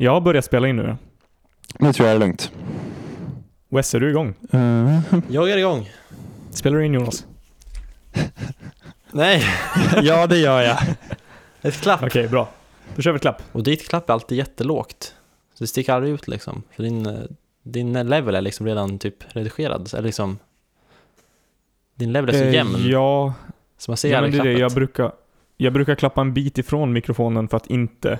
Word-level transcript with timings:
Jag 0.00 0.12
har 0.12 0.20
börjat 0.20 0.44
spela 0.44 0.68
in 0.68 0.76
nu. 0.76 0.96
Nu 1.78 1.92
tror 1.92 2.08
jag 2.08 2.14
det 2.20 2.24
är 2.24 2.26
lugnt. 2.26 2.52
Wes, 3.68 3.94
är 3.94 4.00
du 4.00 4.10
igång? 4.10 4.34
Uh, 4.54 5.00
Jag 5.28 5.50
är 5.50 5.56
igång. 5.58 5.90
Spelar 6.50 6.78
du 6.78 6.84
in 6.86 6.94
Jonas? 6.94 7.26
Nej, 9.12 9.42
ja, 10.02 10.26
det 10.26 10.38
gör 10.38 10.62
jag. 10.62 10.78
ett 11.62 11.80
klapp. 11.80 12.02
Okej, 12.02 12.28
bra. 12.28 12.48
Då 12.96 13.02
kör 13.02 13.12
vi 13.12 13.16
ett 13.16 13.22
klapp. 13.22 13.42
Och 13.52 13.62
ditt 13.62 13.88
klapp 13.88 14.08
är 14.08 14.14
alltid 14.14 14.38
jättelågt. 14.38 15.14
Så 15.54 15.64
det 15.64 15.68
sticker 15.68 15.92
aldrig 15.92 16.14
ut 16.14 16.28
liksom. 16.28 16.62
För 16.70 16.82
din, 16.82 17.06
eh, 17.06 17.20
din 17.62 17.92
level 18.08 18.34
är 18.34 18.40
liksom 18.40 18.66
redan 18.66 18.98
typ 18.98 19.16
redigerad. 19.28 19.90
Eller 19.94 20.02
liksom... 20.06 20.38
Din 21.94 22.12
level 22.12 22.34
är 22.34 22.38
så 22.38 22.44
Eh, 22.44 22.54
jämn. 22.54 22.76
Ja, 22.88 23.34
Så 23.78 23.90
man 23.90 23.96
ser 23.96 24.12
ja 24.12 24.20
men 24.20 24.30
det 24.30 24.38
är 24.38 24.44
det. 24.44 24.52
Jag 24.52 24.72
brukar, 24.72 25.12
jag 25.56 25.72
brukar 25.72 25.94
klappa 25.94 26.20
en 26.20 26.34
bit 26.34 26.58
ifrån 26.58 26.92
mikrofonen 26.92 27.48
för 27.48 27.56
att 27.56 27.66
inte 27.66 28.18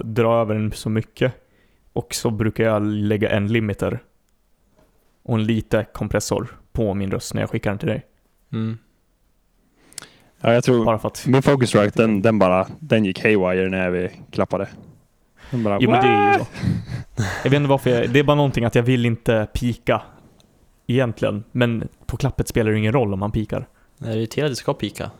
dra 0.00 0.40
över 0.40 0.54
den 0.54 0.72
så 0.72 0.90
mycket. 0.90 1.34
Och 1.92 2.14
så 2.14 2.30
brukar 2.30 2.64
jag 2.64 2.82
lägga 2.86 3.30
en 3.30 3.48
limiter 3.48 3.98
och 5.22 5.34
en 5.34 5.44
lite 5.44 5.86
kompressor 5.92 6.58
på 6.72 6.94
min 6.94 7.10
röst 7.10 7.34
när 7.34 7.42
jag 7.42 7.50
skickar 7.50 7.70
den 7.70 7.78
till 7.78 7.88
dig. 7.88 8.06
Mm. 8.52 8.78
Ja, 10.40 10.52
jag 10.52 10.64
tror 10.64 10.84
Bara 10.84 10.98
för 10.98 11.08
att... 11.08 11.26
min 11.26 11.42
Focusrite, 11.42 12.02
den, 12.02 12.22
den 12.22 12.38
bara, 12.38 12.66
den 12.78 13.04
gick 13.04 13.22
haywire 13.22 13.68
när 13.68 13.90
vi 13.90 14.10
klappade. 14.30 14.68
Den 15.50 15.62
bara, 15.62 15.78
Jo 15.80 15.90
men 15.90 16.02
det 16.02 16.08
är 16.08 16.32
ju 16.32 16.38
så. 16.38 16.46
Jag 17.44 17.50
vet 17.50 17.56
inte 17.56 17.68
varför 17.68 17.90
jag, 17.90 18.10
det 18.10 18.18
är 18.18 18.24
bara 18.24 18.36
någonting 18.36 18.64
att 18.64 18.74
jag 18.74 18.82
vill 18.82 19.06
inte 19.06 19.48
pika 19.54 20.02
egentligen. 20.86 21.44
Men 21.52 21.88
på 22.06 22.16
klappet 22.16 22.48
spelar 22.48 22.70
det 22.70 22.78
ingen 22.78 22.92
roll 22.92 23.12
om 23.12 23.20
man 23.20 23.32
pikar. 23.32 23.68
Jag 23.98 24.10
är 24.10 24.16
irriterad 24.16 24.46
att 24.46 24.52
det 24.52 24.56
ska 24.56 24.74
pika. 24.74 25.10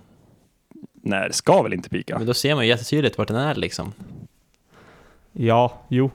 Nej, 1.02 1.28
det 1.28 1.34
ska 1.34 1.62
väl 1.62 1.72
inte 1.72 1.88
pika? 1.88 2.18
Men 2.18 2.26
då 2.26 2.34
ser 2.34 2.54
man 2.54 2.64
ju 2.64 2.70
jättetydligt 2.70 3.18
vart 3.18 3.28
den 3.28 3.36
är 3.36 3.54
liksom. 3.54 3.92
Ja, 5.32 5.82
jo, 5.88 6.10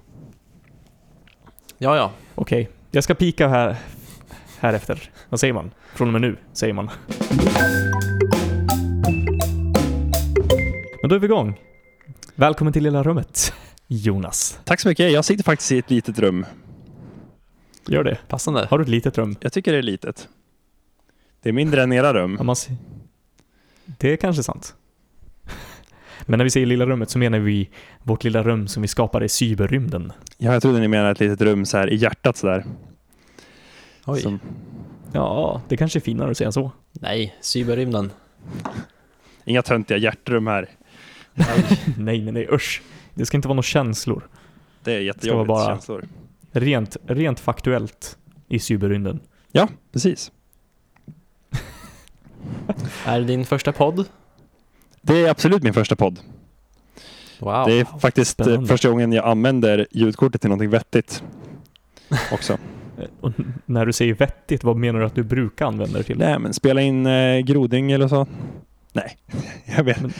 Ja, 1.77 1.95
ja. 1.97 2.11
okej. 2.35 2.69
Jag 2.91 3.03
ska 3.03 3.13
pika 3.15 3.47
här, 3.47 3.77
här 4.59 4.73
efter. 4.73 5.09
Vad 5.29 5.39
säger 5.39 5.53
man? 5.53 5.71
Från 5.93 6.07
och 6.07 6.11
med 6.13 6.21
nu, 6.21 6.37
säger 6.53 6.73
man. 6.73 6.89
Men 11.01 11.09
då 11.09 11.15
är 11.15 11.19
vi 11.19 11.25
igång. 11.25 11.59
Välkommen 12.35 12.73
till 12.73 12.83
lilla 12.83 13.03
rummet, 13.03 13.53
Jonas. 13.87 14.59
Tack 14.63 14.79
så 14.79 14.87
mycket. 14.87 15.11
Jag 15.11 15.25
sitter 15.25 15.43
faktiskt 15.43 15.71
i 15.71 15.77
ett 15.77 15.89
litet 15.89 16.19
rum. 16.19 16.45
Gör 17.87 18.03
det. 18.03 18.17
Passande. 18.27 18.67
Har 18.69 18.77
du 18.77 18.81
ett 18.81 18.89
litet 18.89 19.17
rum? 19.17 19.35
Jag 19.39 19.53
tycker 19.53 19.71
det 19.71 19.77
är 19.77 19.81
litet. 19.83 20.27
Det 21.41 21.49
är 21.49 21.53
mindre 21.53 21.83
än 21.83 21.93
era 21.93 22.13
rum. 22.13 22.35
Ja, 22.37 22.43
man 22.43 22.55
Det 23.85 24.13
är 24.13 24.17
kanske 24.17 24.43
sant. 24.43 24.75
Men 26.25 26.37
när 26.37 26.43
vi 26.43 26.49
säger 26.49 26.65
lilla 26.65 26.85
rummet 26.85 27.09
så 27.09 27.19
menar 27.19 27.39
vi 27.39 27.69
vårt 28.03 28.23
lilla 28.23 28.43
rum 28.43 28.67
som 28.67 28.81
vi 28.81 28.87
skapade 28.87 29.25
i 29.25 29.29
cyberrymden. 29.29 30.11
Ja, 30.37 30.53
jag 30.53 30.61
trodde 30.61 30.79
ni 30.79 30.87
menade 30.87 31.11
ett 31.11 31.19
litet 31.19 31.41
rum 31.41 31.65
så 31.65 31.77
här 31.77 31.89
i 31.89 31.95
hjärtat 31.95 32.37
sådär. 32.37 32.65
Oj. 34.05 34.21
Som, 34.21 34.39
Ja, 35.13 35.61
det 35.67 35.77
kanske 35.77 35.99
är 35.99 36.01
finare 36.01 36.31
att 36.31 36.37
säga 36.37 36.51
så. 36.51 36.71
Nej, 36.91 37.35
cyberrymden. 37.41 38.11
inga 39.45 39.61
töntiga 39.61 39.97
hjärtrum 39.97 40.47
här. 40.47 40.69
nej, 41.33 41.63
nej, 41.97 42.31
nej, 42.31 42.47
usch. 42.51 42.81
Det 43.13 43.25
ska 43.25 43.37
inte 43.37 43.47
vara 43.47 43.55
några 43.55 43.63
känslor. 43.63 44.27
Det 44.83 44.91
är 44.91 44.95
vara 44.95 45.03
jättejobbigt 45.03 45.47
bara- 45.47 45.65
känslor. 45.67 46.05
Rent, 46.51 46.97
rent 47.07 47.39
faktuellt 47.39 48.17
i 48.47 48.59
cyberrymden. 48.59 49.19
Ja, 49.51 49.67
precis. 49.91 50.31
Är 53.05 53.19
det 53.19 53.25
din 53.25 53.45
första 53.45 53.71
podd? 53.71 54.05
Det 55.05 55.25
är 55.25 55.29
absolut 55.29 55.63
min 55.63 55.73
första 55.73 55.95
podd. 55.95 56.19
Wow. 57.39 57.67
Det 57.67 57.79
är 57.79 57.99
faktiskt 57.99 58.39
eh, 58.39 58.43
spännande. 58.43 58.67
första 58.67 58.89
gången 58.89 59.11
jag 59.13 59.25
använder 59.25 59.87
ljudkortet 59.91 60.41
till 60.41 60.49
någonting 60.49 60.69
vettigt. 60.69 61.23
Också. 62.31 62.57
Och 63.21 63.31
när 63.65 63.85
du 63.85 63.93
säger 63.93 64.13
vettigt, 64.13 64.63
vad 64.63 64.77
menar 64.77 64.99
du 64.99 65.05
att 65.05 65.15
du 65.15 65.23
brukar 65.23 65.65
använda 65.65 65.97
det 65.97 66.03
till? 66.03 66.17
Nej, 66.17 66.39
men 66.39 66.53
spela 66.53 66.81
in 66.81 67.05
eh, 67.05 67.39
grodyng 67.39 67.91
eller 67.91 68.07
så. 68.07 68.27
Nej, 68.93 69.17
jag 69.77 69.83
vet. 69.83 70.01
Men- 70.01 70.13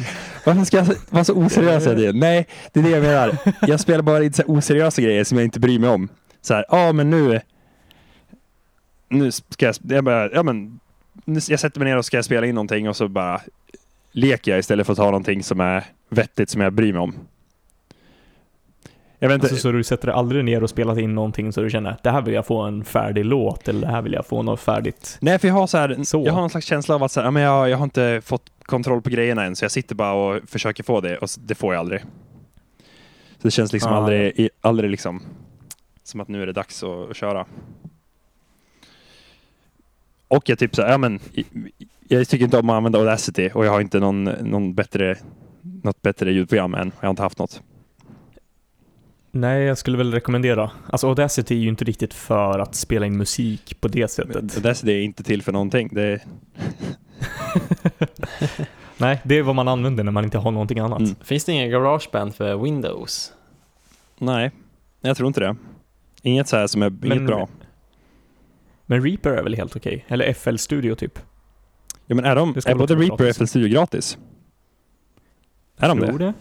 Varför 0.46 0.64
ska 0.64 0.78
jag 0.78 0.96
vara 1.10 1.24
så 1.24 1.34
oseriös 1.34 1.84
tiden? 1.84 2.20
Nej, 2.20 2.48
det 2.74 2.80
är 2.80 2.84
det 2.84 2.90
jag 2.90 3.04
menar. 3.04 3.38
Jag 3.68 3.80
spelar 3.80 4.02
bara 4.02 4.24
in 4.24 4.34
så 4.34 4.44
oseriösa 4.48 5.02
grejer 5.02 5.24
som 5.24 5.38
jag 5.38 5.46
inte 5.46 5.60
bryr 5.60 5.80
mig 5.80 5.90
om. 5.90 6.10
Så 6.42 6.54
här, 6.54 6.66
ja 6.70 6.92
men 6.94 7.10
nu... 7.10 7.42
Nu 9.10 9.32
ska 9.32 9.66
jag... 9.66 9.76
Jag, 9.82 10.04
bara, 10.04 10.32
ja, 10.32 10.44
men, 10.44 10.80
jag 11.26 11.60
sätter 11.60 11.80
mig 11.80 11.90
ner 11.90 11.98
och 11.98 12.06
ska 12.06 12.24
spela 12.24 12.48
in 12.48 12.56
någonting 12.56 12.90
och 12.90 12.96
så 12.96 13.08
bara 13.08 13.42
leker 14.16 14.52
jag 14.52 14.60
istället 14.60 14.86
för 14.86 14.94
att 14.94 14.98
ta 14.98 15.06
någonting 15.06 15.44
som 15.44 15.60
är 15.60 15.84
vettigt 16.10 16.50
som 16.50 16.62
jag 16.62 16.74
bryr 16.74 16.94
mig 16.94 17.02
om. 17.02 17.16
Jag 19.20 19.30
vet 19.30 19.36
inte. 19.36 19.46
Alltså, 19.48 19.62
så 19.62 19.72
du 19.72 19.84
sätter 19.84 20.08
dig 20.08 20.16
aldrig 20.16 20.46
ner 20.46 20.64
och 20.64 20.70
spelat 20.70 20.98
in 20.98 21.16
någonting 21.16 21.54
så 21.54 21.62
du 21.62 21.70
känner 21.70 21.90
att 21.90 22.04
det 22.04 22.12
här 22.12 22.22
vill 22.22 22.34
jag 22.34 22.46
få 22.46 22.62
en 22.62 22.86
färdig 22.86 23.26
låt 23.26 23.68
eller 23.68 23.82
det 23.82 23.88
här 23.94 24.02
vill 24.02 24.14
jag 24.14 24.26
få 24.26 24.42
något 24.42 24.60
färdigt. 24.60 25.18
Nej, 25.22 25.40
för 25.40 25.48
jag 25.48 25.56
har 25.56 25.68
så 25.68 25.78
här, 25.78 26.04
Så. 26.04 26.24
jag 26.26 26.34
har 26.34 26.44
en 26.44 26.50
slags 26.50 26.66
känsla 26.66 26.96
av 26.96 27.04
att 27.04 27.12
så 27.12 27.22
här, 27.22 27.32
men 27.32 27.44
jag, 27.44 27.70
jag 27.70 27.78
har 27.78 27.84
inte 27.84 28.22
fått 28.26 28.52
kontroll 28.62 29.02
på 29.02 29.10
grejerna 29.10 29.44
än, 29.44 29.56
så 29.56 29.66
jag 29.66 29.72
sitter 29.72 29.96
bara 29.96 30.14
och 30.14 30.50
försöker 30.50 30.84
få 30.84 31.02
det 31.02 31.18
och 31.18 31.30
det 31.40 31.56
får 31.56 31.74
jag 31.74 31.80
aldrig. 31.80 32.02
Så 33.38 33.42
det 33.42 33.52
känns 33.52 33.74
liksom 33.74 33.94
Ah, 33.94 33.96
aldrig, 33.98 34.50
aldrig 34.62 34.90
liksom 34.92 35.22
som 36.04 36.20
att 36.20 36.28
nu 36.28 36.42
är 36.42 36.46
det 36.46 36.54
dags 36.54 36.84
att, 36.84 37.10
att 37.10 37.16
köra. 37.16 37.46
Och 40.36 40.50
jag 40.50 40.60
typ 40.60 40.76
så 40.76 40.82
här, 40.82 40.90
ja 40.92 40.98
men 40.98 41.20
jag 42.08 42.28
tycker 42.28 42.46
inte 42.46 42.58
om 42.58 42.70
att 42.70 42.76
använda 42.76 43.00
Audacity 43.00 43.50
och 43.54 43.66
jag 43.66 43.72
har 43.72 43.82
inte 43.82 44.00
någon, 44.00 44.24
någon 44.24 44.76
bättre, 44.76 45.18
något 45.84 46.02
bättre 46.02 46.32
ljudprogram 46.34 46.74
än. 46.74 46.92
Jag 47.00 47.08
har 47.08 47.10
inte 47.10 47.22
haft 47.22 47.40
något. 47.40 47.62
Nej, 49.32 49.64
jag 49.64 49.78
skulle 49.78 49.98
väl 49.98 50.14
rekommendera. 50.14 50.72
Alltså 50.90 51.08
Audacity 51.08 51.56
är 51.56 51.60
ju 51.60 51.70
inte 51.70 51.86
riktigt 51.86 52.14
för 52.14 52.60
att 52.60 52.76
spela 52.76 53.06
in 53.06 53.18
musik 53.18 53.82
på 53.82 53.88
det 53.88 54.08
sättet. 54.08 54.36
Men 54.36 54.50
Audacity 54.56 54.92
är 54.92 55.02
inte 55.02 55.24
till 55.24 55.42
för 55.44 55.52
någonting. 55.52 55.90
Det 55.94 56.02
är, 56.04 56.22
Nej, 58.98 59.22
det 59.24 59.38
är 59.38 59.44
vad 59.44 59.56
man 59.56 59.68
använder 59.68 60.04
när 60.04 60.12
man 60.12 60.24
inte 60.24 60.38
har 60.38 60.52
någonting 60.52 60.80
annat. 60.80 61.00
Mm. 61.00 61.16
Finns 61.24 61.46
det 61.46 61.52
ingen 61.52 61.70
garageband 61.70 62.36
för 62.36 62.58
Windows? 62.58 63.32
nej, 64.18 64.52
jag 65.02 65.18
tror 65.18 65.28
inte 65.28 65.40
det. 65.40 65.56
Inget 66.22 66.48
så 66.48 66.58
här 66.58 66.68
som 66.68 66.82
är 66.82 66.88
inget 66.88 67.02
Men- 67.02 67.26
bra. 67.26 67.48
Men 68.86 69.04
Reaper 69.04 69.30
är 69.30 69.44
väl 69.44 69.56
helt 69.56 69.76
okej? 69.76 70.06
Eller 70.08 70.34
FL 70.34 70.56
Studio 70.56 70.96
typ? 70.96 71.20
Ja, 72.06 72.16
men 72.16 72.26
är, 72.26 72.36
de, 72.36 72.54
Det 72.54 72.62
ska 72.62 72.72
är 72.72 72.76
både 72.76 72.96
Reaper 72.96 73.30
och. 73.30 73.36
FL 73.36 73.46
Studio 73.46 73.70
gratis? 73.70 74.18
Är 75.78 75.88
de 75.90 76.00
tror 76.00 76.20
det? 76.20 76.26
det? 76.26 76.34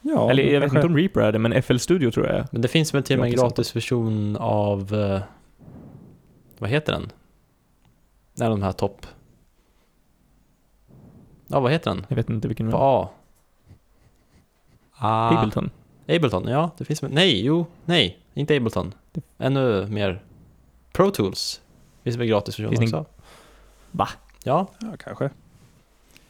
Ja, 0.00 0.30
Eller 0.30 0.42
jag 0.42 0.50
vet 0.52 0.60
kanske. 0.60 0.78
inte 0.78 0.86
om 0.86 0.96
Reaper 0.96 1.20
är 1.20 1.32
det, 1.32 1.38
men 1.38 1.62
FL 1.62 1.76
Studio 1.76 2.10
tror 2.10 2.26
jag 2.26 2.36
är. 2.36 2.46
Men 2.52 2.62
det 2.62 2.68
finns 2.68 2.94
väl 2.94 3.02
till 3.02 3.16
och 3.16 3.20
med 3.20 3.26
en 3.26 3.32
Gratis 3.36 3.56
gratis 3.56 3.76
version 3.76 4.36
av... 4.36 4.94
eh, 4.94 5.20
vad 6.58 6.70
heter 6.70 6.92
den? 6.92 7.12
Det 8.36 8.44
är 8.44 8.50
de 8.50 8.62
här 8.62 8.72
topp... 8.72 9.06
Ja, 11.46 11.60
vad 11.60 11.72
heter 11.72 11.90
den? 11.90 12.06
Jag 12.08 12.16
vet 12.16 12.30
inte 12.30 12.48
vilken 12.48 12.70
På. 12.70 12.76
A. 12.76 13.08
Ah, 14.96 15.38
Ableton. 15.38 15.70
Ableton, 16.08 16.48
ja. 16.48 16.70
Det 16.78 16.84
finns 16.84 17.02
väl... 17.02 17.12
Nej, 17.12 17.44
jo, 17.44 17.66
nej. 17.84 18.18
Inte 18.34 18.56
Ableton. 18.56 18.94
Ännu 19.38 19.86
mer... 19.86 20.22
Pro 20.92 21.10
Tools. 21.10 21.60
Finns 22.04 22.16
väl 22.16 22.26
gratis 22.26 22.58
version 22.58 22.76
Finns 22.76 22.90
det 22.90 22.98
också? 22.98 23.10
Va? 23.90 24.08
Ja, 24.44 24.66
Ja, 24.80 24.88
kanske. 24.98 25.30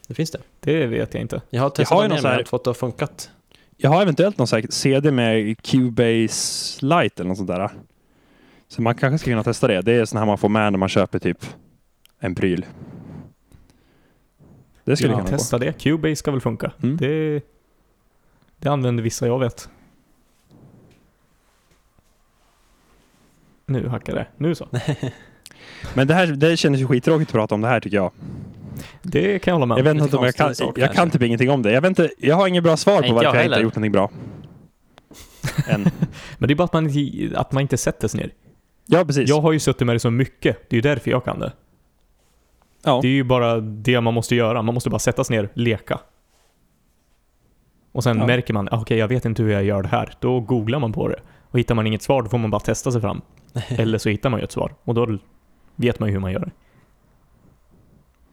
det 0.07 0.13
finns 0.13 0.31
det. 0.31 0.39
Det 0.59 0.87
vet 0.87 1.13
jag 1.13 1.21
inte. 1.21 1.41
Jag 1.49 1.61
har 1.61 1.69
testat 1.69 1.99
den 2.01 2.09
men 2.09 2.15
jag 2.17 2.23
här- 2.23 2.31
har 2.31 2.39
inte 2.39 2.49
fått 2.49 2.63
det 2.63 2.71
att 2.71 2.77
funkat. 2.77 3.31
Jag 3.77 3.89
har 3.89 4.01
eventuellt 4.01 4.37
någon 4.37 4.47
här 4.47 4.65
CD 4.69 5.11
med 5.11 5.61
Cubase 5.61 6.85
Lite 6.85 7.21
eller 7.21 7.27
något 7.29 7.37
sånt 7.37 7.49
där. 7.49 7.69
Så 8.67 8.81
man 8.81 8.95
kanske 8.95 9.17
ska 9.17 9.31
kunna 9.31 9.43
testa 9.43 9.67
det. 9.67 9.81
Det 9.81 9.93
är 9.93 10.05
sån 10.05 10.17
här 10.19 10.25
man 10.25 10.37
får 10.37 10.49
med 10.49 10.71
när 10.73 10.79
man 10.79 10.89
köper 10.89 11.19
typ 11.19 11.45
en 12.19 12.35
pryl. 12.35 12.65
Det 14.83 14.95
skulle 14.97 15.13
Ja, 15.13 15.17
kunna 15.17 15.29
gå. 15.31 15.37
testa 15.37 15.57
det. 15.57 15.73
Cubase 15.73 16.15
ska 16.15 16.31
väl 16.31 16.41
funka. 16.41 16.71
Mm. 16.83 16.97
Det, 16.97 17.41
det 18.59 18.69
använder 18.69 19.03
vissa 19.03 19.27
jag 19.27 19.39
vet. 19.39 19.69
Nu 23.65 23.87
hackar 23.87 24.15
det. 24.15 24.27
Nu 24.37 24.55
så. 24.55 24.67
Men 25.93 26.07
det 26.07 26.13
här 26.13 26.27
det 26.27 26.57
kändes 26.57 26.81
ju 26.81 26.87
skittråkigt 26.87 27.29
att 27.29 27.33
prata 27.33 27.55
om 27.55 27.61
det 27.61 27.67
här 27.67 27.79
tycker 27.79 27.97
jag. 27.97 28.11
Det 29.01 29.39
kan 29.39 29.51
jag 29.51 29.55
hålla 29.55 29.65
med 29.65 29.77
Jag 29.77 29.79
om. 29.79 29.83
vet 29.85 29.93
lite 29.95 30.03
inte 30.05 30.17
om 30.17 30.25
jag 30.25 30.35
kan, 30.35 30.55
sak 30.55 30.77
jag 30.77 30.93
kan 30.93 31.09
typ 31.09 31.21
ingenting 31.21 31.49
om 31.49 31.61
det. 31.61 31.71
Jag, 31.71 31.81
vet 31.81 31.89
inte, 31.89 32.09
jag 32.17 32.35
har 32.35 32.47
inget 32.47 32.63
bra 32.63 32.77
svar 32.77 33.01
Nej, 33.01 33.09
på 33.09 33.15
varför 33.15 33.27
jag 33.27 33.35
jag, 33.35 33.45
inte 33.45 33.55
har 33.57 33.63
gjort 33.63 33.75
någonting 33.75 33.91
bra. 33.91 34.09
Än. 35.67 35.81
Men 36.37 36.47
det 36.47 36.53
är 36.53 36.55
bara 36.55 36.63
att 36.63 36.73
man, 36.73 36.89
inte- 36.89 37.39
att 37.39 37.51
man 37.51 37.61
inte 37.61 37.77
sätter 37.77 38.07
sig 38.07 38.19
ner. 38.19 38.31
Ja, 38.85 39.05
precis. 39.05 39.29
Jag 39.29 39.41
har 39.41 39.51
ju 39.51 39.59
suttit 39.59 39.87
med 39.87 39.95
det 39.95 39.99
så 39.99 40.11
mycket. 40.11 40.69
Det 40.69 40.73
är 40.73 40.77
ju 40.77 40.81
därför 40.81 41.11
jag 41.11 41.25
kan 41.25 41.39
det. 41.39 41.51
ja. 42.83 42.99
Det 43.01 43.07
är 43.07 43.11
ju 43.11 43.23
bara 43.23 43.59
det 43.59 44.01
man 44.01 44.13
måste 44.13 44.35
göra. 44.35 44.61
Man 44.61 44.73
måste 44.73 44.89
bara 44.89 44.99
sätta 44.99 45.23
sig 45.23 45.37
ner, 45.37 45.49
leka. 45.53 45.99
Och 47.91 48.03
sen 48.03 48.17
Ja. 48.19 48.25
märker 48.27 48.53
man, 48.53 48.67
ah, 48.71 48.81
okej 48.81 48.97
jag 48.97 49.07
vet 49.07 49.25
inte 49.25 49.43
hur 49.43 49.49
jag 49.51 49.63
gör 49.63 49.81
det 49.81 49.87
här. 49.89 50.13
Då 50.19 50.39
googlar 50.39 50.79
man 50.79 50.93
på 50.93 51.07
det. 51.07 51.19
Och 51.49 51.59
hittar 51.59 51.75
man 51.75 51.87
inget 51.87 52.01
svar, 52.01 52.21
då 52.21 52.29
får 52.29 52.37
man 52.37 52.51
bara 52.51 52.59
testa 52.59 52.91
sig 52.91 53.01
fram. 53.01 53.21
Eller 53.69 53.97
så 53.97 54.09
hittar 54.09 54.29
man 54.29 54.39
ju 54.39 54.43
ett 54.43 54.51
svar. 54.51 54.75
Och 54.83 54.93
då 54.93 55.17
vet 55.75 55.99
man 55.99 56.09
ju 56.09 56.13
hur 56.13 56.19
man 56.19 56.31
gör 56.31 56.39
det. 56.39 56.51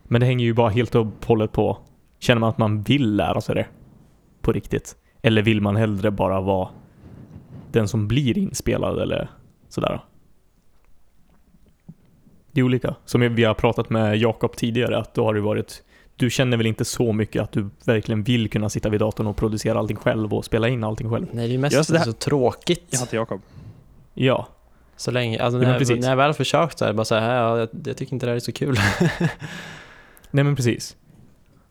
Men 0.04 0.20
det 0.20 0.26
hänger 0.26 0.44
ju 0.44 0.54
bara 0.54 0.68
helt 0.68 0.94
och 0.94 1.06
hållet 1.26 1.52
på, 1.52 1.78
känner 2.18 2.40
man 2.40 2.50
att 2.50 2.58
man 2.58 2.82
vill 2.82 3.16
lära 3.16 3.40
sig 3.40 3.54
det 3.54 3.66
på 4.40 4.52
riktigt? 4.52 4.96
Eller 5.22 5.42
vill 5.42 5.60
man 5.60 5.76
hellre 5.76 6.10
bara 6.10 6.40
vara 6.40 6.68
den 7.72 7.88
som 7.88 8.08
blir 8.08 8.38
inspelad 8.38 8.98
eller 8.98 9.30
sådär. 9.68 10.00
Det 12.52 12.60
är 12.60 12.64
olika. 12.64 12.94
Som 13.04 13.34
vi 13.34 13.44
har 13.44 13.54
pratat 13.54 13.90
med 13.90 14.16
Jakob 14.16 14.56
tidigare, 14.56 14.98
att 14.98 15.14
då 15.14 15.24
har 15.24 15.34
det 15.34 15.40
varit 15.40 15.82
du 16.16 16.30
känner 16.30 16.56
väl 16.56 16.66
inte 16.66 16.84
så 16.84 17.12
mycket 17.12 17.42
att 17.42 17.52
du 17.52 17.70
verkligen 17.84 18.22
vill 18.22 18.50
kunna 18.50 18.68
sitta 18.68 18.88
vid 18.88 19.00
datorn 19.00 19.26
och 19.26 19.36
producera 19.36 19.78
allting 19.78 19.96
själv 19.96 20.34
och 20.34 20.44
spela 20.44 20.68
in 20.68 20.84
allting 20.84 21.10
själv? 21.10 21.26
Nej, 21.32 21.48
det 21.48 21.54
är 21.54 21.58
mest 21.58 21.88
det 21.92 21.98
här- 21.98 22.04
så 22.04 22.12
tråkigt. 22.12 22.84
Jag 22.90 22.98
heter 22.98 23.16
Jakob. 23.16 23.40
Ja, 24.14 24.48
Så 25.00 25.10
länge, 25.10 25.42
alltså 25.42 25.58
när, 25.58 25.78
precis. 25.78 26.00
när 26.00 26.08
jag 26.08 26.16
väl 26.16 26.34
försökt 26.34 26.78
så 26.78 26.84
här, 26.84 26.92
bara 26.92 27.04
så 27.04 27.14
här, 27.14 27.34
ja, 27.36 27.58
jag, 27.58 27.68
jag 27.84 27.96
tycker 27.96 28.12
inte 28.12 28.26
det 28.26 28.30
här 28.30 28.36
är 28.36 28.40
så 28.40 28.52
kul. 28.52 28.76
nej 30.30 30.44
men 30.44 30.56
precis. 30.56 30.96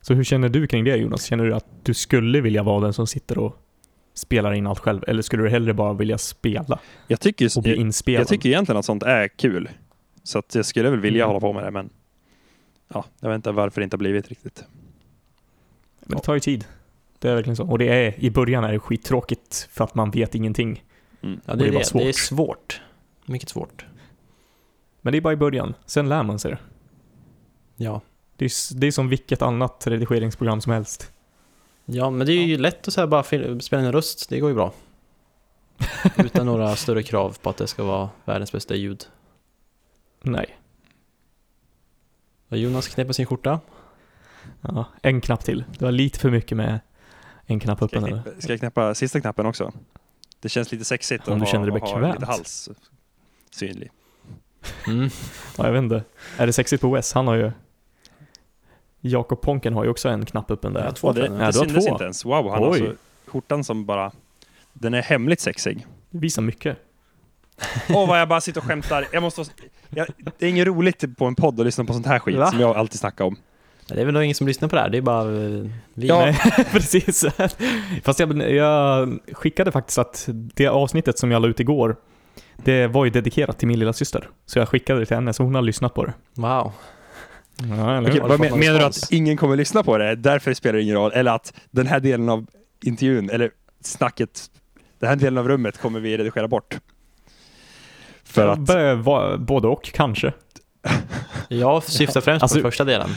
Så 0.00 0.14
hur 0.14 0.24
känner 0.24 0.48
du 0.48 0.66
kring 0.66 0.84
det 0.84 0.96
Jonas? 0.96 1.24
Känner 1.24 1.44
du 1.44 1.54
att 1.54 1.66
du 1.82 1.94
skulle 1.94 2.40
vilja 2.40 2.62
vara 2.62 2.80
den 2.80 2.92
som 2.92 3.06
sitter 3.06 3.38
och 3.38 3.56
spelar 4.14 4.52
in 4.52 4.66
allt 4.66 4.78
själv? 4.78 5.04
Eller 5.06 5.22
skulle 5.22 5.42
du 5.42 5.48
hellre 5.48 5.74
bara 5.74 5.92
vilja 5.92 6.18
spela 6.18 6.78
Jag 7.06 7.20
tycker, 7.20 7.58
och 7.58 7.62
bli 7.62 7.72
jag, 7.72 7.80
inspelad? 7.80 8.20
jag 8.20 8.28
tycker 8.28 8.48
egentligen 8.48 8.78
att 8.78 8.84
sånt 8.84 9.02
är 9.02 9.28
kul. 9.28 9.68
Så 10.22 10.38
att 10.38 10.54
jag 10.54 10.66
skulle 10.66 10.90
väl 10.90 11.00
vilja 11.00 11.24
Mm. 11.24 11.28
hålla 11.28 11.40
på 11.40 11.52
med 11.52 11.64
det, 11.64 11.70
men 11.70 11.90
ja, 12.94 13.04
jag 13.20 13.28
vet 13.28 13.36
inte 13.36 13.52
varför 13.52 13.80
det 13.80 13.84
inte 13.84 13.94
har 13.94 13.98
blivit 13.98 14.28
riktigt. 14.28 14.64
Men 16.00 16.16
det 16.16 16.24
tar 16.24 16.34
ju 16.34 16.40
tid. 16.40 16.64
Det 17.18 17.28
är 17.30 17.34
verkligen 17.34 17.56
så. 17.56 17.70
Och 17.70 17.78
det 17.78 17.88
är, 17.88 18.14
i 18.24 18.30
början 18.30 18.64
är 18.64 18.72
det 18.72 18.78
skittråkigt 18.78 19.68
för 19.72 19.84
att 19.84 19.94
man 19.94 20.10
vet 20.10 20.34
ingenting. 20.34 20.84
Mm. 21.22 21.40
Ja, 21.46 21.54
det, 21.54 21.58
det 21.58 21.68
är 21.68 21.72
det. 21.72 21.98
det 22.04 22.08
är 22.08 22.12
svårt. 22.12 22.80
Mycket 23.30 23.48
svårt. 23.48 23.86
Men 25.00 25.12
det 25.12 25.18
är 25.18 25.20
bara 25.20 25.32
i 25.32 25.36
början. 25.36 25.74
Sen 25.86 26.08
lär 26.08 26.22
man 26.22 26.38
sig 26.38 26.50
det. 26.50 26.58
Ja. 27.76 28.00
Det 28.36 28.44
är, 28.44 28.74
det 28.80 28.86
är 28.86 28.90
som 28.90 29.08
vilket 29.08 29.42
annat 29.42 29.86
redigeringsprogram 29.86 30.60
som 30.60 30.72
helst. 30.72 31.12
Ja, 31.84 32.10
men 32.10 32.26
det 32.26 32.32
är 32.32 32.44
ju 32.44 32.58
lätt 32.58 32.88
att 32.88 32.94
så 32.94 33.00
här 33.00 33.06
bara 33.08 33.22
spela 33.22 33.80
in 33.80 33.86
en 33.86 33.92
röst. 33.92 34.28
Det 34.28 34.40
går 34.40 34.50
ju 34.50 34.54
bra. 34.54 34.72
Utan 36.16 36.46
några 36.46 36.76
större 36.76 37.02
krav 37.02 37.38
på 37.42 37.50
att 37.50 37.56
det 37.56 37.66
ska 37.66 37.84
vara 37.84 38.10
världens 38.24 38.52
bästa 38.52 38.74
ljud. 38.74 39.04
Nej. 40.22 40.58
Och 42.48 42.58
Jonas 42.58 42.88
knäpper 42.88 43.12
sin 43.12 43.26
skjorta. 43.26 43.60
Ja, 44.60 44.84
en 45.02 45.20
knapp 45.20 45.44
till. 45.44 45.64
Det 45.78 45.84
var 45.84 45.92
lite 45.92 46.18
för 46.18 46.30
mycket 46.30 46.56
med 46.56 46.80
en 47.46 47.60
knapp 47.60 47.78
Ska 47.78 47.84
öppen. 47.84 48.02
jag, 48.02 48.10
knäppa, 48.24 48.40
ska 48.40 48.52
jag 48.52 48.60
knäppa 48.60 48.94
sista 48.94 49.20
knappen 49.20 49.46
också? 49.46 49.72
Det 50.40 50.48
känns 50.48 50.72
lite 50.72 50.84
sexigt 50.84 51.28
Om 51.28 51.34
att 51.34 51.40
du 51.40 51.44
ha, 51.44 51.52
känner 51.52 51.66
dig 51.66 51.74
att 51.76 51.82
ha 51.82 51.94
bekvämt. 51.96 52.14
lite 52.14 52.26
hals 52.26 52.68
synlig. 53.50 53.90
Mm. 54.86 55.10
Ja, 55.58 55.64
jag 55.64 55.72
vet 55.72 55.82
inte. 55.82 56.04
Är 56.36 56.46
det 56.46 56.52
sexigt 56.52 56.82
på 56.82 56.90
Wes? 56.90 57.12
Han 57.12 57.26
har 57.26 57.34
ju... 57.34 57.52
Jakob 59.00 59.40
Ponken 59.40 59.74
har 59.74 59.84
ju 59.84 59.90
också 59.90 60.08
en 60.08 60.26
knapp 60.26 60.50
öppen 60.50 60.72
där. 60.72 60.80
Jag 60.80 60.88
har 60.88 60.92
två 60.92 61.12
det. 61.12 61.20
Ja, 61.20 61.32
det 61.32 61.44
har 61.44 61.52
syntes 61.52 61.84
två. 61.84 61.92
inte 61.92 62.04
ens. 62.04 62.24
Wow, 62.24 62.50
han 62.50 62.62
har 62.62 62.70
Oj. 62.70 62.80
alltså 62.80 62.96
skjortan 63.26 63.64
som 63.64 63.86
bara... 63.86 64.12
Den 64.72 64.94
är 64.94 65.02
hemligt 65.02 65.40
sexig. 65.40 65.86
Det 66.10 66.18
visar 66.18 66.42
mycket. 66.42 66.78
Åh, 67.88 68.08
vad 68.08 68.20
jag 68.20 68.28
bara 68.28 68.40
sitter 68.40 68.60
och 68.60 68.66
skämtar. 68.66 69.06
Jag 69.12 69.22
måste... 69.22 69.44
Jag, 69.88 70.06
det 70.38 70.46
är 70.46 70.50
inget 70.50 70.66
roligt 70.66 71.16
på 71.16 71.24
en 71.24 71.34
podd 71.34 71.60
att 71.60 71.66
lyssna 71.66 71.84
på 71.84 71.92
sånt 71.92 72.06
här 72.06 72.18
skit 72.18 72.36
Va? 72.36 72.50
som 72.50 72.60
jag 72.60 72.76
alltid 72.76 73.00
snackar 73.00 73.24
om. 73.24 73.36
Det 73.86 74.00
är 74.00 74.04
väl 74.04 74.14
nog 74.14 74.24
ingen 74.24 74.34
som 74.34 74.46
lyssnar 74.46 74.68
på 74.68 74.76
det 74.76 74.82
här. 74.82 74.88
Det 74.88 74.98
är 74.98 75.02
bara 75.02 75.22
eh, 75.22 75.70
vi. 75.94 76.06
Ja. 76.06 76.34
Precis. 76.72 77.24
Fast 78.02 78.20
jag, 78.20 78.50
jag 78.52 79.18
skickade 79.32 79.72
faktiskt 79.72 79.98
att 79.98 80.28
det 80.32 80.66
avsnittet 80.66 81.18
som 81.18 81.30
jag 81.30 81.42
la 81.42 81.48
ut 81.48 81.60
igår, 81.60 81.96
det 82.64 82.86
var 82.86 83.04
ju 83.04 83.10
dedikerat 83.10 83.58
till 83.58 83.68
min 83.68 83.78
lilla 83.78 83.92
syster. 83.92 84.28
Så 84.46 84.58
jag 84.58 84.68
skickade 84.68 85.00
det 85.00 85.06
till 85.06 85.16
henne, 85.16 85.32
så 85.32 85.42
hon 85.42 85.54
har 85.54 85.62
lyssnat 85.62 85.94
på 85.94 86.04
det. 86.04 86.12
Wow. 86.34 86.72
Ja, 87.62 87.96
eller 87.96 88.02
Okej, 88.10 88.20
hur? 88.20 88.28
Vad 88.28 88.40
men, 88.40 88.58
menar 88.58 88.78
du 88.78 88.84
att 88.84 89.12
ingen 89.12 89.36
kommer 89.36 89.56
lyssna 89.56 89.82
på 89.82 89.98
det? 89.98 90.14
Därför 90.16 90.54
spelar 90.54 90.76
det 90.76 90.82
ingen 90.82 90.96
roll? 90.96 91.12
Eller 91.12 91.30
att 91.34 91.54
den 91.70 91.86
här 91.86 92.00
delen 92.00 92.28
av 92.28 92.46
intervjun, 92.84 93.30
eller 93.30 93.50
snacket, 93.80 94.50
den 94.98 95.08
här 95.08 95.16
delen 95.16 95.38
av 95.38 95.48
rummet 95.48 95.78
kommer 95.78 96.00
vi 96.00 96.18
redigera 96.18 96.48
bort? 96.48 96.78
För 98.24 98.48
att... 98.48 98.58
B- 98.58 98.94
va- 98.94 99.36
Både 99.36 99.68
och, 99.68 99.84
kanske. 99.84 100.32
Jag 101.48 101.82
syftar 101.82 102.20
främst 102.20 102.42
Alltså- 102.42 102.58
på 102.58 102.62
första 102.62 102.84
delen. 102.84 103.08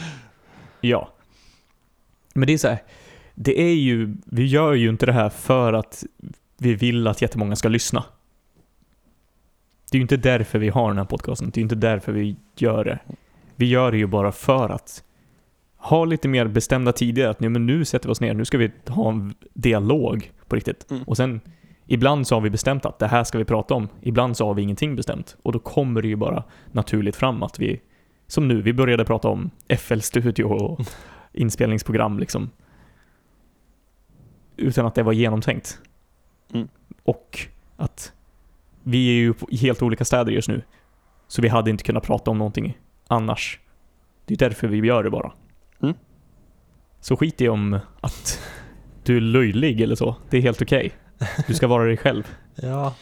Ja. 0.80 1.08
Men 2.34 2.46
det 2.46 2.52
är 2.52 2.58
så 2.58 2.68
här, 2.68 2.82
det 3.34 3.60
är 3.60 3.74
ju, 3.74 4.16
vi 4.26 4.46
gör 4.46 4.72
ju 4.72 4.88
inte 4.88 5.06
det 5.06 5.12
här 5.12 5.28
för 5.28 5.72
att 5.72 6.04
vi 6.58 6.74
vill 6.74 7.06
att 7.06 7.22
jättemånga 7.22 7.56
ska 7.56 7.68
lyssna. 7.68 8.04
Det 9.94 9.96
är 9.96 10.00
ju 10.00 10.02
inte 10.02 10.16
därför 10.16 10.58
vi 10.58 10.68
har 10.68 10.88
den 10.88 10.98
här 10.98 11.04
podcasten, 11.04 11.50
det 11.50 11.58
är 11.58 11.60
ju 11.60 11.62
inte 11.62 11.74
därför 11.74 12.12
vi 12.12 12.36
gör 12.56 12.84
det. 12.84 12.98
Vi 13.56 13.66
gör 13.66 13.90
det 13.92 13.98
ju 13.98 14.06
bara 14.06 14.32
för 14.32 14.68
att 14.68 15.04
ha 15.76 16.04
lite 16.04 16.28
mer 16.28 16.46
bestämda 16.46 16.92
tider, 16.92 17.28
att 17.28 17.40
nu, 17.40 17.48
men 17.48 17.66
nu 17.66 17.84
sätter 17.84 18.08
vi 18.08 18.12
oss 18.12 18.20
ner, 18.20 18.34
nu 18.34 18.44
ska 18.44 18.58
vi 18.58 18.72
ha 18.86 19.08
en 19.10 19.34
dialog 19.52 20.32
på 20.48 20.56
riktigt. 20.56 20.90
Mm. 20.90 21.02
Och 21.02 21.16
sen, 21.16 21.40
ibland 21.86 22.26
så 22.26 22.34
har 22.34 22.40
vi 22.40 22.50
bestämt 22.50 22.86
att 22.86 22.98
det 22.98 23.06
här 23.06 23.24
ska 23.24 23.38
vi 23.38 23.44
prata 23.44 23.74
om, 23.74 23.88
ibland 24.00 24.36
så 24.36 24.46
har 24.46 24.54
vi 24.54 24.62
ingenting 24.62 24.96
bestämt. 24.96 25.36
Och 25.42 25.52
då 25.52 25.58
kommer 25.58 26.02
det 26.02 26.08
ju 26.08 26.16
bara 26.16 26.44
naturligt 26.72 27.16
fram 27.16 27.42
att 27.42 27.58
vi, 27.58 27.80
som 28.26 28.48
nu, 28.48 28.62
vi 28.62 28.72
började 28.72 29.04
prata 29.04 29.28
om 29.28 29.50
FL 29.78 30.00
Studio 30.00 30.44
och 30.44 30.86
inspelningsprogram 31.32 32.18
liksom. 32.18 32.50
Utan 34.56 34.86
att 34.86 34.94
det 34.94 35.02
var 35.02 35.12
genomtänkt. 35.12 35.78
Mm. 36.52 36.68
Och 37.02 37.38
att 37.76 38.13
vi 38.84 39.08
är 39.08 39.14
ju 39.14 39.34
i 39.48 39.56
helt 39.56 39.82
olika 39.82 40.04
städer 40.04 40.32
just 40.32 40.48
nu. 40.48 40.62
Så 41.28 41.42
vi 41.42 41.48
hade 41.48 41.70
inte 41.70 41.84
kunnat 41.84 42.02
prata 42.02 42.30
om 42.30 42.38
någonting 42.38 42.78
annars. 43.08 43.60
Det 44.26 44.34
är 44.34 44.38
därför 44.38 44.68
vi 44.68 44.88
gör 44.88 45.02
det 45.02 45.10
bara. 45.10 45.32
Mm. 45.82 45.94
Så 47.00 47.16
skit 47.16 47.40
i 47.40 47.48
om 47.48 47.78
att 48.00 48.40
du 49.04 49.16
är 49.16 49.20
löjlig 49.20 49.80
eller 49.80 49.94
så. 49.94 50.16
Det 50.30 50.36
är 50.36 50.42
helt 50.42 50.62
okej. 50.62 50.92
Du 51.46 51.54
ska 51.54 51.66
vara 51.66 51.84
dig 51.84 51.96
själv. 51.96 52.36
Ja. 52.54 52.94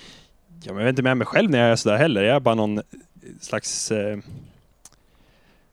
Ja, 0.65 0.73
men 0.73 0.77
jag 0.77 0.85
vet 0.85 0.93
inte 0.93 1.03
med 1.03 1.17
mig 1.17 1.27
själv 1.27 1.51
när 1.51 1.59
jag 1.59 1.69
är 1.69 1.77
sådär 1.77 1.97
heller. 1.97 2.23
Jag 2.23 2.37
är 2.37 2.41
bara 2.41 2.55
någon 2.55 2.81
slags 3.41 3.93
eh, 3.93 4.19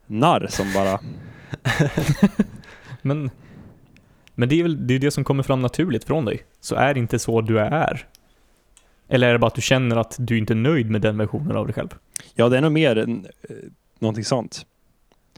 narr 0.06 0.46
som 0.46 0.72
bara... 0.74 1.00
Men, 3.02 3.30
men 4.34 4.48
det 4.48 4.58
är 4.58 4.62
väl 4.62 4.86
det, 4.86 4.94
är 4.94 4.98
det 4.98 5.10
som 5.10 5.24
kommer 5.24 5.42
fram 5.42 5.62
naturligt 5.62 6.04
från 6.04 6.24
dig. 6.24 6.42
Så 6.60 6.74
är 6.74 6.98
inte 6.98 7.18
så 7.18 7.40
du 7.40 7.60
är. 7.60 8.06
Eller 9.12 9.28
är 9.28 9.32
det 9.32 9.38
bara 9.38 9.46
att 9.46 9.54
du 9.54 9.62
känner 9.62 9.96
att 9.96 10.16
du 10.18 10.38
inte 10.38 10.52
är 10.52 10.56
nöjd 10.56 10.90
med 10.90 11.00
den 11.00 11.18
versionen 11.18 11.56
av 11.56 11.66
dig 11.66 11.74
själv? 11.74 11.88
Ja, 12.34 12.48
det 12.48 12.56
är 12.56 12.60
nog 12.60 12.72
mer 12.72 12.98
än, 12.98 13.26
eh, 13.42 13.56
någonting 13.98 14.24
sånt. 14.24 14.66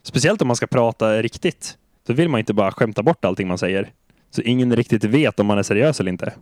Speciellt 0.03 0.43
om 0.43 0.49
man 0.49 0.57
ska 0.57 0.67
prata 0.67 1.23
riktigt. 1.23 1.79
Då 2.07 2.13
vill 2.13 2.29
man 2.29 2.41
inte 2.41 2.55
bara 2.55 2.73
skämta 2.73 3.03
bort 3.03 3.25
allting 3.25 3.49
man 3.49 3.59
säger. 3.59 3.93
Så 4.31 4.43
ingen 4.43 4.77
riktigt 4.77 5.05
vet 5.05 5.41
om 5.41 5.47
man 5.47 5.59
är 5.59 5.63
seriös 5.63 6.01
eller 6.01 6.13
inte. 6.13 6.35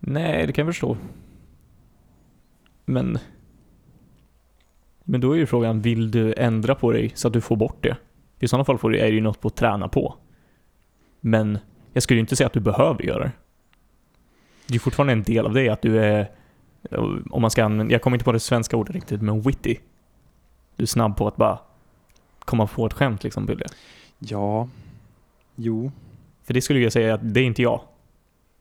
Nej, 0.00 0.46
det 0.46 0.52
kan 0.52 0.66
jag 0.66 0.74
förstå. 0.74 0.96
Men... 2.84 3.18
Men 5.04 5.20
då 5.20 5.32
är 5.32 5.36
ju 5.36 5.46
frågan, 5.46 5.80
vill 5.80 6.10
du 6.10 6.34
ändra 6.36 6.74
på 6.74 6.92
dig 6.92 7.12
så 7.14 7.28
att 7.28 7.34
du 7.34 7.40
får 7.40 7.56
bort 7.56 7.82
det? 7.82 7.96
I 8.38 8.48
sådana 8.48 8.64
fall 8.64 8.78
får 8.78 8.90
du, 8.90 8.98
är 8.98 9.06
det 9.06 9.14
ju 9.14 9.20
något 9.20 9.40
på 9.40 9.48
att 9.48 9.56
träna 9.56 9.88
på. 9.88 10.14
Men 11.20 11.58
jag 11.92 12.02
skulle 12.02 12.18
ju 12.18 12.20
inte 12.20 12.36
säga 12.36 12.46
att 12.46 12.52
du 12.52 12.60
behöver 12.60 13.02
göra 13.02 13.24
det. 13.24 13.32
Det 14.66 14.74
är 14.74 14.78
fortfarande 14.78 15.12
en 15.12 15.22
del 15.22 15.46
av 15.46 15.54
dig 15.54 15.68
att 15.68 15.82
du 15.82 15.98
är, 16.04 16.30
om 17.30 17.42
man 17.42 17.50
ska 17.50 17.64
använda, 17.64 17.92
jag 17.92 18.02
kommer 18.02 18.14
inte 18.16 18.24
på 18.24 18.32
det 18.32 18.40
svenska 18.40 18.76
ordet 18.76 18.94
riktigt, 18.94 19.22
men 19.22 19.40
witty. 19.40 19.76
Du 20.76 20.82
är 20.82 20.86
snabb 20.86 21.16
på 21.16 21.28
att 21.28 21.36
bara 21.36 21.58
komma 22.38 22.66
på 22.66 22.86
ett 22.86 22.92
skämt 22.92 23.24
liksom, 23.24 23.46
Bulle. 23.46 23.66
Ja. 24.18 24.68
Jo. 25.54 25.92
För 26.44 26.54
det 26.54 26.60
skulle 26.60 26.80
jag 26.80 26.92
säga 26.92 27.14
att 27.14 27.34
det 27.34 27.40
är 27.40 27.44
inte 27.44 27.62
jag. 27.62 27.80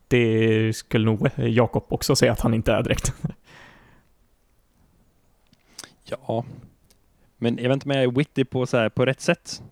Det 0.08 0.74
skulle 0.76 1.06
nog 1.06 1.30
Jakob 1.36 1.86
också 1.90 2.16
säga 2.16 2.32
att 2.32 2.40
han 2.40 2.54
inte 2.54 2.74
är 2.74 2.84
direkt. 2.84 3.14
Ja. 6.08 6.46
Men 7.38 7.58
jag 7.58 7.64
vet 7.64 7.74
inte 7.74 7.86
om 7.90 7.92
jag 7.96 8.04
är 8.04 8.12
witty 8.12 8.46
på, 8.46 8.66
så 8.66 8.78
här, 8.78 8.90
på 8.90 9.06
rätt 9.06 9.22
sätt. 9.22 9.64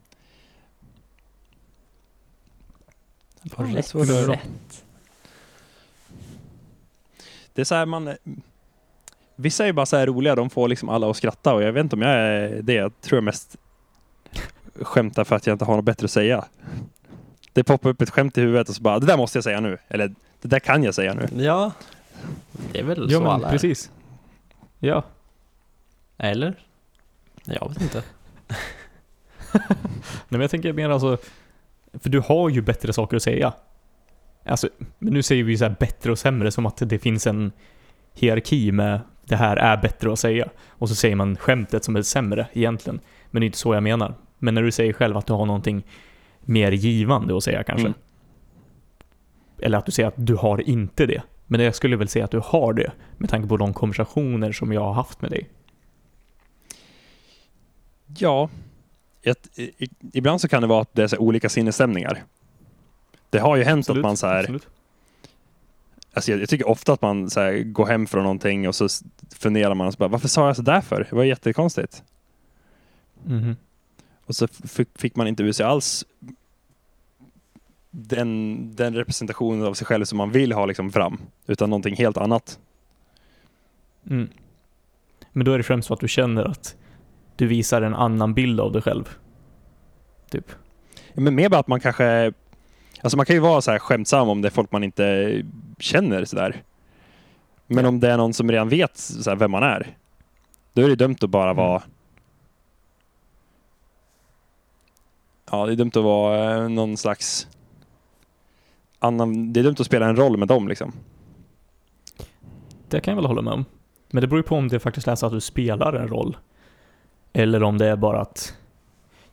På 3.55 3.63
det 3.63 3.69
är 3.69 3.73
rätt 3.75 3.95
att- 3.95 4.07
sätt. 4.07 4.82
Det 7.53 7.61
är 7.61 7.65
så 7.65 7.75
här 7.75 7.85
man... 7.85 8.09
Vissa 9.35 9.63
är 9.63 9.67
ju 9.67 9.73
bara 9.73 9.85
så 9.85 9.97
här 9.97 10.07
roliga, 10.07 10.35
de 10.35 10.49
får 10.49 10.67
liksom 10.67 10.89
alla 10.89 11.09
att 11.09 11.17
skratta 11.17 11.53
och 11.53 11.63
jag 11.63 11.71
vet 11.73 11.83
inte 11.83 11.95
om 11.95 12.01
jag 12.01 12.11
är 12.11 12.61
det. 12.61 12.73
Jag 12.73 13.01
tror 13.01 13.17
jag 13.17 13.23
mest 13.23 13.55
skämtar 14.81 15.23
för 15.23 15.35
att 15.35 15.47
jag 15.47 15.53
inte 15.53 15.65
har 15.65 15.75
något 15.75 15.85
bättre 15.85 16.05
att 16.05 16.11
säga. 16.11 16.45
Det 17.53 17.63
poppar 17.63 17.89
upp 17.89 18.01
ett 18.01 18.09
skämt 18.09 18.37
i 18.37 18.41
huvudet 18.41 18.69
och 18.69 18.75
så 18.75 18.81
bara, 18.81 18.99
det 18.99 19.05
där 19.05 19.17
måste 19.17 19.37
jag 19.37 19.43
säga 19.43 19.59
nu. 19.59 19.77
Eller, 19.87 20.07
det 20.41 20.47
där 20.47 20.59
kan 20.59 20.83
jag 20.83 20.95
säga 20.95 21.13
nu. 21.13 21.27
Ja. 21.43 21.71
Det 22.71 22.79
är 22.79 22.83
väl 22.83 23.11
Ja, 23.11 23.17
så 23.17 23.23
men 23.23 23.31
alla 23.31 23.47
är. 23.47 23.51
precis. 23.51 23.91
Ja. 24.79 25.03
Eller? 26.17 26.55
Jag 27.45 27.69
vet 27.69 27.81
inte. 27.81 28.03
Nej, 29.53 29.67
men 30.29 30.41
jag 30.41 30.51
tänker 30.51 30.73
mer 30.73 30.89
alltså, 30.89 31.17
för 31.93 32.09
du 32.09 32.19
har 32.19 32.49
ju 32.49 32.61
bättre 32.61 32.93
saker 32.93 33.17
att 33.17 33.23
säga. 33.23 33.53
Alltså, 34.45 34.69
nu 34.99 35.23
säger 35.23 35.43
vi 35.43 35.57
så 35.57 35.63
här 35.63 35.75
bättre 35.79 36.11
och 36.11 36.19
sämre 36.19 36.51
som 36.51 36.65
att 36.65 36.77
det 36.77 36.99
finns 36.99 37.27
en 37.27 37.51
hierarki 38.13 38.71
med 38.71 38.99
det 39.25 39.35
här 39.35 39.57
är 39.57 39.77
bättre 39.77 40.13
att 40.13 40.19
säga. 40.19 40.49
Och 40.67 40.89
så 40.89 40.95
säger 40.95 41.15
man 41.15 41.37
skämtet 41.37 41.83
som 41.83 41.95
är 41.95 42.01
sämre 42.01 42.47
egentligen. 42.53 42.99
Men 43.31 43.39
det 43.39 43.43
är 43.43 43.45
inte 43.45 43.57
så 43.57 43.73
jag 43.73 43.83
menar. 43.83 44.15
Men 44.39 44.53
när 44.53 44.63
du 44.63 44.71
säger 44.71 44.93
själv 44.93 45.17
att 45.17 45.27
du 45.27 45.33
har 45.33 45.45
någonting 45.45 45.83
mer 46.41 46.71
givande 46.71 47.37
att 47.37 47.43
säga 47.43 47.63
kanske. 47.63 47.87
Mm. 47.87 47.99
eller 49.59 49.77
att 49.77 49.85
du 49.85 49.91
säger 49.91 50.07
att 50.07 50.27
du 50.27 50.35
har 50.35 50.69
inte 50.69 51.05
det. 51.05 51.21
Men 51.47 51.61
jag 51.61 51.75
skulle 51.75 51.95
väl 51.95 52.07
säga 52.07 52.25
att 52.25 52.31
du 52.31 52.41
har 52.43 52.73
det, 52.73 52.91
med 53.17 53.29
tanke 53.29 53.47
på 53.47 53.57
de 53.57 53.73
konversationer 53.73 54.51
som 54.51 54.73
jag 54.73 54.81
har 54.81 54.93
haft 54.93 55.21
med 55.21 55.31
dig. 55.31 55.49
Ja. 58.17 58.49
Ett, 59.21 59.59
i, 59.59 59.89
ibland 60.13 60.41
så 60.41 60.47
kan 60.47 60.61
det 60.61 60.67
vara 60.67 60.81
att 60.81 60.93
det 60.93 61.13
är 61.13 61.21
olika 61.21 61.49
sinnesstämningar. 61.49 62.23
Det 63.33 63.39
har 63.39 63.55
ju 63.55 63.63
hänt 63.63 63.89
att 63.89 63.97
man 63.97 64.17
så 64.17 64.27
här, 64.27 64.39
absolut. 64.39 64.67
alltså 66.13 66.31
jag, 66.31 66.41
jag 66.41 66.49
tycker 66.49 66.67
ofta 66.67 66.93
att 66.93 67.01
man 67.01 67.29
så 67.29 67.39
här, 67.39 67.59
går 67.63 67.85
hem 67.85 68.07
från 68.07 68.23
någonting 68.23 68.67
och 68.67 68.75
så 68.75 68.87
funderar 69.35 69.75
man 69.75 69.87
och 69.87 69.93
så 69.93 69.97
bara, 69.97 70.09
varför 70.09 70.27
sa 70.27 70.47
jag 70.47 70.55
så 70.55 70.61
där 70.61 70.81
för? 70.81 71.07
Det 71.09 71.15
var 71.15 71.23
jättekonstigt. 71.23 72.03
Mhm. 73.23 73.55
Och 74.25 74.35
så 74.35 74.47
fick 74.95 75.15
man 75.15 75.27
inte 75.27 75.43
ur 75.43 75.51
sig 75.51 75.65
alls 75.65 76.05
den, 77.91 78.75
den 78.75 78.95
representationen 78.95 79.67
av 79.67 79.73
sig 79.73 79.87
själv 79.87 80.05
som 80.05 80.17
man 80.17 80.31
vill 80.31 80.51
ha 80.51 80.65
liksom 80.65 80.91
fram, 80.91 81.21
utan 81.47 81.69
någonting 81.69 81.95
helt 81.95 82.17
annat. 82.17 82.59
Mm. 84.09 84.29
Men 85.31 85.45
då 85.45 85.51
är 85.53 85.57
det 85.57 85.63
främst 85.63 85.87
så 85.87 85.93
att 85.93 85.99
du 85.99 86.07
känner 86.07 86.43
att 86.43 86.75
du 87.35 87.47
visar 87.47 87.81
en 87.81 87.95
annan 87.95 88.33
bild 88.33 88.59
av 88.59 88.71
dig 88.71 88.81
själv. 88.81 89.09
Typ. 90.29 90.51
Men 91.13 91.35
mer 91.35 91.49
bara 91.49 91.59
att 91.59 91.67
man 91.67 91.79
kanske, 91.79 92.33
alltså 93.03 93.17
man 93.17 93.25
kan 93.25 93.35
ju 93.35 93.39
vara 93.39 93.61
så 93.61 93.71
här 93.71 93.79
skämtsam 93.79 94.29
om 94.29 94.41
det 94.41 94.47
är 94.47 94.51
folk 94.51 94.71
man 94.71 94.83
inte 94.83 95.41
känner 95.79 96.25
sådär. 96.25 96.63
Men 97.67 97.85
om 97.85 97.99
det 97.99 98.11
är 98.11 98.17
någon 98.17 98.33
som 98.33 98.51
redan 98.51 98.69
vet 98.69 98.97
så 98.97 99.35
vem 99.35 99.51
man 99.51 99.63
är, 99.63 99.97
då 100.73 100.81
är 100.81 100.89
det 100.89 100.95
dumt 100.95 101.15
att 101.21 101.29
bara 101.29 101.51
Mm. 101.51 101.57
vara 101.57 101.83
Ja, 105.51 105.65
det 105.65 105.71
är 105.71 105.75
dumt 105.75 105.91
att 105.95 106.03
vara 106.03 106.55
eh, 106.63 106.69
någon 106.69 106.97
slags 106.97 107.47
annan, 108.99 109.53
det 109.53 109.59
är 109.59 109.63
dumt 109.63 109.75
att 109.79 109.85
spela 109.85 110.05
en 110.07 110.15
roll 110.15 110.37
med 110.37 110.47
dem 110.47 110.67
liksom. 110.67 110.91
Det 112.89 112.99
kan 112.99 113.11
jag 113.11 113.15
väl 113.15 113.25
hålla 113.25 113.41
med 113.41 113.53
om. 113.53 113.65
Men 114.11 114.21
det 114.21 114.27
beror 114.27 114.39
ju 114.39 114.43
på 114.43 114.55
om 114.55 114.67
det 114.67 114.79
faktiskt 114.79 115.07
är 115.07 115.15
så 115.15 115.25
att 115.25 115.31
du 115.31 115.41
spelar 115.41 115.93
en 115.93 116.07
roll. 116.07 116.37
Eller 117.33 117.63
om 117.63 117.77
det 117.77 117.85
är 117.85 117.95
bara 117.95 118.21
att... 118.21 118.57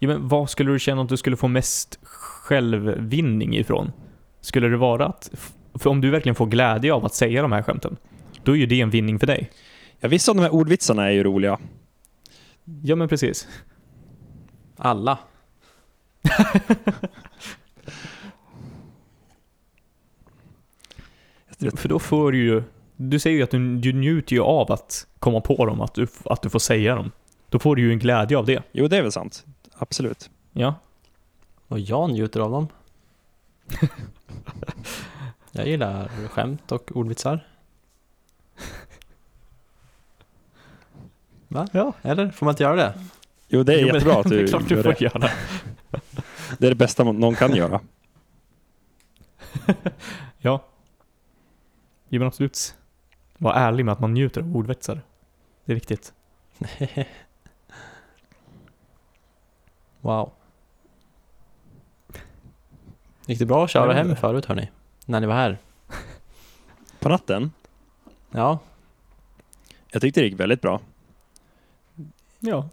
Ja, 0.03 0.09
men 0.09 0.29
vad 0.29 0.51
skulle 0.51 0.73
du 0.73 0.79
känna 0.79 1.03
att 1.03 1.09
du 1.09 1.17
skulle 1.17 1.37
få 1.37 1.49
mest 1.49 1.99
självvinning 2.03 3.57
ifrån? 3.57 3.93
Skulle 4.41 4.69
det 4.69 4.77
vara 4.77 5.07
att... 5.07 5.31
För 5.75 5.91
om 5.91 6.01
du 6.01 6.11
verkligen 6.11 6.35
får 6.35 6.47
glädje 6.47 6.93
av 6.93 7.05
att 7.05 7.15
säga 7.15 7.43
de 7.43 7.53
här 7.53 7.63
skämten, 7.63 7.97
då 8.45 8.53
är 8.53 8.57
ju 8.57 8.67
det 8.67 8.81
en 8.81 8.91
vinning 8.91 9.19
för 9.19 9.27
dig. 9.27 9.51
Ja, 9.99 10.09
vissa 10.09 10.33
av 10.33 10.37
de 10.37 10.43
här 10.43 10.55
ordvitsarna 10.55 11.07
är 11.07 11.11
ju 11.11 11.23
roliga. 11.23 11.59
Ja, 12.83 12.97
men 12.97 13.09
precis. 13.09 13.49
Alla. 14.77 15.19
För 21.77 21.89
då 21.89 21.99
får 21.99 22.33
du 22.33 22.39
ju... 22.39 22.63
Du 22.97 23.19
säger 23.19 23.37
ju 23.37 23.43
att 23.43 23.51
du, 23.51 23.77
du 23.77 23.93
njuter 23.93 24.37
ju 24.37 24.43
av 24.43 24.73
att 24.73 25.07
komma 25.19 25.41
på 25.41 25.67
dem, 25.67 25.81
att 25.81 25.95
du, 25.95 26.07
att 26.25 26.43
du 26.43 26.51
får 26.51 26.59
säga 26.59 26.95
dem. 26.95 27.11
Då 27.49 27.59
får 27.59 27.77
du 27.77 27.83
ju 27.83 27.93
en 27.93 27.99
glädje 27.99 28.39
av 28.39 28.47
det. 28.47 28.63
Jo, 28.73 28.89
det 28.89 28.97
är 28.97 29.03
väl 29.03 29.13
sant. 29.13 29.45
Absolut. 29.83 30.31
Ja. 30.53 30.75
Och 31.69 31.79
jag 31.79 32.11
njuter 32.11 32.41
av 32.41 32.51
dem. 32.51 32.69
jag 35.53 35.67
gillar 35.69 36.09
skämt 36.29 36.73
och 36.73 36.97
ordvitsar. 36.97 37.47
Va? 41.49 41.67
Ja. 41.73 41.93
Eller? 42.03 42.31
Får 42.31 42.47
man 42.47 42.53
inte 42.53 42.63
göra 42.63 42.77
det? 42.77 42.95
Jo, 43.49 43.63
det 43.63 43.75
är 43.75 43.79
Jo, 43.79 43.87
men- 43.87 43.95
jättebra 43.95 44.21
att 44.21 44.23
det 44.29 44.37
du 44.37 44.45
är 44.45 44.49
klart 44.49 44.69
du 44.69 44.75
gör 44.75 44.83
får 44.83 44.91
det. 44.93 45.01
göra. 45.01 45.31
Det 46.59 46.67
är 46.67 46.71
det 46.71 46.75
bästa 46.77 47.05
någon 47.05 47.35
kan 47.35 47.55
göra. 47.55 47.81
Ja. 50.39 50.65
Jo 52.09 52.19
men 52.19 52.29
absolut. 52.29 52.75
Var 53.39 53.55
ärlig 53.55 53.85
med 53.85 53.93
att 53.93 54.01
man 54.01 54.15
njuter 54.15 54.41
av 54.41 54.57
ordvitsar. 54.57 55.01
Det 55.65 55.73
är 55.73 55.75
viktigt. 55.75 56.13
Wow. 60.01 60.33
Gick 63.27 63.39
det 63.39 63.47
bra 63.47 63.65
att 63.65 63.71
köra 63.71 63.93
hem 63.93 64.17
förut 64.17 64.45
hörni? 64.47 64.71
När 65.07 65.21
ni 65.21 65.27
var 65.27 65.35
här? 65.35 65.59
På 66.99 67.09
natten, 67.09 67.51
Ja, 68.31 68.59
jag 69.93 70.03
tyckte 70.03 70.21
det 70.21 70.27
gick 70.27 70.41
väldigt 70.41 70.61
bra. 70.61 70.81
Ja. 72.41 72.69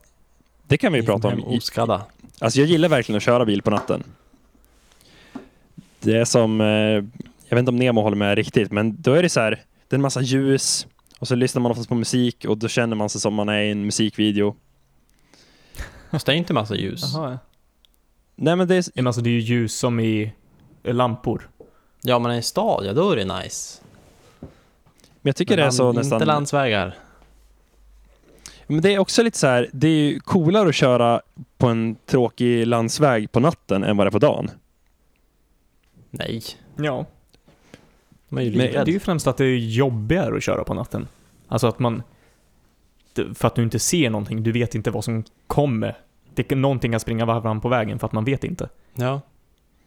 Det 0.63 0.77
kan 0.77 0.93
vi 0.93 1.05
prata 1.05 1.27
om. 1.27 1.43
oskadda. 1.43 2.05
Alltså 2.39 2.59
jag 2.59 2.69
gillar 2.69 2.89
verkligen 2.89 3.17
att 3.17 3.23
köra 3.23 3.45
bil 3.45 3.61
på 3.61 3.69
natten. 3.71 4.03
Det 5.99 6.17
är 6.17 6.25
som, 6.25 6.61
eh, 6.61 6.67
jag 6.67 7.49
vet 7.49 7.59
inte 7.59 7.69
om 7.71 7.75
Nemo 7.75 8.01
håller 8.01 8.17
med 8.17 8.35
riktigt, 8.35 8.71
men 8.71 9.01
då 9.01 9.13
är 9.13 9.23
det 9.23 9.29
så 9.29 9.39
här, 9.39 9.49
det 9.87 9.93
är 9.93 9.97
en 9.97 10.01
massa 10.01 10.21
ljus 10.21 10.87
och 11.19 11.27
så 11.27 11.35
lyssnar 11.35 11.61
man 11.61 11.71
oftast 11.71 11.89
på 11.89 11.95
musik 11.95 12.45
och 12.45 12.57
då 12.57 12.67
känner 12.67 12.95
man 12.95 13.09
sig 13.09 13.21
som 13.21 13.33
man 13.33 13.49
är 13.49 13.61
i 13.61 13.71
en 13.71 13.85
musikvideo. 13.85 14.55
Fast 16.11 16.25
det 16.25 16.31
är 16.31 16.35
inte 16.35 16.53
massa 16.53 16.75
ljus. 16.75 17.13
Jaha. 17.13 17.39
Nej 18.35 18.55
men 18.55 18.67
det 18.67 18.75
är, 18.75 18.83
Men 18.95 19.07
alltså 19.07 19.21
det 19.21 19.29
är 19.29 19.31
ju 19.31 19.39
ljus 19.39 19.75
som 19.79 19.99
i 19.99 20.33
eh, 20.83 20.93
lampor. 20.95 21.49
Ja, 22.01 22.19
men 22.19 22.31
i 22.37 22.41
stad, 22.41 22.85
ja 22.85 22.93
då 22.93 23.11
är 23.11 23.15
det 23.15 23.25
nice. 23.41 23.81
men 24.41 24.49
jag 25.21 25.35
tycker 25.35 25.55
Men 25.55 25.61
det 25.61 25.65
är 25.67 25.71
så 25.71 25.83
land- 25.83 25.97
nästan, 25.97 26.15
Inte 26.15 26.25
landsvägar. 26.25 26.95
men 28.67 28.81
det 28.81 28.93
är 28.93 28.99
också 28.99 29.23
lite 29.23 29.37
så 29.37 29.47
här, 29.47 29.69
det 29.73 29.87
är 29.87 29.91
ju 30.11 30.19
coolare 30.19 30.69
att 30.69 30.75
köra 30.75 31.21
på 31.57 31.67
en 31.67 31.95
tråkig 32.05 32.67
landsväg 32.67 33.31
på 33.31 33.39
natten 33.39 33.83
än 33.83 33.97
vad 33.97 34.05
det 34.07 34.09
är 34.09 34.11
på 34.11 34.19
dagen. 34.19 34.49
Nej, 36.09 36.43
Ja. 36.77 37.05
man 38.29 38.43
är 38.43 38.45
ju 38.47 38.57
Men 38.57 38.71
Det 38.71 38.77
är 38.77 38.85
ju 38.85 38.99
främst 38.99 39.27
att 39.27 39.37
det 39.37 39.45
är 39.45 39.55
jobbigare 39.57 40.37
att 40.37 40.43
köra 40.43 40.63
på 40.63 40.73
natten. 40.73 41.07
Alltså 41.47 41.67
att 41.67 41.79
man... 41.79 42.03
För 43.33 43.47
att 43.47 43.55
du 43.55 43.63
inte 43.63 43.79
ser 43.79 44.09
någonting, 44.09 44.43
du 44.43 44.51
vet 44.51 44.75
inte 44.75 44.91
vad 44.91 45.03
som 45.03 45.23
kommer. 45.47 45.97
Det, 46.33 46.43
kan- 46.43 46.61
någonting 46.61 46.91
kan 46.91 46.99
springa 46.99 47.41
fram 47.41 47.61
på 47.61 47.69
vägen 47.69 47.99
för 47.99 48.07
att 48.07 48.13
man 48.13 48.25
vet 48.25 48.43
inte. 48.43 48.69
Ja, 48.95 49.21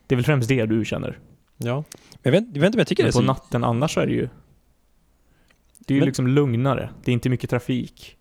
Det 0.06 0.14
är 0.14 0.16
väl 0.16 0.24
främst 0.24 0.48
det 0.48 0.66
du 0.66 0.84
känner. 0.84 1.18
ja. 1.56 1.84
Jag 2.22 2.32
vet, 2.32 2.44
jag 2.54 2.60
vet 2.60 2.66
inte 2.66 2.76
om 2.76 2.78
jag 2.78 2.86
tycker 2.86 3.02
Men 3.02 3.06
det 3.06 3.10
är 3.10 3.20
på 3.20 3.26
så... 3.26 3.26
natten 3.26 3.64
annars 3.64 3.98
är 3.98 4.06
det 4.06 4.12
ju... 4.12 4.28
Det 5.78 5.94
är 5.94 5.94
ju 5.94 6.00
Men- 6.00 6.06
liksom 6.06 6.26
lugnare. 6.26 6.90
Det 7.04 7.10
är 7.10 7.12
inte 7.12 7.28
mycket 7.28 7.50
trafik. 7.50 8.16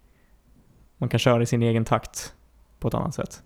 Man 0.98 1.10
kan 1.10 1.20
köra 1.20 1.44
i 1.44 1.46
sin 1.46 1.64
egen 1.64 1.86
takt 1.86 2.34
på 2.80 2.88
ett 2.88 2.94
annat 2.94 3.16
sätt. 3.16 3.44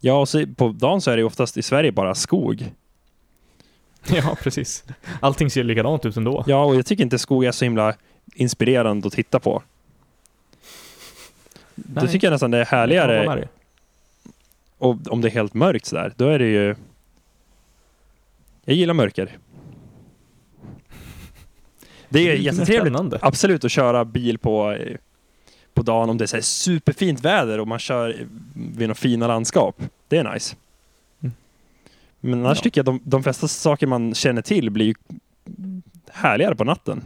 Ja, 0.00 0.20
och 0.20 0.28
så 0.28 0.46
på 0.56 0.68
dagen 0.68 1.00
så 1.00 1.10
är 1.10 1.16
det 1.16 1.24
oftast 1.24 1.56
i 1.56 1.62
Sverige 1.62 1.92
bara 1.92 2.14
skog. 2.14 2.72
Ja, 4.12 4.36
precis. 4.42 4.84
Allting 5.20 5.50
ser 5.50 5.64
likadant 5.64 6.06
ut 6.06 6.16
ändå. 6.16 6.44
Ja, 6.46 6.64
och 6.64 6.74
jag 6.76 6.86
tycker 6.86 7.04
inte 7.04 7.18
skog 7.18 7.44
är 7.44 7.52
så 7.52 7.64
himla 7.64 7.94
inspirerande 8.34 9.06
att 9.06 9.12
titta 9.12 9.40
på. 9.40 9.62
Då 11.84 12.00
Nej. 12.00 12.10
tycker 12.10 12.26
jag 12.26 12.32
nästan 12.32 12.50
det 12.50 12.58
är 12.58 12.64
härligare 12.64 13.48
och 14.78 14.96
om 15.08 15.20
det 15.20 15.28
är 15.28 15.32
helt 15.32 15.54
mörkt 15.54 15.86
sådär. 15.86 16.12
Då 16.16 16.28
är 16.28 16.38
det 16.38 16.46
ju... 16.46 16.74
Jag 18.64 18.76
gillar 18.76 18.94
mörker. 18.94 19.38
Det 22.08 22.30
är 22.30 22.34
jättetrevligt, 22.34 23.14
absolut, 23.22 23.64
att 23.64 23.70
köra 23.70 24.04
bil 24.04 24.38
på, 24.38 24.72
eh, 24.72 24.96
på 25.74 25.82
dagen 25.82 26.10
om 26.10 26.18
det 26.18 26.24
är 26.24 26.26
så 26.26 26.42
superfint 26.42 27.20
väder 27.20 27.60
och 27.60 27.68
man 27.68 27.78
kör 27.78 28.26
vid 28.54 28.80
några 28.88 28.94
fina 28.94 29.26
landskap. 29.26 29.82
Det 30.08 30.16
är 30.18 30.32
nice. 30.34 30.56
Mm. 31.20 31.32
Men 32.20 32.46
annars 32.46 32.58
Ja. 32.58 32.62
tycker 32.62 32.78
jag 32.78 32.86
de, 32.86 33.00
de 33.04 33.22
flesta 33.22 33.48
saker 33.48 33.86
man 33.86 34.14
känner 34.14 34.42
till 34.42 34.70
blir 34.70 34.86
ju 34.86 34.94
härligare 36.10 36.56
på 36.56 36.64
natten. 36.64 37.02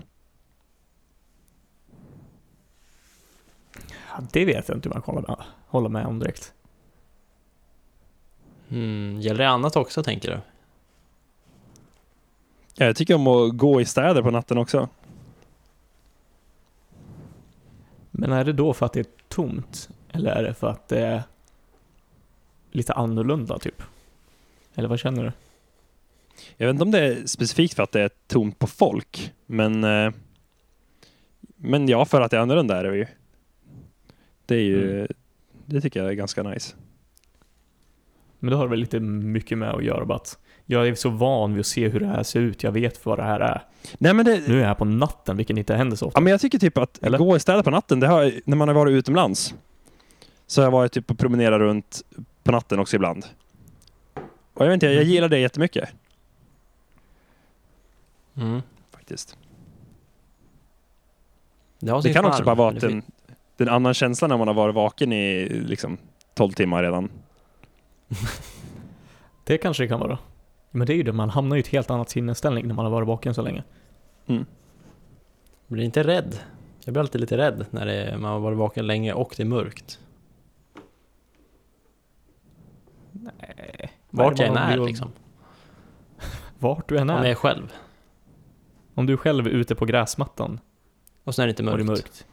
Det 4.33 4.45
vet 4.45 4.69
jag 4.69 4.77
inte 4.77 4.89
hur 4.89 4.95
man 4.95 5.03
hålla 5.03 5.21
med, 5.21 5.37
hålla 5.67 5.89
med 5.89 6.07
om 6.07 6.19
direkt. 6.19 6.53
Mm, 8.69 9.21
gäller 9.21 9.45
det 9.45 9.51
annat 9.51 9.77
också 9.77 10.03
tänker 10.03 10.31
du? 10.31 10.41
Ja, 12.75 12.87
jag 12.87 12.97
tycker 12.97 13.15
om 13.15 13.27
att 13.27 13.57
gå 13.57 13.81
i 13.81 13.85
städer 13.85 14.23
på 14.23 14.31
natten 14.31 14.59
också. 14.59 14.89
Men 18.11 18.33
är 18.33 18.45
det 18.45 18.53
då 18.53 18.73
för 18.73 18.87
att 18.87 18.93
det 18.93 19.01
är 19.01 19.07
tomt? 19.29 19.89
Eller 20.13 20.31
är 20.31 20.43
det 20.43 20.55
för 20.55 20.67
att 20.67 20.89
det 20.89 21.01
är 21.01 21.23
lite 22.71 22.93
annorlunda 22.93 23.59
typ? 23.59 23.83
Eller 24.75 24.89
vad 24.89 24.99
känner 24.99 25.25
du? 25.25 25.33
Jag 26.57 26.67
vet 26.67 26.75
inte 26.75 26.85
om 26.85 26.91
det 26.91 27.01
är 27.01 27.27
specifikt 27.27 27.75
för 27.75 27.83
att 27.83 27.93
det 27.93 28.01
är 28.01 28.11
tomt 28.27 28.59
på 28.59 28.67
folk, 28.67 29.33
men 29.47 29.85
eh, 29.85 30.11
men 31.57 31.89
ja, 31.89 32.05
för 32.05 32.21
att 32.21 32.31
det 32.31 32.37
är 32.37 32.41
annorlunda 32.41 32.79
är 32.79 32.85
det 32.85 32.97
ju. 32.97 33.07
Det 34.47 34.55
är 34.55 34.61
ju, 34.63 34.95
Mm. 34.99 35.07
det 35.67 35.81
tycker 35.81 36.01
jag 36.01 36.09
är 36.11 36.15
ganska 36.15 36.43
nice. 36.43 36.75
Men 38.39 38.51
det 38.51 38.57
har 38.57 38.67
väl 38.67 38.79
lite 38.79 39.01
mycket 39.01 39.59
med 39.59 39.71
att 39.71 39.85
göra 39.85 40.05
bara 40.05 40.17
att 40.17 40.39
jag 40.67 40.89
är 40.89 40.95
så 40.95 41.11
van 41.11 41.53
vid 41.53 41.61
att 41.61 41.67
se 41.67 41.89
hur 41.89 42.01
det 42.01 42.07
här 42.07 42.23
ser 42.23 42.41
ut. 42.41 42.63
Jag 42.63 42.73
vet 42.73 43.07
vad 43.07 43.19
det 43.19 43.23
här 43.23 43.41
är. 43.41 43.65
Nej 43.99 44.15
men 44.15 44.25
det, 44.25 44.49
Nu 44.49 44.55
är 44.57 44.61
jag 44.61 44.67
här 44.67 44.75
på 44.75 44.85
natten, 44.85 45.37
vilket 45.37 45.57
inte 45.59 45.75
händer 45.75 45.97
så 45.97 46.07
ofta. 46.07 46.17
ja, 46.19 46.23
men 46.23 46.31
jag 46.31 46.41
tycker 46.41 46.59
typ 46.59 46.79
att 46.79 47.03
Eller? 47.03 47.19
gå 47.19 47.37
i 47.37 47.41
städer 47.41 47.63
på 47.63 47.71
natten, 47.71 48.01
det 48.01 48.07
har, 48.07 48.33
när 48.45 48.57
man 48.57 48.69
har 48.69 48.75
varit 48.75 48.93
utomlands, 48.93 49.55
så 50.47 50.61
har 50.61 50.67
jag 50.67 50.71
varit 50.71 50.93
typ 50.93 51.11
och 51.11 51.19
promenerat 51.19 51.59
runt 51.59 52.03
på 52.43 52.53
natten 52.53 52.79
också 52.79 52.97
ibland. 52.97 53.27
Och 54.55 54.61
jag 54.63 54.67
vet 54.67 54.75
inte, 54.75 54.87
jag 54.87 54.95
Mm. 54.95 55.09
gillar 55.09 55.29
det 55.29 55.39
jättemycket. 55.39 55.89
Mm. 58.37 58.63
faktiskt. 58.91 59.37
Det, 61.79 62.01
Det 62.03 62.13
kan 62.13 62.25
också 62.25 62.45
bara 62.45 62.55
vara 62.55 62.69
att 62.75 62.81
det 62.81 62.87
en, 62.87 63.03
det 63.57 63.65
är 63.65 63.69
en 63.69 63.75
annan 63.75 63.95
känsla 63.95 64.29
när 64.29 64.37
man 64.39 64.49
har 64.49 64.55
varit 64.55 64.75
vaken 64.75 65.13
i 65.13 65.49
liksom 65.49 65.97
12 66.35 66.53
timmar 66.53 66.83
redan. 66.83 67.11
Det 69.45 69.59
kanske 69.59 69.83
det 69.85 69.89
kan 69.89 70.01
vara. 70.01 70.19
Men 70.71 70.87
det 70.87 70.93
är 70.93 70.97
ju 70.97 71.03
det, 71.03 71.13
man 71.13 71.31
hamnar 71.31 71.57
ju 71.57 71.61
i 71.61 71.65
ett 71.65 71.69
helt 71.69 71.91
annat 71.91 72.11
sinnesställning 72.11 72.67
när 72.69 72.75
man 72.75 72.85
har 72.85 72.93
varit 72.93 73.09
vaken 73.09 73.35
så 73.35 73.43
länge. 73.43 73.65
Mm. 74.27 74.47
Blir 75.67 75.85
inte 75.85 76.03
rädd? 76.03 76.39
Jag 76.85 76.93
blir 76.93 77.01
alltid 77.01 77.21
lite 77.21 77.37
rädd 77.37 77.67
när 77.71 77.87
det, 77.87 78.19
man 78.19 78.33
har 78.33 78.41
varit 78.41 78.59
vaken 78.59 78.87
länge 78.87 79.13
och 79.13 79.35
det 79.37 79.43
är 79.43 79.47
mörkt. 79.47 79.99
Nej. 83.13 83.93
Vart 84.11 84.39
jag 84.39 84.49
än 84.49 84.57
är 84.57 84.73
är 84.73 84.77
man- 84.79 84.87
liksom. 84.87 85.13
Vart 86.59 86.89
du 86.89 86.99
än 86.99 87.11
Om 87.11 87.17
jag 87.17 87.27
är. 87.27 87.31
är 87.31 87.35
själv. 87.35 87.73
Om 88.95 89.07
du 89.07 89.17
själv 89.17 89.47
är 89.47 89.51
ute 89.51 89.75
på 89.75 89.85
gräsmattan 89.85 90.61
Och 91.25 91.35
sen 91.35 91.43
är 91.43 91.47
det 91.47 91.51
inte 91.51 91.63
och 91.63 91.67
mörkt. 91.67 91.79
det 91.79 91.85
är 91.85 91.87
mörkt. 91.87 92.27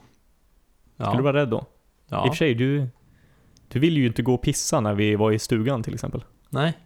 Ja. 1.01 1.08
Skulle 1.08 1.20
du 1.20 1.24
vara 1.24 1.38
rädd 1.38 1.50
då? 1.50 1.58
I 1.58 1.62
och 1.62 1.65
ja. 2.10 2.27
för 2.27 2.36
sig, 2.36 2.55
du, 2.55 2.88
du 3.67 3.79
vill 3.79 3.98
ju 3.98 4.08
inte 4.08 4.22
gå 4.22 4.34
och 4.34 4.41
pissa 4.41 4.79
när 4.79 4.93
vi 4.93 5.15
var 5.15 5.31
i 5.31 5.39
stugan 5.39 5.84
till 5.84 5.93
exempel. 5.93 6.24
Nej. 6.50 6.77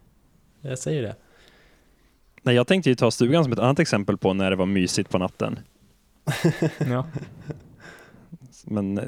Jag 0.61 0.79
säger 0.79 1.01
det. 1.01 1.15
Nej, 2.41 2.55
jag 2.55 2.67
tänkte 2.67 2.89
ju 2.89 2.95
ta 2.95 3.11
stugan 3.11 3.43
som 3.43 3.53
ett 3.53 3.59
annat 3.59 3.79
exempel 3.79 4.17
på 4.17 4.33
när 4.33 4.49
det 4.49 4.55
var 4.55 4.65
mysigt 4.65 5.09
på 5.09 5.17
natten. 5.17 5.59
Ja. 6.89 7.05
Men 8.65 8.97
eh, 8.97 9.03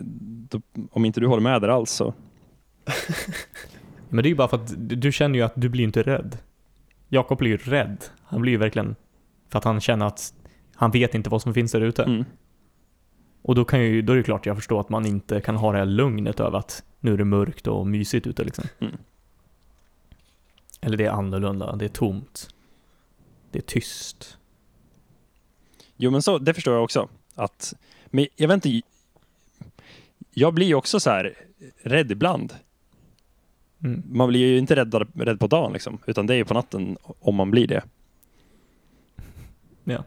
då, 0.49 0.61
om 0.91 1.05
inte 1.05 1.19
du 1.19 1.27
håller 1.27 1.43
med 1.43 1.61
där 1.61 1.69
alls 1.69 1.91
så. 1.91 2.13
Men 4.09 4.23
det 4.23 4.27
är 4.27 4.29
ju 4.29 4.35
bara 4.35 4.47
för 4.47 4.57
att 4.57 4.89
du 4.89 4.95
du 4.95 5.11
känner 5.11 5.39
ju 5.39 5.45
att 5.45 5.53
du 5.55 5.69
blir 5.69 5.83
inte 5.83 6.03
rädd. 6.03 6.37
Jakob 7.07 7.37
blir 7.37 7.51
ju 7.51 7.57
rädd. 7.57 8.05
Han 8.23 8.41
blir 8.41 8.51
ju 8.51 8.57
verkligen 8.57 8.95
för 9.49 9.57
att 9.59 9.63
han 9.63 9.81
känner 9.81 10.05
att 10.05 10.33
han 10.75 10.91
vet 10.91 11.15
inte 11.15 11.29
vad 11.29 11.41
som 11.41 11.53
finns 11.53 11.71
där 11.71 11.81
ute. 11.81 12.03
Mm. 12.03 12.25
Och 13.48 13.56
då, 13.56 13.66
kan 13.66 13.82
ju, 13.82 14.01
då 14.01 14.13
är 14.13 14.18
det 14.18 14.24
klart 14.24 14.46
jag 14.46 14.56
förstår 14.56 14.80
att 14.80 14.89
man 14.89 15.06
inte 15.06 15.42
kan 15.42 15.56
ha 15.56 15.72
det 15.72 15.77
här 15.77 15.86
lugnet 15.86 16.39
över 16.39 16.58
att 16.58 16.84
nu 17.00 17.13
är 17.13 17.18
det 17.18 17.25
mörkt 17.25 17.68
och 17.68 17.88
mysigt 17.88 18.27
ute 18.27 18.44
liksom. 18.44 18.63
Mm. 18.80 18.98
Eller 20.82 20.98
det 20.98 21.06
är 21.06 21.12
annorlunda, 21.12 21.75
det 21.75 21.86
är 21.86 21.89
tomt. 21.89 22.50
Det 23.51 23.60
är 23.60 23.63
tyst. 23.63 24.38
Jo, 25.98 26.12
men 26.12 26.22
så, 26.22 26.38
det 26.38 26.54
förstår 26.54 26.74
jag 26.74 26.84
också. 26.84 27.10
Att, 27.36 27.74
men 28.06 28.27
jag 28.36 28.48
vet 28.48 28.66
inte. 28.66 28.88
Jag 30.34 30.54
blir 30.54 30.68
ju 30.68 30.75
också 30.75 31.00
så 31.00 31.10
här 31.10 31.34
rädd 31.84 32.12
ibland. 32.12 32.54
Mm. 33.84 34.04
Man 34.12 34.30
blir 34.30 34.39
ju 34.39 34.58
inte 34.58 34.75
rädd, 34.75 34.96
rädd 35.13 35.39
på 35.39 35.48
dagen 35.48 35.74
liksom, 35.74 35.98
utan 36.06 36.27
det 36.27 36.34
är 36.34 36.38
ju 36.38 36.46
på 36.46 36.54
natten 36.54 36.98
om 37.20 37.36
man 37.36 37.51
blir 37.51 37.68
det. 37.68 37.84
Ja. 39.84 40.04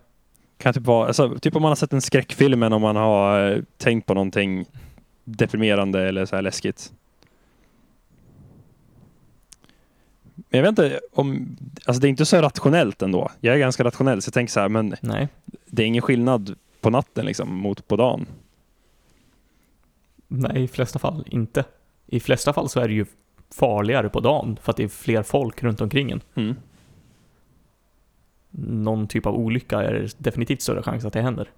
Kan 0.60 0.74
typ 0.74 0.86
vara, 0.86 1.06
alltså, 1.06 1.38
typ 1.38 1.56
om 1.56 1.62
man 1.62 1.68
har 1.68 1.76
sett 1.76 1.92
en 1.92 2.00
skräckfilm 2.00 2.62
eller 2.62 2.76
om 2.76 2.82
man 2.82 2.96
har 2.96 3.50
eh, 3.50 3.62
tänkt 3.78 4.06
på 4.06 4.14
någonting 4.14 4.66
deprimerande 5.24 6.08
eller 6.08 6.26
så 6.26 6.36
här 6.36 6.42
läskigt. 6.42 6.92
Men 10.34 10.60
jag 10.60 10.62
vet 10.62 10.68
inte 10.68 11.00
om, 11.12 11.56
alltså 11.84 12.00
det 12.00 12.06
är 12.06 12.10
inte 12.10 12.26
så 12.26 12.36
rationellt 12.40 13.02
ändå. 13.02 13.30
Jag 13.40 13.54
är 13.54 13.58
ganska 13.58 13.84
rationell 13.84 14.22
så 14.22 14.28
jag 14.28 14.34
tänker 14.34 14.52
så 14.52 14.60
här, 14.60 14.68
men 14.68 14.96
Nej. 15.00 15.28
det 15.66 15.82
är 15.82 15.86
ingen 15.86 16.02
skillnad 16.02 16.54
på 16.80 16.90
natten 16.90 17.26
liksom 17.26 17.56
mot 17.56 17.88
på 17.88 17.96
dagen. 17.96 18.26
Nej, 20.28 20.62
i 20.62 20.68
flesta 20.68 20.98
fall 20.98 21.24
inte. 21.26 21.64
I 22.06 22.20
flesta 22.20 22.52
fall 22.52 22.68
så 22.68 22.80
är 22.80 22.88
det 22.88 22.94
ju 22.94 23.06
farligare 23.54 24.08
på 24.08 24.20
dagen 24.20 24.58
för 24.62 24.70
att 24.70 24.76
det 24.76 24.84
är 24.84 24.88
fler 24.88 25.22
folk 25.22 25.62
runt 25.62 25.80
omkring 25.80 26.10
en. 26.10 26.20
Mm. 26.34 26.56
Någon 28.50 29.08
typ 29.08 29.26
av 29.26 29.34
olycka 29.34 29.82
är 29.82 30.10
definitivt 30.18 30.62
större 30.62 30.82
chans 30.82 31.04
att 31.04 31.12
det 31.12 31.22
händer. 31.22 31.50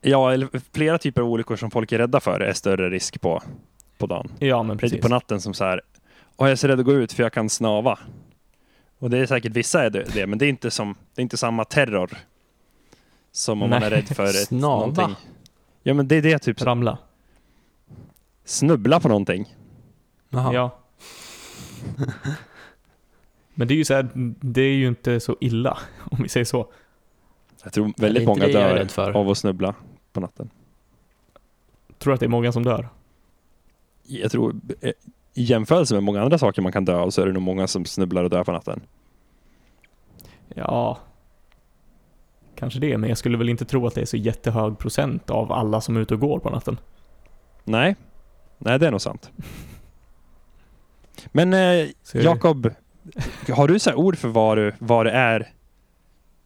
Ja, 0.00 0.32
eller 0.32 0.48
flera 0.72 0.98
typer 0.98 1.22
av 1.22 1.28
olyckor 1.28 1.56
som 1.56 1.70
folk 1.70 1.92
är 1.92 1.98
rädda 1.98 2.20
för 2.20 2.40
är 2.40 2.52
större 2.52 2.90
risk 2.90 3.20
på, 3.20 3.42
på 3.98 4.06
dagen. 4.06 4.32
Ja, 4.38 4.62
men 4.62 4.78
Precis. 4.78 5.00
På 5.00 5.08
natten 5.08 5.40
som 5.40 5.54
så 5.54 5.64
här, 5.64 5.80
jag 6.36 6.50
är 6.50 6.56
så 6.56 6.68
rädd 6.68 6.80
att 6.80 6.86
gå 6.86 6.92
ut 6.92 7.12
för 7.12 7.22
jag 7.22 7.32
kan 7.32 7.50
snava. 7.50 7.98
Och 8.98 9.10
det 9.10 9.18
är 9.18 9.26
säkert 9.26 9.52
vissa 9.52 9.84
är 9.84 9.90
det, 9.90 10.04
det 10.14 10.26
men 10.26 10.38
det 10.38 10.46
är 10.46 10.48
inte, 10.48 10.70
som, 10.70 10.94
det 11.14 11.20
är 11.20 11.22
inte 11.22 11.36
samma 11.36 11.64
terror 11.64 12.10
som 13.32 13.62
om 13.62 13.70
man 13.70 13.80
Nej. 13.80 13.86
är 13.86 13.90
rädd 13.90 14.08
för 14.08 14.24
ett, 14.24 14.46
Snava? 14.46 14.86
någonting. 14.86 15.16
Ja, 15.82 15.94
men 15.94 16.08
det 16.08 16.16
är 16.16 16.22
det 16.22 16.38
typ, 16.38 16.62
Ramla. 16.62 16.98
snubbla 18.44 19.00
på 19.00 19.08
någonting. 19.08 19.54
Jaha. 20.30 20.54
Ja. 20.54 20.78
Men 23.54 23.68
det 23.68 23.74
är 23.74 23.76
ju 23.76 23.84
så 23.84 23.94
här, 23.94 24.08
det 24.40 24.62
är 24.62 24.74
ju 24.74 24.88
inte 24.88 25.20
så 25.20 25.36
illa, 25.40 25.78
om 26.10 26.22
vi 26.22 26.28
säger 26.28 26.44
så. 26.44 26.72
Jag 27.64 27.72
tror 27.72 27.92
väldigt 27.96 28.26
många 28.26 28.46
dör 28.46 29.16
av 29.16 29.30
att 29.30 29.38
snubbla 29.38 29.74
på 30.12 30.20
natten. 30.20 30.50
Tror 31.98 32.10
du 32.10 32.14
att 32.14 32.20
det 32.20 32.26
är 32.26 32.30
många 32.30 32.52
som 32.52 32.62
dör? 32.62 32.88
Jag 34.02 34.30
tror, 34.30 34.60
eh, 34.80 34.92
i 35.34 35.42
jämförelse 35.42 35.94
med 35.94 36.02
många 36.02 36.22
andra 36.22 36.38
saker 36.38 36.62
man 36.62 36.72
kan 36.72 36.84
dö 36.84 36.96
av 36.96 37.10
så 37.10 37.22
är 37.22 37.26
det 37.26 37.32
nog 37.32 37.42
många 37.42 37.66
som 37.66 37.84
snubblar 37.84 38.24
och 38.24 38.30
dör 38.30 38.44
på 38.44 38.52
natten. 38.52 38.80
Ja, 40.48 40.98
kanske 42.54 42.80
det, 42.80 42.98
men 42.98 43.08
jag 43.08 43.18
skulle 43.18 43.38
väl 43.38 43.48
inte 43.48 43.64
tro 43.64 43.86
att 43.86 43.94
det 43.94 44.00
är 44.00 44.06
så 44.06 44.16
jättehög 44.16 44.78
procent 44.78 45.30
av 45.30 45.52
alla 45.52 45.80
som 45.80 45.96
är 45.96 46.00
ute 46.00 46.14
och 46.14 46.20
går 46.20 46.38
på 46.38 46.50
natten. 46.50 46.80
Nej, 47.64 47.96
nej 48.58 48.78
det 48.78 48.86
är 48.86 48.90
nog 48.90 49.00
sant. 49.00 49.30
Men 51.32 51.54
eh, 51.54 51.88
Jakob, 52.12 52.70
har 53.48 53.68
du 53.68 53.78
så 53.78 53.94
ord 53.94 54.18
för 54.18 54.28
vad, 54.28 54.58
du, 54.58 54.72
vad 54.78 55.06
det 55.06 55.12
är 55.12 55.48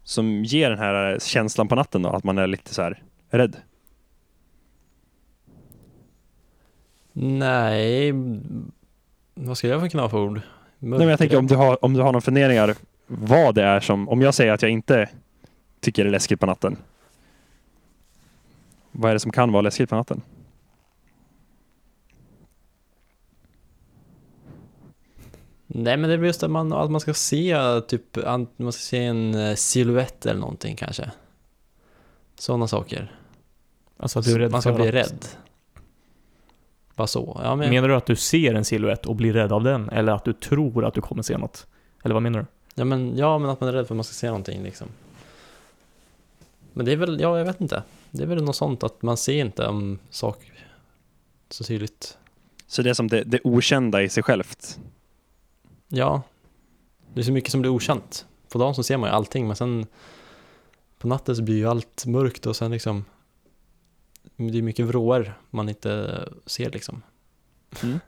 som 0.02 0.44
ger 0.44 0.70
den 0.70 0.78
här 0.78 1.18
känslan 1.18 1.68
på 1.68 1.74
natten 1.74 2.02
då? 2.02 2.08
Att 2.08 2.24
man 2.24 2.38
är 2.38 2.46
lite 2.46 2.74
så 2.74 2.82
här 2.82 3.02
rädd? 3.30 3.56
Nej, 7.12 8.12
vad 9.34 9.58
ska 9.58 9.68
jag 9.68 9.90
kunna 9.90 10.02
ha 10.02 10.10
för 10.10 10.18
ord? 10.18 10.40
Nej, 10.78 10.98
men 10.98 11.08
jag 11.08 11.18
tänker 11.18 11.38
om 11.38 11.46
du, 11.46 11.56
har, 11.56 11.84
om 11.84 11.94
du 11.94 12.00
har 12.00 12.12
några 12.12 12.20
funderingar 12.20 12.74
vad 13.06 13.54
det 13.54 13.62
är 13.62 13.80
som, 13.80 14.08
om 14.08 14.22
jag 14.22 14.34
säger 14.34 14.52
att 14.52 14.62
jag 14.62 14.70
inte 14.70 15.08
tycker 15.80 16.04
det 16.04 16.10
är 16.10 16.12
läskigt 16.12 16.40
på 16.40 16.46
natten. 16.46 16.76
Vad 18.92 19.10
är 19.10 19.14
det 19.14 19.20
som 19.20 19.32
kan 19.32 19.52
vara 19.52 19.62
läskigt 19.62 19.90
på 19.90 19.96
natten? 19.96 20.22
Nej 25.70 25.96
men 25.96 26.10
det 26.10 26.16
är 26.16 26.18
just 26.18 26.42
att 26.42 26.50
man, 26.50 26.72
att 26.72 26.90
man 26.90 27.00
ska 27.00 27.14
se 27.14 27.56
typ, 27.88 28.16
an- 28.16 28.46
man 28.56 28.72
ska 28.72 28.80
se 28.80 29.04
en 29.04 29.34
eh, 29.34 29.54
silhuett 29.54 30.26
eller 30.26 30.40
någonting 30.40 30.76
kanske. 30.76 31.10
Sådana 32.38 32.68
saker. 32.68 33.12
Alltså 33.96 34.18
att 34.18 34.24
du 34.24 34.32
är 34.34 34.38
rädd 34.38 34.50
man 34.50 34.62
ska 34.62 34.70
för 34.70 34.76
bli 34.76 34.88
att... 34.88 34.94
rädd. 34.94 35.26
Bara 36.94 37.06
så. 37.06 37.40
Ja, 37.44 37.56
men, 37.56 37.70
Menar 37.70 37.88
du 37.88 37.94
att 37.94 38.06
du 38.06 38.16
ser 38.16 38.54
en 38.54 38.64
silhuett 38.64 39.06
och 39.06 39.16
blir 39.16 39.32
rädd 39.32 39.52
av 39.52 39.64
den? 39.64 39.88
Eller 39.88 40.12
att 40.12 40.24
du 40.24 40.32
tror 40.32 40.84
att 40.84 40.94
du 40.94 41.00
kommer 41.00 41.22
se 41.22 41.38
något? 41.38 41.66
Eller 42.04 42.14
vad 42.14 42.22
menar 42.22 42.38
du? 42.38 42.46
ja, 42.74 42.84
men, 42.84 43.16
ja 43.16 43.38
men 43.38 43.50
att 43.50 43.60
man 43.60 43.68
är 43.68 43.72
rädd 43.72 43.86
för 43.86 43.94
att 43.94 43.96
man 43.96 44.04
ska 44.04 44.14
se 44.14 44.26
någonting 44.26 44.62
liksom. 44.62 44.88
Men 46.72 46.86
det 46.86 46.92
är 46.92 46.96
väl, 46.96 47.20
ja 47.20 47.38
jag 47.38 47.44
vet 47.44 47.60
inte. 47.60 47.82
Det 48.10 48.22
är 48.22 48.26
väl 48.26 48.44
något 48.44 48.56
sånt 48.56 48.82
att 48.82 49.02
man 49.02 49.16
ser 49.16 49.40
inte 49.40 49.66
om 49.66 49.98
sak 50.10 50.52
så 51.50 51.64
tydligt. 51.64 52.18
Så 52.66 52.82
det 52.82 52.90
är 52.90 52.94
som 52.94 53.08
det, 53.08 53.24
det 53.24 53.40
okända 53.44 54.02
i 54.02 54.08
sig 54.08 54.22
självt. 54.22 54.78
Ja, 55.88 56.22
det 57.14 57.20
är 57.20 57.24
så 57.24 57.32
mycket 57.32 57.50
som 57.50 57.60
blir 57.60 57.70
okänt. 57.70 58.26
På 58.52 58.58
dagen 58.58 58.74
så 58.74 58.82
ser 58.82 58.96
man 58.96 59.10
ju 59.10 59.14
allting 59.14 59.46
men 59.46 59.56
sen 59.56 59.86
på 60.98 61.08
natten 61.08 61.36
så 61.36 61.42
blir 61.42 61.56
ju 61.56 61.68
allt 61.68 62.06
mörkt 62.06 62.46
och 62.46 62.56
sen 62.56 62.70
liksom 62.70 63.04
det 64.36 64.58
är 64.58 64.62
mycket 64.62 64.86
vrår 64.86 65.40
man 65.50 65.68
inte 65.68 66.28
ser 66.46 66.70
liksom. 66.70 67.02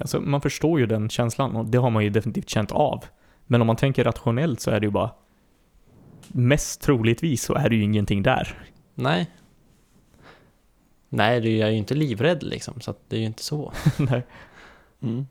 Alltså, 0.00 0.20
man 0.20 0.40
förstår 0.40 0.80
ju 0.80 0.86
den 0.86 1.08
känslan 1.08 1.56
och 1.56 1.66
det 1.66 1.78
har 1.78 1.90
man 1.90 2.04
ju 2.04 2.10
definitivt 2.10 2.48
känt 2.48 2.72
av. 2.72 3.04
Men 3.46 3.60
om 3.60 3.66
man 3.66 3.76
tänker 3.76 4.04
rationellt 4.04 4.60
så 4.60 4.70
är 4.70 4.80
det 4.80 4.86
ju 4.86 4.90
bara 4.90 5.10
Mest 6.28 6.80
troligtvis 6.80 7.42
så 7.42 7.54
är 7.54 7.68
det 7.68 7.76
ju 7.76 7.82
ingenting 7.82 8.22
där. 8.22 8.68
Nej. 8.94 9.30
Nej, 11.08 11.40
det 11.40 11.48
är 11.48 11.58
jag 11.58 11.68
är 11.68 11.72
ju 11.72 11.78
inte 11.78 11.94
livrädd 11.94 12.42
liksom 12.42 12.80
så 12.80 12.90
att 12.90 13.00
det 13.08 13.16
är 13.16 13.20
ju 13.20 13.26
inte 13.26 13.42
så. 13.42 13.72
Nej. 13.98 14.26
Mm. 15.02 15.26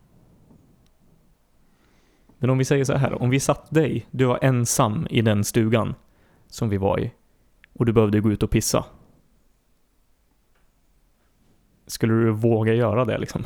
Men 2.45 2.49
om 2.49 2.58
vi 2.58 2.65
säger 2.65 2.86
så 2.86 2.93
här, 2.93 3.21
om 3.21 3.29
vi 3.29 3.39
satt 3.39 3.73
dig, 3.73 4.05
du 4.12 4.25
var 4.25 4.39
ensam 4.41 5.08
i 5.10 5.21
den 5.21 5.43
stugan 5.43 5.95
som 6.47 6.69
vi 6.69 6.77
var 6.77 6.99
i 6.99 7.12
och 7.73 7.86
du 7.86 7.93
behövde 7.93 8.19
gå 8.19 8.31
ut 8.31 8.43
och 8.43 8.49
pissa. 8.49 8.86
Skulle 11.88 12.13
du 12.13 12.31
våga 12.31 12.73
göra 12.73 13.05
det 13.05 13.17
liksom? 13.17 13.43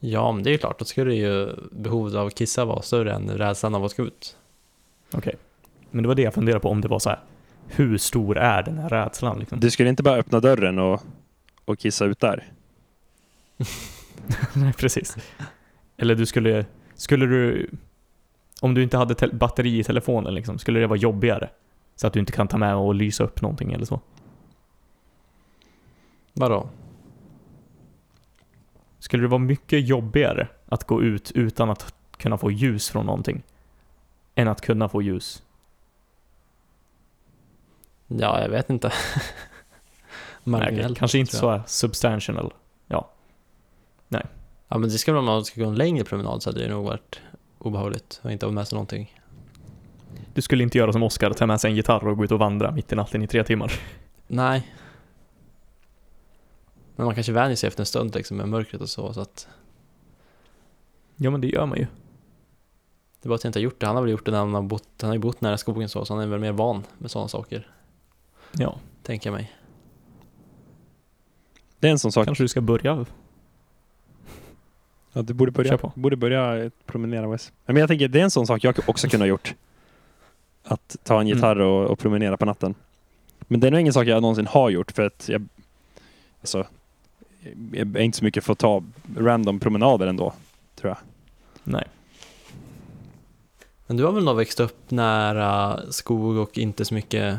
Ja, 0.00 0.32
men 0.32 0.42
det 0.42 0.50
är 0.50 0.52
ju 0.52 0.58
klart, 0.58 0.78
då 0.78 0.84
skulle 0.84 1.14
ju 1.14 1.56
behovet 1.72 2.14
av 2.14 2.26
att 2.26 2.34
kissa 2.34 2.64
vara 2.64 2.82
större 2.82 3.12
än 3.12 3.30
rädslan 3.30 3.74
av 3.74 3.84
att 3.84 3.96
gå 3.96 4.02
ut. 4.02 4.36
Okej. 5.12 5.34
Men 5.90 6.02
det 6.02 6.08
var 6.08 6.14
det 6.14 6.22
jag 6.22 6.34
funderade 6.34 6.60
på, 6.60 6.68
om 6.68 6.80
det 6.80 6.88
var 6.88 6.98
så 6.98 7.10
här. 7.10 7.20
Hur 7.66 7.98
stor 7.98 8.38
är 8.38 8.62
den 8.62 8.78
här 8.78 8.88
rädslan 8.88 9.38
liksom? 9.38 9.60
Du 9.60 9.70
skulle 9.70 9.88
inte 9.88 10.02
bara 10.02 10.16
öppna 10.16 10.40
dörren 10.40 10.78
och, 10.78 11.02
och 11.64 11.78
kissa 11.78 12.04
ut 12.04 12.20
där? 12.20 12.52
Nej, 14.54 14.72
precis. 14.72 15.16
Eller 15.96 16.14
du 16.14 16.26
skulle, 16.26 16.64
skulle 17.00 17.26
du, 17.26 17.70
Om 18.60 18.74
du 18.74 18.82
inte 18.82 18.96
hade 18.96 19.14
te- 19.14 19.32
batteri 19.32 19.78
i 19.78 19.84
telefonen 19.84 20.34
liksom, 20.34 20.58
skulle 20.58 20.80
det 20.80 20.86
vara 20.86 20.98
jobbigare? 20.98 21.50
Så 21.96 22.06
att 22.06 22.12
du 22.12 22.20
inte 22.20 22.32
kan 22.32 22.48
ta 22.48 22.56
med 22.58 22.76
och 22.76 22.94
lysa 22.94 23.24
upp 23.24 23.42
någonting 23.42 23.72
eller 23.72 23.84
så. 23.84 24.00
Vadå? 26.32 26.68
Skulle 28.98 29.22
det 29.22 29.28
vara 29.28 29.38
mycket 29.38 29.88
jobbigare 29.88 30.48
att 30.66 30.84
gå 30.84 31.02
ut 31.02 31.30
utan 31.34 31.70
att 31.70 31.94
kunna 32.16 32.38
få 32.38 32.50
ljus 32.50 32.90
från 32.90 33.06
någonting? 33.06 33.42
Än 34.34 34.48
att 34.48 34.60
kunna 34.60 34.88
få 34.88 35.02
ljus? 35.02 35.42
Ja, 38.06 38.40
jag 38.40 38.48
vet 38.48 38.70
inte. 38.70 38.88
Nej, 40.44 40.60
Marginellt, 40.60 40.98
kanske 40.98 41.18
inte 41.18 41.36
så 41.36 41.62
substantial. 41.66 42.52
Ja, 42.86 43.10
men 44.78 44.82
det 44.82 44.98
ska 44.98 45.12
väl 45.12 45.18
om 45.18 45.24
man 45.24 45.44
ska 45.44 45.60
gå 45.60 45.66
en 45.68 45.74
längre 45.74 46.04
promenad 46.04 46.42
så 46.42 46.50
hade 46.50 46.60
det 46.62 46.68
nog 46.68 46.84
varit 46.84 47.20
obehagligt 47.58 48.20
och 48.24 48.32
inte 48.32 48.46
ha 48.46 48.52
med 48.52 48.68
sig 48.68 48.76
någonting. 48.76 49.20
Du 50.34 50.42
skulle 50.42 50.62
inte 50.62 50.78
göra 50.78 50.92
som 50.92 51.02
Oscar, 51.02 51.30
ta 51.32 51.46
med 51.46 51.60
sig 51.60 51.70
en 51.70 51.76
gitarr 51.76 52.06
och 52.08 52.16
gå 52.16 52.24
ut 52.24 52.32
och 52.32 52.38
vandra 52.38 52.70
mitt 52.72 52.92
i 52.92 52.96
natten 52.96 53.22
i 53.22 53.26
tre 53.26 53.44
timmar. 53.44 53.72
Nej. 54.26 54.72
Men 56.96 57.06
man 57.06 57.14
kanske 57.14 57.32
vänjer 57.32 57.56
sig 57.56 57.68
efter 57.68 57.82
en 57.82 57.86
stund 57.86 58.14
liksom 58.14 58.36
med 58.36 58.48
mörkret 58.48 58.80
och 58.80 58.88
så, 58.88 59.12
så 59.12 59.20
att 59.20 59.48
Ja 61.16 61.30
men 61.30 61.40
det 61.40 61.46
gör 61.48 61.66
man 61.66 61.78
ju. 61.78 61.84
det 63.20 63.26
är 63.26 63.28
bara 63.28 63.34
att 63.34 63.44
jag 63.44 63.48
inte 63.48 63.58
har 63.58 63.64
gjort 63.64 63.80
det. 63.80 63.86
Han 63.86 63.96
har 63.96 64.02
väl 64.02 64.10
gjort 64.10 64.24
det 64.24 64.30
när 64.30 64.38
han 64.38 64.54
har 64.54 64.62
bott, 64.62 64.88
han 65.00 65.08
har 65.08 65.14
ju 65.14 65.20
bott 65.20 65.40
nära 65.40 65.58
skogen 65.58 65.88
så, 65.88 66.04
så 66.04 66.14
han 66.14 66.22
är 66.22 66.26
väl 66.26 66.40
mer 66.40 66.52
van 66.52 66.84
med 66.98 67.10
sådana 67.10 67.28
saker, 67.28 67.70
Ja, 68.52 68.78
tänker 69.02 69.30
jag 69.30 69.34
mig. 69.34 69.52
Det 71.78 71.86
är 71.88 71.92
en 71.92 71.98
sån 71.98 72.12
sak. 72.12 72.24
kanske 72.26 72.44
du 72.44 72.48
ska 72.48 72.60
börja. 72.60 73.06
Ja, 75.12 75.22
du 75.22 75.32
borde 75.34 75.50
börja, 75.52 75.68
Kör 75.70 75.76
på. 75.76 75.92
borde 75.94 76.16
börja 76.16 76.70
promenera. 76.86 77.26
Ja, 77.30 77.38
Men 77.66 77.76
jag 77.76 77.88
tänker, 77.88 78.08
det 78.08 78.20
är 78.20 78.24
en 78.24 78.30
sån 78.30 78.46
sak 78.46 78.64
jag 78.64 78.78
också 78.86 79.08
kunde 79.08 79.24
ha 79.24 79.28
gjort. 79.28 79.54
Att 80.64 80.96
ta 81.02 81.14
en 81.14 81.20
Mm. 81.26 81.36
gitarr 81.36 81.58
och, 81.60 81.90
och 81.90 81.98
promenera 81.98 82.36
på 82.36 82.44
natten. 82.44 82.74
Men 83.38 83.60
det 83.60 83.66
är 83.66 83.70
nog 83.70 83.80
ingen 83.80 83.92
sak 83.92 84.06
jag 84.06 84.22
någonsin 84.22 84.46
har 84.46 84.70
gjort 84.70 84.92
för 84.92 85.02
att 85.06 85.28
jag, 85.28 85.48
alltså, 86.40 86.66
jag 87.72 87.96
är 87.96 88.00
inte 88.00 88.18
så 88.18 88.24
mycket 88.24 88.44
för 88.44 88.52
att 88.52 88.58
ta 88.58 88.82
random 89.16 89.60
promenader 89.60 90.06
ändå, 90.06 90.32
tror 90.76 90.88
jag. 90.90 90.98
Nej. 91.64 91.84
Men 93.86 93.96
du 93.96 94.04
har 94.04 94.12
väl 94.12 94.24
nog 94.24 94.36
växt 94.36 94.60
upp 94.60 94.90
nära 94.90 95.80
skog 95.92 96.36
och 96.36 96.58
inte 96.58 96.84
så 96.84 96.94
mycket 96.94 97.38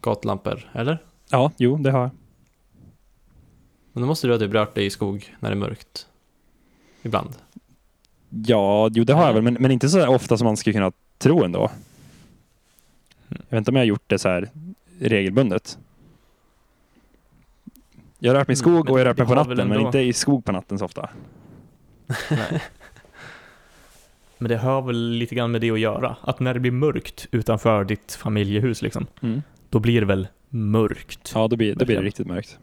gatlampor, 0.00 0.70
eller? 0.72 0.98
Ja, 1.30 1.52
jo, 1.56 1.76
det 1.76 1.90
har 1.90 2.00
jag. 2.00 2.10
Men 3.92 4.00
då 4.00 4.06
måste 4.06 4.26
du 4.26 4.32
ha 4.32 4.38
typ 4.38 4.52
rört 4.52 4.74
dig 4.74 4.86
i 4.86 4.90
skog 4.90 5.34
när 5.40 5.50
det 5.50 5.54
är 5.54 5.58
mörkt. 5.58 6.06
Ibland. 7.02 7.30
Ja, 8.28 8.90
jo 8.92 9.04
det 9.04 9.12
har 9.12 9.26
jag 9.26 9.32
väl, 9.34 9.42
men, 9.42 9.56
men 9.60 9.70
inte 9.70 9.88
så 9.88 10.08
ofta 10.08 10.36
som 10.36 10.44
man 10.44 10.56
skulle 10.56 10.74
kunna 10.74 10.92
tro 11.18 11.44
ändå. 11.44 11.70
Jag 13.28 13.38
vet 13.48 13.58
inte 13.58 13.70
om 13.70 13.76
jag 13.76 13.80
har 13.80 13.86
gjort 13.86 14.04
det 14.06 14.18
så 14.18 14.28
här 14.28 14.48
regelbundet. 15.00 15.78
Jag 18.18 18.32
har 18.32 18.38
rört 18.38 18.48
mig 18.48 18.54
i 18.54 18.60
Mm, 18.60 18.72
skog 18.72 18.84
men 18.84 18.92
och 18.92 19.00
jag 19.00 19.06
rört 19.06 19.18
mig 19.18 19.26
på 19.26 19.34
natten, 19.34 19.68
men 19.68 19.80
inte 19.80 19.98
i 19.98 20.12
skog 20.12 20.44
på 20.44 20.52
natten 20.52 20.78
så 20.78 20.84
ofta. 20.84 21.10
Nej. 22.30 22.62
Men 24.38 24.48
det 24.48 24.56
har 24.56 24.82
väl 24.82 25.10
lite 25.10 25.34
grann 25.34 25.50
med 25.50 25.60
det 25.60 25.70
att 25.70 25.80
göra. 25.80 26.16
Att 26.20 26.40
när 26.40 26.54
det 26.54 26.60
blir 26.60 26.70
mörkt 26.70 27.26
utanför 27.30 27.84
ditt 27.84 28.12
familjehus 28.12 28.82
liksom, 28.82 29.06
då 29.68 29.78
blir 29.78 30.00
det 30.00 30.06
väl 30.06 30.28
mörkt. 30.48 31.32
Ja, 31.34 31.48
då 31.48 31.56
blir, 31.56 31.74
då 31.74 31.84
blir 31.84 31.96
det 31.96 32.02
riktigt 32.02 32.26
mörkt. 32.26 32.58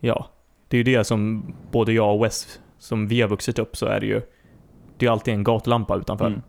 Ja. 0.00 0.30
Det 0.68 0.76
är 0.76 0.78
ju 0.78 0.96
det 0.96 1.04
som 1.04 1.44
både 1.70 1.92
jag 1.92 2.14
och 2.14 2.24
Wes, 2.24 2.60
som 2.80 3.08
vi 3.08 3.20
har 3.20 3.28
vuxit 3.28 3.58
upp 3.58 3.76
så 3.76 3.86
är 3.86 4.00
det 4.00 4.06
ju, 4.06 4.22
det 4.96 5.06
är 5.06 5.10
alltid 5.10 5.34
en 5.34 5.44
gatlampa 5.44 5.96
utanför. 5.96 6.26
Mm. 6.26 6.42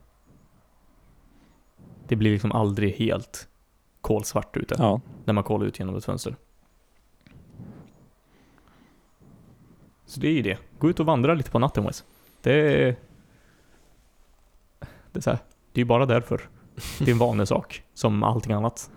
Det 2.08 2.16
blir 2.16 2.32
liksom 2.32 2.52
aldrig 2.52 2.94
helt 2.96 3.48
kolsvart 4.02 4.58
ute 4.58 4.76
Ja. 4.78 5.02
när 5.26 5.34
man 5.34 5.44
kollar 5.44 5.66
ut 5.66 5.80
genom 5.80 5.96
ett 5.96 6.06
fönster. 6.06 6.36
Så 10.06 10.20
det 10.20 10.28
är 10.28 10.34
ju 10.34 10.42
det. 10.42 10.58
Gå 10.80 10.90
ut 10.90 11.00
och 11.00 11.06
vandra 11.06 11.34
lite 11.34 11.52
på 11.52 11.60
natten 11.60 11.84
Wes. 11.84 12.04
Det 12.42 12.54
är... 12.54 12.96
Det 15.12 15.20
är 15.20 15.22
så 15.22 15.30
här, 15.30 15.40
det 15.72 15.80
är 15.80 15.82
ju 15.82 15.88
bara 15.88 16.06
därför. 16.06 16.50
Det 17.00 17.06
är 17.06 17.12
en 17.12 17.18
vanesak, 17.18 17.84
som 17.94 18.24
allting 18.24 18.52
annat. 18.54 18.92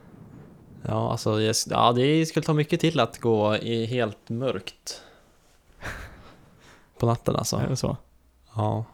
Ja, 0.82 1.10
alltså 1.10 1.40
ja, 1.70 1.92
det 1.92 2.26
skulle 2.26 2.44
ta 2.46 2.54
mycket 2.54 2.80
till 2.80 3.00
att 3.00 3.20
gå 3.20 3.56
i 3.56 3.86
helt 3.86 4.28
mörkt. 4.28 5.02
På 7.04 7.08
natten 7.10 7.36
alltså. 7.36 7.56
Är 7.56 7.68
det 7.68 7.76
så? 7.76 7.96
Ja. 8.54 8.84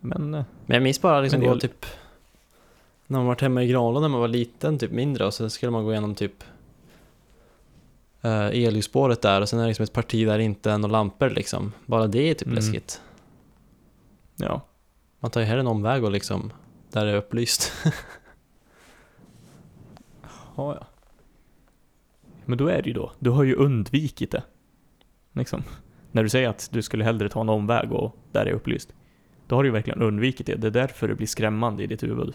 Men... 0.00 0.34
eh, 0.34 0.44
Men 0.66 0.74
jag 0.74 0.82
minns 0.82 1.00
bara 1.00 1.20
liksom 1.20 1.40
gå 1.40 1.58
typ 1.58 1.86
när 3.06 3.18
man 3.18 3.26
var 3.26 3.36
hemma 3.40 3.62
i 3.62 3.68
Granlund 3.68 4.02
när 4.02 4.08
man 4.08 4.20
var 4.20 4.28
liten, 4.28 4.78
typ 4.78 4.90
mindre 4.90 5.26
och 5.26 5.34
så 5.34 5.50
skulle 5.50 5.72
man 5.72 5.84
gå 5.84 5.92
igenom 5.92 6.14
typ 6.14 6.44
uh, 8.24 8.46
elljusspåret 8.46 9.22
där 9.22 9.40
och 9.40 9.48
sen 9.48 9.58
är 9.58 9.62
det 9.62 9.68
liksom 9.68 9.82
ett 9.82 9.92
parti 9.92 10.26
där 10.26 10.38
det 10.38 10.44
inte 10.44 10.70
är 10.70 10.78
några 10.78 10.92
lampor 10.92 11.30
liksom. 11.30 11.72
Bara 11.86 12.06
det 12.06 12.18
är 12.30 12.34
typ 12.34 12.42
Mm. 12.46 12.54
läskigt. 12.56 13.00
Ja. 14.36 14.60
Man 15.20 15.30
tar 15.30 15.40
ju 15.40 15.46
hellre 15.46 15.60
en 15.60 15.66
omväg 15.66 16.04
och 16.04 16.10
liksom 16.10 16.52
där 16.92 17.04
det 17.04 17.10
är 17.10 17.16
upplyst. 17.16 17.72
Ja, 20.56 20.74
ja. 20.80 20.86
Men 22.44 22.58
då 22.58 22.66
är 22.68 22.82
det 22.82 22.88
ju 22.88 22.92
då. 22.94 23.12
Du 23.18 23.30
har 23.30 23.44
ju 23.44 23.54
undvikit 23.54 24.30
det. 24.30 24.42
Liksom. 25.36 25.62
När 26.12 26.22
du 26.22 26.28
säger 26.28 26.48
att 26.48 26.68
du 26.72 26.82
skulle 26.82 27.04
hellre 27.04 27.28
ta 27.28 27.40
en 27.40 27.48
omväg 27.48 27.92
och 27.92 28.16
där 28.32 28.46
är 28.46 28.52
upplyst. 28.52 28.94
Då 29.46 29.56
har 29.56 29.62
du 29.62 29.68
ju 29.68 29.72
verkligen 29.72 30.02
undvikit 30.02 30.46
det. 30.46 30.54
Det 30.54 30.66
är 30.66 30.70
därför 30.70 31.08
det 31.08 31.14
blir 31.14 31.26
skrämmande 31.26 31.82
i 31.82 31.86
ditt 31.86 32.02
huvud. 32.02 32.34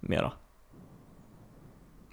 Mera. 0.00 0.32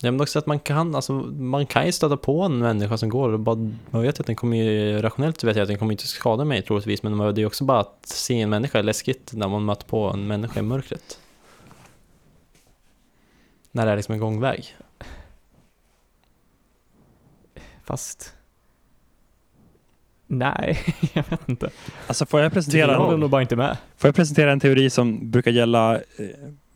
Ja, 0.01 0.11
men 0.11 0.21
också 0.21 0.39
att 0.39 0.45
man 0.45 0.59
kan, 0.59 0.95
alltså, 0.95 1.13
man 1.13 1.65
kan 1.65 1.85
ju 1.85 1.91
stöta 1.91 2.17
på 2.17 2.41
en 2.41 2.59
människa 2.59 2.97
som 2.97 3.09
går 3.09 3.33
och 3.33 3.39
bara, 3.39 3.71
man 3.89 4.01
vet 4.01 4.19
att 4.19 4.25
den 4.25 4.35
kommer 4.35 4.57
ju, 4.57 5.01
rationellt 5.01 5.43
vet 5.43 5.55
jag 5.55 5.63
att 5.63 5.67
den 5.67 5.77
kommer 5.77 5.91
inte 5.91 6.07
skada 6.07 6.45
mig 6.45 6.61
troligtvis, 6.61 7.03
men 7.03 7.35
det 7.35 7.41
är 7.41 7.45
också 7.45 7.63
bara 7.63 7.79
att 7.79 8.05
se 8.05 8.41
en 8.41 8.49
människa 8.49 8.79
är 8.79 8.83
läskigt 8.83 9.33
när 9.33 9.47
man 9.47 9.65
möter 9.65 9.87
på 9.87 10.09
en 10.09 10.27
människa 10.27 10.59
i 10.59 10.63
mörkret. 10.63 11.19
När 13.71 13.85
det 13.85 13.91
är 13.91 13.95
liksom 13.95 14.13
en 14.13 14.19
gångväg. 14.19 14.75
Fast... 17.83 18.35
Nej, 20.37 20.79
jag 21.13 21.23
vet 21.29 21.49
inte. 21.49 21.69
Alltså 22.07 22.25
får 22.25 22.39
jag 22.39 22.45
Jag 22.45 22.53
presentera, 22.53 22.95
håller 22.97 23.17
nog 23.17 23.29
bara 23.29 23.41
inte 23.41 23.55
med. 23.55 23.77
får 23.97 24.07
jag 24.07 24.15
presentera 24.15 24.51
en 24.51 24.59
teori 24.59 24.89
som 24.89 25.31
brukar 25.31 25.51
gälla, 25.51 25.95
eh, 25.95 26.01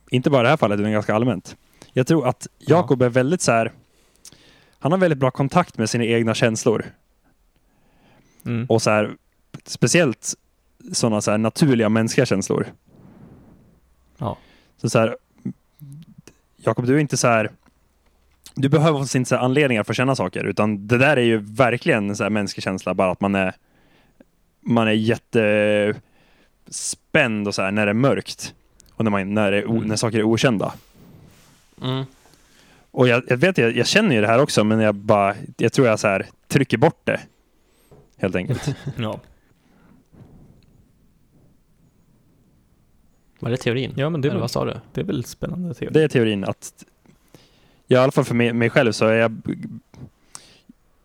inte 0.09 0.29
bara 0.29 0.41
i 0.41 0.43
det 0.43 0.49
här 0.49 0.57
fallet, 0.57 0.79
utan 0.79 0.91
ganska 0.91 1.15
allmänt. 1.15 1.55
Jag 1.93 2.07
tror 2.07 2.27
att 2.27 2.47
Jakob 2.59 3.01
är 3.01 3.09
väldigt 3.09 3.41
så 3.41 3.51
här, 3.51 3.71
han 4.79 4.91
har 4.91 4.99
väldigt 4.99 5.19
bra 5.19 5.31
kontakt 5.31 5.77
med 5.77 5.89
sina 5.89 6.03
egna 6.05 6.33
känslor. 6.33 6.85
Mm. 8.45 8.65
Och 8.69 8.81
så 8.81 8.89
här, 8.89 9.15
speciellt 9.65 10.33
sådana 10.93 11.21
så 11.21 11.31
här 11.31 11.37
naturliga 11.37 11.89
mänskliga 11.89 12.25
känslor. 12.25 12.65
Ja. 14.17 14.37
Så 14.81 14.89
så 14.89 14.99
här, 14.99 15.17
Jakob, 16.57 16.85
du 16.85 16.95
är 16.95 16.99
inte 16.99 17.17
så 17.17 17.27
här, 17.27 17.51
du 18.57 18.69
behöver 18.69 18.99
inte 19.17 19.29
så 19.29 19.35
här 19.35 19.43
anledningar 19.43 19.83
för 19.83 19.93
att 19.93 19.97
känna 19.97 20.15
saker, 20.15 20.43
utan 20.43 20.87
det 20.87 20.97
där 20.97 21.17
är 21.17 21.21
ju 21.21 21.37
verkligen 21.37 22.09
en 22.09 22.15
så 22.15 22.23
här 22.23 22.29
mänsklig 22.29 22.63
känsla, 22.63 22.93
bara 22.93 23.11
att 23.11 23.21
man 23.21 23.35
är, 23.35 23.53
man 24.61 24.87
är 24.87 24.91
jättespänd 24.91 27.47
och 27.47 27.55
så 27.55 27.61
här 27.61 27.71
när 27.71 27.85
det 27.85 27.89
är 27.89 27.93
mörkt. 27.93 28.53
Och 28.93 29.03
när, 29.03 29.11
man, 29.11 29.33
när, 29.33 29.51
det 29.51 29.57
är 29.57 29.63
Mm. 29.63 29.83
när 29.83 29.95
saker 29.95 30.19
är 30.19 30.23
okända. 30.23 30.73
Mm. 31.83 32.05
Och 32.91 33.07
jag, 33.07 33.23
jag 33.27 33.37
vet, 33.37 33.57
jag, 33.57 33.75
jag 33.75 33.87
känner 33.87 34.15
ju 34.15 34.21
det 34.21 34.27
här 34.27 34.41
också, 34.41 34.63
men 34.63 34.79
jag 34.79 34.95
bara, 34.95 35.35
jag 35.57 35.73
tror 35.73 35.87
jag 35.87 35.99
så 35.99 36.07
här 36.07 36.25
trycker 36.47 36.77
bort 36.77 37.01
det. 37.03 37.19
Helt 38.17 38.35
enkelt. 38.35 38.75
Ja. 38.97 39.19
Var 43.39 43.49
det 43.49 43.57
teorin? 43.57 43.93
ja, 43.95 44.09
men 44.09 44.21
det 44.21 44.27
är, 44.27 44.29
Eller 44.29 44.35
väl, 44.35 44.41
vad 44.41 44.51
sa 44.51 44.65
du? 44.65 44.73
det 44.93 45.01
är 45.01 45.05
väl 45.05 45.25
spännande 45.25 45.73
teori. 45.73 45.93
Det 45.93 46.03
är 46.03 46.07
teorin 46.07 46.43
att, 46.43 46.73
ja, 47.87 47.99
i 47.99 48.03
alla 48.03 48.11
fall 48.11 48.25
för 48.25 48.35
mig, 48.35 48.53
mig 48.53 48.69
själv 48.69 48.91
så 48.91 49.05
är 49.05 49.13
jag, 49.13 49.41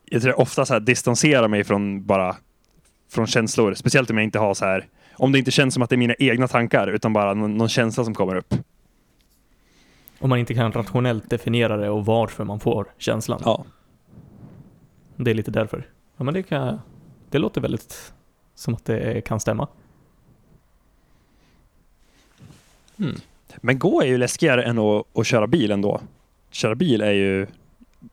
jag 0.05 0.23
tror 0.23 0.33
jag 0.33 0.40
ofta 0.40 0.66
så 0.66 0.73
här 0.73 0.81
distanserar 0.81 1.49
mig 1.49 1.64
från 1.64 2.07
bara, 2.07 2.37
från 3.11 3.27
känslor. 3.27 3.75
Speciellt 3.75 4.11
om 4.11 4.18
jag 4.18 4.25
inte 4.25 4.38
har 4.38 4.55
så 4.55 4.64
här, 4.64 4.88
om 5.14 5.33
det 5.33 5.38
inte 5.38 5.51
känns 5.51 5.75
som 5.75 5.83
att 5.83 5.90
det 5.90 5.95
är 5.95 5.99
mina 5.99 6.14
egna 6.18 6.49
tankar, 6.49 6.88
utan 6.88 7.12
bara 7.12 7.35
någon, 7.35 7.57
någon 7.57 7.68
känsla 7.68 8.05
som 8.05 8.14
kommer 8.14 8.37
upp. 8.37 8.55
Om 10.18 10.29
man 10.29 10.38
inte 10.38 10.55
kan 10.55 10.73
rationellt 10.73 11.31
definiera 11.31 11.77
det 11.77 11.90
och 11.90 12.07
varför 12.07 12.45
man 12.45 12.61
får 12.61 12.87
känslan. 12.99 13.40
Ja. 13.45 13.64
Det 15.16 15.31
är 15.31 15.35
lite 15.35 15.51
därför. 15.51 15.87
Ja, 16.16 16.25
men 16.25 16.35
det 16.35 16.42
kan... 16.42 16.81
Det 17.31 17.38
låter 17.38 17.61
väldigt 17.61 18.12
som 18.55 18.75
att 18.75 18.85
det 18.85 19.25
kan 19.25 19.40
stämma. 19.40 19.68
Mm. 22.97 23.16
Men 23.57 23.79
gå 23.79 24.03
är 24.03 24.07
ju 24.07 24.18
läskigare 24.18 24.64
än 24.64 24.79
att, 24.79 25.18
att 25.18 25.27
köra 25.27 25.47
bil 25.47 25.71
ändå. 25.71 26.01
Köra 26.52 26.74
bil 26.74 27.00
är 27.00 27.12
ju, 27.12 27.46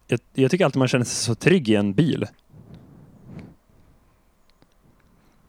jag, 0.07 0.19
jag 0.33 0.51
tycker 0.51 0.65
alltid 0.65 0.79
man 0.79 0.87
känner 0.87 1.05
sig 1.05 1.15
så 1.15 1.35
trygg 1.35 1.69
i 1.69 1.75
en 1.75 1.93
bil. 1.93 2.27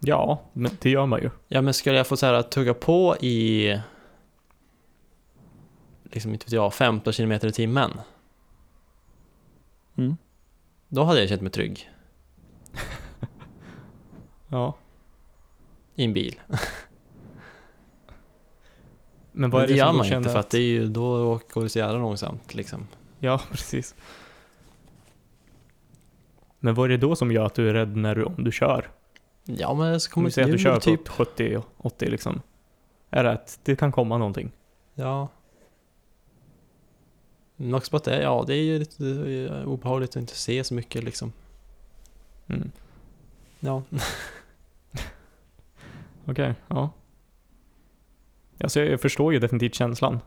Ja, 0.00 0.42
men 0.52 0.70
det 0.80 0.90
gör 0.90 1.06
man 1.06 1.22
ju. 1.22 1.30
Ja 1.48 1.62
men 1.62 1.74
skulle 1.74 1.96
jag 1.96 2.06
få 2.06 2.16
så 2.16 2.26
här 2.26 2.42
tugga 2.42 2.74
på 2.74 3.16
i 3.16 3.80
liksom 6.04 6.32
inte 6.32 6.46
vet 6.46 6.52
jag, 6.52 6.74
15 6.74 7.12
km 7.12 7.32
i 7.32 7.52
timmen 7.52 8.00
Mm. 9.96 10.16
Då 10.88 11.04
hade 11.04 11.20
jag 11.20 11.28
känt 11.28 11.42
mig 11.42 11.50
trygg 11.50 11.90
Ja. 14.48 14.76
i 15.94 16.04
en 16.04 16.12
bil 16.12 16.40
Men 19.32 19.50
vad 19.50 19.60
Men 19.60 19.64
är 19.64 19.68
det 19.68 19.74
det 19.74 19.78
gör 19.78 19.92
man 19.92 20.08
du 20.08 20.16
inte 20.16 20.30
för 20.30 20.38
att 20.38 20.50
det 20.50 20.58
är 20.58 20.62
ju, 20.62 20.88
då 20.88 21.40
går 21.52 21.62
det 21.62 21.68
så 21.68 21.78
jävla 21.78 21.98
långsamt 21.98 22.54
liksom 22.54 22.86
Ja, 23.18 23.40
precis. 23.50 23.94
Men 26.58 26.74
vad 26.74 26.84
är 26.84 26.88
det 26.88 26.96
då 26.96 27.16
som 27.16 27.32
gör 27.32 27.46
att 27.46 27.54
du 27.54 27.68
är 27.68 27.74
rädd 27.74 27.96
när 27.96 28.14
du, 28.14 28.24
om 28.24 28.44
du 28.44 28.52
kör? 28.52 28.90
Ja 29.44 29.74
men 29.74 30.00
så 30.00 30.08
Om 30.08 30.12
kommer 30.12 30.28
vi 30.28 30.32
säger 30.32 30.48
att 30.48 30.52
du 30.52 30.58
kör 30.58 30.80
typ 30.80 31.04
på 31.04 31.12
70 31.12 31.62
80 31.76 32.10
liksom. 32.10 32.40
Är 33.10 33.24
det 33.24 33.30
att 33.30 33.58
det 33.62 33.76
kan 33.76 33.92
komma 33.92 34.18
någonting? 34.18 34.50
Ja 34.94 35.28
Men 37.56 37.74
också 37.74 37.90
på 37.90 37.96
att 37.96 38.04
det 38.04 38.22
ja 38.22 38.44
det 38.46 38.54
är 38.54 38.62
ju 38.62 38.78
lite 38.78 39.04
eh, 39.06 39.68
obehagligt 39.68 40.10
att 40.10 40.16
inte 40.16 40.36
se 40.36 40.64
så 40.64 40.74
mycket 40.74 41.04
liksom 41.04 41.32
Mm. 42.46 42.70
Ja 43.60 43.82
Okej, 46.26 46.54
ja. 46.68 46.90
Alltså 48.60 48.80
jag 48.80 49.00
förstår 49.00 49.32
ju 49.32 49.38
definitivt 49.38 49.74
känslan. 49.74 50.20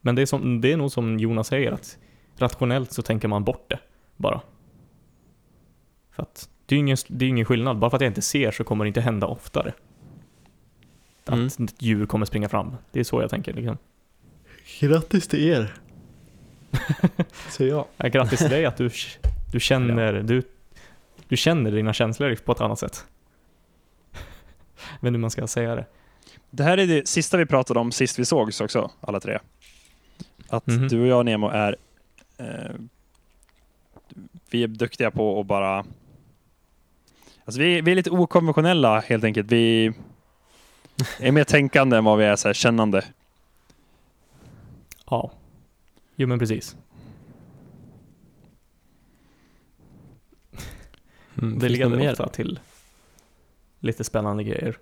Men 0.00 0.14
det 0.14 0.22
är, 0.22 0.26
som, 0.26 0.60
det 0.60 0.72
är 0.72 0.76
nog 0.76 0.92
som 0.92 1.18
Jonas 1.18 1.46
säger 1.48 1.72
att 1.72 1.98
rationellt 2.36 2.92
så 2.92 3.02
tänker 3.02 3.28
man 3.28 3.44
bort 3.44 3.70
det 3.70 3.78
bara. 4.16 4.40
För 6.10 6.22
att 6.22 6.48
det 6.66 6.74
är 6.74 6.76
ju 6.76 6.80
ingen, 6.80 6.96
det 7.08 7.24
är 7.24 7.28
ingen 7.28 7.44
skillnad. 7.44 7.78
Bara 7.78 7.90
för 7.90 7.96
att 7.96 8.00
jag 8.00 8.10
inte 8.10 8.22
ser 8.22 8.50
så 8.50 8.64
kommer 8.64 8.84
det 8.84 8.88
inte 8.88 9.00
hända 9.00 9.26
oftare. 9.26 9.72
Att 11.24 11.58
Mm. 11.58 11.68
djur 11.78 12.06
kommer 12.06 12.26
springa 12.26 12.48
fram. 12.48 12.76
Det 12.92 13.00
är 13.00 13.04
så 13.04 13.20
jag 13.20 13.30
tänker 13.30 13.52
liksom. 13.52 13.78
Grattis 14.80 15.28
till 15.28 15.48
er 15.48 15.74
Säger 17.50 17.70
jag 17.70 17.84
Ja, 17.96 18.08
grattis 18.08 18.38
till 18.38 18.50
dig 18.50 18.64
att 18.64 18.76
du, 18.76 18.90
du 19.52 19.60
känner, 19.60 20.12
du, 20.12 20.42
du 21.28 21.36
känner 21.36 21.70
dina 21.70 21.92
känslor 21.92 22.34
på 22.34 22.52
ett 22.52 22.60
annat 22.60 22.78
sätt. 22.78 23.04
Jag 24.12 25.00
vet 25.00 25.06
inte 25.08 25.10
hur 25.10 25.18
man 25.18 25.30
ska 25.30 25.46
säga 25.46 25.74
det. 25.74 25.86
Det 26.50 26.62
här 26.62 26.78
är 26.78 26.86
det 26.86 27.08
sista 27.08 27.36
vi 27.36 27.46
pratade 27.46 27.80
om 27.80 27.92
sist 27.92 28.18
vi 28.18 28.24
sågs 28.24 28.60
också, 28.60 28.90
alla 29.00 29.20
tre. 29.20 29.38
Att 30.48 30.66
Mhm. 30.66 30.88
du 30.88 31.00
och 31.00 31.06
jag, 31.06 31.24
Nemo, 31.24 31.48
är... 31.48 31.76
Eh, 32.36 32.74
vi 34.50 34.62
är 34.62 34.68
duktiga 34.68 35.10
på 35.10 35.40
att 35.40 35.46
bara... 35.46 35.84
Alltså 37.44 37.60
vi, 37.60 37.80
vi 37.80 37.90
är 37.90 37.94
lite 37.94 38.10
okonventionella 38.10 39.00
helt 39.00 39.24
enkelt. 39.24 39.52
Vi 39.52 39.92
är 41.18 41.32
mer 41.32 41.44
tänkande 41.44 41.96
än 41.96 42.04
vad 42.04 42.18
vi 42.18 42.24
är 42.24 42.36
så 42.36 42.48
här 42.48 42.52
kännande. 42.54 43.04
Ja. 45.10 45.30
Jo 46.16 46.28
men 46.28 46.38
precis. 46.38 46.76
mm, 51.42 51.58
Det 51.58 51.68
leder 51.68 52.10
ofta 52.12 52.28
till 52.28 52.60
lite 53.80 54.04
spännande 54.04 54.44
grejer. 54.44 54.78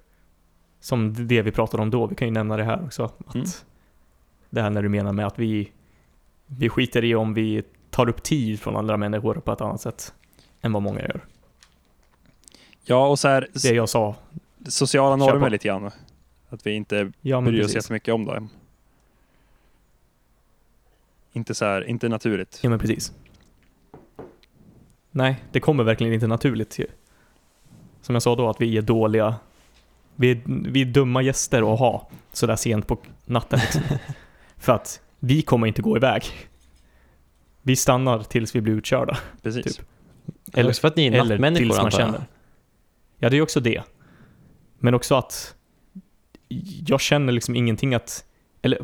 Som 0.87 1.27
det 1.27 1.43
vi 1.43 1.53
pratade 1.53 1.83
om 1.83 1.91
då, 1.91 2.07
vi 2.07 2.15
kan 2.15 2.29
ju 2.29 2.35
nämna 2.35 2.57
det 2.57 2.65
här 2.65 2.85
också. 2.85 3.05
Att 3.27 3.35
Mm. 3.35 3.47
Det 4.51 4.63
här 4.63 4.71
när 4.71 4.83
du 4.83 4.89
menar 4.89 5.13
med 5.13 5.27
att 5.27 5.39
vi, 5.39 5.73
vi 6.47 6.69
skiter 6.69 7.05
i 7.05 7.15
om 7.15 7.35
vi 7.35 7.63
tar 7.91 8.09
upp 8.09 8.23
tid 8.23 8.61
från 8.61 8.77
andra 8.77 8.97
människor 8.97 9.35
på 9.35 9.53
ett 9.53 9.61
annat 9.61 9.81
sätt 9.81 10.15
än 10.61 10.73
vad 10.73 10.83
många 10.83 11.01
gör. 11.01 11.25
Ja, 12.83 13.09
och 13.09 13.19
så 13.19 13.29
här, 13.29 13.49
Det 13.63 13.69
jag 13.75 13.89
sa, 13.89 14.15
sociala 14.69 15.17
normer 15.17 15.51
lite 15.51 15.69
grann. 15.69 15.91
Att 16.49 16.67
vi 16.67 16.73
inte 16.73 17.13
ja 17.21 17.41
bryr 17.41 17.61
oss 17.61 17.67
precis. 17.67 17.75
jättemycket 17.75 18.15
om 18.15 18.25
dem. 18.25 18.49
Inte 21.33 21.55
så 21.55 21.65
här, 21.65 21.89
inte 21.89 22.09
naturligt. 22.09 22.59
Ja 22.63 22.71
men 22.71 22.79
precis. 22.79 23.13
Nej, 25.11 25.45
det 25.53 25.61
kommer 25.61 25.85
verkligen 25.85 26.13
inte 26.13 26.27
naturligt. 26.27 26.81
Som 28.03 28.15
jag 28.15 28.23
sa 28.23 28.37
då, 28.37 28.49
att 28.49 28.61
vi 28.61 28.77
är 28.79 28.83
dåliga. 28.83 29.35
Vi 30.17 30.31
är, 30.31 30.43
vi 30.47 30.83
är 30.83 30.87
dumma 30.87 31.23
gäster 31.23 31.73
att 31.73 31.79
ha 31.79 32.09
sådär 32.33 32.57
sent 32.57 32.87
på 32.87 32.99
natten. 33.25 33.59
Liksom. 33.59 33.83
För 34.57 34.73
att 34.73 35.01
vi 35.19 35.43
kommer 35.43 35.67
inte 35.67 35.83
gå 35.83 35.97
iväg. 35.97 36.23
Vi 37.63 37.77
stannar 37.77 38.23
tills 38.23 38.55
vi 38.55 38.61
blir 38.61 38.75
utkörda. 38.75 39.19
Precis. 39.43 39.77
typ. 39.77 39.87
Eller 40.53 40.73
för 40.73 40.89
att 40.89 40.97
ni 40.97 41.07
är 41.07 41.25
nattmänniskor 41.25 41.65
tills 41.65 41.77
man 41.77 41.91
känner. 41.91 42.27
Ja, 43.19 43.31
det 43.31 43.37
är 43.37 43.43
också 43.43 43.61
det. 43.61 43.83
Men 44.79 44.95
också 44.95 45.15
att 45.15 45.55
jag 46.87 47.01
känner 47.01 47.33
liksom 47.33 47.57
ingenting 47.57 47.95
att, 47.95 48.25
eller 48.63 48.79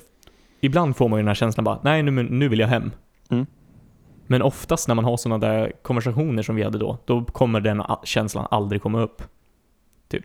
ibland 0.61 0.97
får 0.97 1.09
man 1.09 1.19
ju 1.19 1.23
den 1.23 1.29
här 1.29 1.35
känslan 1.35 1.65
bara, 1.65 1.79
nej 1.83 2.03
nu, 2.03 2.11
nu 2.11 2.49
vill 2.49 2.59
jag 2.59 2.69
hem. 2.69 2.91
Mm. 3.31 3.47
Men 4.27 4.43
oftast 4.43 4.89
när 4.89 4.95
man 4.95 5.05
har 5.05 5.17
sådana 5.17 5.47
där 5.47 5.73
konversationer 5.83 6.43
som 6.43 6.57
vi 6.57 6.63
hade 6.63 6.79
då, 6.79 6.99
då 7.05 7.25
kommer 7.25 7.61
den 7.61 7.83
känslan 8.05 8.47
aldrig 8.51 8.83
komma 8.83 9.01
upp. 9.01 9.23
Typ. 10.09 10.25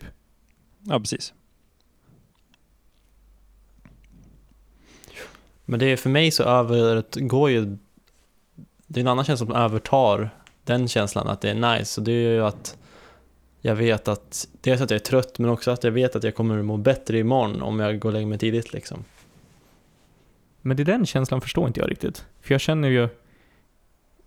Ja, 0.90 1.00
precis. 1.00 1.34
Men 5.66 5.80
det 5.80 5.86
är 5.86 5.98
för 5.98 6.10
mig 6.10 6.32
så 6.32 6.44
övergår 6.44 7.50
ju 7.50 7.78
Det 8.88 9.00
är 9.00 9.02
en 9.02 9.08
annan 9.08 9.26
känsla 9.26 9.46
som 9.46 9.56
övertar 9.56 10.30
den 10.64 10.88
känslan 10.88 11.28
att 11.28 11.42
det 11.42 11.50
är 11.50 11.78
nice 11.78 12.02
och 12.02 12.06
det 12.06 12.12
är 12.12 12.34
ju 12.34 12.46
att 12.46 12.78
Jag 13.62 13.76
vet 13.76 14.08
att 14.08 14.48
Dels 14.62 14.82
att 14.82 14.92
jag 14.92 14.96
är 14.96 15.06
trött 15.06 15.40
men 15.40 15.50
också 15.50 15.72
att 15.72 15.84
jag 15.84 15.92
vet 15.92 16.16
att 16.16 16.24
jag 16.24 16.36
kommer 16.36 16.62
må 16.62 16.78
bättre 16.78 17.20
imorgon 17.20 17.62
om 17.62 17.80
jag 17.80 18.00
går 18.00 18.10
och 18.10 18.14
lägger 18.14 18.28
mig 18.28 18.38
tidigt 18.38 18.74
liksom 18.74 19.06
Men 20.62 20.78
det 20.78 20.84
är 20.84 20.86
den 20.86 21.06
känslan 21.06 21.42
förstår 21.42 21.68
inte 21.68 21.80
jag 21.80 21.92
riktigt. 21.92 22.26
För 22.42 22.54
jag 22.54 22.62
känner 22.62 22.88
ju, 22.88 23.10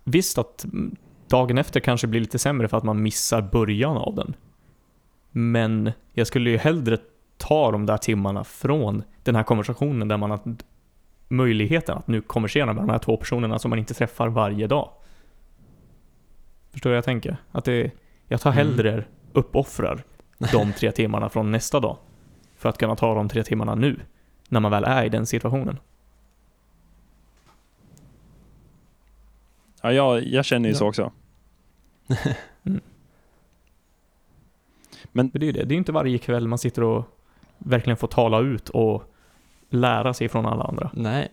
visst 0.03 0.37
att 0.37 0.65
dagen 1.27 1.57
efter 1.57 1.79
kanske 1.79 2.07
blir 2.07 2.21
lite 2.21 2.39
sämre 2.39 2.67
för 2.67 2.77
att 2.77 2.83
man 2.83 3.03
missar 3.03 3.41
början 3.41 3.97
av 3.97 4.15
den. 4.15 4.33
Men 5.31 5.91
jag 6.13 6.27
skulle 6.27 6.49
ju 6.49 6.57
hellre 6.57 6.97
ta 7.37 7.71
de 7.71 7.85
där 7.85 7.97
timmarna 7.97 8.43
från 8.43 9.03
den 9.23 9.35
här 9.35 9.43
konversationen 9.43 10.07
där 10.07 10.17
man 10.17 10.31
har 10.31 10.39
möjligheten 11.27 11.97
att 11.97 12.07
nu 12.07 12.21
konversera 12.21 12.65
med 12.65 12.75
de 12.75 12.89
här 12.89 12.99
två 12.99 13.17
personerna 13.17 13.59
som 13.59 13.69
man 13.69 13.79
inte 13.79 13.93
träffar 13.93 14.27
varje 14.27 14.67
dag. 14.67 14.89
Förstår 16.71 16.89
du 16.89 16.91
vad 16.93 16.97
jag 16.97 17.05
tänker? 17.05 17.37
Att 17.51 17.65
det, 17.65 17.91
jag 18.27 18.41
tar 18.41 18.51
Mm. 18.51 18.67
hellre 18.67 19.03
uppoffrar 19.33 20.03
de 20.51 20.73
tre 20.73 20.91
timmarna 20.91 21.29
från 21.29 21.51
nästa 21.51 21.79
dag. 21.79 21.97
För 22.57 22.69
att 22.69 22.77
kunna 22.77 22.95
ta 22.95 23.13
de 23.15 23.29
tre 23.29 23.43
timmarna 23.43 23.75
nu, 23.75 23.99
när 24.49 24.59
man 24.59 24.71
väl 24.71 24.83
är 24.83 25.03
i 25.03 25.09
den 25.09 25.25
situationen. 25.25 25.79
Ja, 29.81 29.91
jag, 29.93 30.23
jag 30.23 30.45
känner 30.45 30.69
ju 30.69 30.73
Ja. 30.75 30.79
så 30.79 30.87
också. 30.87 31.11
För 35.13 35.39
det 35.39 35.43
är 35.43 35.47
ju 35.47 35.51
det, 35.51 35.63
det 35.63 35.75
är 35.75 35.77
inte 35.77 35.91
varje 35.91 36.17
kväll 36.17 36.47
man 36.47 36.57
sitter 36.59 36.83
och 36.83 37.05
verkligen 37.57 37.97
får 37.97 38.07
tala 38.07 38.39
ut 38.39 38.69
och 38.69 39.03
lära 39.69 40.13
sig 40.13 40.29
från 40.29 40.45
alla 40.45 40.63
andra. 40.63 40.91
Nej 40.93 41.29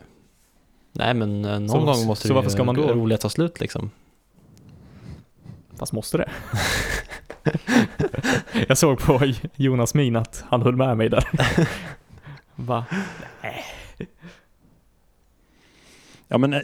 Nej 0.92 1.14
men 1.14 1.44
eh, 1.44 1.50
någon 1.60 1.68
Så- 1.68 1.80
gång 1.84 2.06
måste 2.06 2.22
så 2.22 2.28
det 2.28 2.34
varför 2.34 2.50
ska 2.50 2.64
man 2.64 2.74
då- 2.74 2.88
roliga 2.92 3.18
ta 3.18 3.28
slut 3.28 3.60
liksom 3.60 3.90
Fast 5.76 5.92
måste 5.92 6.16
det? 6.18 6.30
jag 8.68 8.78
såg 8.78 8.98
på 9.00 9.20
Jonas 9.56 9.94
min 9.94 10.16
att 10.16 10.44
han 10.48 10.62
höll 10.62 10.76
med 10.76 10.96
mig 10.96 11.08
där. 11.08 11.24
Va? 12.54 12.84
Ja, 16.28 16.38
men 16.38 16.52
eh, 16.52 16.60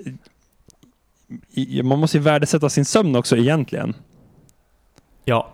man 1.85 1.99
måste 1.99 2.17
ju 2.17 2.23
värdesätta 2.23 2.69
sin 2.69 2.85
sömn 2.85 3.17
också 3.17 3.37
egentligen. 3.37 3.95
Ja. 5.25 5.51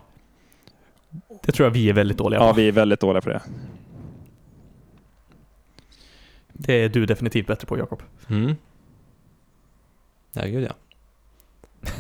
Det 1.43 1.53
tror 1.53 1.67
jag 1.67 1.71
vi 1.71 1.89
är 1.89 1.93
väldigt 1.93 2.19
dåliga 2.19 2.41
Ja, 2.41 2.49
på. 2.49 2.57
vi 2.57 2.69
är 2.69 2.73
väldigt 2.73 3.01
dåliga 3.01 3.21
på 3.21 3.29
det. 3.29 3.43
Det 6.53 6.73
är 6.75 6.89
du 6.89 7.07
definitivt 7.07 7.47
bättre 7.47 7.67
på 7.67 7.79
Jakob. 7.79 8.03
mm. 8.29 8.55
Ja 10.33 10.45
gud 10.47 10.65
ja 10.65 10.73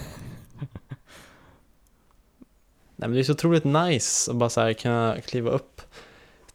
Nej 2.96 3.09
men 3.09 3.12
det 3.12 3.18
är 3.20 3.24
så 3.24 3.33
otroligt 3.33 3.64
nice 3.64 4.31
att 4.31 4.37
bara 4.37 4.50
så 4.50 4.61
här 4.61 4.72
kunna 4.72 5.16
kliva 5.26 5.50
upp 5.50 5.81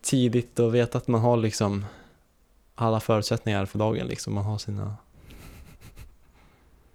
tidigt 0.02 0.60
och 0.60 0.76
veta 0.76 0.98
att 0.98 1.08
man 1.08 1.22
har 1.22 1.38
liksom 1.38 1.86
alla 2.76 3.00
förutsättningar 3.00 3.66
för 3.66 3.80
dagen 3.80 4.08
liksom. 4.08 4.34
Man 4.34 4.44
har 4.44 4.58
sina... 4.58 4.96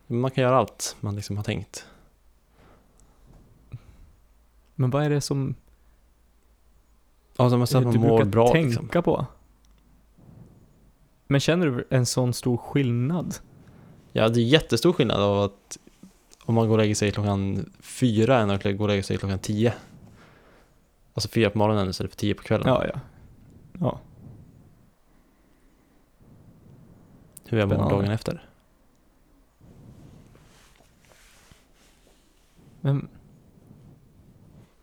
Man 0.06 0.30
kan 0.30 0.44
göra 0.44 0.56
allt 0.56 0.96
man 1.00 1.16
liksom 1.16 1.36
har 1.36 1.44
tänkt. 1.44 1.86
Men 4.74 4.90
vad 4.90 5.04
är 5.04 5.10
det 5.10 5.20
som 5.20 5.54
Man, 7.40 7.66
så 7.66 7.78
att 7.78 7.92
du 7.92 7.98
man 7.98 8.08
mår 8.08 8.24
bra 8.24 8.52
tänka 8.52 8.80
liksom. 8.82 9.02
på? 9.02 9.26
Men 11.26 11.40
känner 11.40 11.66
du 11.66 11.86
en 11.90 12.06
sån 12.06 12.34
stor 12.34 12.56
skillnad? 12.56 13.34
Ja, 14.12 14.28
det 14.28 14.40
är 14.40 14.44
jättestor 14.44 14.92
skillnad 14.92 15.20
av 15.20 15.42
att 15.42 15.78
om 16.44 16.54
man 16.54 16.68
går 16.68 16.74
och 16.74 16.78
lägger 16.78 16.94
sig 16.94 17.10
klockan 17.10 17.70
fyra 17.80 18.38
än 18.38 18.50
att 18.50 18.62
gå 18.62 18.82
och 18.82 18.88
lägga 18.88 19.02
sig 19.02 19.16
klockan 19.18 19.38
tio. 19.38 19.74
Alltså 21.14 21.28
fyra 21.28 21.50
på 21.50 21.58
morgonen 21.58 21.90
istället 21.90 22.12
för 22.12 22.18
tio 22.18 22.34
på 22.34 22.42
kvällen. 22.42 22.68
Ja, 22.68 22.86
ja. 22.86 23.00
Ja. 23.80 24.00
Hur 27.44 27.58
är 27.58 27.66
Spännande. 27.66 27.94
dagen 27.94 28.10
efter? 28.10 28.48
Men, 32.80 33.08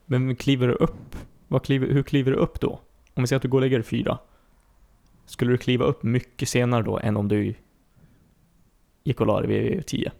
men 0.05 0.35
kliver 0.35 0.67
du 0.67 0.73
upp? 0.73 1.15
Kliver, 1.63 1.87
hur 1.87 2.03
kliver 2.03 2.31
du 2.31 2.37
upp 2.37 2.59
då? 2.59 2.79
Om 3.13 3.23
vi 3.23 3.27
säger 3.27 3.37
att 3.37 3.41
du 3.41 3.49
går 3.49 3.57
och 3.57 3.61
lägger 3.61 3.77
dig 3.77 3.87
fyra. 3.87 4.19
Skulle 5.25 5.51
du 5.51 5.57
kliva 5.57 5.85
upp 5.85 6.03
mycket 6.03 6.49
senare 6.49 6.83
då 6.83 6.99
än 6.99 7.17
om 7.17 7.27
du 7.27 7.55
gick 9.03 9.21
och 9.21 9.27
la 9.27 9.41
dig 9.41 9.47
vid 9.47 9.85
tio? 9.85 10.11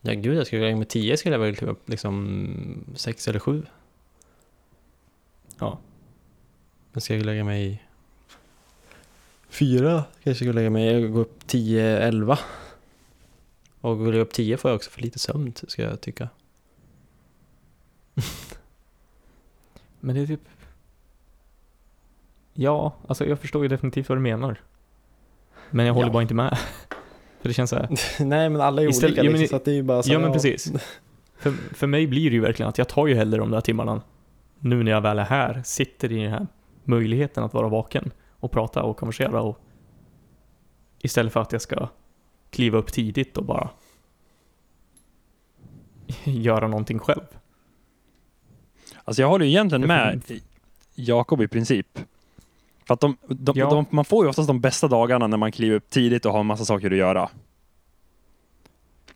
Ja 0.00 0.12
gud, 0.12 0.36
jag 0.36 0.46
skulle 0.46 0.62
lägga 0.62 0.76
mig 0.76 0.86
tio 0.86 1.16
skulle 1.16 1.34
jag 1.34 1.40
väl 1.40 1.56
kliva 1.56 1.72
upp 1.72 1.88
liksom 1.88 2.94
sex 2.94 3.28
eller 3.28 3.38
sju. 3.38 3.62
Ja. 5.58 5.78
Men 6.92 7.00
ska 7.00 7.14
jag 7.14 7.26
lägga 7.26 7.44
mig 7.44 7.88
fyra? 9.48 10.04
Kanske 10.22 10.34
ska 10.34 10.44
jag 10.44 10.54
lägga 10.54 10.70
mig, 10.70 10.92
jag 10.92 11.12
går 11.12 11.20
upp 11.20 11.46
tio, 11.46 11.98
elva. 11.98 12.38
Och 13.80 13.98
går 13.98 14.14
jag 14.14 14.22
upp 14.22 14.32
tio 14.32 14.56
får 14.56 14.70
jag 14.70 14.76
också 14.76 14.90
för 14.90 15.02
lite 15.02 15.18
sömn 15.18 15.52
ska 15.68 15.82
jag 15.82 16.00
tycka. 16.00 16.28
Men 20.00 20.14
det 20.14 20.20
är 20.22 20.26
typ... 20.26 20.40
Ja, 22.54 22.92
alltså 23.08 23.26
jag 23.26 23.38
förstår 23.40 23.62
ju 23.62 23.68
definitivt 23.68 24.08
vad 24.08 24.18
du 24.18 24.22
menar. 24.22 24.60
Men 25.70 25.86
jag 25.86 25.94
håller 25.94 26.06
Ja. 26.08 26.12
bara 26.12 26.22
inte 26.22 26.34
med. 26.34 26.58
För 27.40 27.48
det 27.48 27.54
känns 27.54 27.70
så 27.70 27.76
här. 27.76 27.88
Nej 28.24 28.48
men 28.50 28.60
alla 28.60 28.82
är 28.82 28.88
Istället- 28.88 29.10
olika 29.12 29.24
ja, 29.24 29.30
men- 29.30 29.40
liksom, 29.40 29.52
så 29.52 29.56
att 29.56 29.64
det 29.64 29.70
är 29.70 29.74
ju 29.74 29.82
bara 29.82 30.02
så 30.02 30.12
Ja 30.12 30.18
men 30.18 30.32
precis. 30.32 30.72
För, 31.36 31.50
för 31.52 31.86
mig 31.86 32.06
blir 32.06 32.30
det 32.30 32.34
ju 32.34 32.40
verkligen 32.40 32.68
att 32.68 32.78
jag 32.78 32.88
tar 32.88 33.06
ju 33.06 33.14
hellre 33.14 33.38
de 33.38 33.50
där 33.50 33.60
timmarna 33.60 34.02
nu 34.58 34.82
när 34.82 34.92
jag 34.92 35.00
väl 35.00 35.18
är 35.18 35.24
här, 35.24 35.62
sitter 35.64 36.12
i 36.12 36.22
den 36.22 36.30
här 36.30 36.46
möjligheten 36.84 37.44
att 37.44 37.54
vara 37.54 37.68
vaken 37.68 38.10
och 38.40 38.50
prata 38.52 38.82
och 38.82 38.96
konversera 38.96 39.42
och 39.42 39.58
istället 40.98 41.32
för 41.32 41.40
att 41.40 41.52
jag 41.52 41.62
ska 41.62 41.88
kliva 42.50 42.78
upp 42.78 42.92
tidigt 42.92 43.36
och 43.36 43.44
bara 43.44 43.70
göra 46.24 46.68
någonting 46.68 46.98
själv. 46.98 47.37
Alltså 49.08 49.22
jag 49.22 49.28
håller 49.28 49.44
ju 49.44 49.50
egentligen 49.50 49.86
med 49.86 50.22
Jakob 50.94 51.42
i 51.42 51.48
princip. 51.48 51.98
För 52.86 52.94
att 52.94 53.00
de, 53.00 53.16
de, 53.28 53.58
Ja. 53.58 53.70
de, 53.70 53.86
man 53.90 54.04
får 54.04 54.24
ju 54.24 54.28
oftast 54.28 54.46
de 54.46 54.60
bästa 54.60 54.88
dagarna 54.88 55.26
när 55.26 55.36
man 55.36 55.52
kliver 55.52 55.76
upp 55.76 55.90
tidigt 55.90 56.26
och 56.26 56.32
har 56.32 56.40
en 56.40 56.46
massa 56.46 56.64
saker 56.64 56.90
att 56.90 56.96
göra. 56.96 57.30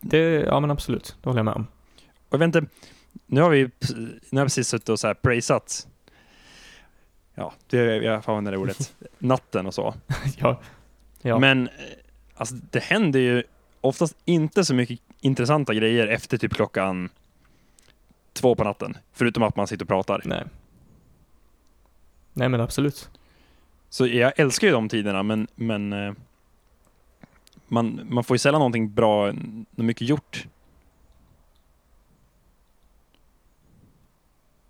Det, 0.01 0.19
ja 0.19 0.59
men 0.59 0.71
absolut, 0.71 1.15
det 1.21 1.29
håller 1.29 1.39
jag 1.39 1.45
med 1.45 1.53
om. 1.53 1.67
Och 2.29 2.33
jag 2.33 2.39
vet 2.39 2.55
inte, 2.55 2.65
nu 3.25 3.41
har 3.41 3.49
vi 3.49 3.69
nu 4.29 4.39
har 4.39 4.45
vi 4.45 4.45
precis 4.45 4.67
suttit 4.67 4.89
och 4.89 4.99
så 4.99 5.07
här 5.07 5.13
praisat, 5.13 5.87
ja, 7.35 7.53
det, 7.67 7.77
jag 7.95 8.23
får 8.23 8.31
använda 8.31 8.51
det 8.51 8.57
ordet, 8.57 8.95
natten 9.19 9.65
och 9.65 9.73
så. 9.73 9.93
ja, 10.37 10.61
ja. 11.21 11.39
Men 11.39 11.67
eh, 11.67 11.73
alltså, 12.35 12.55
det 12.71 12.83
händer 12.83 13.19
ju 13.19 13.43
oftast 13.81 14.15
inte 14.25 14.65
så 14.65 14.73
mycket 14.73 14.99
intressanta 15.21 15.73
grejer 15.73 16.07
efter 16.07 16.37
typ 16.37 16.53
klockan 16.53 17.09
två 18.33 18.55
på 18.55 18.63
natten. 18.63 18.97
Förutom 19.11 19.43
att 19.43 19.55
man 19.55 19.67
sitter 19.67 19.85
och 19.85 19.89
pratar. 19.89 20.21
Nej. 20.25 20.43
Nej 22.33 22.49
men 22.49 22.61
absolut. 22.61 23.09
Så 23.89 24.07
jag 24.07 24.39
älskar 24.39 24.67
ju 24.67 24.73
de 24.73 24.89
tiderna, 24.89 25.23
men, 25.23 25.47
men 25.55 25.93
eh, 25.93 26.13
man, 27.67 28.01
man 28.09 28.23
får 28.23 28.33
ju 28.35 28.39
sällan 28.39 28.59
någonting 28.59 28.93
bra, 28.93 29.29
n- 29.29 29.65
mycket 29.75 30.09
gjort. 30.09 30.47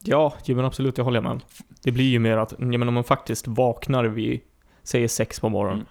Ja, 0.06 0.34
jo, 0.46 0.56
men 0.56 0.66
absolut, 0.66 0.98
jag 0.98 1.06
håller 1.06 1.22
med. 1.22 1.42
Det 1.84 1.92
blir 1.92 2.10
ju 2.10 2.20
mer 2.20 2.38
att, 2.38 2.52
ja, 2.60 2.66
men 2.66 2.88
om 2.88 2.94
man 2.94 3.04
faktiskt 3.04 3.48
vaknar 3.48 4.04
vid, 4.04 4.40
säger 4.84 5.08
sex 5.08 5.40
på 5.40 5.50
morgonen, 5.50 5.78
Mm. 5.80 5.88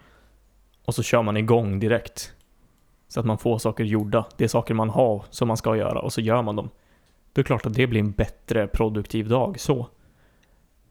och 0.84 0.94
så 0.94 1.02
kör 1.02 1.22
man 1.22 1.36
igång 1.36 1.78
direkt. 1.78 2.32
Så 3.08 3.20
att 3.20 3.26
man 3.26 3.38
får 3.38 3.58
saker 3.58 3.84
gjorda. 3.84 4.26
Det 4.36 4.44
är 4.44 4.48
saker 4.48 4.74
man 4.74 4.90
har 4.90 5.24
som 5.30 5.48
man 5.48 5.56
ska 5.56 5.76
göra, 5.76 6.00
och 6.00 6.12
så 6.12 6.20
gör 6.20 6.42
man 6.42 6.56
dem. 6.56 6.70
Då 7.32 7.40
är 7.40 7.42
det 7.42 7.46
klart 7.46 7.66
att 7.66 7.74
det 7.74 7.86
blir 7.86 8.00
en 8.00 8.12
bättre 8.12 8.66
produktiv 8.66 9.28
dag, 9.28 9.60
så. 9.60 9.86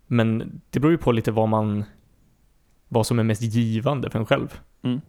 Men 0.07 0.61
det 0.69 0.79
beror 0.79 0.91
ju 0.91 0.97
på 0.97 1.11
lite 1.11 1.31
vad 1.31 1.49
man, 1.49 1.83
vad 2.87 3.05
som 3.07 3.19
är 3.19 3.23
mest 3.23 3.41
givande 3.41 4.09
för 4.09 4.19
en 4.19 4.25
själv. 4.25 4.59
Mm. 4.81 5.01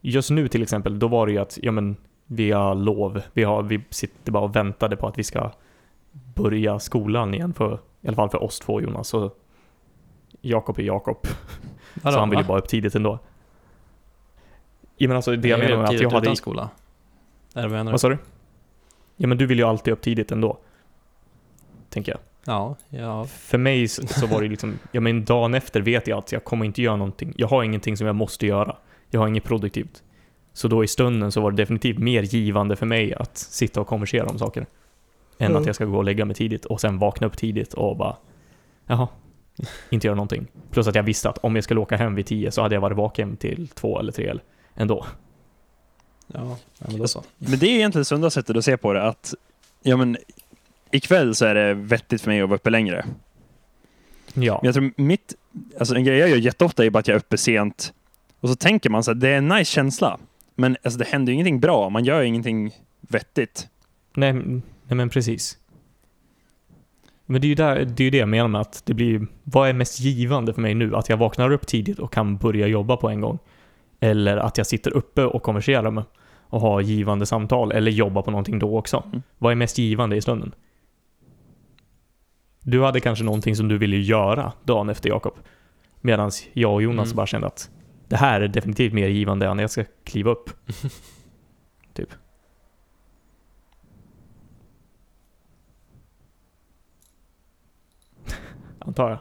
Just 0.00 0.30
nu 0.30 0.48
till 0.48 0.62
exempel, 0.62 0.98
då 0.98 1.08
var 1.08 1.26
det 1.26 1.32
ju 1.32 1.38
att, 1.38 1.58
ja 1.62 1.72
men, 1.72 1.96
vi 2.26 2.50
har 2.50 2.74
lov, 2.74 3.22
vi, 3.32 3.44
har, 3.44 3.62
vi 3.62 3.84
sitter 3.90 4.32
bara 4.32 4.44
och 4.44 4.56
väntade 4.56 4.96
på 4.96 5.06
att 5.06 5.18
vi 5.18 5.24
ska 5.24 5.50
börja 6.34 6.78
skolan 6.78 7.34
igen 7.34 7.54
för, 7.54 7.80
i 8.00 8.08
alla 8.08 8.16
fall 8.16 8.30
för 8.30 8.42
oss 8.42 8.58
två 8.58 8.80
Jonas. 8.80 9.08
Så 9.08 9.30
Jakob 10.40 10.78
är 10.78 10.82
Jakob, 10.82 11.26
så 12.02 12.18
han 12.18 12.30
vill 12.30 12.38
ju 12.38 12.44
bara 12.44 12.58
upp 12.58 12.68
tidigt 12.68 12.94
ändå. 12.94 13.18
Ja 14.96 15.08
men 15.08 15.16
alltså 15.16 15.36
det 15.36 15.48
jag 15.48 15.60
menar 15.60 15.76
med 15.76 15.84
att 15.84 16.00
jag 16.00 16.10
hade... 16.10 16.36
skola. 16.36 16.70
Är 17.54 17.68
det 17.68 17.76
jag? 17.76 17.84
Vad 17.84 18.00
sa 18.00 18.08
du? 18.08 18.18
Ja 19.22 19.28
men 19.28 19.38
du 19.38 19.46
vill 19.46 19.58
ju 19.58 19.64
alltid 19.64 19.92
upp 19.92 20.00
tidigt 20.00 20.32
ändå. 20.32 20.58
Tänker 21.88 22.12
jag. 22.12 22.20
Ja, 22.44 22.76
ja. 22.88 23.24
För 23.24 23.58
mig 23.58 23.88
så 23.88 24.06
så 24.06 24.26
var 24.26 24.42
det 24.42 24.48
liksom, 24.48 24.78
ja 24.92 25.00
men 25.00 25.24
dagen 25.24 25.54
efter 25.54 25.80
vet 25.80 26.06
jag 26.06 26.18
att 26.18 26.32
jag 26.32 26.44
kommer 26.44 26.64
inte 26.64 26.82
göra 26.82 26.96
någonting. 26.96 27.32
Jag 27.36 27.48
har 27.48 27.62
ingenting 27.62 27.96
som 27.96 28.06
jag 28.06 28.16
måste 28.16 28.46
göra. 28.46 28.76
Jag 29.10 29.20
har 29.20 29.28
inget 29.28 29.44
produktivt. 29.44 30.02
Så 30.52 30.68
då 30.68 30.84
i 30.84 30.88
stunden 30.88 31.32
så 31.32 31.40
var 31.40 31.50
det 31.50 31.56
definitivt 31.56 31.98
mer 31.98 32.22
givande 32.22 32.76
för 32.76 32.86
mig 32.86 33.14
att 33.14 33.36
sitta 33.38 33.80
och 33.80 33.86
konversera 33.86 34.26
om 34.26 34.38
saker. 34.38 34.66
Än 35.38 35.46
Mm. 35.50 35.60
att 35.60 35.66
jag 35.66 35.74
ska 35.74 35.84
gå 35.84 35.96
och 35.96 36.04
lägga 36.04 36.24
mig 36.24 36.36
tidigt 36.36 36.64
och 36.64 36.80
sen 36.80 36.98
vakna 36.98 37.26
upp 37.26 37.36
tidigt 37.36 37.74
och 37.74 37.96
bara, 37.96 38.16
jaha, 38.86 39.08
inte 39.90 40.06
göra 40.06 40.14
någonting. 40.16 40.46
Plus 40.70 40.88
att 40.88 40.94
jag 40.94 41.02
visste 41.02 41.28
att 41.28 41.38
om 41.38 41.54
jag 41.54 41.64
skulle 41.64 41.80
åka 41.80 41.96
hem 41.96 42.14
vid 42.14 42.26
tio 42.26 42.50
så 42.50 42.62
hade 42.62 42.74
jag 42.74 42.80
varit 42.80 42.96
vaken 42.96 43.36
till 43.36 43.68
två 43.68 44.00
eller 44.00 44.12
tre 44.12 44.34
ändå. 44.74 45.06
Ja, 46.32 46.58
men 46.78 46.98
då 46.98 47.08
så. 47.08 47.24
Men 47.38 47.58
det 47.58 47.66
är 47.66 47.74
egentligen 47.74 48.04
sunda 48.04 48.30
sättet 48.30 48.56
att 48.56 48.64
se 48.64 48.76
på 48.76 48.92
det, 48.92 49.02
att 49.02 49.34
ja, 49.82 49.96
men, 49.96 50.16
ikväll 50.90 51.34
så 51.34 51.44
är 51.44 51.54
det 51.54 51.74
vettigt 51.74 52.20
för 52.20 52.30
mig 52.30 52.40
att 52.40 52.48
vara 52.48 52.56
uppe 52.56 52.70
längre. 52.70 53.06
Ja. 54.34 54.58
Men 54.62 54.66
jag 54.66 54.74
tror 54.74 54.92
mitt, 54.96 55.34
alltså 55.78 55.94
en 55.94 56.04
grej 56.04 56.18
jag 56.18 56.28
gör 56.28 56.36
jätteofta 56.36 56.84
är 56.84 56.90
bara 56.90 56.98
att 56.98 57.08
jag 57.08 57.14
är 57.14 57.18
uppe 57.18 57.38
sent 57.38 57.92
och 58.40 58.48
så 58.48 58.56
tänker 58.56 58.90
man 58.90 59.04
så 59.04 59.10
här, 59.10 59.14
det 59.16 59.28
är 59.28 59.38
en 59.38 59.48
nice 59.48 59.72
känsla. 59.72 60.18
Men 60.54 60.76
alltså, 60.82 60.98
det 60.98 61.04
händer 61.04 61.32
ju 61.32 61.34
ingenting 61.34 61.60
bra, 61.60 61.88
man 61.88 62.04
gör 62.04 62.22
ingenting 62.22 62.72
vettigt. 63.00 63.68
Nej, 64.14 64.32
nej 64.32 64.62
men 64.88 65.08
precis. 65.08 65.58
Men 67.26 67.40
det 67.40 67.46
är 67.46 67.48
ju 67.48 67.54
där, 67.54 67.84
det, 67.84 68.04
är 68.04 68.10
det 68.10 68.18
jag 68.18 68.28
menar 68.28 68.48
med 68.48 68.60
att 68.60 68.82
det 68.86 68.94
blir, 68.94 69.26
vad 69.42 69.68
är 69.68 69.72
mest 69.72 70.00
givande 70.00 70.54
för 70.54 70.60
mig 70.60 70.74
nu? 70.74 70.96
Att 70.96 71.08
jag 71.08 71.16
vaknar 71.16 71.50
upp 71.50 71.66
tidigt 71.66 71.98
och 71.98 72.12
kan 72.12 72.36
börja 72.36 72.66
jobba 72.66 72.96
på 72.96 73.08
en 73.08 73.20
gång? 73.20 73.38
Eller 74.00 74.36
att 74.36 74.58
jag 74.58 74.66
sitter 74.66 74.90
uppe 74.90 75.24
och 75.24 75.42
konverserar 75.42 75.90
med 75.90 76.04
och 76.52 76.60
har 76.60 76.80
givande 76.80 77.26
samtal, 77.26 77.72
eller 77.72 77.90
jobbar 77.90 78.22
på 78.22 78.30
någonting 78.30 78.58
då 78.58 78.78
också? 78.78 79.02
Mm. 79.06 79.22
Vad 79.38 79.52
är 79.52 79.56
mest 79.56 79.78
givande 79.78 80.16
i 80.16 80.20
stunden? 80.22 80.54
Du 82.60 82.82
hade 82.82 83.00
kanske 83.00 83.24
någonting 83.24 83.56
som 83.56 83.68
du 83.68 83.78
ville 83.78 83.96
göra 83.96 84.52
dagen 84.64 84.88
efter 84.88 85.08
Jakob. 85.08 85.34
Medan 86.00 86.30
jag 86.52 86.72
och 86.74 86.82
Jonas 86.82 87.06
Mm. 87.08 87.16
bara 87.16 87.26
kände 87.26 87.46
att 87.46 87.70
det 88.08 88.16
här 88.16 88.40
är 88.40 88.48
definitivt 88.48 88.92
mer 88.92 89.08
givande 89.08 89.46
än 89.46 89.58
jag 89.58 89.70
ska 89.70 89.84
kliva 90.04 90.30
upp. 90.30 90.50
typ. 91.94 92.08
Antar 98.78 99.10
jag. 99.10 99.18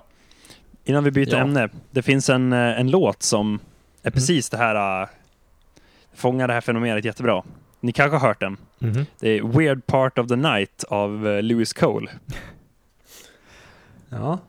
Innan 0.83 1.03
vi 1.03 1.11
byter 1.11 1.33
Ja. 1.33 1.37
ämne, 1.37 1.69
det 1.91 2.01
finns 2.01 2.29
en, 2.29 2.53
eh, 2.53 2.79
en 2.79 2.91
låt 2.91 3.23
som 3.23 3.59
är 4.03 4.11
precis 4.11 4.49
det 4.49 4.57
här, 4.57 5.01
uh, 5.03 5.09
fångar 6.13 6.47
det 6.47 6.53
här 6.53 6.61
fenomenet 6.61 7.05
jättebra. 7.05 7.43
Ni 7.79 7.91
kanske 7.91 8.17
har 8.17 8.27
hört 8.27 8.39
den. 8.39 8.57
Det 9.19 9.29
är 9.29 9.43
Weird 9.43 9.85
Part 9.85 10.17
of 10.17 10.27
the 10.27 10.35
Night 10.35 10.83
av 10.89 11.27
eh, 11.27 11.41
Lewis 11.43 11.73
Cole. 11.73 12.09
Ja. 14.09 14.39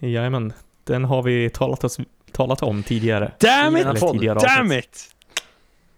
Jajamän, 0.00 0.52
den 0.84 1.04
har 1.04 1.22
vi 1.22 1.50
talat, 1.50 1.84
oss, 1.84 1.98
talat 2.32 2.62
om 2.62 2.82
tidigare. 2.82 3.32
Damn 3.38 3.76
it! 3.76 4.00
tidigare 4.12 4.38
Damn 4.38 4.66
avsnitt. 4.66 4.84
it! 4.84 5.14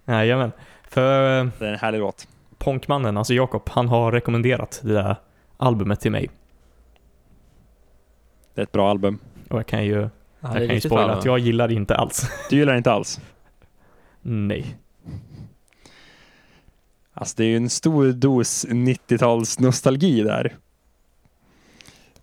Jajamän. 0.05 0.53
För 0.88 1.40
eh, 1.40 1.47
Det 1.59 1.66
är 1.66 1.72
en 1.72 1.78
härlig 1.78 1.99
låt. 1.99 2.28
Ponkmannen, 2.59 3.16
alltså 3.16 3.34
Jakob, 3.34 3.62
han 3.68 3.88
har 3.88 4.12
rekommenderat 4.12 4.80
det 4.84 4.92
där 4.92 5.16
albumet 5.57 6.01
till 6.01 6.12
mig. 6.12 6.30
Det 8.55 8.61
är 8.61 8.62
ett 8.62 8.72
bra 8.72 8.90
album. 8.90 9.18
Och 9.49 9.59
jag 9.59 9.66
kan 9.66 9.84
ju, 9.84 9.94
ja 10.01 10.09
jag 10.40 10.66
kan 10.66 10.74
ju 10.74 10.80
spoila 10.80 11.12
att 11.12 11.24
jag 11.24 11.38
gillar 11.38 11.68
det 11.68 11.74
inte 11.74 11.97
alls. 11.97 12.30
Du 12.51 12.57
gillar 12.57 12.72
det 12.72 12.78
inte 12.78 12.92
alls? 12.92 13.20
Nej. 14.22 14.76
Alltså 17.19 17.35
det 17.37 17.45
är 17.45 17.49
ju 17.49 17.57
en 17.57 17.71
stor 17.71 18.12
dos 18.12 18.67
90-tals 18.67 19.59
nostalgi 19.59 20.23
där. 20.23 20.57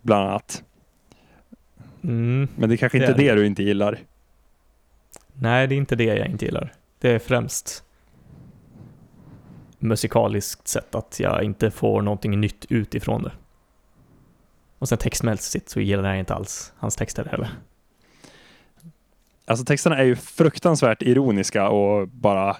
Bland 0.02 0.28
annat. 0.28 0.64
Mm. 2.02 2.48
Men 2.56 2.68
det 2.68 2.74
är 2.74 2.76
kanske 2.76 2.98
Det 2.98 3.06
inte 3.06 3.22
är 3.22 3.26
det 3.26 3.34
du 3.34 3.46
inte 3.46 3.62
gillar. 3.62 3.98
Nej, 5.32 5.66
det 5.66 5.74
är 5.74 5.76
inte 5.76 5.96
det 5.96 6.04
jag 6.04 6.28
inte 6.28 6.44
gillar. 6.44 6.72
Det 6.98 7.10
är 7.10 7.18
främst 7.18 7.84
musikaliskt 9.78 10.68
sett 10.68 10.94
att 10.94 11.20
jag 11.20 11.44
inte 11.44 11.70
får 11.70 12.02
någonting 12.02 12.40
nytt 12.40 12.66
utifrån 12.68 13.22
det. 13.22 13.32
Och 14.78 14.88
sen 14.88 14.98
textmässigt 14.98 15.68
så 15.68 15.80
gillar 15.80 16.08
jag 16.08 16.18
inte 16.18 16.34
alls 16.34 16.72
hans 16.76 16.96
texter 16.96 17.24
heller. 17.24 17.48
Alltså 19.46 19.64
texterna 19.64 19.98
är 19.98 20.04
ju 20.04 20.16
fruktansvärt 20.16 21.02
ironiska 21.02 21.68
och 21.68 22.08
bara 22.08 22.56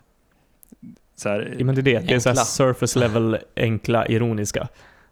så 1.16 1.28
här, 1.28 1.54
Ja, 1.58 1.64
men 1.64 1.74
det 1.74 1.80
är 1.80 1.82
det, 1.82 1.98
det 2.00 2.14
är 2.14 2.18
så 2.20 2.34
surface 2.34 2.98
level, 2.98 3.38
enkla, 3.56 4.06
ironiska. 4.06 4.68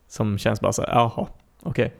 Som 0.09 0.38
känns 0.38 0.61
bara 0.61 0.72
så 0.72 0.82
här, 0.82 0.88
jaha, 0.94 1.26
okej. 1.62 1.92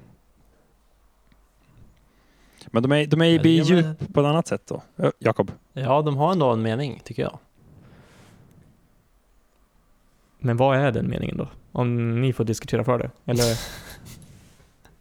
Men 2.66 2.82
de 2.82 2.92
är, 2.92 3.07
de 3.07 3.20
är 3.20 3.26
ju 3.26 3.36
Ja, 3.36 3.42
blir 3.42 3.59
men- 3.59 3.76
djup 3.76 4.14
på 4.14 4.20
ett 4.20 4.26
annat 4.26 4.46
sätt 4.46 4.62
då. 4.66 4.82
Ja, 4.96 5.12
Jakob? 5.18 5.50
Ja, 5.72 6.03
de 6.03 6.16
har 6.16 6.32
ändå 6.32 6.50
en 6.53 6.62
mening, 6.62 7.00
tycker 7.05 7.22
jag. 7.22 7.38
Men 10.38 10.57
vad 10.57 10.78
är 10.78 10.92
den 10.92 11.09
meningen 11.09 11.36
då? 11.36 11.48
Om 11.72 12.20
ni 12.20 12.32
får 12.32 12.44
diskutera 12.44 12.84
för 12.84 12.98
det? 12.98 13.11
Eller, 13.24 13.59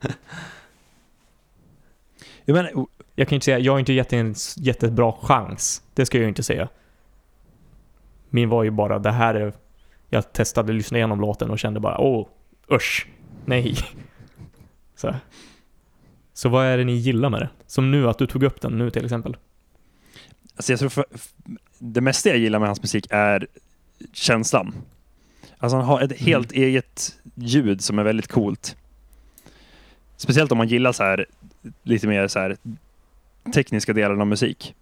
Jag 2.46 2.54
menar, 2.54 2.72
jag 3.16 3.28
kan 3.28 3.36
ju 3.36 3.38
inte 3.38 3.46
säga, 3.46 3.60
jag 3.60 3.72
har 3.72 3.80
inte 3.80 3.94
gett 3.94 4.14
en 4.14 4.36
jättebra 4.58 5.12
chans. 5.22 5.84
Det 5.94 6.06
ska 6.06 6.18
jag 6.18 6.22
ju 6.24 6.30
inte 6.30 6.44
säga. 6.44 6.68
Min 8.34 8.50
var 8.50 8.64
ju 8.64 8.72
bara, 8.72 9.00
det 9.00 9.12
här 9.12 9.36
är... 9.36 9.54
Jag 10.10 10.34
testade, 10.34 10.74
lyssnade 10.74 11.00
igenom 11.00 11.22
låten 11.22 11.50
och 11.50 11.60
kände 11.60 11.80
bara, 11.80 11.98
åh, 11.98 12.28
usch, 12.72 13.08
nej. 13.46 13.76
Så, 14.96 15.16
så 16.34 16.50
vad 16.50 16.66
är 16.66 16.78
det 16.78 16.84
ni 16.84 16.94
gillar 16.94 17.30
med 17.30 17.42
det? 17.42 17.50
Som 17.68 17.92
nu, 17.92 18.10
att 18.10 18.18
du 18.18 18.28
tog 18.28 18.44
upp 18.44 18.62
den 18.62 18.78
nu 18.78 18.90
till 18.90 19.06
exempel. 19.06 19.38
alltså 20.56 20.72
jag 20.72 20.80
tror 20.80 20.90
för, 20.90 21.06
det 21.80 22.02
mesta 22.02 22.30
jag 22.30 22.38
gillar 22.38 22.60
med 22.60 22.70
hans 22.70 22.82
musik 22.82 23.08
är 23.10 23.48
känslan. 24.14 24.74
Alltså 25.58 25.78
han 25.78 25.86
har 25.86 26.02
ett 26.02 26.20
helt 26.20 26.52
eget 26.52 27.20
ljud 27.36 27.82
som 27.82 28.00
är 28.00 28.04
väldigt 28.04 28.28
coolt. 28.28 28.78
Speciellt 30.18 30.52
om 30.52 30.58
man 30.58 30.68
gillar 30.68 30.92
så 30.92 31.04
här 31.04 31.26
lite 31.84 32.08
mer 32.08 32.28
så 32.28 32.40
här 32.40 32.58
tekniska 33.54 33.94
delar 33.94 34.22
av 34.22 34.28
musik. 34.28 34.76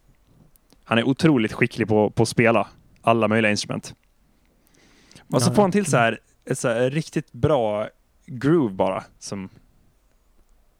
Han 0.83 0.97
är 0.97 1.03
otroligt 1.03 1.53
skicklig 1.53 1.87
på, 1.87 2.09
på 2.09 2.23
att 2.23 2.29
spela 2.29 2.67
alla 3.01 3.27
möjliga 3.27 3.51
instrument. 3.51 3.95
Och 5.27 5.41
så 5.41 5.53
får 5.53 5.61
han 5.61 5.71
till 5.71 5.85
så 5.85 5.97
här 5.97 6.19
ett 6.45 6.59
så 6.59 6.67
här 6.67 6.89
riktigt 6.89 7.31
bra 7.31 7.89
groove 8.25 8.73
bara 8.73 9.03
som 9.19 9.49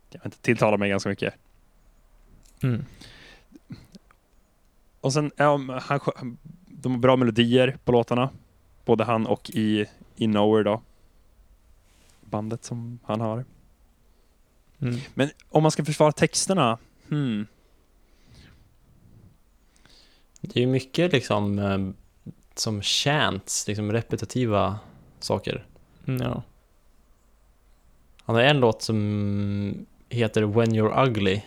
jag 0.09 0.25
inte, 0.25 0.37
tilltalar 0.37 0.77
mig 0.77 0.89
ganska 0.89 1.09
mycket. 1.09 1.33
Mm. 2.63 2.85
Och 5.01 5.13
sen, 5.13 5.31
ja, 5.35 5.79
han, 5.81 6.37
de 6.65 6.91
har 6.91 6.99
bra 6.99 7.15
melodier 7.15 7.77
på 7.83 7.91
låtarna. 7.91 8.29
Både 8.85 9.03
han 9.03 9.27
och 9.27 9.49
i, 9.49 9.85
i 10.15 10.27
Nowhere 10.27 10.63
då. 10.63 10.81
Bandet 12.21 12.63
som 12.63 12.99
han 13.03 13.21
har. 13.21 13.45
Mm. 14.79 14.99
Men 15.13 15.29
om 15.49 15.63
man 15.63 15.71
ska 15.71 15.85
försvara 15.85 16.11
texterna, 16.11 16.77
hmm. 17.09 17.47
Det 20.41 20.59
är 20.59 20.61
ju 20.61 20.67
mycket 20.67 21.11
liksom 21.11 21.59
eh, 21.59 21.77
som 22.59 22.81
chants, 22.81 23.67
liksom 23.67 23.91
repetitiva 23.91 24.79
saker. 25.19 25.65
Mm, 26.07 26.21
Ja. 26.21 26.43
Han 28.23 28.35
har 28.35 28.43
en 28.43 28.59
låt 28.59 28.81
som 28.81 29.85
heter 30.09 30.43
When 30.43 30.71
You're 30.71 31.07
Ugly. 31.07 31.41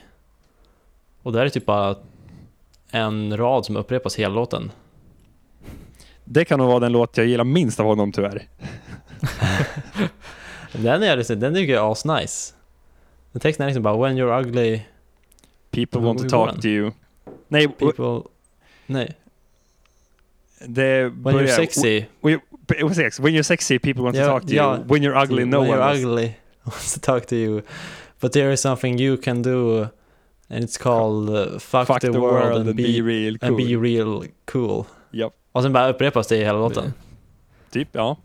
Och 1.23 1.33
där 1.33 1.45
är 1.45 1.49
typ 1.49 1.67
bara 1.67 1.97
en 2.91 3.37
rad 3.37 3.67
som 3.67 3.77
upprepas 3.77 4.17
hela 4.17 4.35
låten. 4.35 4.73
Det 6.25 6.45
kan 6.45 6.59
nog 6.59 6.69
vara 6.69 6.81
den 6.81 6.93
låt 6.93 7.17
jag 7.17 7.27
gillar 7.27 7.45
minst 7.45 7.81
av 7.81 7.87
honom 7.87 8.13
tyvärr. 8.13 8.49
Den, 10.73 11.03
är, 11.03 11.35
den 11.35 11.55
tycker 11.55 11.73
jag 11.73 11.87
är 11.87 11.93
asnice. 11.93 12.55
Den 13.33 13.41
texten 13.41 13.65
är 13.65 13.69
liksom 13.69 13.83
bara 13.83 13.97
When 13.97 14.19
You're 14.19 14.41
Ugly, 14.41 14.81
People 15.71 16.01
want 16.01 16.19
to 16.19 16.29
talk 16.29 16.61
to 16.61 16.67
you. 16.67 16.93
Nej, 17.49 17.69
people... 17.69 18.23
Nej. 18.87 19.17
Det 20.67 21.03
When 21.05 21.23
börjar... 21.23 21.41
you're 21.49 21.57
sexy. 21.57 22.05
When 22.21 22.35
you- 22.35 22.41
what's 22.85 22.99
next? 23.03 23.21
When 23.21 23.35
you're 23.35 23.43
sexy, 23.43 23.79
people 23.79 24.03
want 24.03 24.17
to 24.17 24.21
Ja, 24.23 24.27
talk 24.27 24.43
to 24.43 24.55
ja. 24.55 24.77
you. 24.77 24.85
When 24.89 25.03
you're 25.03 25.23
ugly, 25.25 25.45
no 25.45 25.61
When 25.61 25.71
one 25.71 25.79
you're 25.79 25.87
wants. 25.87 26.05
ugly 26.05 26.35
wants 26.65 26.95
to 26.95 27.01
talk 27.01 27.27
to 27.27 27.37
you. 27.37 27.63
But 28.21 28.33
there 28.33 28.53
is 28.53 28.61
something 28.61 28.99
you 29.01 29.17
can 29.17 29.43
do 29.43 29.87
and 30.49 30.65
it's 30.65 30.79
called 30.83 31.31
uh, 31.31 31.59
fuck, 31.59 31.87
Fuck 31.87 32.01
the, 32.01 32.11
world, 32.13 32.67
and, 32.69 32.77
be, 32.77 33.01
real 33.03 33.39
cool. 33.39 33.49
and 33.49 33.57
be 33.57 33.77
real 33.77 34.25
cool. 34.45 34.85
Japp. 35.11 35.33
Och 35.53 35.63
sen 35.63 35.73
bara 35.73 35.89
upprepas 35.89 36.27
det 36.27 36.37
i 36.37 36.45
hela 36.45 36.59
låten. 36.59 36.93
Typ, 37.71 37.89
ja. 37.93 38.17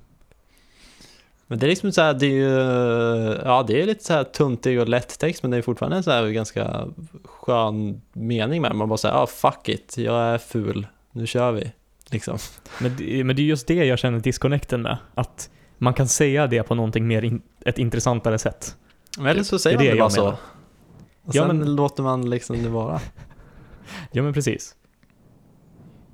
Men 1.48 1.60
det 1.60 1.66
är 1.66 1.68
liksom 1.68 1.92
så 1.92 2.02
här, 2.02 2.14
det 2.14 2.26
är 2.26 2.30
ju, 2.30 3.42
ja 3.46 3.64
det 3.68 3.82
är 3.82 3.86
lite 3.86 4.04
så 4.04 4.14
här 4.14 4.24
tuntig 4.24 4.80
och 4.82 4.88
lätt 4.90 5.20
text 5.20 5.44
men 5.44 5.52
det 5.52 5.58
är 5.58 5.62
fortfarande 5.62 5.98
en 5.98 6.04
så 6.04 6.12
här 6.12 6.28
ganska 6.30 6.88
skön 7.24 8.02
mening 8.14 8.62
med. 8.62 8.76
Man 8.76 8.90
bara 8.90 8.98
säger, 8.98 9.16
ah 9.16 9.28
fuck 9.28 9.70
it, 9.70 9.98
jag 9.98 10.16
är 10.22 10.38
ful, 10.38 10.88
nu 11.12 11.28
kör 11.28 11.52
vi. 11.52 11.72
Liksom. 12.12 12.38
Men, 12.82 12.96
det, 12.98 13.24
men 13.24 13.36
det 13.36 13.42
är 13.42 13.44
just 13.44 13.68
det 13.68 13.74
jag 13.86 14.00
känner 14.00 14.20
disconnecten 14.20 14.82
med. 14.82 14.98
Att 15.16 15.50
man 15.78 15.94
kan 15.94 16.08
säga 16.08 16.48
det 16.48 16.64
på 16.64 16.76
någonting 16.76 17.08
mer, 17.08 17.22
in, 17.22 17.42
ett 17.66 17.80
intressantare 17.80 18.40
sätt. 18.40 18.76
Eller 19.20 19.44
så 19.44 19.60
säger 19.60 19.78
Det 19.78 19.84
man 19.86 19.94
det 19.96 20.00
bara 20.00 20.10
så. 20.10 20.28
Och 20.28 21.36
Ja, 21.36 21.48
sen 21.48 21.58
men- 21.58 21.76
låter 21.76 22.04
man 22.04 22.30
liksom 22.30 22.64
det 22.64 22.70
vara. 22.70 23.00
Ja 24.12 24.24
men 24.24 24.34
precis. 24.34 24.76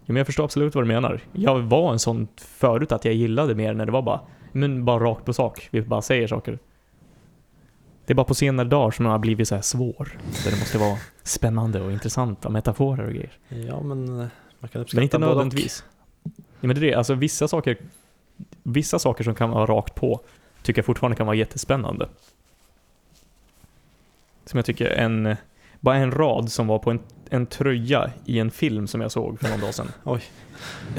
Ja, 0.05 0.13
men 0.13 0.15
jag 0.15 0.25
förstår 0.25 0.43
absolut 0.43 0.75
vad 0.75 0.83
du 0.83 0.87
menar. 0.87 1.21
Jag 1.33 1.59
var 1.59 1.91
en 1.91 1.99
sån 1.99 2.27
förut 2.37 2.91
att 2.91 3.05
jag 3.05 3.13
gillade 3.13 3.55
mer 3.55 3.73
när 3.73 3.85
det 3.85 3.91
var 3.91 4.01
bara, 4.01 4.21
men 4.51 4.85
bara 4.85 4.99
rakt 5.03 5.25
på 5.25 5.33
sak. 5.33 5.67
Vi 5.71 5.81
bara 5.81 6.01
säger 6.01 6.27
saker. 6.27 6.59
Det 8.05 8.13
är 8.13 8.15
bara 8.15 8.25
på 8.25 8.35
senare 8.35 8.67
dagar 8.67 8.91
som 8.91 9.05
jag 9.05 9.11
har 9.11 9.19
blivit 9.19 9.47
så 9.47 9.55
här 9.55 9.61
svår. 9.61 10.17
Där 10.43 10.51
det 10.51 10.57
måste 10.59 10.77
vara 10.77 10.97
spännande 11.23 11.81
och 11.81 11.91
intressanta 11.91 12.49
metaforer 12.49 13.05
och 13.05 13.11
grejer. 13.13 13.31
Ja 13.47 13.81
men 13.83 14.19
eh, 14.21 14.27
man 14.63 14.69
kan 14.69 14.81
uppskatta 14.81 14.97
Men 14.97 15.03
inte 15.03 15.17
nödvändigtvis. 15.17 15.83
Ja, 16.23 16.67
men 16.67 16.75
det 16.75 16.79
är 16.79 16.91
det. 16.91 16.93
Alltså 16.93 17.13
vissa 17.13 17.47
saker, 17.47 17.77
vissa 18.63 18.99
saker 18.99 19.23
som 19.23 19.35
kan 19.35 19.49
vara 19.49 19.65
rakt 19.65 19.95
på 19.95 20.21
tycker 20.61 20.79
jag 20.79 20.85
fortfarande 20.85 21.17
kan 21.17 21.25
vara 21.25 21.35
jättespännande. 21.35 22.09
Som 24.45 24.57
jag 24.57 24.65
tycker 24.65 24.89
en, 24.89 25.35
bara 25.79 25.95
en 25.95 26.11
rad 26.11 26.51
som 26.51 26.67
var 26.67 26.79
på 26.79 26.91
en, 26.91 26.99
en 27.29 27.45
tröja 27.45 28.11
i 28.25 28.39
en 28.39 28.51
film 28.51 28.87
som 28.87 29.01
jag 29.01 29.11
såg 29.11 29.39
för 29.39 29.49
någon 29.49 29.59
dag 29.59 29.73
sedan. 29.73 29.91
Oj. 30.03 30.21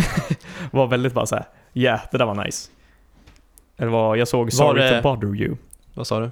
var 0.70 0.86
väldigt 0.86 1.12
bara 1.12 1.26
så 1.26 1.34
här, 1.36 1.44
yeah, 1.74 2.00
det 2.12 2.18
där 2.18 2.26
var 2.26 2.44
nice. 2.44 2.70
Det 3.76 3.86
var, 3.86 4.16
jag 4.16 4.28
såg 4.28 4.52
Sorry 4.52 4.82
det- 4.82 4.96
to 4.96 5.02
bother 5.02 5.34
you. 5.34 5.56
Vad 5.94 6.06
sa 6.06 6.20
du? 6.20 6.30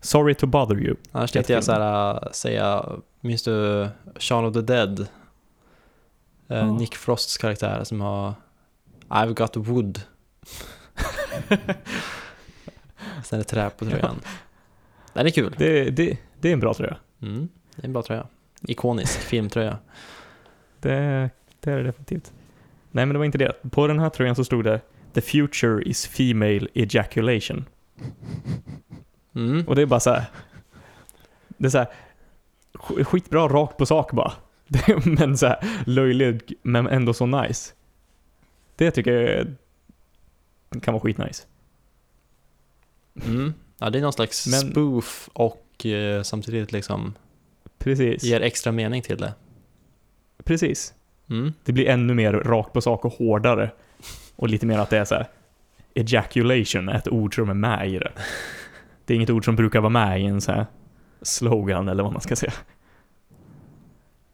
Sorry 0.00 0.34
to 0.34 0.46
bother 0.46 0.76
you. 0.76 0.96
Annars 1.12 1.32
tänkte 1.32 1.52
jag 1.52 1.64
så 1.64 1.72
här, 1.72 2.14
äh, 2.14 2.30
säga, 2.32 2.84
minns 3.20 3.42
du 3.42 3.88
Shaun 4.18 4.44
of 4.44 4.54
the 4.54 4.60
Dead? 4.60 5.06
Ja. 6.58 6.72
Nick 6.72 6.94
Frosts 6.94 7.38
karaktär 7.38 7.84
som 7.84 8.00
har 8.00 8.34
I've 9.08 9.34
got 9.34 9.56
wood. 9.56 10.00
Sen 13.24 13.38
är 13.38 13.38
det 13.38 13.44
trä 13.44 13.70
på 13.70 13.84
tröjan. 13.84 14.20
Den 15.12 15.26
är 15.26 15.30
kul. 15.30 15.54
Det, 15.58 15.90
det, 15.90 16.18
det 16.40 16.48
är 16.48 16.52
en 16.52 16.60
bra 16.60 16.74
tröja. 16.74 16.96
Mm, 17.22 17.48
det 17.76 17.82
är 17.82 17.86
en 17.86 17.92
bra 17.92 18.02
tröja. 18.02 18.26
Ikonisk 18.62 19.18
filmtröja. 19.20 19.78
Det, 20.80 21.30
det 21.60 21.70
är 21.72 21.76
det 21.76 21.82
definitivt. 21.82 22.32
Nej, 22.90 23.06
men 23.06 23.12
det 23.12 23.18
var 23.18 23.24
inte 23.24 23.38
det. 23.38 23.52
På 23.70 23.86
den 23.86 23.98
här 23.98 24.10
tröjan 24.10 24.34
så 24.36 24.44
stod 24.44 24.64
det 24.64 24.80
The 25.12 25.20
future 25.20 25.82
is 25.82 26.06
female 26.06 26.68
ejaculation. 26.74 27.64
Mm. 29.34 29.68
Och 29.68 29.76
det 29.76 29.82
är 29.82 29.86
bara 29.86 30.00
så 30.00 30.10
här. 30.10 30.24
Det 31.48 31.66
är 31.66 31.70
så 31.70 31.78
här. 31.78 31.88
sk- 32.72 33.04
Skitbra 33.04 33.48
rakt 33.48 33.76
på 33.76 33.86
sak 33.86 34.12
bara. 34.12 34.32
Men 35.04 35.38
så 35.38 35.46
här 35.46 35.58
löjlig, 35.86 36.52
men 36.62 36.86
ändå 36.86 37.12
så 37.14 37.26
nice. 37.26 37.72
Det 38.76 38.90
tycker 38.90 39.12
jag 40.72 40.82
kan 40.82 40.94
vara 40.94 41.02
skitnice. 41.02 41.46
Mm. 43.26 43.54
Ja, 43.78 43.90
det 43.90 43.98
är 43.98 44.02
någon 44.02 44.12
slags 44.12 44.46
Men- 44.46 44.70
spoof 44.70 45.28
och 45.32 45.86
eh, 45.86 46.22
samtidigt 46.22 46.72
liksom 46.72 47.14
Precis. 47.78 48.22
ger 48.22 48.40
extra 48.40 48.72
mening 48.72 49.02
till 49.02 49.16
det. 49.16 49.34
Precis. 50.44 50.94
Mm. 51.30 51.52
Det 51.64 51.72
blir 51.72 51.88
ännu 51.88 52.14
mer 52.14 52.32
rakt 52.32 52.72
på 52.72 52.80
sak 52.80 53.04
och 53.04 53.12
hårdare. 53.12 53.70
Och 54.36 54.48
lite 54.48 54.66
mer 54.66 54.78
att 54.78 54.90
det 54.90 54.98
är 54.98 55.04
så 55.04 55.14
här. 55.14 55.26
Ejaculation 55.94 56.88
är 56.88 56.94
ett 56.96 57.08
ord 57.08 57.34
som 57.34 57.50
är 57.50 57.54
med 57.54 57.90
i 57.90 57.98
det. 57.98 58.12
Det 59.04 59.14
är 59.14 59.16
inget 59.16 59.30
ord 59.30 59.44
som 59.44 59.56
brukar 59.56 59.80
vara 59.80 59.90
med 59.90 60.20
i 60.20 60.24
en 60.24 60.40
så 60.40 60.52
här 60.52 60.66
slogan 61.22 61.88
eller 61.88 62.02
vad 62.02 62.12
man 62.12 62.20
ska 62.22 62.36
säga. 62.36 62.52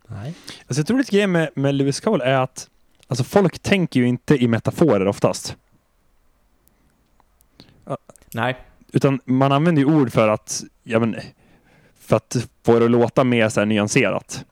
Nej. 0.07 0.35
Alltså 0.67 0.81
jag 0.81 0.87
tror 0.87 0.99
lite 0.99 1.13
grejen 1.13 1.33
med, 1.33 1.51
med 1.55 1.75
Lewis 1.75 2.01
Cole 2.01 2.25
är 2.25 2.41
att 2.41 2.71
alltså 3.09 3.25
folk 3.25 3.59
tänker 3.59 4.01
ju 4.01 4.07
inte 4.07 4.37
i 4.37 4.49
metaforer 4.49 5.07
oftast. 5.07 5.57
Nej. 8.35 8.57
Utan 8.93 9.21
man 9.25 9.53
använder 9.53 9.83
ju 9.83 9.87
ord 9.87 10.13
för 10.13 10.29
att, 10.29 10.65
ja 10.83 10.99
men, 10.99 11.17
för 11.99 12.17
att 12.17 12.49
få 12.65 12.79
det 12.79 12.85
att 12.85 12.91
låta 12.91 13.25
mer 13.25 13.49
så 13.49 13.61
här 13.61 13.67
nyanserat. 13.67 14.45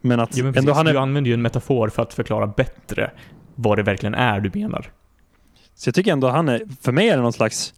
Men 0.00 0.20
att 0.20 0.36
Jo, 0.36 0.44
men 0.44 0.58
ändå 0.58 0.72
han 0.72 0.86
är, 0.86 0.92
Du 0.92 0.98
använder 0.98 1.28
ju 1.28 1.34
en 1.34 1.42
metafor 1.42 1.88
för 1.88 2.02
att 2.02 2.14
förklara 2.14 2.46
bättre 2.46 3.10
vad 3.54 3.78
det 3.78 3.82
verkligen 3.82 4.14
är 4.14 4.40
du 4.40 4.60
menar. 4.60 4.90
Så 5.74 5.88
jag 5.88 5.94
tycker 5.94 6.12
ändå 6.12 6.28
han 6.28 6.48
är, 6.48 6.62
för 6.80 6.92
mig 6.92 7.08
är 7.08 7.16
det 7.16 7.22
någon 7.22 7.32
slags, 7.32 7.74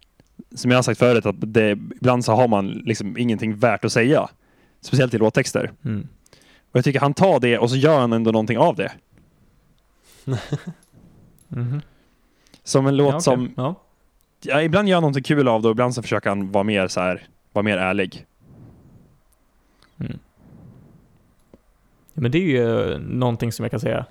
som 0.55 0.71
jag 0.71 0.77
har 0.77 0.83
sagt 0.83 0.99
förut, 0.99 1.25
att 1.25 1.35
det, 1.39 1.71
ibland 1.71 2.25
så 2.25 2.33
har 2.33 2.47
man 2.47 2.67
liksom 2.67 3.17
ingenting 3.17 3.55
värt 3.55 3.85
att 3.85 3.91
säga. 3.91 4.29
Speciellt 4.81 5.13
i 5.13 5.17
låttexter. 5.17 5.71
Mm. 5.85 6.07
Och 6.71 6.77
jag 6.77 6.83
tycker 6.83 6.99
han 6.99 7.13
tar 7.13 7.39
det 7.39 7.57
och 7.57 7.69
så 7.69 7.75
gör 7.75 7.99
han 7.99 8.13
ändå 8.13 8.31
någonting 8.31 8.57
av 8.57 8.75
det. 8.75 8.91
Mhm. 11.53 11.81
Som 12.63 12.87
en 12.87 12.97
låt 12.97 13.07
ja, 13.07 13.15
okej. 13.15 13.23
som, 13.23 13.53
Ja. 13.57 13.75
ja, 14.41 14.61
ibland 14.61 14.89
gör 14.89 14.95
han 14.95 15.01
någonting 15.01 15.23
kul 15.23 15.47
av 15.47 15.61
det 15.61 15.67
och 15.67 15.71
ibland 15.71 15.95
så 15.95 16.01
försöker 16.01 16.29
han 16.29 16.51
vara 16.51 16.63
mer 16.63 16.87
så 16.87 16.99
här, 16.99 17.27
vara 17.53 17.63
mer 17.63 17.77
ärlig. 17.77 18.25
Mm. 19.99 20.19
Men 22.13 22.31
det 22.31 22.37
är 22.37 22.41
ju 22.41 22.91
eh, 22.93 22.99
någonting 22.99 23.51
som 23.51 23.63
jag 23.63 23.71
kan 23.71 23.79
säga 23.79 24.05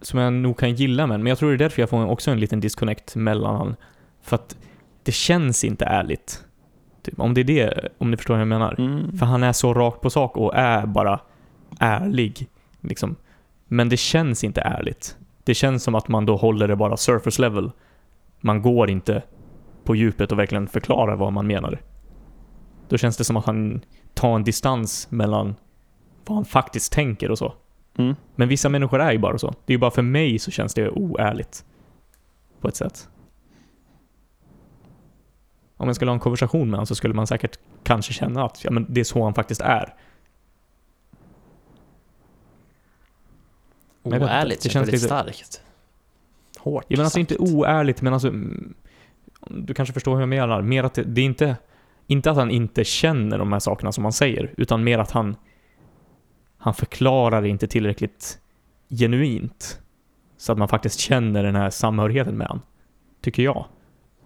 som 0.00 0.18
jag 0.18 0.32
nog 0.32 0.58
kan 0.58 0.74
gilla 0.74 1.06
med 1.06 1.20
men 1.20 1.26
jag 1.26 1.38
tror 1.38 1.48
det 1.48 1.56
är 1.56 1.58
därför 1.58 1.82
jag 1.82 1.90
får 1.90 2.06
också 2.06 2.30
en 2.30 2.40
liten 2.40 2.60
disconnect 2.60 3.16
mellan 3.16 3.56
han. 3.56 3.76
För 4.22 4.36
att 4.36 4.56
det 5.02 5.12
känns 5.12 5.64
inte 5.64 5.84
ärligt. 5.84 6.44
Typ, 7.02 7.20
om 7.20 7.34
det 7.34 7.40
är 7.40 7.44
det, 7.44 7.88
om 7.98 8.10
ni 8.10 8.16
förstår 8.16 8.34
vad 8.34 8.40
jag 8.40 8.48
menar. 8.48 8.74
Mm. 8.78 9.18
För 9.18 9.26
han 9.26 9.42
är 9.42 9.52
så 9.52 9.74
rakt 9.74 10.00
på 10.00 10.10
sak 10.10 10.36
och 10.36 10.54
är 10.54 10.86
bara 10.86 11.20
ärlig. 11.78 12.48
Liksom. 12.80 13.16
Men 13.68 13.88
det 13.88 13.96
känns 13.96 14.44
inte 14.44 14.60
ärligt. 14.60 15.16
Det 15.44 15.54
känns 15.54 15.82
som 15.82 15.94
att 15.94 16.08
man 16.08 16.26
då 16.26 16.36
håller 16.36 16.68
det 16.68 16.76
bara 16.76 16.96
surface 16.96 17.42
level. 17.42 17.70
Man 18.40 18.62
går 18.62 18.90
inte 18.90 19.22
på 19.84 19.96
djupet 19.96 20.32
och 20.32 20.38
verkligen 20.38 20.68
förklarar 20.68 21.16
vad 21.16 21.32
man 21.32 21.46
menar. 21.46 21.80
Då 22.88 22.98
känns 22.98 23.16
det 23.16 23.24
som 23.24 23.36
att 23.36 23.46
han 23.46 23.80
tar 24.14 24.36
en 24.36 24.44
distans 24.44 25.10
mellan 25.10 25.54
vad 26.26 26.36
han 26.36 26.44
faktiskt 26.44 26.92
tänker 26.92 27.30
och 27.30 27.38
så. 27.38 27.54
Mm. 27.98 28.14
Men 28.34 28.48
vissa 28.48 28.68
människor 28.68 29.00
är 29.00 29.12
ju 29.12 29.18
bara 29.18 29.38
så. 29.38 29.46
Det 29.46 29.72
är 29.72 29.74
ju 29.74 29.78
bara 29.78 29.90
för 29.90 30.02
mig 30.02 30.38
så 30.38 30.50
känns 30.50 30.74
det 30.74 30.88
oärligt. 30.88 31.64
På 32.60 32.68
ett 32.68 32.76
sätt. 32.76 33.08
Om 35.82 35.88
jag 35.88 35.96
skulle 35.96 36.10
ha 36.10 36.14
en 36.14 36.20
konversation 36.20 36.70
med 36.70 36.76
honom 36.76 36.86
så 36.86 36.94
skulle 36.94 37.14
man 37.14 37.26
säkert 37.26 37.58
kanske 37.82 38.12
känna 38.12 38.44
att 38.44 38.64
ja, 38.64 38.70
men 38.70 38.86
det 38.88 39.00
är 39.00 39.04
så 39.04 39.24
han 39.24 39.34
faktiskt 39.34 39.60
är. 39.60 39.94
Oärligt 44.02 44.62
det 44.62 44.68
känns 44.68 44.74
väldigt 44.88 44.92
lite- 44.92 45.06
starkt. 45.06 45.62
Hårt 46.58 46.84
Ja, 46.88 46.96
men 46.96 47.04
alltså 47.04 47.18
sagt. 47.20 47.30
inte 47.30 47.42
oärligt, 47.54 48.02
men 48.02 48.12
alltså... 48.12 48.28
mm, 48.28 48.74
Du 49.48 49.74
kanske 49.74 49.92
förstår 49.92 50.14
hur 50.14 50.20
jag 50.20 50.28
menar. 50.28 50.62
Mer 50.62 50.84
att 50.84 50.94
det, 50.94 51.02
det 51.02 51.20
är 51.20 51.24
inte... 51.24 51.56
Inte 52.06 52.30
att 52.30 52.36
han 52.36 52.50
inte 52.50 52.84
känner 52.84 53.38
de 53.38 53.52
här 53.52 53.58
sakerna 53.60 53.92
som 53.92 54.04
han 54.04 54.12
säger, 54.12 54.54
utan 54.56 54.84
mer 54.84 54.98
att 54.98 55.10
han... 55.10 55.36
Han 56.58 56.74
förklarar 56.74 57.42
det 57.42 57.48
inte 57.48 57.66
tillräckligt 57.66 58.38
genuint. 58.88 59.80
Så 60.36 60.52
att 60.52 60.58
man 60.58 60.68
faktiskt 60.68 60.98
känner 61.00 61.42
den 61.42 61.54
här 61.56 61.70
samhörigheten 61.70 62.36
med 62.36 62.46
han. 62.46 62.60
Tycker 63.20 63.42
jag. 63.42 63.64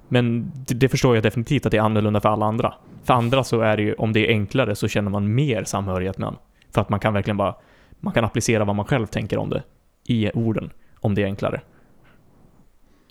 Men 0.09 0.53
det, 0.67 0.75
det 0.75 0.89
förstår 0.89 1.15
jag 1.17 1.23
definitivt 1.23 1.67
att 1.67 1.71
det 1.73 1.77
är 1.77 1.83
annorlunda 1.83 2.21
för 2.21 2.29
alla 2.29 2.47
andra. 2.47 2.75
För 3.05 3.15
andra 3.15 3.45
så 3.45 3.61
är 3.61 3.77
det 3.77 3.83
ju, 3.83 3.95
om 3.95 4.13
det 4.13 4.21
är 4.21 4.29
enklare 4.29 4.75
så 4.77 4.89
känner 4.89 5.11
man 5.11 5.35
mer 5.35 5.65
samhörighet 5.65 6.19
med 6.19 6.27
han. 6.29 6.37
För 6.71 6.81
att 6.81 6.89
man 6.89 7.01
kan 7.01 7.15
verkligen 7.15 7.37
bara... 7.37 7.55
Man 8.01 8.13
kan 8.13 8.25
applicera 8.25 8.65
vad 8.65 8.77
man 8.77 8.85
själv 8.85 9.07
tänker 9.07 9.39
om 9.39 9.51
det 9.51 9.63
i 10.05 10.31
orden, 10.35 10.71
om 11.01 11.15
det 11.15 11.23
är 11.23 11.27
enklare. 11.27 11.61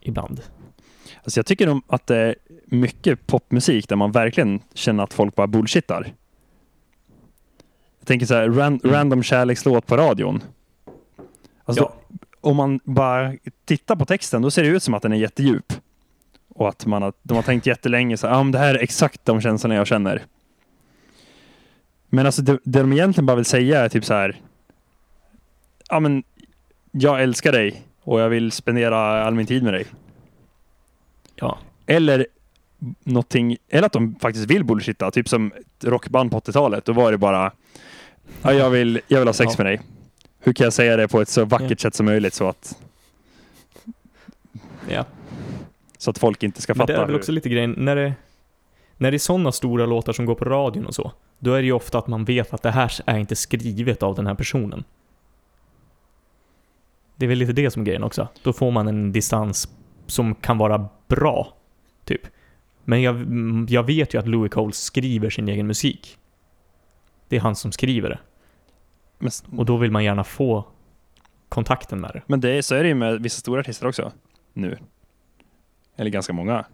Ibland. 0.02 0.42
Alltså 1.24 1.40
jag 1.40 1.46
tycker 1.46 1.82
att 1.88 2.08
det 2.08 2.18
är 2.18 2.36
mycket 2.66 3.28
popmusik 3.28 3.90
där 3.90 3.96
man 3.96 4.12
verkligen 4.12 4.60
känner 4.74 5.04
att 5.04 5.14
folk 5.14 5.36
bara 5.36 5.48
bullshittar. 5.48 6.08
Jag 8.00 8.08
tänker 8.08 8.26
så 8.26 8.34
här, 8.34 8.50
ran, 8.50 8.80
Mm. 8.84 8.96
random 8.96 9.24
kärlekslåt 9.24 9.88
på 9.88 9.98
radion. 9.98 10.44
Alltså 11.66 11.84
Ja. 11.84 11.94
då, 12.10 12.50
om 12.50 12.56
man 12.58 12.80
bara 12.84 13.34
tittar 13.66 13.96
på 13.96 14.06
texten, 14.06 14.42
då 14.42 14.52
ser 14.52 14.64
det 14.64 14.70
ut 14.70 14.84
som 14.84 14.94
att 14.94 15.02
den 15.02 15.14
är 15.14 15.18
jättedjup. 15.18 15.74
Och 16.56 16.70
att 16.70 16.86
man 16.86 17.02
har, 17.02 17.14
de 17.24 17.34
har 17.36 17.42
tänkt 17.44 17.66
jättelänge 17.66 18.18
så 18.18 18.28
här, 18.28 18.34
ah, 18.36 18.44
men 18.44 18.52
det 18.52 18.60
här 18.60 18.76
är 18.76 18.84
exakt 18.84 19.26
de 19.26 19.42
känslorna 19.42 19.76
jag 19.76 19.88
känner. 19.88 20.24
Men 22.10 22.26
alltså 22.26 22.42
det, 22.42 22.60
det 22.64 22.80
de 22.80 22.94
egentligen 22.94 23.26
bara 23.26 23.36
vill 23.36 23.46
säga 23.46 23.82
är 23.82 23.90
typ 23.90 24.06
så 24.06 24.14
här, 24.14 24.42
ja 25.90 26.00
men 26.00 26.24
jag 26.92 27.22
älskar 27.24 27.52
dig 27.52 27.82
och 28.04 28.20
jag 28.20 28.30
vill 28.30 28.52
spendera 28.52 29.24
all 29.24 29.34
min 29.36 29.46
tid 29.46 29.64
med 29.64 29.74
dig. 29.74 29.86
Ja. 31.36 31.58
Eller 31.86 32.28
någonting, 33.04 33.58
eller 33.70 33.86
att 33.86 33.94
de 33.94 34.16
faktiskt 34.16 34.46
vill 34.52 34.64
bullshitta, 34.64 35.12
typ 35.12 35.30
som 35.30 35.52
ett 35.60 35.84
rockband 35.84 36.32
på 36.32 36.40
80-talet. 36.40 36.86
Då 36.86 36.94
var 36.94 37.12
det 37.12 37.18
bara, 37.18 37.52
ja, 38.42 38.54
jag, 38.54 38.70
vill, 38.70 39.02
jag 39.08 39.20
vill 39.20 39.28
ha 39.28 39.34
sex 39.34 39.54
Ja. 39.58 39.64
med 39.64 39.72
dig. 39.74 39.82
Hur 40.40 40.54
kan 40.54 40.64
jag 40.64 40.74
säga 40.74 40.98
det 40.98 41.08
på 41.08 41.22
ett 41.22 41.30
så 41.30 41.46
vackert 41.46 41.70
Ja. 41.72 41.78
sätt 41.78 41.96
som 41.96 42.06
möjligt 42.06 42.34
så 42.34 42.50
att, 42.50 42.78
Ja. 44.90 45.06
Så 45.98 46.10
att 46.10 46.18
folk 46.18 46.44
inte 46.44 46.62
ska 46.62 46.74
Men 46.74 46.78
fatta. 46.78 46.94
det 46.94 46.98
är 46.98 47.02
väl 47.02 47.10
hur- 47.12 47.20
också 47.20 47.32
lite 47.32 47.50
grejen, 47.50 47.76
när 47.78 47.96
det, 47.96 48.14
när 48.98 49.12
det 49.12 49.18
är 49.18 49.20
sådana 49.20 49.52
stora 49.52 49.86
låtar 49.86 50.14
som 50.14 50.26
går 50.26 50.36
på 50.36 50.46
radion 50.46 50.86
och 50.86 50.96
så, 50.96 51.12
då 51.40 51.54
är 51.54 51.62
det 51.62 51.66
ju 51.66 51.72
ofta 51.72 51.98
att 51.98 52.08
man 52.08 52.26
vet 52.26 52.54
att 52.54 52.62
det 52.64 52.72
här 52.72 52.92
är 53.06 53.18
inte 53.18 53.36
skrivet 53.36 54.04
av 54.04 54.16
den 54.16 54.28
här 54.28 54.36
personen. 54.36 54.84
Det 57.16 57.26
är 57.26 57.28
väl 57.30 57.38
lite 57.38 57.54
det 57.54 57.72
som 57.72 57.82
är 57.82 57.86
grejen 57.86 58.04
också. 58.04 58.28
Då 58.44 58.54
får 58.54 58.72
man 58.72 58.88
en 58.88 59.12
distans 59.12 59.70
som 60.08 60.36
kan 60.36 60.58
vara 60.58 60.90
bra, 61.08 61.54
typ. 62.06 62.22
Men 62.84 63.02
jag, 63.02 63.16
jag 63.70 63.84
vet 63.84 64.14
ju 64.14 64.20
att 64.20 64.28
Louis 64.28 64.52
Cole 64.54 64.74
skriver 64.74 65.30
sin 65.30 65.50
egen 65.50 65.68
musik. 65.68 66.18
Det 67.30 67.36
är 67.36 67.40
han 67.42 67.56
som 67.56 67.72
skriver 67.72 68.10
det. 68.10 68.20
Men, 69.20 69.32
Och 69.60 69.66
då 69.66 69.78
vill 69.78 69.92
man 69.92 70.04
gärna 70.04 70.24
få 70.24 70.66
kontakten 71.50 72.02
med 72.02 72.12
det. 72.14 72.22
men 72.28 72.40
det 72.42 72.50
är, 72.50 72.62
så 72.62 72.76
är 72.76 72.84
det 72.84 72.88
ju 72.90 72.96
med 72.96 73.22
vissa 73.22 73.40
stora 73.40 73.60
artister 73.60 73.88
också. 73.88 74.12
Nu. 74.54 74.78
Eller 75.96 76.10
ganska 76.10 76.34
många. 76.34 76.66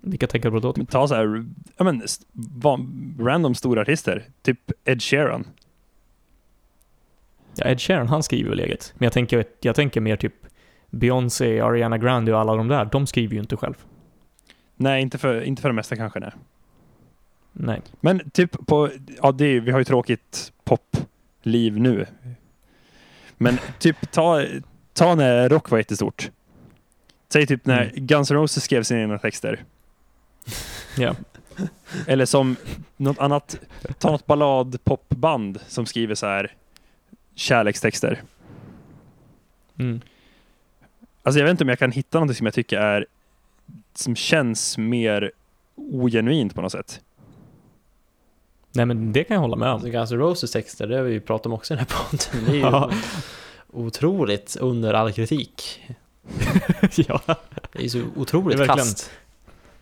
Vilka 0.00 0.26
tänker 0.26 0.50
du 0.50 0.60
på 0.60 0.66
då? 0.66 0.72
Typ? 0.72 0.90
ta 0.90 1.08
så 1.08 1.14
här, 1.14 1.44
ja 1.76 1.84
men, 1.84 2.02
random 3.18 3.54
stora 3.54 3.80
artister. 3.80 4.24
Typ 4.42 4.58
Ed 4.84 5.02
Sheeran. 5.02 5.46
Ja, 7.54 7.66
Ed 7.66 7.80
Sheeran, 7.80 8.08
han 8.08 8.22
skriver 8.22 8.50
väl 8.50 8.60
eget. 8.60 8.94
Men 8.98 9.06
jag 9.06 9.12
tänker, 9.12 9.44
jag 9.60 9.76
tänker 9.76 10.00
mer 10.00 10.16
typ 10.16 10.34
Beyoncé, 10.90 11.60
Ariana 11.60 11.98
Grande 11.98 12.32
och 12.32 12.40
alla 12.40 12.54
de 12.54 12.68
där, 12.68 12.84
de 12.84 13.06
skriver 13.06 13.34
ju 13.34 13.40
inte 13.40 13.56
själv. 13.56 13.74
Nej, 14.76 15.02
inte 15.02 15.18
för, 15.18 15.42
inte 15.42 15.62
för 15.62 15.68
det 15.68 15.74
mesta 15.74 15.96
kanske. 15.96 16.20
Nej. 16.20 16.32
Nej. 17.52 17.82
Men 18.00 18.30
typ 18.30 18.66
på, 18.66 18.90
ja 19.22 19.32
det 19.32 19.44
är, 19.44 19.60
vi 19.60 19.70
har 19.70 19.78
ju 19.78 19.84
tråkigt 19.84 20.52
popliv 20.64 21.78
nu. 21.80 22.06
Men 23.38 23.58
typ 23.78 24.10
ta, 24.10 24.44
ta 24.92 25.14
när 25.14 25.48
rock 25.48 25.70
var 25.70 25.78
jättestort. 25.78 26.30
Säg 27.32 27.46
typ 27.46 27.66
när 27.66 27.82
Mm. 27.82 28.06
Guns 28.06 28.30
N' 28.30 28.36
Roses 28.36 28.64
skrev 28.64 28.82
sina 28.82 29.00
egna 29.00 29.18
texter. 29.18 29.64
Ja. 30.98 31.14
Eller 32.06 32.24
som 32.26 32.56
något 32.96 33.18
annat, 33.18 33.60
ta 33.98 34.10
något 34.10 34.26
ballad-popband 34.26 35.60
som 35.68 35.86
skriver 35.86 36.14
så 36.14 36.26
här 36.26 36.54
kärlekstexter. 37.34 38.22
Mm. 39.78 40.00
Alltså 41.22 41.38
jag 41.38 41.44
vet 41.46 41.50
inte 41.50 41.64
om 41.64 41.68
jag 41.68 41.78
kan 41.78 41.92
hitta 41.92 42.18
någonting 42.18 42.36
som 42.36 42.46
jag 42.46 42.54
tycker 42.54 42.78
är 42.78 43.06
som 43.94 44.16
känns 44.16 44.78
mer 44.78 45.32
ogenuint 45.74 46.54
på 46.54 46.60
något 46.62 46.72
sätt. 46.72 47.00
Nej 48.72 48.86
men 48.86 49.12
det 49.12 49.24
kan 49.24 49.34
jag 49.34 49.40
hålla 49.40 49.56
med 49.56 49.68
om. 49.68 49.74
Alltså 49.74 49.88
Guns 49.90 50.12
N' 50.12 50.18
Roses 50.18 50.50
texter, 50.52 50.86
det 50.86 50.96
har 50.96 51.02
vi 51.02 51.12
ju 51.12 51.20
pratat 51.20 51.46
om 51.46 51.52
också 51.52 51.74
i 51.74 51.76
den 51.76 51.86
här 51.90 51.96
podden. 51.98 52.44
Det 52.46 52.52
är 52.52 52.54
ju 52.54 52.60
Ja. 52.78 52.90
otroligt 53.72 54.56
under 54.60 54.94
all 54.94 55.12
kritik. 55.12 55.80
ja. 56.96 57.20
Det 57.72 57.78
är 57.78 57.82
ju 57.82 57.88
så 57.88 58.02
otroligt 58.16 58.58
Det 58.58 58.64
är 58.64 58.66
kast. 58.66 59.10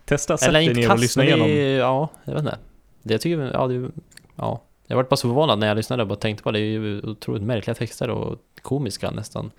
Testa, 0.05 0.39
sätt 0.39 0.53
dig 0.53 0.75
ner 0.75 0.93
och 0.93 0.99
lyssna 0.99 1.25
igenom. 1.25 1.47
är, 1.49 1.79
ja, 1.79 2.09
jag 2.25 2.33
vet 2.33 2.41
inte. 2.41 2.59
Det 3.03 3.15
jag 3.15 3.21
tycker, 3.21 3.51
ja, 3.53 3.67
det, 3.67 3.91
ja. 4.37 4.63
Jag 4.87 4.97
var 4.97 5.05
bara 5.05 5.17
så 5.17 5.29
förvånad 5.29 5.59
när 5.59 5.67
jag 5.67 5.77
lyssnade 5.77 6.03
och 6.03 6.09
bara 6.09 6.19
tänkte 6.19 6.43
på 6.43 6.51
det. 6.51 6.59
Det 6.59 6.65
är 6.65 6.69
ju 6.69 7.01
otroligt 7.03 7.43
märkliga 7.43 7.75
texter 7.75 8.11
och 8.11 8.39
komiska 8.63 9.11
nästan. 9.11 9.51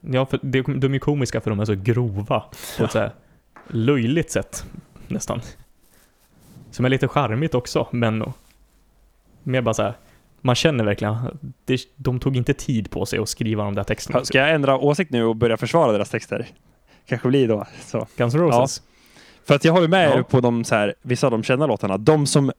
Ja, 0.00 0.26
för 0.26 0.40
det, 0.42 0.62
de 0.62 0.86
är 0.86 0.92
ju 0.92 0.98
komiska 0.98 1.40
för 1.40 1.50
de 1.50 1.60
är 1.60 1.64
så 1.64 1.74
grova. 1.74 2.44
På 2.78 2.84
ett 2.84 2.92
så 2.92 2.98
här 2.98 3.12
löjligt 3.68 4.30
sätt, 4.30 4.64
nästan. 5.08 5.40
Som 6.70 6.84
är 6.84 6.88
lite 6.88 7.08
charmigt 7.08 7.54
också, 7.54 7.88
men 7.90 8.32
mer 9.42 9.62
bara 9.62 9.74
så 9.74 9.82
här. 9.82 9.94
Man 10.40 10.54
känner 10.54 10.84
verkligen, 10.84 11.16
det, 11.64 11.80
de 11.96 12.20
tog 12.20 12.36
inte 12.36 12.54
tid 12.54 12.90
på 12.90 13.06
sig 13.06 13.18
att 13.18 13.28
skriva 13.28 13.64
de 13.64 13.74
där 13.74 13.84
texterna. 13.84 14.24
Ska 14.24 14.38
jag 14.38 14.50
ändra 14.54 14.78
åsikt 14.78 15.10
nu 15.10 15.24
och 15.24 15.36
börja 15.36 15.56
försvara 15.56 15.92
deras 15.92 16.10
texter? 16.10 16.46
Kanske 17.06 17.28
blir 17.28 17.48
då 17.48 17.66
så. 17.80 18.06
Guns 18.16 18.34
N' 18.34 18.40
Roses? 18.40 18.82
För 19.44 19.54
att 19.54 19.64
jag 19.64 19.72
har 19.72 19.80
ju 19.82 19.88
med 19.88 20.12
Ja. 20.18 20.22
på 20.22 20.40
de 20.40 20.64
så 20.64 20.74
här, 20.74 20.94
vissa 21.02 21.26
av 21.26 21.30
de 21.30 21.42
kända 21.42 21.66
låtarna. 21.66 21.96
De 21.98 22.26
som, 22.26 22.52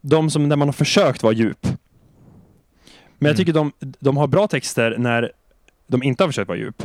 de 0.00 0.30
som 0.30 0.48
när 0.48 0.56
man 0.56 0.68
har 0.68 0.72
försökt 0.72 1.22
vara 1.22 1.32
djup. 1.32 1.58
Men 1.62 1.76
jag 3.18 3.28
Mm. 3.28 3.36
tycker 3.36 3.52
de, 3.52 3.72
de 3.78 4.16
har 4.16 4.26
bra 4.26 4.46
texter 4.48 4.94
när 4.98 5.32
de 5.86 6.02
inte 6.02 6.22
har 6.22 6.28
försökt 6.28 6.48
vara 6.48 6.58
djup. 6.58 6.82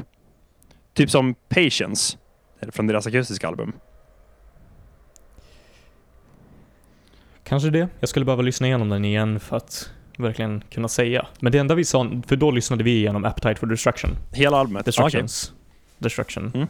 Typ 0.93 1.09
som 1.09 1.35
Patience, 1.49 2.17
från 2.71 2.87
deras 2.87 3.07
akustiska 3.07 3.47
album. 3.47 3.73
Kanske 7.51 7.69
det. 7.69 7.87
Jag 7.99 8.09
skulle 8.09 8.25
behöva 8.25 8.41
lyssna 8.41 8.67
igenom 8.67 8.89
den 8.89 9.05
igen 9.05 9.39
för 9.39 9.57
att 9.57 9.89
verkligen 10.17 10.63
kunna 10.69 10.87
säga. 10.87 11.27
Men 11.39 11.51
det 11.51 11.57
enda 11.57 11.75
vi 11.75 11.85
sa, 11.85 12.21
för 12.27 12.35
då 12.35 12.51
lyssnade 12.51 12.83
vi 12.83 12.97
igenom 12.97 13.25
Appetite 13.25 13.55
for 13.55 13.67
Destruction. 13.67 14.09
Hela 14.31 14.57
albumet. 14.57 14.87
Ah, 14.87 14.91
okej. 14.91 15.21
Destructions. 15.21 15.53
Destruction. 15.97 16.51
Mm. 16.55 16.67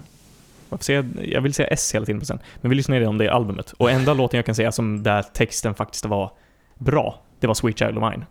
Säger 0.80 1.06
jag, 1.22 1.42
vill 1.42 1.54
säga 1.54 1.68
S 1.68 1.96
hela 1.96 2.06
tiden 2.06 2.20
på 2.20 2.26
sen. 2.26 2.40
Men 2.62 2.70
vi 2.70 2.76
lyssnade 2.76 3.08
om 3.08 3.18
det 3.18 3.30
albumet. 3.30 3.72
Och 3.72 3.92
enda 3.92 4.14
låten 4.24 4.38
jag 4.38 4.46
kan 4.46 4.56
säga 4.56 4.72
som 4.72 5.04
där 5.04 5.24
texten 5.24 5.76
faktiskt 5.76 6.06
var 6.06 6.32
bra, 6.78 7.22
det 7.40 7.48
var 7.48 7.54
Sweet 7.54 7.80
Child 7.80 7.98
of 7.98 8.12
Mine. 8.12 8.26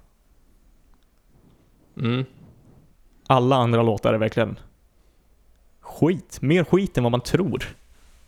Mm. 2.11 2.24
Alla 3.26 3.57
andra 3.57 3.82
låtar 3.82 4.14
är 4.14 4.18
verkligen 4.18 4.59
skit. 5.80 6.38
Mer 6.40 6.64
skit 6.64 6.98
än 6.98 7.05
vad 7.05 7.12
man 7.12 7.20
tror. 7.20 7.64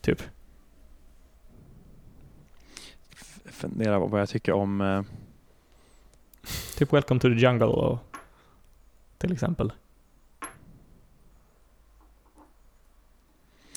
Typ. 0.00 0.22
Fundera 3.62 3.98
på 3.98 4.06
vad 4.06 4.20
jag 4.20 4.28
tycker 4.28 4.52
om... 4.52 4.80
eh, 4.80 5.02
Typ 6.78 6.92
Welcome 6.92 7.20
to 7.20 7.28
the 7.28 7.34
Jungle 7.34 7.66
och 7.66 7.98
till 9.18 9.32
exempel. 9.32 9.72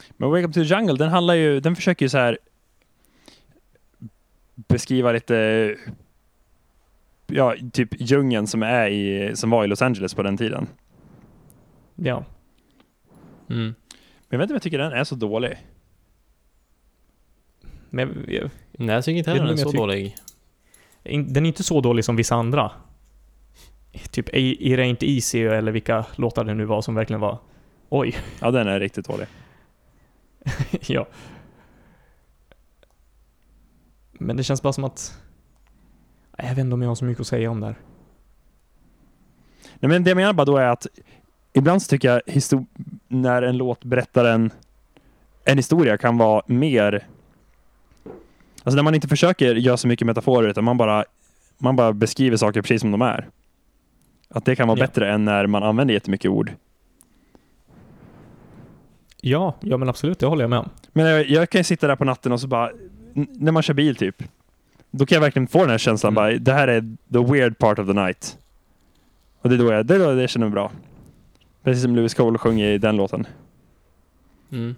Men 0.10 0.32
Welcome 0.32 0.54
to 0.54 0.60
the 0.60 0.76
Jungle, 0.76 0.96
den 0.96 1.10
handlar 1.10 1.34
ju, 1.34 1.60
den 1.60 1.76
försöker 1.76 2.06
ju 2.06 2.10
så 2.10 2.18
här 2.18 2.38
beskriva 4.56 5.12
lite, 5.12 5.76
ja, 7.28 7.56
typ 7.74 7.90
djungeln 7.92 8.48
som 8.48 8.64
är 8.64 8.88
i, 8.88 9.36
som 9.36 9.50
var 9.50 9.64
i 9.64 9.68
Los 9.68 9.82
Angeles 9.82 10.14
på 10.14 10.24
den 10.24 10.38
tiden. 10.38 10.68
Ja. 11.96 12.26
Mm. 13.50 13.66
Men 13.66 13.76
jag 14.30 14.38
vet 14.38 14.44
inte 14.44 14.54
om 14.54 14.56
jag 14.56 14.62
tycker 14.62 14.78
den 14.78 14.94
är 14.94 15.04
så 15.04 15.16
dålig. 15.16 15.58
Men 17.90 18.26
jag, 18.28 18.50
Nej, 18.72 18.96
jag 18.96 19.04
tycker 19.06 19.18
inte 19.18 19.32
heller 19.32 19.44
den 19.46 19.54
är 19.54 19.58
så 19.58 19.68
jag 19.68 19.76
dålig. 19.76 20.16
Den 21.04 21.46
är 21.46 21.48
inte 21.48 21.64
så 21.64 21.82
dålig 21.82 22.06
som 22.06 22.16
vissa 22.16 22.36
andra. 22.36 22.72
Typ 24.12 24.36
I- 24.36 24.74
It 24.74 24.80
Ain't 24.80 25.04
Easy 25.04 25.42
eller 25.44 25.72
vilka 25.72 26.06
låtar 26.16 26.44
det 26.44 26.54
nu 26.54 26.66
var 26.66 26.82
som 26.82 26.96
verkligen 26.96 27.20
var 27.20 27.38
Oj, 27.90 28.16
Ja, 28.42 28.52
den 28.52 28.68
är 28.68 28.80
riktigt 28.80 29.08
dålig. 29.08 29.28
ja. 30.88 31.08
Men 34.14 34.38
det 34.38 34.44
känns 34.44 34.62
bara 34.62 34.74
som 34.74 34.84
att... 34.84 35.22
Jag 36.38 36.50
vet 36.50 36.58
inte 36.58 36.74
om 36.74 36.82
jag 36.82 36.90
har 36.90 36.96
så 36.96 37.06
mycket 37.06 37.22
att 37.22 37.28
säga 37.28 37.52
om 37.52 37.60
det 37.60 37.66
här. 37.66 37.76
Nej, 39.80 39.90
men 39.90 40.04
det 40.04 40.10
jag 40.10 40.16
menar 40.18 40.34
bara 40.34 40.46
då 40.46 40.58
är 40.58 40.68
att 40.68 40.88
ibland 41.54 41.82
så 41.82 41.90
tycker 41.90 42.08
jag 42.10 42.22
när 43.08 43.42
en 43.42 43.58
låt 43.58 43.84
berättar 43.84 44.26
en, 44.26 44.52
en 45.44 45.58
historia 45.58 45.98
kan 45.98 46.18
vara 46.18 46.42
mer... 46.48 47.08
Alltså 48.66 48.76
när 48.76 48.84
man 48.84 48.96
inte 48.96 49.08
försöker 49.08 49.56
göra 49.56 49.78
så 49.78 49.88
mycket 49.88 50.06
metaforer 50.08 50.48
utan 50.50 50.64
man 50.64 50.78
bara, 50.78 51.06
man 51.58 51.76
bara 51.76 51.94
beskriver 51.94 52.38
saker 52.38 52.62
precis 52.62 52.82
som 52.82 52.92
de 52.92 53.02
är. 53.02 53.28
Att 54.30 54.46
det 54.46 54.56
kan 54.56 54.68
vara 54.68 54.80
Ja. 54.80 54.84
bättre 54.88 55.12
än 55.12 55.26
när 55.26 55.48
man 55.48 55.64
använder 55.64 55.94
jättemycket 55.94 56.32
ord. 56.32 56.52
Ja, 59.22 59.56
ja 59.62 59.78
men 59.78 59.90
absolut, 59.90 60.20
det 60.20 60.26
håller 60.26 60.44
jag 60.44 60.50
med 60.50 60.60
om. 60.60 60.70
Men 60.94 61.06
jag, 61.06 61.26
jag 61.30 61.50
kan 61.50 61.60
ju 61.60 61.64
sitta 61.64 61.88
där 61.88 61.96
på 61.96 62.06
natten 62.06 62.32
och 62.32 62.42
så 62.42 62.48
bara, 62.48 62.72
när 63.14 63.52
man 63.52 63.64
kör 63.64 63.74
bil 63.74 63.96
typ, 63.96 64.24
då 64.92 65.06
kan 65.06 65.16
jag 65.16 65.22
verkligen 65.22 65.48
få 65.48 65.60
den 65.60 65.70
här 65.70 65.78
känslan 65.78 66.14
Mm. 66.14 66.16
bara, 66.16 66.38
det 66.40 66.54
här 66.54 66.68
är 66.68 66.82
the 67.14 67.32
weird 67.34 67.58
part 67.58 67.80
of 67.80 67.88
the 67.88 67.94
night. 67.94 68.38
Och 69.42 69.50
det 69.50 69.56
är 69.56 69.60
då 69.60 69.72
jag, 69.72 69.86
det 69.86 69.96
är 69.96 70.00
då 70.00 70.22
jag 70.22 70.30
känner 70.30 70.46
mig 70.48 70.54
bra. 70.54 70.72
Precis 71.64 71.84
som 71.84 71.96
Lewis 71.96 72.14
Cole 72.14 72.38
sjöng 72.38 72.62
i 72.62 72.78
den 72.78 72.96
låten. 72.98 73.28
Mm. 74.52 74.76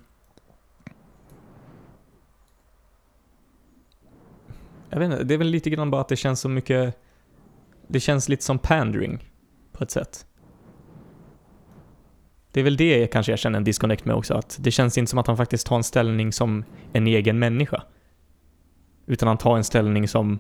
Jag 4.90 5.00
vet 5.00 5.12
inte, 5.12 5.24
det 5.24 5.34
är 5.34 5.38
väl 5.38 5.48
lite 5.48 5.70
grann 5.70 5.92
bara 5.92 6.02
att 6.02 6.08
det 6.08 6.16
känns 6.16 6.40
så 6.40 6.50
mycket... 6.50 6.98
Det 7.88 8.00
känns 8.00 8.30
lite 8.30 8.44
som 8.44 8.60
pandering 8.60 9.30
på 9.72 9.84
ett 9.84 9.92
sätt. 9.92 10.26
Det 12.52 12.60
är 12.60 12.64
väl 12.64 12.78
det 12.78 13.08
kanske 13.08 13.32
jag 13.32 13.40
känner 13.40 13.58
en 13.58 13.64
disconnect 13.64 14.06
med 14.06 14.16
också, 14.16 14.34
att 14.34 14.58
det 14.60 14.72
känns 14.72 14.98
inte 14.98 15.10
som 15.10 15.20
att 15.20 15.28
han 15.28 15.38
faktiskt 15.38 15.68
tar 15.68 15.76
en 15.76 15.84
ställning 15.84 16.34
som 16.34 16.64
en 16.94 17.08
egen 17.08 17.40
människa. 17.40 17.84
Utan 19.06 19.28
han 19.28 19.38
tar 19.38 19.58
en 19.58 19.64
ställning 19.64 20.08
som 20.08 20.40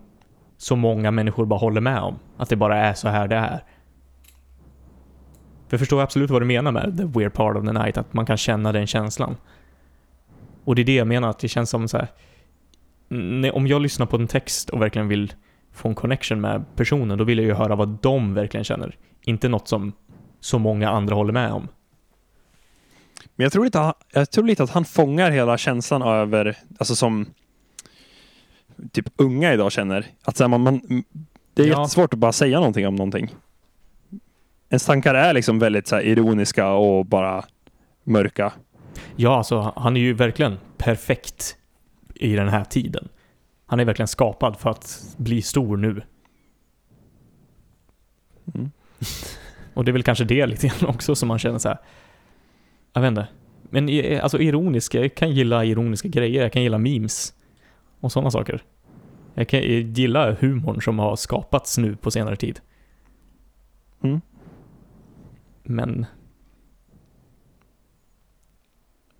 så 0.58 0.76
många 0.76 1.12
människor 1.12 1.46
bara 1.46 1.60
håller 1.60 1.82
med 1.82 2.00
om. 2.00 2.20
Att 2.38 2.50
det 2.50 2.56
bara 2.56 2.78
är 2.78 2.94
så 2.94 3.08
här 3.08 3.28
det 3.28 3.36
är. 3.36 3.64
För 5.68 5.74
jag 5.74 5.80
förstår 5.80 6.02
absolut 6.02 6.30
vad 6.30 6.42
du 6.42 6.46
menar 6.46 6.72
med 6.72 6.98
the 6.98 7.20
weird 7.20 7.34
part 7.34 7.58
of 7.58 7.66
the 7.66 7.74
night, 7.74 7.98
att 7.98 8.14
man 8.14 8.26
kan 8.26 8.38
känna 8.38 8.72
den 8.72 8.88
känslan. 8.88 9.38
Och 10.64 10.76
det 10.76 10.82
är 10.82 10.86
det 10.86 10.96
jag 10.96 11.08
menar, 11.08 11.30
att 11.30 11.40
det 11.40 11.48
känns 11.48 11.70
som 11.70 11.88
så 11.88 11.98
här. 11.98 12.08
Nej, 13.08 13.52
om 13.52 13.68
jag 13.68 13.82
lyssnar 13.82 14.06
på 14.06 14.16
en 14.18 14.28
text 14.28 14.70
och 14.70 14.82
verkligen 14.82 15.08
vill 15.08 15.34
få 15.74 15.88
en 15.90 15.96
connection 15.96 16.42
med 16.42 16.66
personen, 16.76 17.18
då 17.18 17.24
vill 17.24 17.38
jag 17.38 17.48
ju 17.48 17.54
höra 17.54 17.76
vad 17.76 17.98
de 18.02 18.34
verkligen 18.34 18.64
känner. 18.64 18.96
Inte 19.22 19.50
något 19.50 19.68
som 19.68 19.94
så 20.40 20.60
många 20.60 20.90
andra 20.90 21.16
håller 21.16 21.34
med 21.34 21.52
om. 21.52 21.68
Men 23.36 23.44
jag 23.44 23.52
tror, 23.52 23.64
lite, 23.66 23.80
att 23.82 24.04
jag 24.14 24.32
tror 24.32 24.44
lite 24.46 24.64
att 24.64 24.70
han 24.70 24.86
fångar 24.86 25.32
hela 25.32 25.58
känslan 25.58 26.02
över, 26.02 26.58
alltså 26.80 26.96
som 26.96 27.26
typ 28.92 29.06
unga 29.16 29.54
idag 29.54 29.72
känner. 29.72 30.06
Att 30.24 30.40
man, 30.40 30.62
man, 30.62 30.82
det 31.54 31.62
är 31.64 31.68
Ja. 31.68 31.80
jättesvårt 31.80 32.14
att 32.14 32.20
bara 32.20 32.32
säga 32.32 32.58
någonting 32.60 32.88
om 32.88 32.96
någonting. 32.96 33.36
Ens 34.70 34.86
tankar 34.86 35.16
är 35.16 35.34
liksom 35.34 35.60
väldigt 35.60 35.88
så 35.88 36.00
ironiska 36.02 36.70
och 36.70 37.06
bara 37.06 37.46
mörka. 38.04 38.54
Ja, 39.16 39.38
alltså 39.38 39.74
han 39.76 39.98
är 39.98 40.02
ju 40.02 40.14
verkligen 40.14 40.58
perfekt 40.78 41.58
i 42.20 42.36
den 42.36 42.48
här 42.48 42.64
tiden. 42.64 43.10
Han 43.66 43.80
är 43.80 43.86
verkligen 43.86 44.08
skapad 44.08 44.60
för 44.60 44.70
att 44.70 45.16
bli 45.18 45.42
stor 45.42 45.78
nu. 45.78 46.02
Mm. 48.54 48.72
Och 49.74 49.86
det 49.86 49.92
är 49.92 49.94
väl 49.94 50.04
kanske 50.04 50.24
det 50.24 50.46
lite 50.46 50.68
grann 50.68 50.90
också 50.90 51.16
som 51.16 51.28
man 51.28 51.40
känner 51.40 51.60
så 51.60 51.70
här. 51.70 51.78
Jag 52.94 53.02
vet 53.02 53.08
inte. 53.08 53.28
Men 53.70 53.90
alltså 54.22 54.40
ironiska, 54.40 55.02
jag 55.02 55.16
kan 55.16 55.32
gilla 55.32 55.66
ironiska 55.66 56.08
grejer, 56.08 56.42
jag 56.42 56.54
kan 56.54 56.64
gilla 56.64 56.78
memes. 56.78 57.34
Och 58.00 58.12
sådana 58.12 58.32
saker. 58.32 58.64
Jag 59.34 59.48
kan 59.48 59.62
gilla 59.94 60.36
humorn 60.40 60.82
som 60.82 61.00
har 61.00 61.16
skapats 61.16 61.78
nu 61.78 61.96
på 61.96 62.12
senare 62.12 62.36
tid. 62.36 62.60
Mm. 64.02 64.22
Men... 65.64 65.90
Nej, 65.90 66.06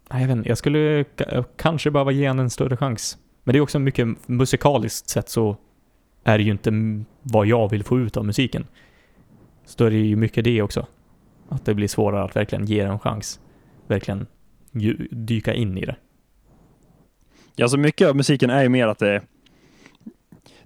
jag, 0.10 0.20
vet 0.20 0.30
inte, 0.30 0.50
jag 0.50 0.58
skulle 0.58 1.06
eh, 1.18 1.46
kanske 1.56 1.92
behöva 1.92 2.12
ge 2.12 2.28
henne 2.28 2.42
en 2.42 2.50
större 2.50 2.78
chans. 2.78 3.18
Men 3.44 3.54
det 3.54 3.60
är 3.60 3.62
också 3.62 3.80
mycket 3.80 4.08
musikaliskt 4.26 5.10
sett 5.10 5.30
så 5.30 5.58
är 6.24 6.38
det 6.38 6.44
ju 6.44 6.52
inte 6.52 6.72
vad 7.22 7.48
jag 7.48 7.70
vill 7.70 7.84
få 7.84 8.00
ut 8.00 8.18
av 8.18 8.26
musiken. 8.26 8.68
Så 9.66 9.76
då 9.78 9.86
är 9.86 9.92
det 9.92 9.98
ju 9.98 10.16
mycket 10.16 10.44
det 10.44 10.62
också. 10.62 10.88
Att 11.50 11.66
det 11.66 11.74
blir 11.74 11.88
svårare 11.88 12.24
att 12.24 12.36
verkligen 12.36 12.66
ge 12.66 12.84
den 12.84 12.92
en 12.92 13.00
chans. 13.00 13.40
Verkligen 13.88 14.28
dyka 15.12 15.54
in 15.54 15.78
i 15.78 15.86
det. 15.86 15.96
Ja, 17.56 17.68
så 17.68 17.78
mycket 17.78 18.08
av 18.08 18.16
musiken 18.16 18.50
är 18.50 18.64
ju 18.64 18.70
mer 18.70 18.88
att 18.88 19.00
det 19.00 19.10
är... 19.10 19.22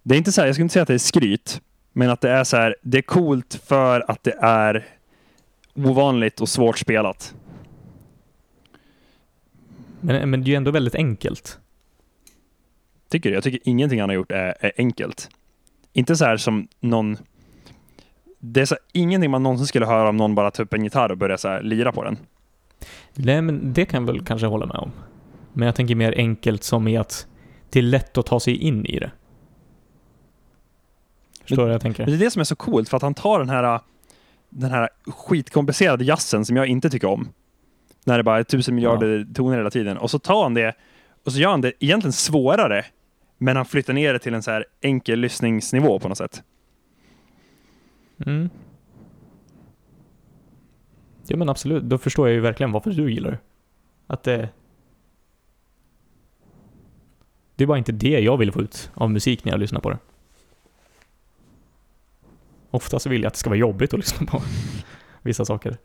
Det 0.03 0.15
är 0.15 0.17
inte 0.17 0.31
så 0.31 0.41
här, 0.41 0.47
jag 0.47 0.55
skulle 0.55 0.63
inte 0.63 0.73
säga 0.73 0.81
att 0.81 0.87
det 0.87 0.93
är 0.93 0.97
skryt, 0.97 1.61
men 1.93 2.09
att 2.09 2.21
det 2.21 2.29
är 2.29 2.43
så 2.43 2.57
här, 2.57 2.75
det 2.81 2.97
är 2.97 3.01
coolt 3.01 3.61
för 3.65 4.11
att 4.11 4.23
det 4.23 4.35
är 4.41 4.85
ovanligt 5.75 6.41
och 6.41 6.49
svårt 6.49 6.77
spelat 6.77 7.35
men 10.01 10.31
det 10.31 10.47
är 10.47 10.49
ju 10.49 10.55
ändå 10.55 10.71
väldigt 10.71 10.95
enkelt. 10.95 11.59
Tycker 13.09 13.29
du? 13.29 13.35
Jag 13.35 13.43
tycker 13.43 13.59
ingenting 13.63 13.99
han 13.99 14.09
har 14.09 14.15
gjort 14.15 14.31
är, 14.31 14.57
är 14.59 14.71
enkelt. 14.77 15.29
Inte 15.93 16.15
så 16.15 16.25
här 16.25 16.37
som 16.37 16.67
någon... 16.79 17.17
Det 18.39 18.61
är 18.61 18.65
så 18.65 18.75
här, 18.75 18.83
ingenting 18.91 19.31
man 19.31 19.43
någonsin 19.43 19.67
skulle 19.67 19.85
höra 19.85 20.09
om 20.09 20.17
någon 20.17 20.35
bara 20.35 20.51
tar 20.51 20.63
upp 20.63 20.73
en 20.73 20.83
gitarr 20.83 21.11
och 21.11 21.17
börjar 21.17 21.37
så 21.37 21.47
här 21.47 21.61
lira 21.61 21.91
på 21.91 22.03
den. 22.03 22.17
Nej, 23.13 23.41
men 23.41 23.73
det 23.73 23.85
kan 23.85 24.03
jag 24.03 24.13
väl 24.13 24.25
kanske 24.25 24.47
hålla 24.47 24.65
med 24.65 24.75
om. 24.75 24.91
Men 25.53 25.65
jag 25.65 25.75
tänker 25.75 25.95
mer 25.95 26.13
enkelt 26.17 26.63
som 26.63 26.87
i 26.87 26.97
att 26.97 27.27
det 27.69 27.79
är 27.79 27.83
lätt 27.83 28.17
att 28.17 28.25
ta 28.25 28.39
sig 28.39 28.55
in 28.55 28.85
i 28.85 28.99
det. 28.99 29.11
Förstår 31.41 31.57
du 31.57 31.63
vad 31.63 31.73
jag 31.73 31.83
Men 31.83 31.93
tänker? 31.93 32.05
det 32.05 32.13
är 32.13 32.25
det 32.25 32.31
som 32.31 32.39
är 32.39 32.43
så 32.43 32.55
coolt, 32.55 32.89
för 32.89 32.97
att 32.97 33.03
han 33.03 33.13
tar 33.13 33.39
den 33.39 33.49
här, 33.49 33.79
den 34.49 34.71
här 34.71 34.89
skitkomplicerade 35.05 36.03
jazzen 36.03 36.45
som 36.45 36.55
jag 36.55 36.67
inte 36.67 36.89
tycker 36.89 37.07
om. 37.07 37.29
När 38.05 38.17
det 38.17 38.23
bara 38.23 38.39
är 38.39 38.43
tusen 38.43 38.75
miljarder 38.75 39.27
toner 39.33 39.57
hela 39.57 39.69
tiden. 39.69 39.97
Och 39.97 40.11
så 40.11 40.19
tar 40.19 40.43
han 40.43 40.53
det 40.53 40.75
och 41.23 41.31
så 41.31 41.39
gör 41.39 41.49
han 41.49 41.61
det 41.61 41.73
egentligen 41.79 42.13
svårare, 42.13 42.85
men 43.37 43.55
han 43.55 43.65
flyttar 43.65 43.93
ner 43.93 44.13
det 44.13 44.19
till 44.19 44.33
en 44.33 44.43
så 44.43 44.51
här 44.51 44.65
enkel 44.81 45.19
lyssningsnivå 45.19 45.99
på 45.99 46.09
något 46.09 46.17
sätt. 46.17 46.43
Mm. 48.25 48.49
Ja 51.27 51.37
men 51.37 51.49
absolut, 51.49 51.83
då 51.83 51.97
förstår 51.97 52.27
jag 52.27 52.35
ju 52.35 52.41
verkligen 52.41 52.71
varför 52.71 52.91
du 52.91 53.11
gillar 53.11 53.31
det. 53.31 53.39
Att 54.07 54.23
det... 54.23 54.49
Det 57.55 57.63
är 57.63 57.67
bara 57.67 57.77
inte 57.77 57.91
det 57.91 58.19
jag 58.19 58.37
vill 58.37 58.51
få 58.51 58.61
ut 58.61 58.91
av 58.93 59.11
musik 59.11 59.45
när 59.45 59.51
jag 59.51 59.59
lyssnar 59.59 59.79
på 59.79 59.89
det. 59.89 59.97
Ofta 62.71 62.99
så 62.99 63.09
vill 63.09 63.21
jag 63.21 63.27
att 63.27 63.33
det 63.33 63.39
ska 63.39 63.49
vara 63.49 63.59
jobbigt 63.59 63.93
att 63.93 63.99
lyssna 63.99 64.27
på 64.27 64.41
vissa 65.21 65.45
saker. 65.45 65.77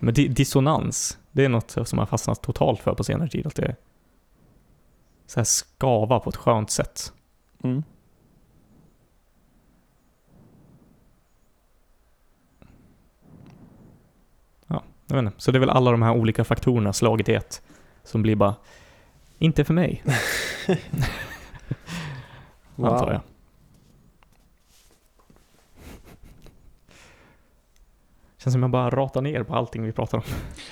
Men 0.00 0.14
di- 0.14 0.28
dissonans, 0.28 1.18
det 1.32 1.44
är 1.44 1.48
något 1.48 1.88
som 1.88 1.98
jag 1.98 2.08
fastnat 2.08 2.42
totalt 2.42 2.80
för 2.80 2.94
på 2.94 3.04
senare 3.04 3.28
tid. 3.28 3.46
Att 3.46 3.54
det 3.54 3.76
så 5.26 5.40
här 5.40 5.44
skava 5.44 6.20
på 6.20 6.30
ett 6.30 6.36
skönt 6.36 6.70
sätt. 6.70 7.12
Mm. 7.62 7.82
Jag 15.10 15.16
vet 15.16 15.26
inte. 15.26 15.40
Så 15.40 15.50
det 15.50 15.58
är 15.58 15.60
väl 15.60 15.70
alla 15.70 15.90
de 15.90 16.02
här 16.02 16.12
olika 16.12 16.44
faktorerna 16.44 16.92
slaget 16.92 17.28
i 17.28 17.34
ett 17.34 17.62
som 18.02 18.22
blir 18.22 18.36
bara, 18.36 18.54
inte 19.38 19.64
för 19.64 19.74
mig, 19.74 20.04
antar 22.76 23.12
jag. 23.12 23.20
Känns 28.42 28.54
som 28.54 28.62
jag 28.62 28.70
bara 28.70 28.90
ratar 28.90 29.22
ner 29.22 29.42
på 29.42 29.54
allting 29.54 29.82
vi 29.82 29.92
pratar 29.92 30.18
om. 30.18 30.24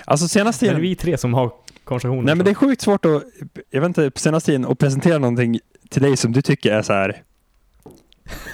Alltså 0.04 0.28
senaste 0.28 0.64
Det 0.64 0.68
är 0.68 0.70
tiden, 0.70 0.82
vi 0.82 0.94
tre 0.96 1.18
som 1.18 1.34
har 1.34 1.52
konversationer. 1.84 2.22
nej 2.22 2.34
men 2.34 2.44
det 2.44 2.50
är 2.50 2.54
sjukt 2.54 2.82
svårt 2.82 3.04
att, 3.04 3.22
jag 3.70 3.80
vet 3.80 3.88
inte, 3.88 4.10
på 4.10 4.18
senaste 4.18 4.46
tiden 4.46 4.66
att 4.66 4.78
presentera 4.78 5.18
någonting 5.18 5.58
till 5.88 6.02
dig 6.02 6.16
som 6.16 6.32
du 6.32 6.42
tycker 6.42 6.72
är 6.72 6.82
så 6.82 6.92
här. 6.92 7.22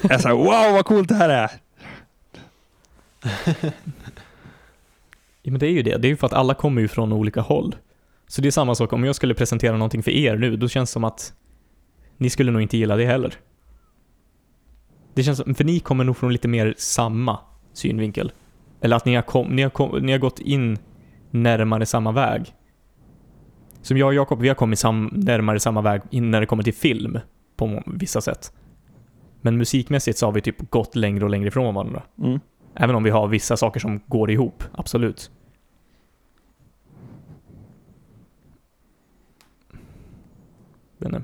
Är 0.03 0.17
så 0.17 0.27
här, 0.27 0.35
wow 0.35 0.73
vad 0.75 0.85
coolt 0.85 1.09
det 1.09 1.15
här 1.15 1.29
är. 1.29 1.51
Ja, 5.41 5.51
men 5.51 5.59
det 5.59 5.67
är 5.67 5.71
ju 5.71 5.83
det. 5.83 5.97
Det 5.97 6.07
är 6.07 6.09
ju 6.09 6.17
för 6.17 6.27
att 6.27 6.33
alla 6.33 6.53
kommer 6.53 6.81
ju 6.81 6.87
från 6.87 7.13
olika 7.13 7.41
håll. 7.41 7.75
Så 8.27 8.41
det 8.41 8.47
är 8.47 8.51
samma 8.51 8.75
sak, 8.75 8.93
om 8.93 9.03
jag 9.03 9.15
skulle 9.15 9.33
presentera 9.33 9.77
någonting 9.77 10.03
för 10.03 10.11
er 10.11 10.37
nu, 10.37 10.57
då 10.57 10.67
känns 10.67 10.89
det 10.89 10.93
som 10.93 11.03
att 11.03 11.33
ni 12.17 12.29
skulle 12.29 12.51
nog 12.51 12.61
inte 12.61 12.77
gilla 12.77 12.95
det 12.95 13.05
heller. 13.05 13.33
Det 15.13 15.23
känns 15.23 15.37
som, 15.37 15.55
för 15.55 15.63
ni 15.63 15.79
kommer 15.79 16.03
nog 16.03 16.17
från 16.17 16.31
lite 16.33 16.47
mer 16.47 16.75
samma 16.77 17.39
synvinkel. 17.73 18.31
Eller 18.81 18.95
att 18.95 19.05
ni 19.05 19.15
har, 19.15 19.21
kom, 19.21 19.55
ni 19.55 19.61
har, 19.61 19.69
kom, 19.69 20.05
ni 20.05 20.11
har 20.11 20.19
gått 20.19 20.39
in 20.39 20.77
närmare 21.31 21.85
samma 21.85 22.11
väg. 22.11 22.53
Som 23.81 23.97
jag 23.97 24.07
och 24.07 24.13
Jakob, 24.13 24.41
vi 24.41 24.47
har 24.47 24.55
kommit 24.55 24.79
sam, 24.79 25.09
närmare 25.13 25.59
samma 25.59 25.81
väg 25.81 26.01
in 26.09 26.31
när 26.31 26.39
det 26.41 26.45
kommer 26.47 26.63
till 26.63 26.73
film, 26.73 27.19
på 27.55 27.83
vissa 27.85 28.21
sätt. 28.21 28.53
Men 29.41 29.57
musikmässigt 29.57 30.17
så 30.17 30.25
har 30.25 30.31
vi 30.31 30.41
typ 30.41 30.69
gått 30.69 30.95
längre 30.95 31.23
och 31.23 31.29
längre 31.29 31.47
ifrån 31.47 31.75
varandra. 31.75 32.03
Mm. 32.23 32.39
Även 32.75 32.95
om 32.95 33.03
vi 33.03 33.09
har 33.09 33.27
vissa 33.27 33.57
saker 33.57 33.79
som 33.79 33.99
går 34.07 34.31
ihop, 34.31 34.63
absolut. 34.71 35.31
Men, 40.97 41.13
eh, 41.13 41.21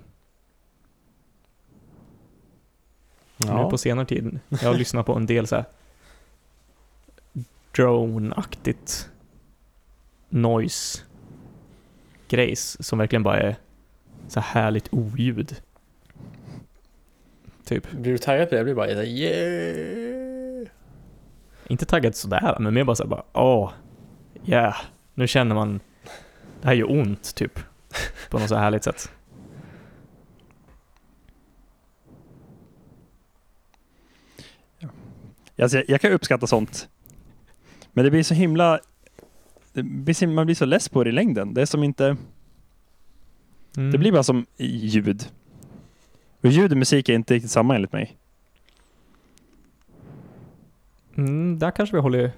nu 3.38 3.47
Ja. 3.47 3.70
på 3.70 3.78
senare 3.78 4.06
tid, 4.06 4.39
jag 4.49 4.58
har 4.58 4.74
lyssnat 4.74 5.06
på 5.06 5.14
en 5.14 5.26
del 5.26 5.47
så 5.47 5.56
här 5.56 5.66
drone-aktigt 7.76 9.09
noise 10.30 11.01
grejs 12.28 12.88
som 12.88 12.99
verkligen 12.99 13.24
bara 13.24 13.39
är 13.39 13.55
så 14.28 14.39
här 14.39 14.61
härligt 14.61 14.93
oljud. 14.93 15.61
Typ. 17.65 17.91
Blir 17.91 18.11
du 18.11 18.17
taggad 18.17 18.49
på 18.49 18.55
det? 18.55 18.57
Jag 18.57 18.65
blir 18.65 18.76
bara 18.76 18.88
så 18.88 18.95
här, 18.95 19.03
yeah! 19.03 20.67
Inte 21.67 21.86
taggad 21.86 22.15
sådär, 22.15 22.57
men 22.59 22.74
mer 22.74 22.84
bara 22.84 22.95
såhär 22.95 23.09
bara 23.09 23.24
åh, 23.34 23.72
yeah, 24.45 24.76
nu 25.13 25.28
känner 25.28 25.55
man 25.55 25.80
det 26.61 26.67
här 26.67 26.74
gör 26.74 26.91
ont 26.91 27.36
typ. 27.36 27.59
På 28.30 28.39
något 28.39 28.49
så 28.49 28.55
här 28.55 28.63
härligt 28.63 28.84
sätt. 28.84 29.11
Alltså, 35.61 35.78
jag, 35.78 35.89
jag 35.89 36.01
kan 36.01 36.11
uppskatta 36.11 36.47
sånt. 36.47 36.89
Men 37.93 38.05
det 38.05 38.11
blir 38.11 38.23
så 38.23 38.33
himla... 38.33 38.79
Blir, 39.73 40.13
så- 40.13 40.27
man 40.27 40.45
blir 40.45 40.55
så 40.55 40.65
less 40.65 40.89
på 40.89 41.03
det 41.03 41.09
i 41.09 41.13
längden. 41.13 41.53
Det 41.53 41.61
är 41.61 41.65
som 41.65 41.83
inte... 41.83 42.17
Mm. 43.77 43.91
Det 43.91 43.97
blir 43.97 44.11
bara 44.11 44.23
som 44.23 44.45
ljud. 44.57 45.23
Och 46.41 46.49
ljud 46.49 46.71
och 46.71 46.77
musik 46.77 47.09
är 47.09 47.13
inte 47.13 47.33
riktigt 47.33 47.51
samma 47.51 47.75
enligt 47.75 47.91
mig. 47.93 48.17
Mm, 51.17 51.59
där 51.59 51.71
kanske 51.71 51.95
vi 51.95 52.01
håller, 52.01 52.31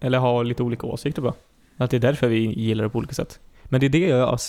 eller 0.00 0.18
har 0.18 0.44
lite 0.44 0.62
olika 0.62 0.86
åsikter 0.86 1.22
på. 1.22 1.34
Att 1.76 1.90
det 1.90 1.96
är 1.96 2.00
därför 2.00 2.28
vi 2.28 2.38
gillar 2.60 2.84
det 2.84 2.90
på 2.90 2.98
olika 2.98 3.14
sätt. 3.14 3.40
Men 3.64 3.80
det 3.80 3.86
är 3.86 3.90
det 3.90 3.98
jag 4.08 4.40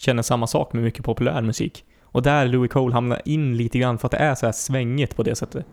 känner 0.00 0.22
samma 0.22 0.46
sak 0.46 0.72
med 0.72 0.82
mycket 0.82 1.04
populär 1.04 1.42
musik. 1.42 1.84
Och 2.02 2.22
där 2.22 2.46
Louis 2.46 2.70
Cole 2.72 2.94
hamnar 2.94 3.22
in 3.24 3.56
lite 3.56 3.78
grann 3.78 3.98
för 3.98 4.06
att 4.06 4.12
det 4.12 4.18
är 4.18 4.34
så 4.34 4.46
här 4.46 4.52
svängigt 4.52 5.16
på 5.16 5.22
det 5.22 5.34
sättet. 5.34 5.66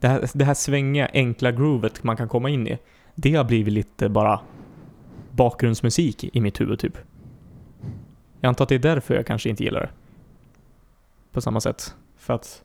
Det 0.00 0.08
här, 0.08 0.30
det 0.34 0.44
här 0.44 0.54
svängiga, 0.54 1.10
enkla 1.12 1.52
groovet 1.52 2.02
man 2.02 2.16
kan 2.16 2.28
komma 2.28 2.50
in 2.50 2.66
i. 2.66 2.78
Det 3.14 3.34
har 3.34 3.44
blivit 3.44 3.74
lite 3.74 4.08
bara 4.08 4.40
bakgrundsmusik 5.30 6.24
i 6.24 6.40
mitt 6.40 6.60
huvud 6.60 6.78
typ. 6.78 6.98
Jag 8.40 8.48
antar 8.48 8.62
att 8.62 8.68
det 8.68 8.74
är 8.74 8.78
därför 8.78 9.14
jag 9.14 9.26
kanske 9.26 9.48
inte 9.48 9.64
gillar 9.64 9.80
det. 9.80 9.90
På 11.32 11.40
samma 11.40 11.60
sätt. 11.60 11.94
För 12.16 12.34
att 12.34 12.64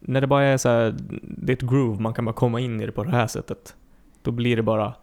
när 0.00 0.20
det 0.20 0.26
bara 0.26 0.44
är 0.44 0.56
så 0.56 0.68
här, 0.68 0.94
det 1.22 1.52
är 1.52 1.56
ett 1.56 1.62
groove, 1.70 2.02
man 2.02 2.14
kan 2.14 2.24
bara 2.24 2.32
komma 2.32 2.60
in 2.60 2.80
i 2.80 2.86
det 2.86 2.92
på 2.92 3.04
det 3.04 3.10
här 3.10 3.26
sättet. 3.26 3.76
Då 4.22 4.30
blir 4.30 4.56
det 4.56 4.62
bara, 4.62 4.94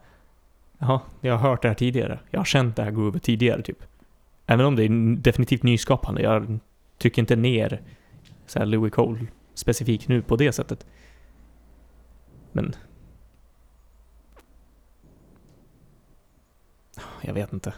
jaha, 0.78 1.00
jag 1.20 1.36
har 1.36 1.50
hört 1.50 1.62
det 1.62 1.68
här 1.68 1.74
tidigare. 1.74 2.18
Jag 2.30 2.40
har 2.40 2.44
känt 2.44 2.76
det 2.76 2.82
här 2.82 2.90
groovet 2.90 3.22
tidigare 3.22 3.62
typ. 3.62 3.84
Även 4.46 4.66
om 4.66 4.76
det 4.76 4.84
är 4.84 5.16
definitivt 5.16 5.62
nyskapande. 5.62 6.22
Jag 6.22 6.58
tycker 6.98 7.22
inte 7.22 7.36
ner 7.36 7.82
så 8.46 8.58
här 8.58 8.66
Louis 8.66 8.92
Cole 8.92 9.26
specifikt 9.54 10.08
nu 10.08 10.22
på 10.22 10.36
det 10.36 10.52
sättet. 10.52 10.86
Men... 12.52 12.74
Jag 17.22 17.34
vet 17.34 17.52
inte. 17.52 17.74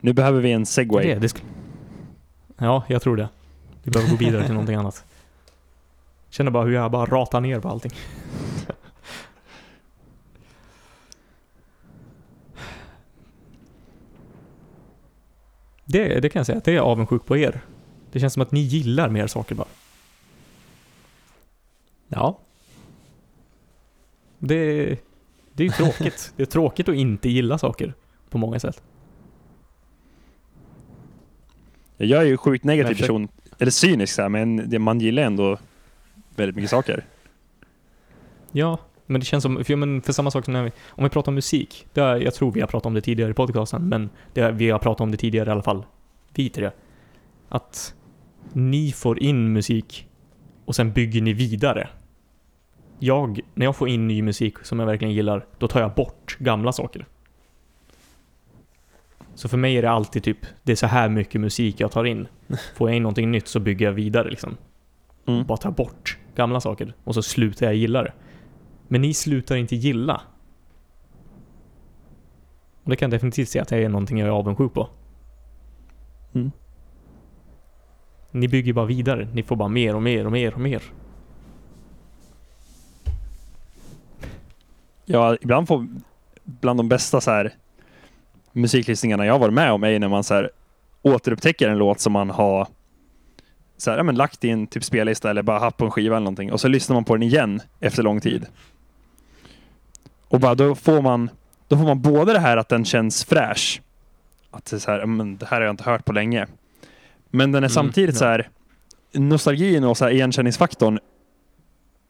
Nu 0.00 0.12
behöver 0.12 0.40
vi 0.40 0.52
en 0.52 0.66
segway. 0.66 1.14
Det, 1.14 1.18
det 1.18 1.42
ja, 2.58 2.84
jag 2.88 3.02
tror 3.02 3.16
det. 3.16 3.28
Vi 3.82 3.90
behöver 3.90 4.10
gå 4.10 4.16
vidare 4.16 4.44
till 4.44 4.52
någonting 4.52 4.76
annat. 4.76 5.04
Känner 6.30 6.50
bara 6.50 6.64
hur 6.64 6.72
jag 6.72 6.90
bara 6.90 7.06
ratar 7.06 7.40
ner 7.40 7.60
på 7.60 7.68
allting. 7.68 7.92
Det, 15.84 16.20
det 16.20 16.28
kan 16.28 16.40
jag 16.40 16.46
säga, 16.46 16.60
det 16.64 16.70
är 16.70 16.74
jag 16.74 16.86
avundsjuk 16.86 17.26
på 17.26 17.36
er. 17.36 17.60
Det 18.12 18.20
känns 18.20 18.32
som 18.32 18.42
att 18.42 18.52
ni 18.52 18.60
gillar 18.60 19.08
mer 19.08 19.26
saker 19.26 19.54
bara. 19.54 19.68
Ja. 22.08 22.38
Det, 24.46 24.84
det 25.52 25.62
är 25.62 25.66
ju 25.66 25.70
tråkigt. 25.72 26.32
Det 26.36 26.42
är 26.42 26.46
tråkigt 26.46 26.88
att 26.88 26.94
inte 26.94 27.28
gilla 27.28 27.58
saker 27.58 27.94
på 28.30 28.38
många 28.38 28.58
sätt. 28.60 28.82
Jag 31.96 32.22
är 32.22 32.26
ju 32.26 32.36
sjukt 32.36 32.64
negativ 32.64 32.94
försöker- 32.94 33.06
person. 33.12 33.28
Eller 33.58 33.70
cynisk 33.70 34.14
så 34.14 34.22
här, 34.22 34.28
men 34.28 34.70
det, 34.70 34.78
man 34.78 35.00
gillar 35.00 35.22
ändå 35.22 35.58
väldigt 36.36 36.56
mycket 36.56 36.70
saker. 36.70 37.04
Ja, 38.52 38.78
men 39.06 39.20
det 39.20 39.24
känns 39.24 39.42
som, 39.42 39.64
för, 39.64 39.76
men 39.76 40.02
för 40.02 40.12
samma 40.12 40.30
sak 40.30 40.44
som 40.44 40.52
när 40.54 40.62
vi, 40.62 40.72
om 40.88 41.04
vi 41.04 41.10
pratar 41.10 41.30
om 41.30 41.34
musik, 41.34 41.86
det 41.92 42.00
är, 42.00 42.16
jag 42.16 42.34
tror 42.34 42.52
vi 42.52 42.60
har 42.60 42.66
pratat 42.68 42.86
om 42.86 42.94
det 42.94 43.00
tidigare 43.00 43.30
i 43.30 43.34
podcasten, 43.34 43.88
men 43.88 44.10
är- 44.34 44.52
vi 44.52 44.70
har 44.70 44.78
pratat 44.78 45.00
om 45.00 45.10
det 45.10 45.16
tidigare 45.16 45.48
i 45.48 45.52
alla 45.52 45.62
fall, 45.62 45.84
vi 46.34 46.48
tre. 46.48 46.70
Att 47.48 47.94
ni 48.52 48.92
får 48.92 49.18
in 49.22 49.52
musik 49.52 50.08
och 50.64 50.76
sen 50.76 50.92
bygger 50.92 51.22
ni 51.22 51.32
vidare. 51.32 51.88
Jag, 52.98 53.40
när 53.54 53.66
jag 53.66 53.76
får 53.76 53.88
in 53.88 54.08
ny 54.08 54.22
musik 54.22 54.58
som 54.62 54.78
jag 54.78 54.86
verkligen 54.86 55.14
gillar, 55.14 55.46
då 55.58 55.68
tar 55.68 55.80
jag 55.80 55.94
bort 55.94 56.36
gamla 56.38 56.72
saker. 56.72 57.06
Så 59.34 59.48
för 59.48 59.56
mig 59.56 59.76
är 59.76 59.82
det 59.82 59.90
alltid 59.90 60.22
typ, 60.22 60.38
det 60.62 60.72
är 60.72 60.76
så 60.76 60.86
här 60.86 61.08
mycket 61.08 61.40
musik 61.40 61.80
jag 61.80 61.92
tar 61.92 62.04
in. 62.04 62.28
Får 62.76 62.88
jag 62.90 62.96
in 62.96 63.02
någonting 63.02 63.30
nytt 63.30 63.48
så 63.48 63.60
bygger 63.60 63.86
jag 63.86 63.92
vidare 63.92 64.30
liksom 64.30 64.56
Mm. 65.28 65.46
bara 65.46 65.58
ta 65.58 65.70
bort 65.70 66.18
gamla 66.34 66.60
saker 66.60 66.94
och 67.04 67.14
så 67.14 67.22
slutar 67.22 67.66
jag 67.66 67.74
gilla 67.74 68.02
det. 68.02 68.12
Men 68.88 69.00
ni 69.00 69.14
slutar 69.14 69.56
inte 69.56 69.76
gilla. 69.76 70.20
Och 72.82 72.90
det 72.90 72.96
kan 72.96 73.10
jag 73.10 73.16
definitivt 73.16 73.48
säga 73.48 73.62
att 73.62 73.68
det 73.68 73.76
är 73.76 73.88
någonting 73.88 74.18
jag 74.18 74.26
är 74.28 74.32
avundsjuk 74.32 74.74
på. 74.74 74.88
Mm. 76.34 76.50
Ni 78.30 78.48
bygger 78.48 78.72
bara 78.72 78.86
vidare. 78.86 79.28
Ni 79.32 79.42
får 79.42 79.56
bara 79.56 79.68
mer 79.68 79.94
och 79.96 80.02
mer 80.02 80.26
och 80.26 80.32
mer 80.32 80.54
och 80.54 80.60
mer. 80.60 80.82
Ja, 85.06 85.36
ibland 85.40 85.68
får 85.68 85.86
bland 86.44 86.78
de 86.78 86.88
bästa 86.88 87.20
så 87.20 87.30
här 87.30 87.54
musiklyssningarna 88.52 89.26
jag 89.26 89.38
varit 89.38 89.54
med 89.54 89.72
om 89.72 89.84
är 89.84 89.98
när 89.98 90.08
man 90.08 90.24
så 90.24 90.34
här 90.34 90.50
återupptäcker 91.02 91.68
en 91.68 91.78
låt 91.78 92.00
som 92.00 92.12
man 92.12 92.30
har 92.30 92.66
så 93.76 93.90
här, 93.90 93.98
ja, 93.98 94.02
men 94.02 94.14
lagt 94.14 94.44
i 94.44 94.50
en 94.50 94.66
typ 94.66 94.84
spellista 94.84 95.30
eller 95.30 95.42
bara 95.42 95.58
haft 95.58 95.76
på 95.76 95.84
en 95.84 95.90
skiva 95.90 96.16
eller 96.16 96.24
någonting 96.24 96.52
och 96.52 96.60
så 96.60 96.68
lyssnar 96.68 96.94
man 96.94 97.04
på 97.04 97.14
den 97.14 97.22
igen 97.22 97.60
efter 97.80 98.02
lång 98.02 98.20
tid. 98.20 98.46
Och 100.28 100.40
bara 100.40 100.54
då 100.54 100.74
får 100.74 101.02
man 101.02 101.30
då 101.68 101.76
får 101.76 101.84
man 101.84 102.02
både 102.02 102.32
det 102.32 102.38
här 102.38 102.56
att 102.56 102.68
den 102.68 102.84
känns 102.84 103.24
fräsch. 103.24 103.82
Att 104.50 104.64
det 104.64 104.76
är 104.76 104.80
så 104.80 104.90
här, 104.90 105.06
men 105.06 105.36
det 105.36 105.46
här 105.46 105.56
har 105.56 105.66
jag 105.66 105.72
inte 105.72 105.84
hört 105.84 106.04
på 106.04 106.12
länge. 106.12 106.46
Men 107.30 107.52
den 107.52 107.64
är 107.64 107.68
Mm, 107.68 107.74
samtidigt 107.74 108.14
ja. 108.14 108.18
så 108.18 108.24
här 108.24 108.48
nostalgin 109.12 109.84
och 109.84 109.96
så 109.96 110.04
här 110.04 110.12
igenkänningsfaktorn 110.12 110.98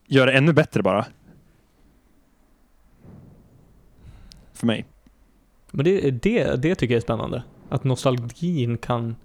gör 0.06 0.26
det 0.26 0.32
ännu 0.32 0.52
bättre 0.52 0.82
bara. 0.82 1.06
För 4.56 4.66
mig. 4.66 4.86
Men 5.70 5.84
det, 5.84 6.10
det, 6.10 6.62
det 6.62 6.74
tycker 6.74 6.94
jag 6.94 6.98
är 6.98 7.04
spännande. 7.04 7.42
Att 7.68 7.84
nostalgin 7.84 8.78
kan 8.78 9.16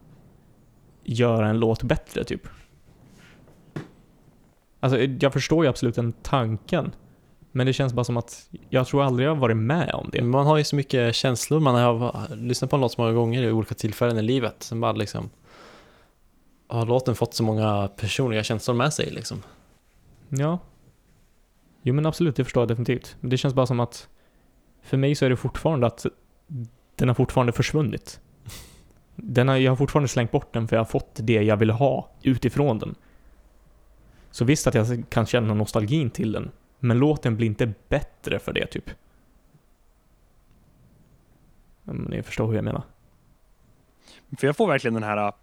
göra 1.04 1.48
en 1.48 1.60
låt 1.60 1.84
bättre, 1.84 2.24
typ. 2.24 2.42
Alltså, 4.80 5.00
jag 5.00 5.34
förstår 5.34 5.64
ju 5.64 5.70
absolut 5.70 5.96
den 5.96 6.14
tanken. 6.14 6.92
Men 7.52 7.68
det 7.68 7.74
känns 7.74 7.94
bara 7.94 8.04
som 8.04 8.18
att 8.18 8.50
jag 8.70 8.88
tror 8.88 9.04
aldrig 9.04 9.28
jag 9.28 9.36
har 9.36 9.42
varit 9.42 9.58
med 9.58 9.92
om 9.94 10.10
det. 10.12 10.24
Man 10.24 10.46
har 10.46 10.58
ju 10.58 10.64
så 10.64 10.76
mycket 10.76 11.16
känslor, 11.16 11.60
man 11.60 11.76
har 11.76 12.36
lyssnat 12.36 12.70
på 12.70 12.76
en 12.76 12.82
låt 12.82 12.92
så 12.92 13.02
många 13.02 13.14
gånger 13.14 13.44
i 13.44 13.52
olika 13.52 13.76
tillfällen 13.76 14.18
i 14.18 14.22
livet. 14.22 14.64
Sen 14.64 14.82
bara 14.82 14.92
liksom 14.92 15.30
har 16.68 16.86
låten 16.86 17.16
fått 17.16 17.34
så 17.34 17.44
många 17.44 17.88
personliga 17.88 18.44
känslor 18.44 18.76
med 18.76 18.94
sig 18.94 19.12
liksom. 19.12 19.44
Ja. 20.30 20.60
Jo 21.82 21.94
men 21.94 22.06
absolut, 22.06 22.36
det 22.36 22.44
förstår 22.44 22.62
jag 22.62 22.68
definitivt. 22.68 23.16
Men 23.20 23.30
det 23.30 23.38
känns 23.38 23.54
bara 23.54 23.68
som 23.68 23.80
att 23.80 24.08
för 24.82 24.98
mig 24.98 25.16
så 25.16 25.26
är 25.26 25.30
det 25.30 25.36
fortfarande 25.36 25.88
att 25.88 26.06
den 26.96 27.08
har 27.08 27.16
fortfarande 27.16 27.54
försvunnit. 27.54 28.20
Den 29.16 29.48
har, 29.48 29.56
jag 29.56 29.72
har 29.72 29.76
fortfarande 29.76 30.08
slängt 30.08 30.32
bort 30.32 30.54
den 30.54 30.68
för 30.68 30.76
jag 30.76 30.80
har 30.80 30.90
fått 30.90 31.12
det 31.14 31.34
jag 31.44 31.58
ville 31.58 31.74
ha 31.74 32.10
utifrån 32.22 32.80
den. 32.80 32.96
Så 34.32 34.46
visst 34.46 34.68
att 34.68 34.74
jag 34.74 35.04
kan 35.10 35.26
känna 35.26 35.54
nostalgin 35.54 36.10
till 36.10 36.32
den, 36.32 36.52
men 36.80 37.00
låten 37.00 37.38
blir 37.38 37.48
inte 37.48 37.74
bättre 37.90 38.40
för 38.40 38.54
det 38.54 38.66
typ. 38.68 38.90
Men 41.84 41.96
ni 41.96 42.24
förstår 42.24 42.48
hur 42.48 42.56
jag 42.56 42.64
menar. 42.64 42.84
För 44.38 44.48
jag 44.48 44.56
får 44.56 44.68
verkligen 44.68 44.94
den 44.94 45.04
här... 45.04 45.34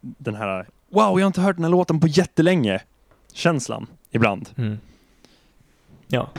Den 0.00 0.34
här... 0.34 0.66
Wow, 0.88 1.02
jag 1.18 1.20
har 1.20 1.26
inte 1.26 1.40
hört 1.40 1.56
den 1.56 1.64
här 1.64 1.70
låten 1.70 2.00
på 2.00 2.06
jättelänge. 2.06 2.82
Känslan, 3.32 3.86
ibland. 4.10 4.48
Mm. 4.56 4.78
Ja. 6.08 6.30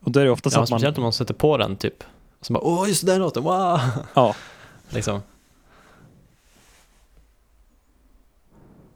Och 0.00 0.12
då 0.12 0.20
är 0.20 0.24
det 0.24 0.30
ofta 0.30 0.50
så 0.50 0.58
Ja, 0.58 0.62
att 0.62 0.70
man... 0.70 0.78
speciellt 0.78 0.98
om 0.98 1.02
man 1.02 1.12
sätter 1.12 1.34
på 1.34 1.56
den 1.56 1.76
typ. 1.76 2.04
Och 2.38 2.46
så 2.46 2.52
bara 2.52 2.64
åh 2.64 2.88
just 2.88 3.06
den 3.06 3.20
låten, 3.20 3.42
wow! 3.42 3.80
Ja. 4.14 4.34
liksom. 4.88 5.20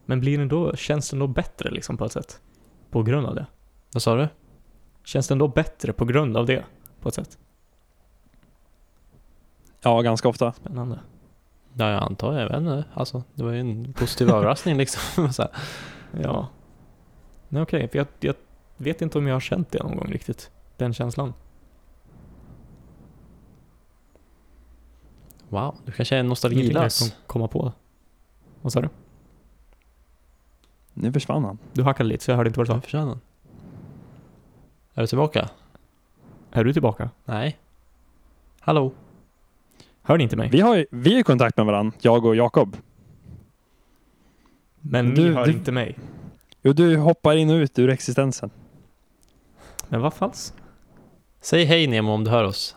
Men 0.07 0.21
blir 0.21 0.39
den 0.39 0.49
då, 0.49 0.77
känns 0.77 1.11
den 1.11 1.19
då 1.19 1.27
bättre 1.27 1.71
liksom 1.71 1.97
på 1.97 2.05
ett 2.05 2.13
sätt? 2.13 2.41
På 2.91 3.03
grund 3.03 3.27
av 3.27 3.35
det? 3.35 3.47
Vad 3.93 4.03
sa 4.03 4.17
du? 4.17 4.29
Känns 5.05 5.29
den 5.29 5.39
då 5.39 5.49
bättre 5.49 5.93
på 5.93 6.05
grund 6.05 6.37
av 6.37 6.47
det? 6.47 6.65
På 7.01 7.09
ett 7.09 7.15
sätt? 7.15 7.39
Ja, 9.81 10.01
ganska 10.01 10.29
ofta. 10.29 10.53
Spännande. 10.53 11.01
Ja, 11.75 11.91
jag 11.91 12.03
antar, 12.03 12.39
jag 12.39 12.49
vet 12.49 12.57
inte. 12.57 12.85
Alltså, 12.95 13.23
det 13.35 13.45
var 13.45 13.53
ju 13.53 13.61
en 13.61 13.93
positiv 13.93 14.31
överraskning 14.31 14.77
liksom. 14.77 15.33
så 15.33 15.43
här. 15.43 15.51
Ja. 16.23 16.49
Nej 17.49 17.63
okej, 17.63 17.89
för 17.89 17.99
jag, 17.99 18.07
jag 18.21 18.35
vet 18.77 19.03
inte 19.03 19.19
om 19.19 19.27
jag 19.27 19.35
har 19.35 19.41
känt 19.41 19.71
det 19.71 19.83
någon 19.83 19.97
gång 19.97 20.13
riktigt. 20.13 20.51
Den 20.83 20.93
känslan. 20.95 21.35
Wow, 25.49 25.77
du 25.85 25.93
kanske 25.93 26.17
är 26.17 26.21
Ingenting 26.21 26.73
jag 26.73 26.93
kan 26.93 27.09
komma 27.27 27.49
på. 27.49 27.73
Vad 28.63 28.73
sa 28.73 28.81
du? 28.81 28.89
Nu 30.95 31.13
försvann 31.13 31.45
han. 31.45 31.59
Du 31.73 31.83
hackade 31.83 32.09
lite 32.09 32.25
så 32.25 32.31
jag 32.31 32.37
hörde 32.37 32.49
inte 32.49 32.61
vad 32.61 32.67
du 32.67 32.73
sa. 32.73 32.81
Försvann 32.81 33.09
den? 33.09 33.21
Är 34.95 35.01
du 35.01 35.07
tillbaka? 35.07 35.49
Är 36.53 36.65
du 36.65 36.73
tillbaka? 36.73 37.11
Nej. 37.25 37.59
Hallå? 38.61 38.93
Hör 40.03 40.17
ni 40.19 40.25
inte 40.25 40.37
mig? 40.37 40.49
Vi 40.49 40.61
har 40.61 40.77
ju 40.77 40.87
vi 40.91 41.15
är 41.15 41.19
i 41.19 41.23
kontakt 41.23 41.57
med 41.57 41.67
varandra, 41.67 41.97
jag 42.01 42.25
och 42.25 42.37
Jakob. 42.37 42.77
Men 44.81 45.15
Du- 45.15 45.29
ni 45.29 45.35
hör 45.35 45.47
du- 45.47 45.53
inte 45.53 45.73
mig. 45.73 45.99
Jo, 46.63 46.73
du 46.73 46.97
hoppar 46.97 47.37
in 47.37 47.51
och 47.51 47.55
ut 47.57 47.79
ur 47.79 47.89
existensen. 47.91 48.51
Men 49.89 50.01
vad 50.01 50.15
falskt? 50.15 50.62
Säg 51.43 51.65
hej 51.65 51.87
Nemo 51.87 52.13
om 52.13 52.25
du 52.25 52.31
hör 52.31 52.45
oss. 52.45 52.77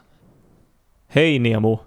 Hej 1.07 1.39
Nemo! 1.39 1.79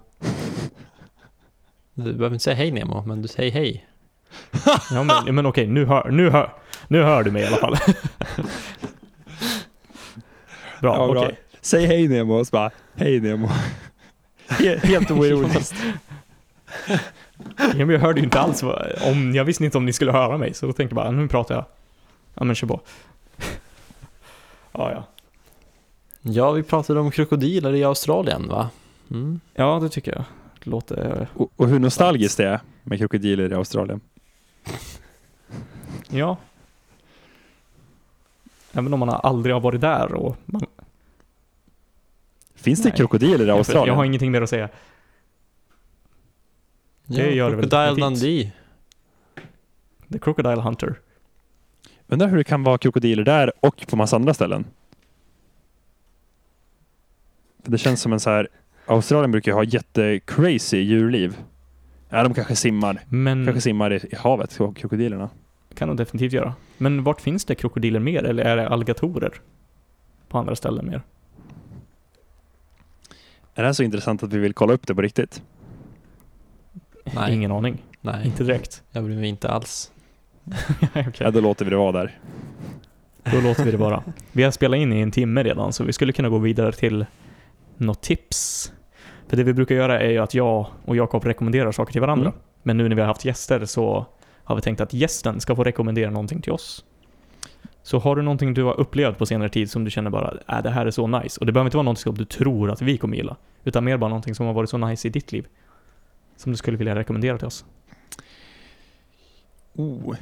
Du 1.93 2.03
behöver 2.13 2.33
inte 2.35 2.43
säga 2.43 2.55
hej 2.55 2.71
Nemo, 2.71 3.03
men 3.05 3.21
du 3.21 3.27
säger 3.27 3.51
hej. 3.51 3.87
Ja 4.91 5.03
men, 5.03 5.35
men 5.35 5.45
okej, 5.45 5.67
nu 5.67 5.85
hör, 5.85 6.11
nu 6.11 6.29
hör, 6.29 6.53
nu 6.87 7.01
hör 7.03 7.23
du 7.23 7.31
mig 7.31 7.43
i 7.43 7.45
alla 7.45 7.57
fall. 7.57 7.75
bra, 10.81 10.97
Ja, 10.97 11.11
bra. 11.11 11.23
okej. 11.25 11.39
Säg 11.61 11.85
hej 11.85 12.07
Nemo 12.07 12.33
och 12.33 12.47
så 12.47 12.51
bara, 12.51 12.71
hej 12.95 13.19
Nemo. 13.19 13.49
He- 14.47 14.77
Helt 14.85 15.11
oironiskt. 15.11 15.75
Ja, 17.57 17.85
men 17.85 17.89
jag 17.89 17.99
hörde 17.99 18.19
ju 18.19 18.23
inte 18.25 18.39
alls 18.39 18.63
vad, 18.63 18.91
om, 19.05 19.35
jag 19.35 19.43
visste 19.45 19.65
inte 19.65 19.77
om 19.77 19.85
ni 19.85 19.93
skulle 19.93 20.11
höra 20.11 20.37
mig, 20.37 20.53
så 20.53 20.65
då 20.65 20.73
tänkte 20.73 20.95
jag 20.95 21.03
bara, 21.03 21.11
nu 21.11 21.27
pratar 21.27 21.55
jag. 21.55 21.65
Ja 22.33 22.43
men 22.43 22.55
kör 22.55 22.67
på. 22.67 22.81
ja, 24.71 24.91
ja. 24.91 25.03
Ja, 26.21 26.51
vi 26.51 26.63
pratade 26.63 26.99
om 26.99 27.11
krokodiler 27.11 27.75
i 27.75 27.83
Australien 27.83 28.47
va? 28.47 28.69
Mm. 29.11 29.39
Ja, 29.53 29.79
det 29.79 29.89
tycker 29.89 30.11
jag. 30.11 30.23
Det 30.63 30.69
låter... 30.69 31.27
Och, 31.33 31.51
och 31.55 31.67
hur 31.67 31.79
nostalgiskt 31.79 32.37
det 32.37 32.45
är 32.47 32.59
med 32.83 32.99
krokodiler 32.99 33.51
i 33.51 33.55
Australien. 33.55 34.01
Ja. 36.09 36.37
Även 38.71 38.93
om 38.93 38.99
man 38.99 39.09
aldrig 39.09 39.55
har 39.55 39.59
varit 39.59 39.81
där 39.81 40.13
och 40.13 40.37
man, 40.45 40.61
Finns 42.55 42.83
det 42.83 42.89
Nej. 42.89 42.97
krokodiler 42.97 43.47
i 43.47 43.49
Australien? 43.49 43.87
jag 43.87 43.95
har 43.95 44.05
ingenting 44.05 44.31
mer 44.31 44.41
att 44.41 44.49
säga. 44.49 44.69
Det 47.05 47.31
gör 47.31 47.49
det 47.49 47.55
väl 47.55 47.69
Crocodile. 47.69 48.05
Dundee. 48.05 48.51
The 50.11 50.19
Crocodile 50.19 50.61
Hunter. 50.61 50.99
Undrar 52.07 52.27
hur 52.27 52.37
det 52.37 52.43
kan 52.43 52.63
vara 52.63 52.77
krokodiler 52.77 53.23
där 53.23 53.51
och 53.59 53.87
på 53.87 53.95
massa 53.95 54.15
andra 54.15 54.33
ställen. 54.33 54.65
Det 57.69 57.77
känns 57.77 58.01
som 58.01 58.13
en 58.13 58.19
så 58.19 58.29
här... 58.29 58.47
Australien 58.85 59.31
brukar 59.31 59.51
ju 59.51 59.55
ha 59.55 59.63
jättecrazy 59.63 60.77
djurliv. 60.77 61.37
Ja, 62.09 62.23
de 62.23 62.33
kanske 62.33 62.55
simmar. 62.55 63.01
Men 63.09 63.45
Kanske 63.45 63.61
simmar 63.61 63.93
i, 63.93 63.95
i 64.11 64.15
havet, 64.15 64.57
krokodilerna. 64.75 65.29
kan 65.75 65.87
de 65.87 65.97
definitivt 65.97 66.33
göra. 66.33 66.53
Men 66.77 67.03
vart 67.03 67.21
finns 67.21 67.45
det 67.45 67.55
krokodiler 67.55 67.99
mer? 67.99 68.23
Eller 68.23 68.45
är 68.45 68.57
det 68.57 68.69
alligatorer? 68.69 69.33
På 70.29 70.37
andra 70.37 70.55
ställen 70.55 70.85
mer? 70.85 71.01
Är 73.55 73.61
det 73.61 73.65
här 73.65 73.73
så 73.73 73.83
intressant 73.83 74.23
att 74.23 74.33
vi 74.33 74.37
vill 74.39 74.53
kolla 74.53 74.73
upp 74.73 74.87
det 74.87 74.95
på 74.95 75.01
riktigt? 75.01 75.43
Nej. 77.15 77.33
Ingen 77.33 77.51
aning. 77.51 77.83
Nej, 78.01 78.25
Inte 78.25 78.43
direkt. 78.43 78.83
jag 78.91 79.03
bryr 79.03 79.15
mig 79.15 79.29
inte 79.29 79.49
alls. 79.49 79.91
Okej. 80.95 81.11
Ja, 81.17 81.31
då 81.31 81.41
låter 81.41 81.65
vi 81.65 81.71
det 81.71 81.77
vara 81.77 81.91
där. 81.91 82.19
Då 83.23 83.41
låter 83.41 83.65
vi 83.65 83.71
det 83.71 83.77
vara. 83.77 84.03
Vi 84.31 84.43
har 84.43 84.51
spelat 84.51 84.77
in 84.77 84.93
i 84.93 84.99
en 85.01 85.11
timme 85.11 85.43
redan, 85.43 85.73
så 85.73 85.83
vi 85.83 85.93
skulle 85.93 86.13
kunna 86.13 86.29
gå 86.29 86.37
vidare 86.37 86.71
till 86.71 87.05
något 87.79 88.01
tips. 88.01 88.71
För 89.27 89.37
det 89.37 89.43
vi 89.43 89.53
brukar 89.53 89.75
göra 89.75 89.99
är 89.99 90.09
ju 90.09 90.17
att 90.17 90.33
jag 90.33 90.67
och 90.85 90.95
Jakob 90.95 91.25
rekommenderar 91.25 91.71
saker 91.71 91.91
till 91.91 92.01
varandra. 92.01 92.29
Mm. 92.29 92.39
Men 92.63 92.77
nu 92.77 92.89
när 92.89 92.95
vi 92.95 93.01
har 93.01 93.07
haft 93.07 93.25
gäster 93.25 93.65
så 93.65 94.05
har 94.43 94.55
vi 94.55 94.61
tänkt 94.61 94.81
att 94.81 94.93
gästen 94.93 95.39
ska 95.39 95.55
få 95.55 95.63
rekommendera 95.63 96.09
någonting 96.09 96.41
till 96.41 96.51
oss. 96.51 96.85
Så 97.83 97.99
har 97.99 98.15
du 98.15 98.21
någonting 98.21 98.53
du 98.53 98.63
har 98.63 98.79
upplevt 98.79 99.17
på 99.17 99.25
senare 99.25 99.49
tid 99.49 99.71
som 99.71 99.83
du 99.83 99.91
känner 99.91 100.09
bara, 100.09 100.33
äh, 100.47 100.63
det 100.63 100.69
här 100.69 100.85
är 100.85 100.91
så 100.91 101.07
nice. 101.07 101.39
Och 101.39 101.45
det 101.45 101.51
behöver 101.51 101.67
inte 101.67 101.77
vara 101.77 101.83
någonting 101.83 102.03
som 102.03 102.17
du 102.17 102.25
tror 102.25 102.71
att 102.71 102.81
vi 102.81 102.97
kommer 102.97 103.17
gilla. 103.17 103.35
Utan 103.63 103.83
mer 103.83 103.97
bara 103.97 104.09
någonting 104.09 104.35
som 104.35 104.45
har 104.45 104.53
varit 104.53 104.69
så 104.69 104.77
nice 104.77 105.07
i 105.07 105.11
ditt 105.11 105.31
liv. 105.31 105.47
Som 106.37 106.51
du 106.51 106.57
skulle 106.57 106.77
vilja 106.77 106.95
rekommendera 106.95 107.37
till 107.37 107.47
oss. 107.47 107.65
Oh. 109.75 110.15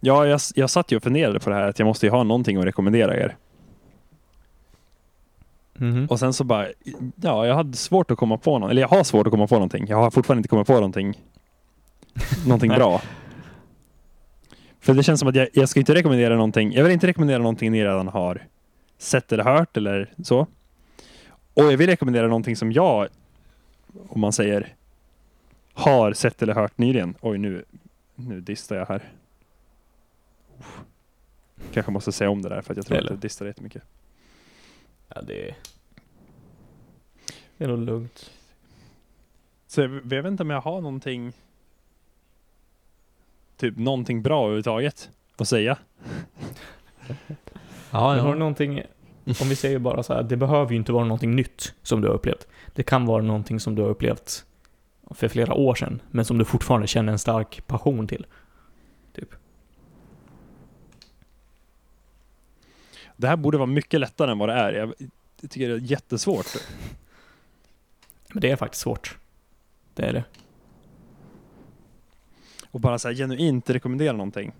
Ja, 0.00 0.26
jag, 0.26 0.40
jag 0.54 0.70
satt 0.70 0.92
ju 0.92 0.96
och 0.96 1.02
funderade 1.02 1.40
på 1.40 1.50
det 1.50 1.56
här 1.56 1.68
att 1.68 1.78
jag 1.78 1.86
måste 1.86 2.06
ju 2.06 2.10
ha 2.10 2.22
någonting 2.22 2.56
att 2.56 2.64
rekommendera 2.64 3.16
er. 3.16 3.36
Mhm. 5.74 6.06
Och 6.06 6.18
sen 6.18 6.32
så 6.32 6.44
bara, 6.44 6.66
ja, 7.16 7.46
jag 7.46 7.54
hade 7.54 7.76
svårt 7.76 8.10
att 8.10 8.18
komma 8.18 8.38
på 8.38 8.58
något, 8.58 8.70
eller 8.70 8.80
jag 8.80 8.88
har 8.88 9.04
svårt 9.04 9.26
att 9.26 9.30
komma 9.30 9.46
på 9.46 9.54
någonting. 9.54 9.86
Jag 9.88 9.96
har 9.96 10.10
fortfarande 10.10 10.38
inte 10.38 10.48
kommit 10.48 10.66
på 10.66 10.72
någonting, 10.74 11.20
någonting 12.46 12.70
bra. 12.70 13.02
För 14.80 14.94
det 14.94 15.02
känns 15.02 15.20
som 15.20 15.28
att 15.28 15.34
jag, 15.34 15.48
jag 15.52 15.68
ska 15.68 15.80
inte 15.80 15.94
rekommendera 15.94 16.34
någonting, 16.34 16.72
jag 16.72 16.82
vill 16.84 16.92
inte 16.92 17.06
rekommendera 17.06 17.38
någonting 17.38 17.72
ni 17.72 17.84
redan 17.84 18.08
har 18.08 18.42
sett 18.98 19.32
eller 19.32 19.44
hört 19.44 19.76
eller 19.76 20.12
så. 20.24 20.46
Och 21.54 21.64
jag 21.72 21.76
vill 21.76 21.86
rekommendera 21.88 22.26
någonting 22.26 22.56
som 22.56 22.72
jag, 22.72 23.08
om 24.08 24.20
man 24.20 24.32
säger, 24.32 24.74
har 25.72 26.12
sett 26.12 26.42
eller 26.42 26.54
hört 26.54 26.78
nyligen. 26.78 27.14
Oj, 27.20 27.38
nu, 27.38 27.64
nu 28.14 28.40
distar 28.40 28.76
jag 28.76 28.86
här. 28.86 29.02
Kanske 31.72 31.92
måste 31.92 32.12
säga 32.12 32.30
om 32.30 32.42
det 32.42 32.48
där 32.48 32.62
för 32.62 32.72
att 32.72 32.76
jag 32.76 32.86
tror 32.86 32.96
Eller- 32.98 33.06
att 33.06 33.10
jag 33.10 33.20
distar 33.20 33.46
jättemycket. 33.46 33.82
Ja, 35.08 35.22
det 35.22 35.48
är... 35.48 35.54
Det 37.56 37.64
är 37.64 37.68
nog 37.68 37.78
lugnt. 37.78 38.30
Så 39.66 39.80
jag, 39.80 39.90
jag 39.90 40.22
vet 40.22 40.26
inte 40.26 40.42
om 40.42 40.50
jag 40.50 40.60
har 40.60 40.80
någonting 40.80 41.32
Typ 43.56 43.76
någonting 43.76 44.22
bra 44.22 44.40
överhuvudtaget 44.40 45.10
att 45.36 45.48
säga. 45.48 45.78
Ja, 47.90 48.14
Men 48.14 48.24
har 48.24 48.34
någonting, 48.34 48.82
om 49.24 49.48
vi 49.48 49.56
säger 49.56 49.78
bara 49.78 50.02
så 50.02 50.14
här, 50.14 50.22
det 50.22 50.36
behöver 50.36 50.70
ju 50.70 50.76
inte 50.76 50.92
vara 50.92 51.04
någonting 51.04 51.36
nytt 51.36 51.74
som 51.82 52.00
du 52.00 52.08
har 52.08 52.14
upplevt. 52.14 52.46
Det 52.74 52.82
kan 52.82 53.06
vara 53.06 53.22
någonting 53.22 53.60
som 53.60 53.74
du 53.74 53.82
har 53.82 53.88
upplevt 53.88 54.44
för 55.10 55.28
flera 55.28 55.54
år 55.54 55.74
sedan, 55.74 56.02
men 56.10 56.24
som 56.24 56.38
du 56.38 56.44
fortfarande 56.44 56.86
känner 56.86 57.12
en 57.12 57.18
stark 57.18 57.66
passion 57.66 58.06
till. 58.06 58.26
Det 63.16 63.28
här 63.28 63.36
borde 63.36 63.58
vara 63.58 63.66
mycket 63.66 64.00
lättare 64.00 64.30
än 64.30 64.38
vad 64.38 64.48
det 64.48 64.54
är. 64.54 64.72
Jag, 64.72 64.94
tycker 65.48 65.68
det 65.68 65.74
är 65.74 65.78
jättesvårt. 65.78 66.46
Men 68.32 68.40
det 68.40 68.50
är 68.50 68.56
faktiskt 68.56 68.82
svårt. 68.82 69.18
Det 69.94 70.02
är 70.02 70.12
det. 70.12 70.24
Och 72.70 72.80
bara 72.80 72.98
så 72.98 73.08
här 73.08 73.14
genuint 73.14 73.70
rekommendera 73.70 74.12
någonting. 74.12 74.52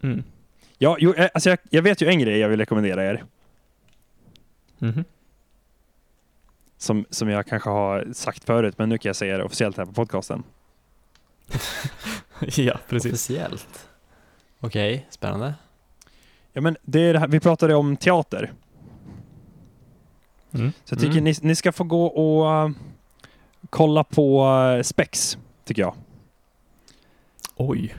Mm. 0.00 0.22
Ja, 0.78 0.96
jo, 1.00 1.14
eh, 1.14 1.28
alltså 1.34 1.50
jag, 1.50 1.58
jag 1.70 1.82
vet 1.82 2.02
ju 2.02 2.08
en 2.08 2.18
grej 2.18 2.38
jag 2.38 2.48
vill 2.48 2.60
rekommendera 2.60 3.04
er. 3.04 3.24
Mhm. 4.78 5.04
Som, 6.76 7.04
som 7.10 7.28
jag 7.28 7.46
kanske 7.46 7.70
har 7.70 8.12
sagt 8.12 8.44
förut, 8.44 8.78
men 8.78 8.88
nu 8.88 8.98
kan 8.98 9.08
jag 9.08 9.16
säga 9.16 9.38
det 9.38 9.44
officiellt 9.44 9.76
här 9.76 9.84
på 9.86 9.92
podcasten. 9.92 10.42
ja, 12.40 12.78
precis. 12.88 13.12
Officiellt. 13.12 13.88
Okej, 14.60 15.06
spännande. 15.10 15.54
Ja, 16.52 16.60
men 16.60 16.76
det 16.82 17.00
är 17.00 17.12
det 17.12 17.18
här, 17.18 17.28
vi 17.28 17.40
pratade 17.40 17.74
om 17.74 17.96
teater. 17.96 18.52
Mm. 20.52 20.72
Så 20.84 20.92
jag 20.94 21.00
tycker 21.00 21.12
Mm. 21.12 21.24
ni, 21.24 21.34
ni 21.42 21.54
ska 21.54 21.72
få 21.72 21.84
gå 21.84 22.04
och 22.06 22.50
eh, 22.52 22.70
kolla 23.70 24.04
på 24.04 24.46
uh, 24.76 24.82
Spex, 24.82 25.38
tycker 25.64 25.82
jag. 25.82 25.94
Oj. 27.56 27.94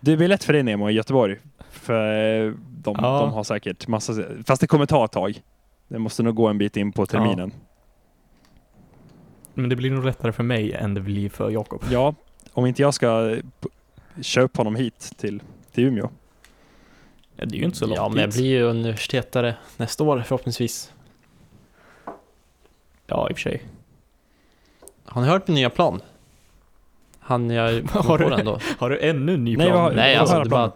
Det 0.00 0.16
blir 0.16 0.28
lätt 0.28 0.44
för 0.44 0.52
dig 0.52 0.62
Nemo 0.62 0.90
i 0.90 0.92
Göteborg. 0.92 1.36
För 1.70 2.44
eh, 2.46 2.52
de, 2.68 2.96
Ja. 2.98 3.20
de 3.20 3.32
har 3.32 3.44
säkert 3.44 3.88
massa... 3.88 4.12
Fast 4.46 4.60
det 4.60 4.66
kommer 4.66 4.86
ta 4.86 5.04
ett 5.04 5.12
tag. 5.12 5.42
Det 5.88 5.98
måste 5.98 6.22
nog 6.22 6.34
gå 6.34 6.48
en 6.48 6.58
bit 6.58 6.76
in 6.76 6.92
på 6.92 7.06
terminen. 7.06 7.52
Men 9.54 9.68
det 9.68 9.76
blir 9.76 9.90
nog 9.90 10.04
lättare 10.04 10.32
för 10.32 10.42
mig 10.42 10.72
än 10.72 10.94
det 10.94 11.00
blir 11.00 11.28
för 11.28 11.50
Jakob. 11.50 11.82
Ja, 11.90 12.14
om 12.52 12.66
inte 12.66 12.82
jag 12.82 12.94
ska 12.94 13.36
upp 14.40 14.56
honom 14.56 14.76
hit 14.76 15.12
till, 15.16 15.42
till 15.72 15.84
Umeå. 15.84 16.08
Ja, 17.36 17.44
det 17.46 17.56
är 17.56 17.58
ju 17.58 17.64
inte 17.64 17.78
så 17.78 17.86
långt 17.86 17.96
Ja, 17.96 18.08
men 18.08 18.18
jag 18.20 18.30
blir 18.30 18.44
ju 18.46 18.62
universitetare 18.62 19.56
nästa 19.76 20.04
år 20.04 20.22
förhoppningsvis. 20.26 20.92
Ja, 23.06 23.30
i 23.30 23.32
och 23.32 23.36
för 23.36 23.42
sig. 23.42 23.62
Har 25.04 25.20
ni 25.22 25.28
hört 25.28 25.48
min 25.48 25.54
nya 25.54 25.70
plan? 25.70 26.00
Han 27.18 27.50
jag 27.50 27.82
Har 27.90 28.02
har 28.02 28.18
du 28.18 28.24
på 28.24 28.30
det? 28.30 28.36
den 28.36 28.46
då? 28.46 28.58
Har 28.78 28.90
du 28.90 29.00
ännu 29.00 29.34
en 29.34 29.44
ny 29.44 29.56
Nej, 29.56 29.66
plan? 29.66 29.82
vad- 29.82 29.96
Nej, 29.96 30.14
vad 30.14 30.20
alltså 30.20 30.34
höra 30.34 30.44
det 30.44 30.48
är 30.48 30.50
bara... 30.50 30.72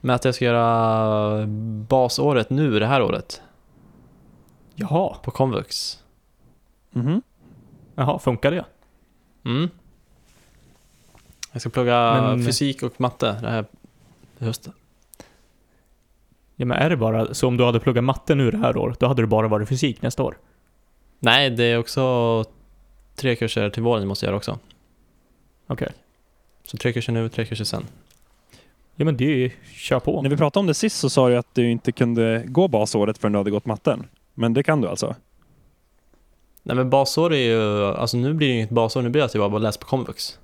Med 0.00 0.16
att 0.16 0.24
jag 0.24 0.34
ska 0.34 0.44
göra 0.44 1.46
basåret 1.88 2.50
nu 2.50 2.78
det 2.78 2.86
här 2.86 3.02
året 3.02 3.42
Jaha. 4.74 5.14
på 5.22 5.30
komvux. 5.30 6.02
Mhm. 6.90 7.22
Jaha, 7.94 8.18
funkar 8.18 8.50
det? 8.50 8.64
Mm. 9.44 9.70
Jag 11.52 11.60
ska 11.60 11.70
plugga 11.70 12.12
Men- 12.22 12.44
fysik 12.44 12.82
och 12.82 13.00
matte 13.00 13.38
det 13.42 13.50
här 13.50 13.64
hösten. 14.38 14.72
Ja, 16.56 16.66
men 16.66 16.78
är 16.78 16.90
det 16.90 16.96
bara... 16.96 17.34
Så 17.34 17.48
om 17.48 17.56
du 17.56 17.64
hade 17.64 17.80
pluggat 17.80 18.04
matte 18.04 18.34
nu 18.34 18.50
det 18.50 18.58
här 18.58 18.76
året, 18.76 19.00
då 19.00 19.06
hade 19.06 19.22
det 19.22 19.26
bara 19.26 19.48
varit 19.48 19.68
fysik 19.68 20.02
nästa 20.02 20.22
år? 20.22 20.38
Nej, 21.18 21.50
det 21.50 21.64
är 21.64 21.78
också 21.78 22.44
tre 23.14 23.36
kurser 23.36 23.70
till 23.70 23.82
våren 23.82 24.02
jag 24.02 24.08
måste 24.08 24.26
göra 24.26 24.36
också. 24.36 24.58
Okej. 25.66 25.92
Så 26.64 26.76
tre 26.76 26.92
kurser 26.92 27.12
nu, 27.12 27.28
tre 27.28 27.44
kurser 27.44 27.64
sen. 27.64 27.84
Ja, 28.96 29.04
men 29.04 29.16
det 29.16 29.44
är... 29.44 29.52
Kör 29.72 30.00
på. 30.00 30.22
När 30.22 30.30
vi 30.30 30.36
pratade 30.36 30.60
om 30.60 30.66
det 30.66 30.74
sist 30.74 30.96
så 30.96 31.10
sa 31.10 31.28
du 31.28 31.36
att 31.36 31.54
du 31.54 31.70
inte 31.70 31.92
kunde 31.92 32.42
gå 32.46 32.68
basåret 32.68 33.18
förrän 33.18 33.32
du 33.32 33.38
hade 33.38 33.50
gått 33.50 33.66
matten. 33.66 34.08
Men 34.34 34.54
det 34.54 34.62
kan 34.62 34.80
du 34.80 34.88
alltså? 34.88 35.14
Nej 36.62 36.76
men 36.76 36.90
basår 36.90 37.32
är 37.34 37.50
ju, 37.50 37.84
alltså 37.84 38.16
nu 38.16 38.34
blir 38.34 38.48
det 38.48 38.54
inget 38.54 38.70
basår, 38.70 39.02
nu 39.02 39.08
blir 39.08 39.22
det 39.22 39.26
att 39.26 39.34
jag 39.34 39.50
bara 39.50 39.58
läser 39.58 39.80
på 39.80 39.86
komvux. 39.86 40.38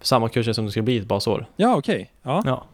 Samma 0.00 0.28
kurser 0.28 0.52
som 0.52 0.64
det 0.64 0.70
ska 0.70 0.82
bli 0.82 0.98
ett 0.98 1.06
basår. 1.06 1.46
Ja, 1.56 1.76
okej. 1.76 2.10
Ja. 2.22 2.42
Ja. 2.44 2.66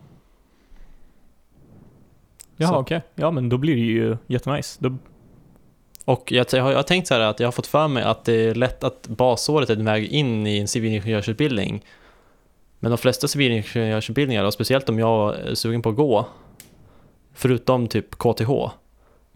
Jaha, 2.57 2.79
okej. 2.79 3.03
Ja, 3.15 3.31
men 3.31 3.49
då 3.49 3.59
blir 3.59 3.75
det 3.75 3.81
ju 3.81 4.17
jättenice. 4.27 4.79
Då... 4.83 4.97
Och 6.05 6.33
jag, 6.33 6.47
jag, 6.53 6.63
har, 6.63 6.71
jag 6.71 6.79
har 6.79 6.83
tänkt 6.83 7.07
så 7.09 7.15
här 7.15 7.21
att 7.21 7.41
jag 7.41 7.47
har 7.47 7.53
fått 7.53 7.67
för 7.67 7.89
mig 7.89 8.03
att 8.03 8.25
det 8.25 8.33
är 8.33 8.55
lätt 8.55 8.85
att 8.85 9.09
basåret 9.09 9.71
är 9.71 9.77
en 9.77 9.85
väg 9.85 10.07
in 10.07 10.47
i 10.47 10.59
en 10.59 10.69
civilingenjörsutbildning. 10.69 11.85
Men 12.79 12.91
de 12.91 12.99
flesta 12.99 13.29
civilingenjörsutbildningar, 13.29 14.45
och 14.45 14.53
speciellt 14.55 14.89
om 14.89 14.99
jag 14.99 15.35
är 15.39 15.55
sugen 15.55 15.83
på 15.83 15.89
att 15.89 15.97
gå, 15.97 16.27
förutom 17.35 17.89
typ 17.89 18.15
KTH, 18.19 18.51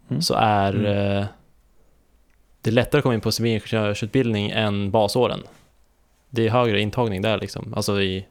Mm. 0.09 0.21
så 0.21 0.33
är 0.33 0.73
Mm. 0.75 1.17
eh, 1.17 1.25
det 2.61 2.71
lättare 2.71 2.99
att 2.99 3.03
komma 3.03 3.13
in 3.15 3.21
på 3.21 3.31
civilingenjörsutbildning 3.31 4.49
än 4.49 4.91
basåren. 4.91 5.43
Det 6.29 6.45
är 6.47 6.49
högre 6.49 6.81
intagning 6.81 7.21
där 7.21 7.39
liksom, 7.39 7.73
alltså 7.73 8.01
i 8.01 8.25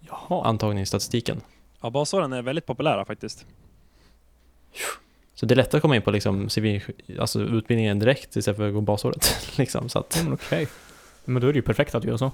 Jaha. 0.00 0.44
antagningsstatistiken. 0.44 1.40
ja, 1.82 1.90
basåren 1.90 2.32
är 2.32 2.42
väldigt 2.42 2.66
populära 2.66 3.04
faktiskt. 3.04 3.46
Så 5.34 5.46
det 5.46 5.54
är 5.54 5.56
lättare 5.56 5.78
att 5.78 5.82
komma 5.82 5.96
in 5.96 6.02
på 6.02 6.10
liksom 6.10 6.48
civil, 6.48 6.82
alltså 7.20 7.40
utbildningen 7.40 7.98
direkt 7.98 8.36
istället 8.36 8.56
för 8.56 8.68
att 8.68 8.74
gå 8.74 8.80
basåret. 8.80 9.48
liksom, 9.58 9.88
så 9.88 9.98
att, 9.98 10.14
Ja, 10.16 10.22
men 10.24 10.32
okej. 10.32 10.68
Men 11.24 11.42
då 11.42 11.48
är 11.48 11.52
det 11.52 11.56
ju 11.56 11.62
perfekt 11.62 11.94
att 11.94 12.04
göra 12.04 12.18
så. 12.18 12.32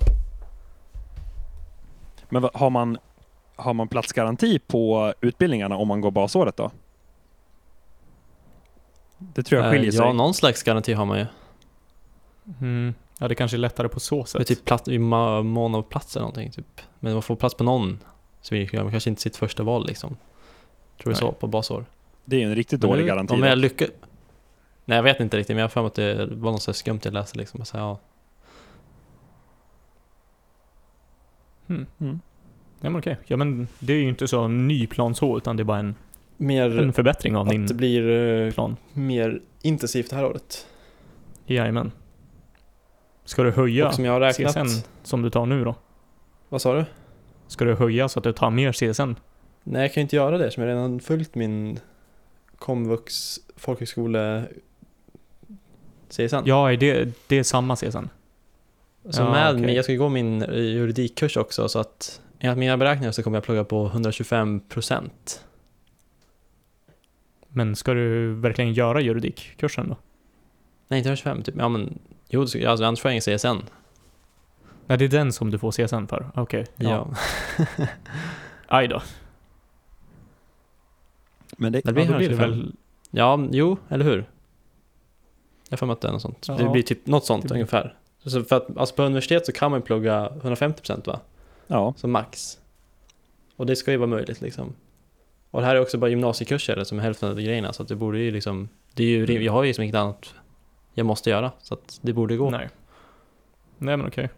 Men 2.29 2.49
har 2.55 2.71
man, 2.71 2.99
har 3.57 3.75
man 3.75 3.89
platsgaranti 3.89 4.59
på 4.59 5.15
utbildningarna 5.21 5.77
om 5.77 5.89
man 5.89 6.01
går 6.01 6.11
basåret 6.11 6.57
då? 6.57 6.71
Det 9.19 9.43
tror 9.43 9.61
jag 9.61 9.67
eh, 9.67 9.73
skiljer 9.73 9.93
sig. 9.93 10.01
ja, 10.01 10.13
någon 10.13 10.35
slags 10.35 10.63
garanti 10.63 10.93
har 10.93 11.07
man 11.07 11.19
ju. 11.19 11.27
Mm. 12.61 12.95
Ja, 13.19 13.29
det 13.29 13.35
kanske 13.35 13.57
är 13.57 13.59
lättare 13.59 13.89
på 13.89 14.01
så 14.01 14.25
sätt. 14.25 14.47
typ 14.47 14.65
plats, 14.65 14.89
i 14.89 14.99
mån 14.99 15.75
av 15.75 15.83
plats 15.83 16.17
eller 16.17 16.27
någonting. 16.27 16.51
Typ. 16.51 16.81
Men 17.01 17.13
man 17.13 17.23
får 17.23 17.37
plats 17.37 17.55
på 17.55 17.65
någon 17.65 17.99
civilingenjör, 18.41 18.83
men 18.83 18.93
kanske 18.93 19.11
inte 19.11 19.23
sitt 19.23 19.37
första 19.37 19.63
val 19.63 19.87
liksom. 19.87 20.17
Tror 21.03 21.13
Nej. 21.13 21.21
så 21.21 21.33
på 21.33 21.47
basår. 21.47 21.85
Det 22.31 22.37
är 22.37 22.41
ju 22.41 22.47
en 22.47 22.55
riktigt 22.55 22.81
dålig 22.81 23.03
nu- 23.03 23.09
garanti. 23.09 23.35
Om 23.35 23.43
jag 23.43 23.59
lyckas... 23.59 23.89
Nej 24.85 24.97
jag 24.97 25.03
vet 25.03 25.21
inte 25.21 25.37
riktigt, 25.37 25.55
men 25.55 25.59
jag 25.61 25.65
har 25.65 25.69
för 25.69 25.81
mig 25.81 25.87
att 25.87 25.95
det 25.95 26.27
var 26.27 26.53
något 26.53 26.63
så 26.63 26.73
skumt 26.73 27.01
jag 27.03 27.15
läste 27.15 27.39
liksom. 27.39 27.65
Så, 27.65 27.77
här, 27.77 27.85
ja. 27.85 27.99
Mm. 31.69 31.87
Mm. 32.01 32.21
Ja, 32.81 32.91
men 32.91 32.99
okej. 32.99 33.17
Ja, 33.27 33.37
men 33.37 33.69
det 33.79 33.93
är 33.93 33.97
ju 33.97 34.09
inte 34.09 34.29
så 34.29 34.49
ny 34.49 34.87
plan 34.87 35.15
så, 35.15 35.37
utan 35.37 35.57
det 35.57 35.63
är 35.63 35.65
bara 35.65 35.79
en, 35.79 35.87
en 35.87 35.95
Mer 36.37 36.93
förbättring 36.93 37.37
av 37.37 37.47
din 37.49 37.67
blir 37.67 38.09
eh, 38.47 38.53
plan. 38.53 38.77
mer 38.93 39.41
intensivt 39.63 40.11
det 40.11 40.17
här 40.17 40.25
året. 40.25 40.67
Jajamän. 41.47 41.93
Ska 43.25 43.43
du 43.43 43.51
höja 43.51 43.89
Och 43.89 43.95
som 43.95 44.05
jag 44.05 44.13
har 44.13 44.21
räknat... 44.21 44.53
CSN 44.55 44.87
som 45.03 45.23
du 45.23 45.31
tar 45.31 45.47
nu 45.47 45.65
då? 45.65 45.75
Vad 46.49 46.63
sa 46.63 46.75
du? 46.75 46.85
Ska 47.47 47.65
du 47.65 47.75
höja 47.75 48.09
så 48.09 48.19
att 48.21 48.25
du 48.25 48.33
tar 48.33 48.51
mer 48.51 48.73
CSN? 48.73 49.15
Nej 49.63 49.83
jag 49.83 49.93
kan 49.95 50.01
ju 50.01 50.03
inte 50.03 50.17
göra 50.17 50.39
det 50.39 50.51
som 50.51 50.63
jag 50.63 50.71
redan 50.71 51.01
följt 51.01 51.35
min 51.35 51.79
komvux 52.61 53.39
folkhögskole 53.57 54.45
CSN. 56.09 56.37
Ja, 56.45 56.73
är 56.73 56.77
det, 56.77 57.09
det 57.27 57.37
är 57.37 57.43
samma 57.43 57.77
CSN. 57.77 58.09
Så 59.11 59.23
Ja, 59.23 59.31
med, 59.31 59.51
okej. 59.55 59.67
min- 59.67 59.75
jag 59.77 59.85
ska 59.85 59.95
gå 59.95 60.09
min 60.09 60.43
eh, 60.43 60.55
juridikkurs 60.59 61.37
också 61.37 61.69
så 61.69 61.79
att 61.79 62.21
enligt 62.39 62.59
mina 62.59 62.77
beräkningar 62.77 63.13
så 63.13 63.23
kommer 63.23 63.37
jag 63.37 63.45
plugga 63.45 63.65
på 63.65 63.89
125% 63.89 65.11
Men 67.49 67.77
ska 67.77 67.95
du 67.95 68.35
verkligen 68.35 68.73
göra 68.73 69.01
juridikkursen 69.01 69.89
då? 69.89 69.97
Nej 70.89 70.99
inte 70.99 71.09
125 71.09 71.43
typ, 71.43 71.55
ja 71.59 71.69
men 71.69 71.99
Jo, 72.29 72.41
alltså 72.41 72.85
annars 72.85 73.01
får 73.01 73.11
jag 73.11 73.15
ingen 73.27 73.39
CSN 73.39 73.65
Nej, 74.87 74.99
det 74.99 75.05
är 75.05 75.09
den 75.09 75.33
som 75.33 75.51
du 75.51 75.59
får 75.59 75.73
CSN 75.73 76.07
för? 76.07 76.31
Okej. 76.35 76.67
Ja, 76.77 77.09
Aj 78.67 78.89
då. 78.89 79.03
Men 81.61 81.73
det, 81.73 81.81
Det 81.85 81.93
blir 81.93 82.05
ja, 82.11 82.17
blir 82.17 82.29
det 82.29 82.35
125. 82.35 82.51
väl... 82.61 82.73
ja 83.11 83.49
jo, 83.53 83.77
eller 83.89 84.05
hur? 84.05 84.29
Jag 85.69 85.79
mig 85.87 85.93
att 85.93 86.01
det 86.01 86.09
är 86.09 86.13
något 86.13 86.23
sånt 86.23 86.45
Ja, 86.49 86.55
Det 86.57 86.69
blir 86.69 86.83
typ 86.83 87.07
något 87.07 87.25
sånt 87.25 87.43
blir- 87.45 87.53
ungefär 87.55 87.95
så 88.25 88.43
för 88.45 88.57
att, 88.57 88.77
alltså 88.77 88.95
på 88.95 89.03
universitet 89.03 89.47
så 89.47 89.53
kan 89.53 89.71
man 89.71 89.81
ju 89.81 89.85
plugga 89.87 90.29
150% 90.43 91.07
va? 91.07 91.21
ja. 91.67 91.95
Som 91.97 92.11
max 92.11 92.59
Och 93.57 93.67
det 93.67 93.77
ska 93.77 93.91
ju 93.91 93.97
vara 93.97 94.07
möjligt 94.11 94.41
liksom 94.41 94.75
Och 95.51 95.61
det 95.61 95.67
här 95.67 95.77
är 95.77 95.81
också 95.81 95.99
bara 95.99 96.11
gymnasiekurser 96.11 96.85
som 96.85 96.99
är 96.99 97.03
hälften 97.03 97.29
av 97.31 97.41
grejerna 97.41 97.73
så 97.73 97.83
att 97.83 97.89
det 97.89 97.97
borde 97.97 98.19
ju 98.19 98.31
liksom 98.31 98.69
Det 98.95 99.03
är 99.03 99.07
ju, 99.09 99.27
rim- 99.27 99.43
jag 99.43 99.53
har 99.53 99.63
ju 99.63 99.67
liksom 99.67 99.83
inget 99.85 99.97
annat 99.97 100.35
jag 100.95 101.07
måste 101.07 101.31
göra 101.31 101.53
så 101.63 101.75
att 101.75 101.99
det 102.03 102.13
borde 102.13 102.37
gå 102.37 102.51
Nej. 102.51 102.69
Nej, 103.79 103.97
men 103.97 104.07
okej. 104.07 104.29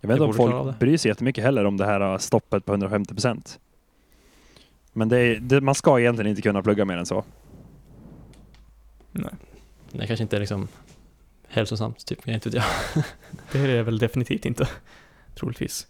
Jag 0.00 0.08
vet 0.08 0.14
inte 0.14 0.24
om 0.24 0.34
folk 0.34 0.66
det. 0.66 0.74
bryr 0.86 0.96
sig 0.96 1.08
jättemycket 1.08 1.44
heller 1.44 1.64
om 1.64 1.76
det 1.76 1.84
här 1.86 2.12
uh, 2.12 2.18
stoppet 2.18 2.64
på 2.64 2.72
150 2.72 3.14
procent. 3.14 3.60
Men 4.96 5.08
det 5.08 5.18
är, 5.18 5.40
det, 5.40 5.60
man 5.60 5.74
ska 5.74 6.00
egentligen 6.00 6.30
inte 6.30 6.42
kunna 6.42 6.62
plugga 6.62 6.84
mer 6.84 6.96
än 6.96 7.06
så. 7.06 7.24
Nej. 9.12 9.30
Det 9.92 10.06
kanske 10.06 10.22
inte 10.22 10.36
är 10.36 10.40
liksom 10.40 10.68
hälsosamt 11.48 12.06
typ, 12.06 12.18
jag 12.24 12.34
inte 12.34 12.48
vet 12.50 12.62
jag 12.94 13.04
Det 13.52 13.58
är 13.58 13.68
det 13.68 13.82
väl 13.82 13.98
definitivt 13.98 14.44
inte. 14.46 14.68
Troligtvis. 15.34 15.86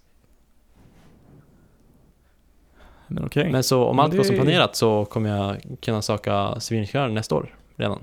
Men 3.06 3.24
okej. 3.24 3.52
Men 3.52 3.62
så 3.64 3.84
om 3.84 3.96
Men 3.96 4.02
allt 4.02 4.10
det 4.12 4.16
går 4.16 4.24
som 4.24 4.34
är- 4.34 4.38
planerat 4.40 4.76
så 4.76 5.04
kommer 5.04 5.30
jag 5.30 5.76
kunna 5.80 6.02
söka 6.02 6.60
civilingenjör 6.60 7.08
nästa 7.08 7.34
år 7.34 7.54
redan. 7.76 8.02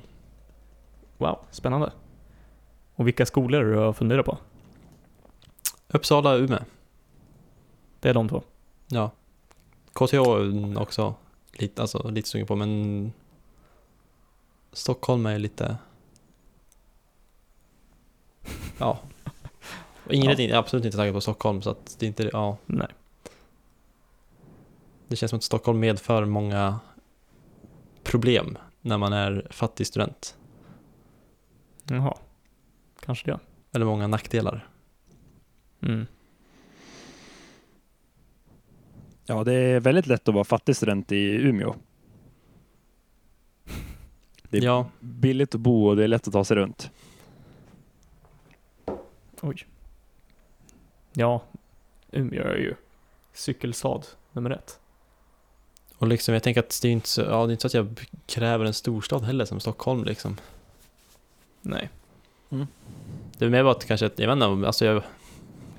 Wow, 1.18 1.40
spännande. 1.52 1.92
Och 2.96 3.08
vilka 3.08 3.26
skolor 3.26 3.64
du 3.64 3.76
har 3.76 3.94
funderat 3.94 4.26
på? 4.26 4.38
Uppsala 5.88 6.34
och 6.34 6.40
Umeå. 6.40 6.60
Det 8.00 8.10
är 8.10 8.14
de 8.14 8.30
två. 8.30 8.42
Ja. 8.88 9.12
KTH 9.94 10.20
också 10.78 11.16
lite, 11.52 11.82
alltså, 11.82 12.10
lite 12.10 12.30
sugen 12.30 12.48
på 12.48 12.56
men 12.56 13.14
Stockholm 14.72 15.26
är 15.26 15.40
lite 15.40 15.78
Ja 18.78 19.00
Ingrid 20.10 20.40
är 20.40 20.56
absolut 20.56 20.86
inte 20.86 20.98
taggad 20.98 21.14
på 21.14 21.22
Stockholm 21.22 21.62
så 21.62 21.70
att 21.70 21.96
det 22.00 22.06
är 22.06 22.08
inte, 22.08 22.30
ja. 22.34 22.58
Nej. 22.66 22.88
Det 25.08 25.16
känns 25.16 25.30
som 25.30 25.38
att 25.38 25.44
Stockholm 25.44 25.80
medför 25.80 26.26
många 26.26 26.80
problem 28.04 28.58
när 28.82 28.98
man 28.98 29.14
är 29.14 29.48
fattig 29.50 29.88
student. 29.88 30.38
Jaha. 31.84 32.18
Kanske 33.00 33.32
det. 33.32 33.40
Eller 33.72 33.86
många 33.86 34.08
nackdelar. 34.08 34.70
Mm. 35.82 36.08
Ja, 39.26 39.44
det 39.44 39.54
är 39.54 39.80
väldigt 39.80 40.08
lätt 40.08 40.28
att 40.28 40.34
vara 40.34 40.44
fattig 40.44 40.76
student 40.76 41.12
i 41.12 41.16
Umeå. 41.32 41.76
Det 44.50 44.58
är 44.58 44.62
Ja, 44.64 44.86
billigt 45.00 45.56
att 45.56 45.62
bo 45.62 45.88
och 45.88 45.96
det 45.96 46.04
är 46.04 46.08
lätt 46.08 46.28
att 46.28 46.34
ta 46.34 46.44
sig 46.44 46.58
runt. 46.58 46.92
Oj. 49.42 49.66
Ja, 51.14 51.44
Umeå 52.12 52.44
är 52.44 52.56
ju 52.58 52.76
cykelstad 53.34 54.02
nummer 54.32 54.50
ett. 54.50 54.80
och 55.98 56.08
liksom 56.08 56.34
jag 56.34 56.44
tänker 56.44 56.60
att 56.62 56.80
det 56.82 56.88
är 56.88 56.92
inte 56.92 57.08
så, 57.08 57.22
ja, 57.22 57.46
det 57.46 57.52
är 57.52 57.52
inte 57.52 57.62
så 57.62 57.68
att 57.68 57.74
jag 57.74 58.00
kräver 58.26 58.66
en 58.66 58.74
storstad 58.74 59.24
heller 59.24 59.46
som 59.46 59.60
Stockholm 59.60 60.04
liksom. 60.04 60.38
Nej. 61.62 61.90
Det 63.38 63.46
är 63.46 63.50
mer 63.50 63.64
bara 63.64 63.72
att 63.72 63.86
kanske, 63.86 64.06
jag 64.16 64.28
vet 64.28 64.44
inte, 64.44 64.68
alltså 64.68 64.86
jag, 64.86 65.04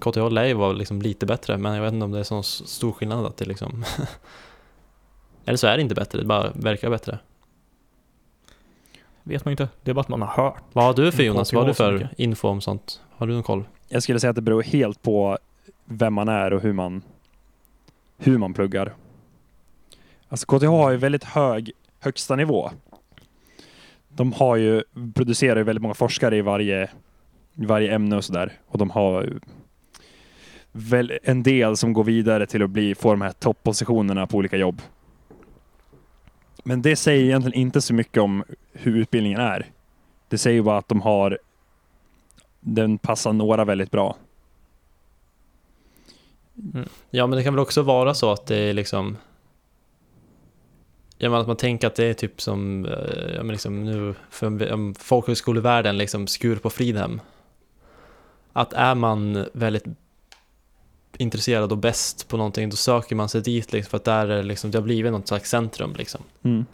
KTH 0.03 0.31
lär 0.31 0.45
ju 0.45 0.55
vara 0.55 0.73
liksom 0.73 1.03
lite 1.03 1.27
bättre, 1.27 1.59
men 1.59 1.75
jag 1.75 1.83
vet 1.83 1.93
inte 1.93 2.05
om 2.05 2.13
det 2.13 2.19
är 2.19 2.23
så 2.23 2.43
stor 2.43 2.93
skillnad 2.93 3.27
att 3.27 3.37
det 3.37 3.45
liksom 3.45 3.85
Eller 5.45 5.57
så 5.57 5.67
är 5.67 5.77
det 5.77 5.83
inte 5.83 5.95
bättre, 5.95 6.19
det 6.19 6.25
bara 6.25 6.51
verkar 6.55 6.91
bättre. 6.91 7.19
Vet 9.23 9.45
man 9.45 9.53
inte. 9.53 9.69
Det 9.83 9.91
är 9.91 9.95
bara 9.95 10.01
att 10.01 10.09
man 10.09 10.23
har 10.23 10.45
hört. 10.45 10.63
Vad 10.73 10.85
har 10.85 10.95
du 10.95 11.13
för 11.13 11.23
Jonas? 11.23 11.53
Vad 11.53 11.63
har 11.63 11.69
du 11.69 11.75
för 11.75 12.09
info 12.17 12.49
om 12.49 12.61
sånt? 12.61 13.01
Har 13.11 13.27
du 13.27 13.33
någon 13.33 13.43
koll? 13.43 13.65
Jag 13.89 14.03
skulle 14.03 14.21
säga 14.21 14.31
att 14.31 14.37
det 14.37 14.43
beror 14.43 14.63
helt 14.63 15.03
på 15.03 15.39
vem 15.85 16.15
man 16.15 16.29
är 16.29 16.53
och 16.53 16.61
hur 16.61 16.73
man, 16.73 17.03
hur 18.19 18.39
man 18.39 18.55
pluggar. 18.55 18.95
Alltså 20.29 20.47
KTH 20.47 20.67
har 20.67 20.91
ju 20.91 20.97
väldigt 20.97 21.25
hög 21.25 21.73
högsta 22.01 22.37
nivå. 22.37 22.71
De 24.09 24.33
har 24.33 24.57
ju, 24.57 24.83
producerar 25.15 25.57
ju 25.57 25.63
väldigt 25.63 25.83
många 25.83 25.95
forskare 25.95 26.37
i 26.37 26.41
varje, 26.41 26.91
varje 27.55 27.95
ämne 27.95 28.17
och 28.17 28.25
sådär. 28.25 28.53
Och 28.67 28.79
de 28.79 28.91
har 28.91 29.23
ju 29.23 29.41
väl 30.73 31.19
en 31.23 31.43
del 31.43 31.77
som 31.77 31.93
går 31.93 32.05
vidare 32.05 32.47
till 32.47 32.63
att 32.63 32.71
bli, 32.71 32.95
få 32.95 33.11
de 33.11 33.21
här 33.21 33.33
toppositionerna 33.33 34.27
på 34.27 34.37
olika 34.37 34.57
jobb. 34.57 34.83
Men 36.65 36.83
det 36.83 36.97
säger 36.97 37.25
egentligen 37.25 37.59
inte 37.59 37.81
så 37.81 37.95
mycket 37.95 38.23
om 38.23 38.45
hur 38.73 38.97
utbildningen 38.97 39.41
är. 39.41 39.67
Det 40.29 40.39
säger 40.39 40.63
bara 40.63 40.79
att 40.79 40.89
de 40.89 41.01
har 41.01 41.39
den 42.61 42.99
passar 42.99 43.33
några 43.33 43.65
väldigt 43.65 43.91
bra. 43.91 44.17
Mm. 46.75 46.89
Ja, 47.11 47.27
men 47.27 47.37
det 47.37 47.45
kan 47.45 47.55
väl 47.55 47.63
också 47.63 47.83
vara 47.83 48.15
så 48.15 48.33
att 48.33 48.47
det 48.47 48.57
är 48.57 48.73
liksom 48.73 49.17
Ja, 51.19 51.31
men 51.31 51.41
att 51.41 51.47
man 51.47 51.57
tänker 51.57 51.87
att 51.87 51.95
det 51.95 52.05
är 52.05 52.15
typ 52.15 52.41
som, 52.41 52.87
eh, 52.87 53.35
ja 53.35 53.43
men 53.43 53.49
liksom 53.49 53.85
nu, 53.85 54.15
för 54.31 54.99
folkhögskolevärlden, 54.99 55.99
liksom 55.99 56.27
skur 56.27 56.57
på 56.57 56.71
Fridhem. 56.71 57.21
Att 58.53 58.73
är 58.73 58.95
man 58.95 59.47
väldigt 59.53 59.85
intresserad 61.17 61.73
och 61.73 61.79
bäst 61.79 62.29
på 62.29 62.37
någonting, 62.37 62.71
då 62.71 62.77
söker 62.77 63.17
man 63.17 63.29
sig 63.29 63.41
dit 63.41 63.73
liksom, 63.73 63.91
för 63.91 63.97
att 63.97 64.05
där 64.05 64.27
är 64.27 64.37
det 64.37 64.43
liksom, 64.43 64.71
det 64.71 64.79
har 64.79 64.83
blivit 64.83 65.13
något 65.13 65.29
slags 65.29 65.51
centrum 65.51 65.95
liksom. 65.99 66.21
Mm. 66.43 66.67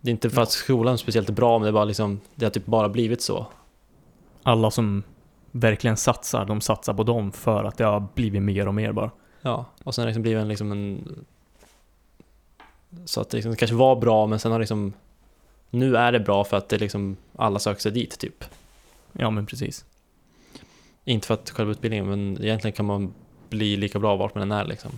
Det 0.00 0.10
är 0.10 0.12
inte 0.12 0.30
för 0.30 0.42
att 0.42 0.50
skolan 0.50 0.92
är 0.92 0.96
speciellt 0.96 1.30
bra, 1.30 1.58
men 1.58 1.62
det 1.62 1.70
är 1.70 1.72
bara 1.72 1.84
liksom, 1.84 2.20
det 2.34 2.46
har 2.46 2.50
typ 2.50 2.66
bara 2.66 2.88
blivit 2.88 3.22
så. 3.22 3.46
Alla 4.42 4.70
som 4.70 5.02
verkligen 5.50 5.96
satsar, 5.96 6.44
de 6.44 6.60
satsar 6.60 6.94
på 6.94 7.02
dem 7.02 7.32
för 7.32 7.64
att 7.64 7.76
det 7.76 7.84
har 7.84 8.08
blivit 8.14 8.42
mer 8.42 8.68
och 8.68 8.74
mer 8.74 8.92
bara. 8.92 9.10
Ja, 9.42 9.64
och 9.84 9.94
sen 9.94 10.02
har 10.02 10.06
det 10.06 10.10
liksom 10.10 10.22
blivit 10.22 10.40
en, 10.40 10.48
liksom 10.48 10.72
en 10.72 11.24
Så 13.04 13.20
att 13.20 13.30
det 13.30 13.36
liksom 13.36 13.56
kanske 13.56 13.76
var 13.76 13.96
bra 13.96 14.26
men 14.26 14.38
sen 14.38 14.52
har 14.52 14.58
liksom 14.58 14.92
Nu 15.70 15.96
är 15.96 16.12
det 16.12 16.20
bra 16.20 16.44
för 16.44 16.56
att 16.56 16.68
det 16.68 16.78
liksom 16.78 17.16
alla 17.36 17.58
söker 17.58 17.80
sig 17.80 17.92
dit 17.92 18.18
typ 18.18 18.44
Ja, 19.12 19.30
men 19.30 19.46
precis. 19.46 19.84
Inte 21.04 21.26
för 21.26 21.34
att 21.34 21.50
själva 21.50 21.72
utbildningen 21.72 22.08
men 22.08 22.44
egentligen 22.44 22.72
kan 22.72 22.86
man 22.86 23.14
bli 23.50 23.76
lika 23.76 23.98
bra 23.98 24.16
vart 24.16 24.34
man 24.34 24.42
än 24.42 24.52
är 24.52 24.64
liksom 24.64 24.90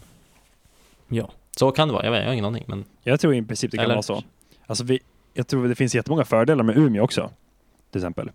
Ja. 1.09 1.31
Så 1.57 1.71
kan 1.71 1.89
det 1.89 1.95
vara, 1.95 2.05
jag, 2.05 2.11
vet, 2.13 2.21
jag 2.21 2.27
har 2.29 2.33
ingen 2.33 2.45
aning 2.45 2.65
men 2.67 2.85
Jag 3.03 3.21
tror 3.21 3.35
i 3.35 3.43
princip 3.43 3.71
det 3.71 3.77
kan 3.77 3.85
Eller- 3.85 3.95
vara 3.95 4.03
så. 4.03 4.23
Alltså 4.67 4.85
vi, 4.85 5.01
jag 5.35 5.47
tror 5.47 5.69
det 5.69 5.75
finns 5.75 5.95
jättemånga 5.95 6.25
fördelar 6.25 6.65
med 6.65 6.77
Umeå 6.77 7.05
också. 7.05 7.31
Till 7.91 7.99
exempel. 8.01 8.31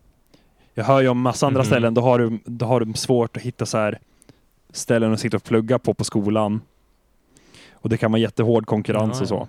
Jag 0.74 0.84
hör 0.84 1.02
ju 1.02 1.08
om 1.08 1.22
massa 1.22 1.48
andra 1.48 1.60
Mhm. 1.62 1.66
ställen, 1.68 1.94
då 1.94 2.02
har, 2.02 2.20
du, 2.20 2.40
då 2.46 2.66
har 2.66 2.80
du 2.80 2.94
svårt 2.94 3.38
att 3.38 3.44
hitta 3.44 3.66
så 3.66 3.78
här 3.78 4.00
ställen 4.72 5.14
att 5.14 5.20
sitta 5.20 5.38
och 5.38 5.44
plugga 5.44 5.80
på 5.80 5.94
på 5.94 6.04
skolan. 6.04 6.62
Och 7.74 7.90
det 7.90 7.98
kan 7.98 8.12
vara 8.12 8.20
jättehård 8.22 8.66
konkurrens 8.66 9.16
Ja, 9.18 9.22
och 9.22 9.28
så. 9.28 9.48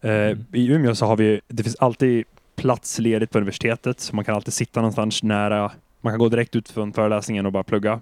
ja. 0.00 0.08
Mm. 0.08 0.44
I 0.52 0.66
Umeå 0.72 0.94
så 0.94 1.06
har 1.06 1.16
vi, 1.16 1.40
det 1.48 1.62
finns 1.62 1.76
alltid 1.76 2.24
plats 2.56 2.98
ledigt 2.98 3.30
på 3.30 3.38
universitetet, 3.38 4.00
så 4.00 4.16
man 4.16 4.24
kan 4.24 4.34
alltid 4.34 4.54
sitta 4.54 4.80
någonstans 4.80 5.22
nära. 5.22 5.72
Man 6.00 6.12
kan 6.12 6.18
gå 6.18 6.28
direkt 6.28 6.56
ut 6.56 6.68
från 6.70 6.92
föreläsningen 6.92 7.46
och 7.46 7.52
bara 7.52 7.62
plugga. 7.62 8.00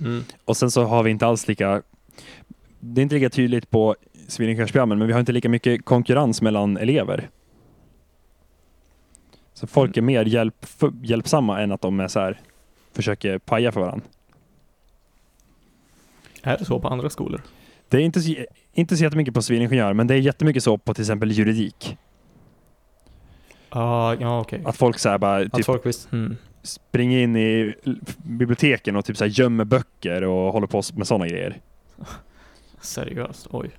Mm. 0.00 0.24
Och 0.44 0.56
sen 0.56 0.70
så 0.70 0.84
har 0.84 1.02
vi 1.02 1.10
inte 1.10 1.26
alls 1.26 1.48
lika, 1.48 1.82
det 2.80 3.00
är 3.00 3.02
inte 3.02 3.14
lika 3.14 3.30
tydligt 3.30 3.70
på 3.70 3.96
civilingenjörsprogrammen, 4.28 4.98
men 4.98 5.06
vi 5.06 5.12
har 5.12 5.20
inte 5.20 5.32
lika 5.32 5.48
mycket 5.48 5.84
konkurrens 5.84 6.42
mellan 6.42 6.76
elever. 6.76 7.28
Så 9.54 9.66
folk 9.66 9.96
är 9.96 10.02
mer 10.02 10.24
hjälp, 10.24 10.66
hjälpsamma 11.02 11.60
än 11.60 11.72
att 11.72 11.80
de 11.80 12.00
är 12.00 12.08
så 12.08 12.20
här, 12.20 12.40
försöker 12.92 13.38
paja 13.38 13.72
för 13.72 13.80
varandra. 13.80 14.06
Är 16.42 16.58
det 16.58 16.64
så 16.64 16.80
på 16.80 16.88
andra 16.88 17.10
skolor? 17.10 17.42
Det 17.88 17.96
är 17.96 18.00
inte 18.00 18.20
så, 18.20 18.34
inte 18.72 18.96
så 18.96 19.04
jättemycket 19.04 19.34
på 19.34 19.42
civilingenjör, 19.42 19.92
men 19.92 20.06
det 20.06 20.14
är 20.14 20.18
jättemycket 20.18 20.62
så 20.62 20.78
på 20.78 20.94
till 20.94 21.02
exempel 21.02 21.30
juridik. 21.30 21.96
Ah, 23.68 24.14
ja, 24.14 24.40
okej. 24.40 24.62
Att 24.64 24.76
folk 24.76 24.98
så 24.98 25.08
här 25.08 25.18
bara 25.18 25.36
Att 25.36 25.52
typ 25.52 25.64
folk 25.66 25.86
visst 25.86 26.12
Mm. 26.12 26.36
Springer 26.62 27.18
in 27.18 27.36
i 27.36 27.74
biblioteken 28.16 28.96
och 28.96 29.04
typ 29.04 29.16
så 29.16 29.24
här 29.24 29.30
gömmer 29.30 29.64
böcker 29.64 30.22
och 30.24 30.52
håller 30.52 30.66
på 30.66 30.82
med 30.94 31.06
sådana 31.06 31.28
grejer. 31.28 31.60
Seriöst, 32.80 33.46
oj. 33.50 33.70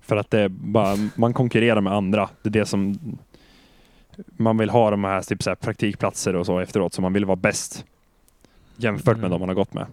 För 0.00 0.16
att 0.16 0.30
det 0.30 0.40
är 0.40 0.48
bara, 0.48 0.96
man 1.14 1.32
konkurrerar 1.32 1.80
med 1.80 1.92
andra. 1.92 2.30
Det 2.42 2.48
är 2.48 2.52
det 2.52 2.66
som 2.66 2.98
man 4.16 4.58
vill 4.58 4.70
ha 4.70 4.90
de 4.90 5.04
här, 5.04 5.22
typ 5.22 5.42
så 5.42 5.50
här 5.50 5.54
praktikplatser 5.54 6.36
och 6.36 6.46
så 6.46 6.58
efteråt, 6.58 6.94
så 6.94 7.02
man 7.02 7.12
vill 7.12 7.24
vara 7.24 7.36
bäst 7.36 7.84
jämfört 8.76 9.16
med 9.16 9.24
Mm. 9.24 9.30
de 9.30 9.40
man 9.40 9.48
har 9.48 9.56
gått 9.56 9.74
med. 9.74 9.86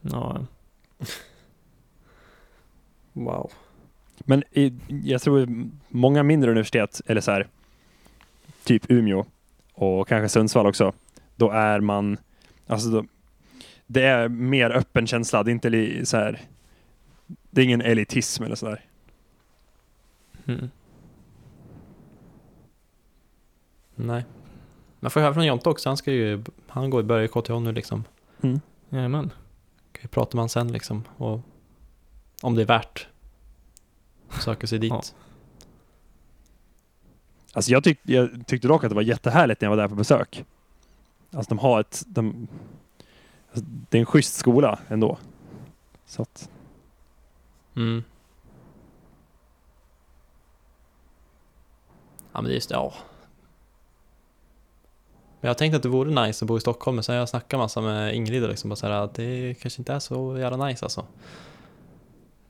Ja, 0.00 0.46
Wow 3.12 3.52
Men 4.18 4.42
i, 4.50 4.72
jag 4.86 5.22
tror 5.22 5.48
många 5.88 6.22
mindre 6.22 6.50
universitet, 6.50 7.00
eller 7.06 7.20
så 7.20 7.30
här, 7.30 7.48
typ 8.66 8.90
Umeå 8.90 9.24
och 9.74 10.08
kanske 10.08 10.28
Sundsvall 10.28 10.66
också, 10.66 10.92
då 11.36 11.50
är 11.50 11.80
man, 11.80 12.18
alltså 12.66 12.90
då, 12.90 13.04
det 13.86 14.02
är 14.02 14.28
mer 14.28 14.70
öppen 14.70 15.06
känsla. 15.06 15.42
Det 15.42 15.50
är 15.50 15.52
inte 15.52 15.70
li, 15.70 16.06
så 16.06 16.16
här, 16.16 16.40
det 17.26 17.60
är 17.60 17.64
ingen 17.64 17.80
elitism 17.80 18.44
eller 18.44 18.54
sådär. 18.54 18.84
mm. 20.46 20.70
Nej 23.94 24.24
Man 25.00 25.10
får 25.10 25.20
höra 25.20 25.34
från 25.34 25.46
Jonte 25.46 25.68
också, 25.68 25.88
han 25.88 25.96
ska 25.96 26.12
ju, 26.12 26.44
han 26.66 26.90
går 26.90 27.00
i 27.00 27.04
början 27.04 27.24
i 27.24 27.28
KTH 27.28 27.60
nu 27.60 27.72
liksom 27.72 28.04
Jajamän. 28.88 29.32
Kan 29.92 30.02
ju 30.02 30.08
prata 30.08 30.36
med 30.36 30.42
han 30.42 30.48
sen 30.48 30.72
liksom 30.72 31.04
och 31.16 31.40
om 32.42 32.54
det 32.54 32.62
är 32.62 32.66
värt 32.66 33.06
att 34.28 34.42
söka 34.42 34.66
sig 34.66 34.78
dit. 34.78 34.90
Ja. 34.90 35.02
Alltså 37.56 37.70
jag, 37.70 37.84
tyck, 37.84 37.98
jag 38.02 38.46
tyckte 38.46 38.68
dock 38.68 38.84
att 38.84 38.90
det 38.90 38.94
var 38.94 39.02
jättehärligt 39.02 39.60
när 39.60 39.66
jag 39.66 39.76
var 39.76 39.82
där 39.82 39.88
på 39.88 39.94
besök. 39.94 40.44
Alltså 41.32 41.48
de 41.48 41.58
har 41.58 41.80
ett, 41.80 42.02
de, 42.06 42.48
alltså 43.50 43.66
det 43.90 43.98
är 43.98 44.00
en 44.00 44.06
schysst 44.06 44.34
skola 44.34 44.78
ändå. 44.88 45.18
Så 46.06 46.22
att, 46.22 46.50
Mm. 47.76 48.04
Ja 52.32 52.40
men 52.40 52.44
det 52.44 52.50
är 52.50 52.54
just 52.54 52.70
ja. 52.70 52.94
Men 55.40 55.48
jag 55.48 55.58
tänkte 55.58 55.76
att 55.76 55.82
det 55.82 55.88
vore 55.88 56.26
nice 56.26 56.44
att 56.44 56.48
bo 56.48 56.56
i 56.56 56.60
Stockholm 56.60 56.94
men 56.94 57.04
sen 57.04 57.12
har 57.12 57.18
jag 57.20 57.28
snackat 57.28 57.58
massa 57.58 57.80
med 57.80 58.14
Ingrid 58.14 58.42
och 58.42 58.48
liksom 58.48 58.70
bara 58.70 58.76
så 58.76 58.86
här, 58.86 58.92
att 59.04 59.14
det 59.14 59.54
kanske 59.60 59.80
inte 59.80 59.92
är 59.92 59.98
så 59.98 60.38
jävla 60.38 60.66
nice 60.66 60.84
alltså. 60.84 61.06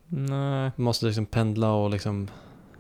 Nej. 0.09 0.71
Man 0.77 0.85
måste 0.85 1.07
liksom 1.07 1.27
pendla 1.27 1.73
och 1.73 1.91
liksom 1.91 2.31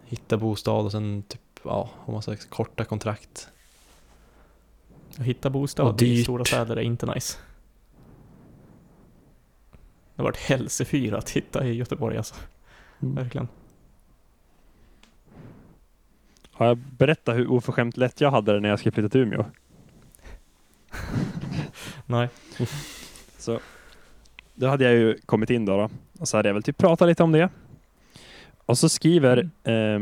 hitta 0.04 0.36
bostad 0.36 0.84
och 0.84 0.92
sen 0.92 1.22
typ 1.22 1.40
ja, 1.62 1.90
ha 1.96 2.12
massa 2.12 2.36
korta 2.36 2.84
kontrakt. 2.84 3.48
Att 5.18 5.24
hitta 5.24 5.50
bostad 5.50 6.02
i 6.02 6.22
stora 6.22 6.44
städer 6.44 6.76
är 6.76 6.80
inte 6.80 7.06
nice. 7.06 7.38
Det 10.14 10.22
har 10.22 10.24
varit 10.24 10.36
hälsefyra 10.36 11.18
att 11.18 11.30
hitta 11.30 11.66
i 11.66 11.74
Göteborg 11.74 12.16
alltså. 12.16 12.34
Mm. 13.02 13.14
Verkligen. 13.14 13.48
Har 16.50 16.66
jag 16.66 16.78
berättat 16.78 17.36
hur 17.36 17.50
oförskämt 17.50 17.96
lätt 17.96 18.20
jag 18.20 18.30
hade 18.30 18.52
det 18.52 18.60
när 18.60 18.68
jag 18.68 18.78
skulle 18.78 18.92
flytta 18.92 19.08
till 19.08 19.20
Umeå? 19.20 19.44
Nej. 22.06 22.28
Så 23.38 23.60
då 24.54 24.66
hade 24.66 24.84
jag 24.84 24.92
ju 24.92 25.18
kommit 25.26 25.50
in 25.50 25.64
då, 25.64 25.76
då 25.76 25.90
och 26.18 26.28
så 26.28 26.36
hade 26.36 26.48
jag 26.48 26.54
väl 26.54 26.62
typ 26.62 26.78
pratat 26.78 27.08
lite 27.08 27.22
om 27.22 27.32
det. 27.32 27.48
Och 28.66 28.78
så 28.78 28.88
skriver 28.88 29.50
eh, 29.64 30.00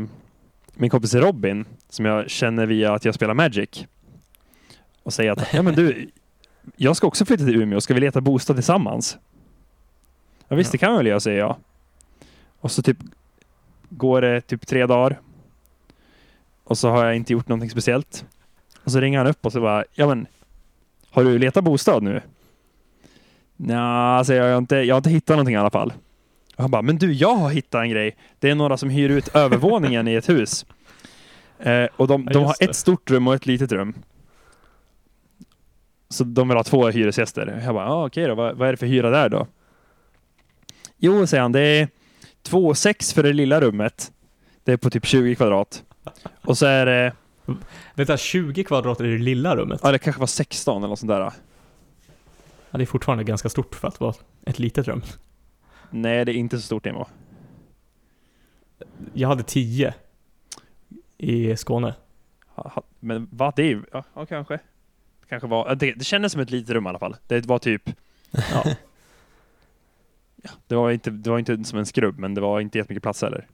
min 0.75 0.89
kompis 0.89 1.13
Robin, 1.13 1.65
som 1.89 2.05
jag 2.05 2.29
känner 2.29 2.65
via 2.65 2.93
att 2.93 3.05
jag 3.05 3.15
spelar 3.15 3.33
Magic, 3.33 3.85
och 5.03 5.13
säger 5.13 5.31
att 5.31 5.53
ja 5.53 5.61
men 5.61 5.75
du, 5.75 6.09
jag 6.75 6.97
ska 6.97 7.07
också 7.07 7.25
flytta 7.25 7.45
till 7.45 7.61
Umeå, 7.61 7.81
ska 7.81 7.93
vi 7.93 7.99
leta 7.99 8.21
bostad 8.21 8.55
tillsammans? 8.55 9.17
Ja 10.47 10.55
visst, 10.55 10.71
det 10.71 10.77
kan 10.77 10.91
vi 10.91 10.97
väl 10.97 11.07
göra, 11.07 11.19
säger 11.19 11.39
jag. 11.39 11.55
Och 12.59 12.71
så 12.71 12.81
typ 12.81 12.97
går 13.89 14.21
det 14.21 14.41
typ 14.41 14.67
tre 14.67 14.85
dagar. 14.85 15.19
Och 16.63 16.77
så 16.77 16.89
har 16.89 17.05
jag 17.05 17.15
inte 17.15 17.33
gjort 17.33 17.47
någonting 17.47 17.69
speciellt. 17.69 18.25
Och 18.83 18.91
så 18.91 18.99
ringer 18.99 19.17
han 19.17 19.27
upp 19.27 19.45
och 19.45 19.51
så 19.51 19.61
bara, 19.61 19.83
ja 19.93 20.07
men, 20.07 20.27
har 21.09 21.23
du 21.23 21.39
letat 21.39 21.63
bostad 21.63 22.03
nu? 22.03 22.21
Nja, 23.55 23.81
alltså 24.17 24.33
jag 24.33 24.51
har, 24.51 24.57
inte, 24.57 24.75
jag 24.75 24.95
har 24.95 24.99
inte 24.99 25.09
hittat 25.09 25.33
någonting 25.33 25.55
i 25.55 25.57
alla 25.57 25.69
fall. 25.69 25.93
Och 26.55 26.61
han 26.61 26.71
bara, 26.71 26.81
men 26.81 26.97
du, 26.97 27.13
jag 27.13 27.35
har 27.35 27.49
hittat 27.49 27.81
en 27.81 27.89
grej. 27.89 28.17
Det 28.39 28.49
är 28.49 28.55
några 28.55 28.77
som 28.77 28.89
hyr 28.89 29.09
ut 29.09 29.27
övervåningen 29.35 30.07
i 30.07 30.13
ett 30.13 30.29
hus. 30.29 30.65
Eh, 31.59 31.85
och 31.95 32.07
de, 32.07 32.23
Ja, 32.27 32.33
de 32.33 32.43
har 32.43 32.55
det. 32.59 32.65
ett 32.65 32.75
stort 32.75 33.11
rum 33.11 33.27
och 33.27 33.33
ett 33.35 33.45
litet 33.45 33.71
rum. 33.71 33.93
Så 36.09 36.23
de 36.23 36.47
vill 36.47 36.57
ha 36.57 36.63
två 36.63 36.87
hyresgäster. 36.89 37.61
Jag 37.65 37.73
bara, 37.75 37.89
ah, 37.89 38.05
okej 38.05 38.27
då, 38.27 38.35
vad, 38.35 38.57
vad 38.57 38.67
är 38.67 38.71
det 38.71 38.77
för 38.77 38.85
hyra 38.85 39.09
där 39.09 39.29
då? 39.29 39.47
Jo, 40.97 41.27
säger 41.27 41.41
han, 41.41 41.51
det 41.51 41.59
är 41.61 41.87
2,6 42.47 43.13
för 43.15 43.23
det 43.23 43.33
lilla 43.33 43.61
rummet. 43.61 44.11
Det 44.63 44.71
är 44.71 44.77
på 44.77 44.89
typ 44.89 45.05
20 45.05 45.35
kvadrat. 45.35 45.83
Och 46.41 46.57
så 46.57 46.65
är 46.65 46.85
det, 46.85 47.13
Vänta, 47.95 48.17
20 48.17 48.63
kvadrat 48.63 49.01
i 49.01 49.03
det 49.03 49.17
lilla 49.17 49.55
rummet? 49.55 49.79
ja 49.83 49.91
det 49.91 49.99
kanske 49.99 50.19
var 50.19 50.27
16 50.27 50.77
eller 50.77 50.87
något 50.87 50.99
sånt 50.99 51.09
där. 51.09 51.19
Ja, 51.19 52.77
det 52.77 52.83
är 52.83 52.85
fortfarande 52.85 53.23
ganska 53.23 53.49
stort 53.49 53.75
för 53.75 53.87
att 53.87 53.99
vara 53.99 54.13
ett 54.45 54.59
litet 54.59 54.87
rum. 54.87 55.01
Nej, 55.91 56.25
det 56.25 56.31
är 56.31 56.33
inte 56.35 56.57
så 56.57 56.61
stort 56.63 56.85
Nemo. 56.85 57.05
Jag 59.13 59.27
hade 59.27 59.43
10 59.43 59.93
i 61.17 61.57
Skåne. 61.57 61.95
Ha- 62.55 62.83
Men 62.99 63.27
vad 63.31 63.55
det 63.55 63.71
är 63.71 63.81
ja, 63.91 64.03
ja 64.13 64.25
kanske. 64.25 64.59
Kanske 65.29 65.47
var, 65.47 65.67
ja, 65.69 65.75
det, 65.75 65.91
det 65.93 66.03
kändes 66.03 66.31
som 66.31 66.41
ett 66.41 66.49
litet 66.49 66.69
rum 66.69 66.85
i 66.85 66.89
alla 66.89 66.99
fall. 66.99 67.15
Det 67.27 67.45
var 67.45 67.59
typ, 67.59 67.89
Ja. 68.31 68.63
det 70.67 70.75
var 70.75 70.91
inte, 70.91 71.09
det 71.09 71.29
var 71.29 71.39
inte 71.39 71.63
som 71.63 71.79
en 71.79 71.85
skrubb, 71.85 72.19
men 72.19 72.33
det 72.33 72.41
var 72.41 72.59
inte 72.59 72.77
jättemycket 72.77 73.03
plats 73.03 73.21
heller. 73.21 73.47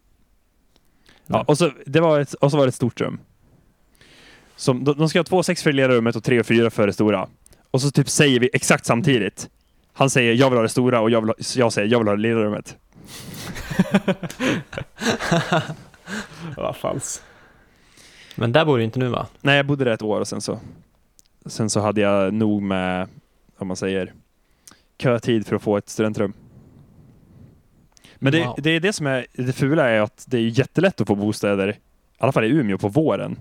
Ja, 1.26 1.36
Nej. 1.38 1.44
och, 1.48 1.58
så, 1.58 1.72
det 1.86 2.00
var 2.00 2.20
ett, 2.20 2.34
och 2.34 2.52
så 2.52 2.58
var 2.58 2.66
det 2.66 2.70
ett 2.70 2.76
stort 2.76 3.02
rum. 3.02 3.20
Som, 4.56 4.84
de, 4.84 4.98
de 4.98 5.10
ska 5.10 5.20
ha 5.20 5.24
två 5.24 5.44
sex 5.44 5.64
för 5.64 5.70
det 5.72 5.76
lilla 5.76 5.88
rummet 5.88 6.16
och 6.16 6.24
tre 6.24 6.40
och 6.40 6.46
fyra 6.46 6.70
för 6.70 6.88
det 6.88 6.94
stora. 6.94 7.30
Och 7.72 7.82
så 7.82 7.92
typ 7.92 8.10
säger 8.10 8.40
vi 8.40 8.50
exakt 8.54 8.86
samtidigt. 8.86 9.50
Han 10.02 10.10
säger 10.10 10.34
jag 10.34 10.50
vill 10.50 10.58
ha 10.58 10.64
det 10.64 10.70
stora 10.70 11.02
och 11.02 11.10
jag, 11.10 11.22
vill 11.22 11.30
ha, 11.30 11.36
jag 11.56 11.74
säger 11.74 11.88
jag 11.88 12.00
vill 12.00 12.08
ha 12.08 12.16
det 12.16 12.22
lilla 12.22 12.40
rummet. 12.40 12.78
Vad 16.58 16.76
falskt. 16.76 17.24
Men 18.36 18.52
där 18.52 18.66
bor 18.66 18.78
du 18.78 18.84
inte 18.84 19.00
nu 19.00 19.08
va? 19.08 19.28
Nej, 19.42 19.58
jag 19.58 19.66
bodde 19.66 19.84
där 19.84 19.92
ett 19.92 20.02
år 20.02 20.20
och 20.20 20.28
sen 20.28 20.42
så, 20.42 20.60
sen 21.46 21.70
så 21.70 21.80
hade 21.80 22.02
jag 22.02 22.34
nog 22.34 22.62
med, 22.62 23.08
om 23.58 23.68
man 23.68 23.78
säger, 23.78 24.14
kötid 24.98 25.48
för 25.48 25.56
att 25.56 25.62
få 25.62 25.78
ett 25.78 25.90
studentrum. 25.90 26.34
Men 28.16 28.32
det, 28.32 28.46
Wow. 28.46 28.56
det 28.58 28.70
är 28.70 28.80
det 28.80 28.94
som 28.94 29.08
är 29.08 29.26
det 29.34 29.54
fula 29.54 29.90
är 29.90 30.02
att 30.02 30.26
det 30.28 30.38
är 30.38 30.60
jättelätt 30.60 31.02
att 31.02 31.08
få 31.08 31.16
bostäder, 31.16 31.70
i 31.70 31.76
alla 32.18 32.32
fall 32.32 32.46
i 32.46 32.50
Umeå, 32.50 32.78
på 32.78 32.88
våren. 32.88 33.40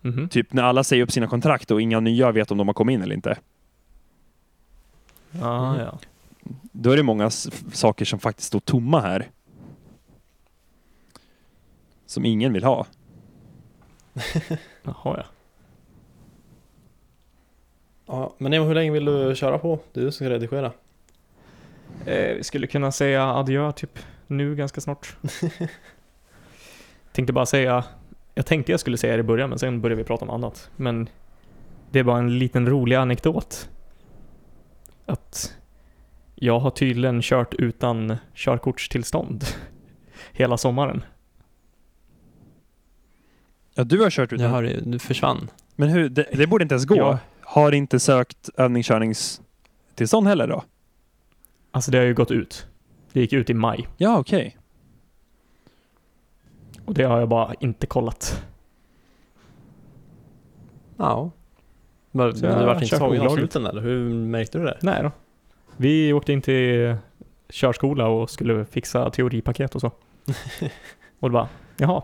Mhm. 0.00 0.28
Typ 0.28 0.52
när 0.52 0.62
alla 0.62 0.84
säger 0.84 1.02
upp 1.02 1.12
sina 1.12 1.26
kontrakt 1.26 1.70
och 1.70 1.80
inga 1.80 2.00
nya 2.00 2.32
vet 2.32 2.50
om 2.50 2.58
de 2.58 2.68
har 2.68 2.74
kommit 2.74 2.94
in 2.94 3.02
eller 3.02 3.14
inte. 3.14 3.38
Ja, 5.40 5.72
Mhm. 5.72 5.80
ja. 5.80 5.98
Då 6.72 6.90
är 6.90 6.96
det 6.96 7.02
många 7.02 7.30
saker 7.72 8.04
som 8.04 8.18
faktiskt 8.18 8.48
står 8.48 8.60
tomma 8.60 9.00
här. 9.00 9.30
Som 12.06 12.24
ingen 12.24 12.52
vill 12.52 12.64
ha. 12.64 12.86
Jaha, 14.82 14.94
ja. 15.16 15.24
Ja, 18.06 18.34
men 18.38 18.50
Nemo, 18.50 18.64
hur 18.66 18.74
länge 18.74 18.90
vill 18.90 19.04
du 19.04 19.34
köra 19.36 19.58
på? 19.58 19.78
Det 19.92 20.00
är 20.00 20.04
du 20.04 20.12
som 20.12 20.24
ska 20.26 20.30
redigera. 20.34 20.72
Eh, 22.06 22.34
vi 22.36 22.44
skulle 22.44 22.66
kunna 22.66 22.92
säga 22.92 23.24
adjö 23.34 23.72
typ 23.72 23.98
nu 24.26 24.54
ganska 24.56 24.80
snart. 24.80 25.16
tänkte 27.12 27.32
bara 27.32 27.46
säga, 27.46 27.84
jag 28.34 28.46
tänkte 28.46 28.72
jag 28.72 28.80
skulle 28.80 28.96
säga 28.96 29.16
det 29.16 29.20
i 29.20 29.22
början 29.22 29.50
men 29.50 29.58
sen 29.58 29.80
började 29.80 30.02
vi 30.02 30.06
prata 30.06 30.24
om 30.24 30.30
annat. 30.30 30.70
Men 30.76 31.08
det 31.90 31.98
är 31.98 32.04
bara 32.04 32.18
en 32.18 32.38
liten 32.38 32.68
rolig 32.68 32.96
anekdot. 32.96 33.70
Att 35.06 35.56
jag 36.34 36.58
har 36.60 36.70
tydligen 36.70 37.22
kört 37.22 37.54
utan 37.54 38.16
körkortstillstånd 38.34 39.44
hela 40.32 40.56
sommaren. 40.56 41.04
Ja, 43.74 43.84
du 43.84 44.00
har 44.02 44.10
kört 44.10 44.32
Jag 44.32 44.40
utan. 44.40 44.50
hör 44.50 44.62
ju, 44.62 44.80
du 44.80 44.98
försvann. 44.98 45.50
Men 45.76 45.88
hur, 45.88 46.08
det, 46.08 46.26
det 46.32 46.46
borde 46.46 46.62
inte 46.62 46.74
ens 46.74 46.84
gå. 46.86 46.96
Ja. 46.96 47.18
Har 47.40 47.72
inte 47.72 48.00
sökt 48.00 48.48
övningskörningstillstånd 48.56 50.26
heller 50.28 50.46
då? 50.48 50.64
Alltså 51.70 51.90
det 51.90 51.98
har 51.98 52.04
ju 52.04 52.14
gått 52.14 52.30
ut. 52.30 52.66
Det 53.12 53.20
gick 53.20 53.32
ut 53.32 53.50
i 53.50 53.54
maj 53.54 53.88
Ja, 53.96 54.18
okej. 54.18 54.56
och 56.84 56.94
det 56.94 57.02
har 57.04 57.18
jag 57.18 57.28
bara 57.28 57.54
inte 57.60 57.86
kollat. 57.86 58.42
Ja. 60.96 61.30
Men 62.16 62.36
Så 62.36 62.46
jag 62.46 62.66
vart 62.66 62.76
inte 62.76 62.86
kör 62.86 62.98
tagen 62.98 63.20
av 63.20 63.26
olagligt. 63.26 63.52
sluten 63.52 63.66
eller? 63.66 63.82
Hur 63.82 64.14
märkte 64.14 64.58
du 64.58 64.64
det? 64.64 64.78
Nej 64.82 65.02
då. 65.02 65.10
Vi 65.76 66.12
åkte 66.12 66.32
in 66.32 66.42
till 66.42 66.96
körskola 67.48 68.08
och 68.08 68.30
skulle 68.30 68.64
fixa 68.64 69.10
teoripaket 69.10 69.74
och 69.74 69.80
så. 69.80 69.86
och 71.20 71.28
det 71.28 71.32
bara, 71.32 71.48
jaha. 71.76 72.02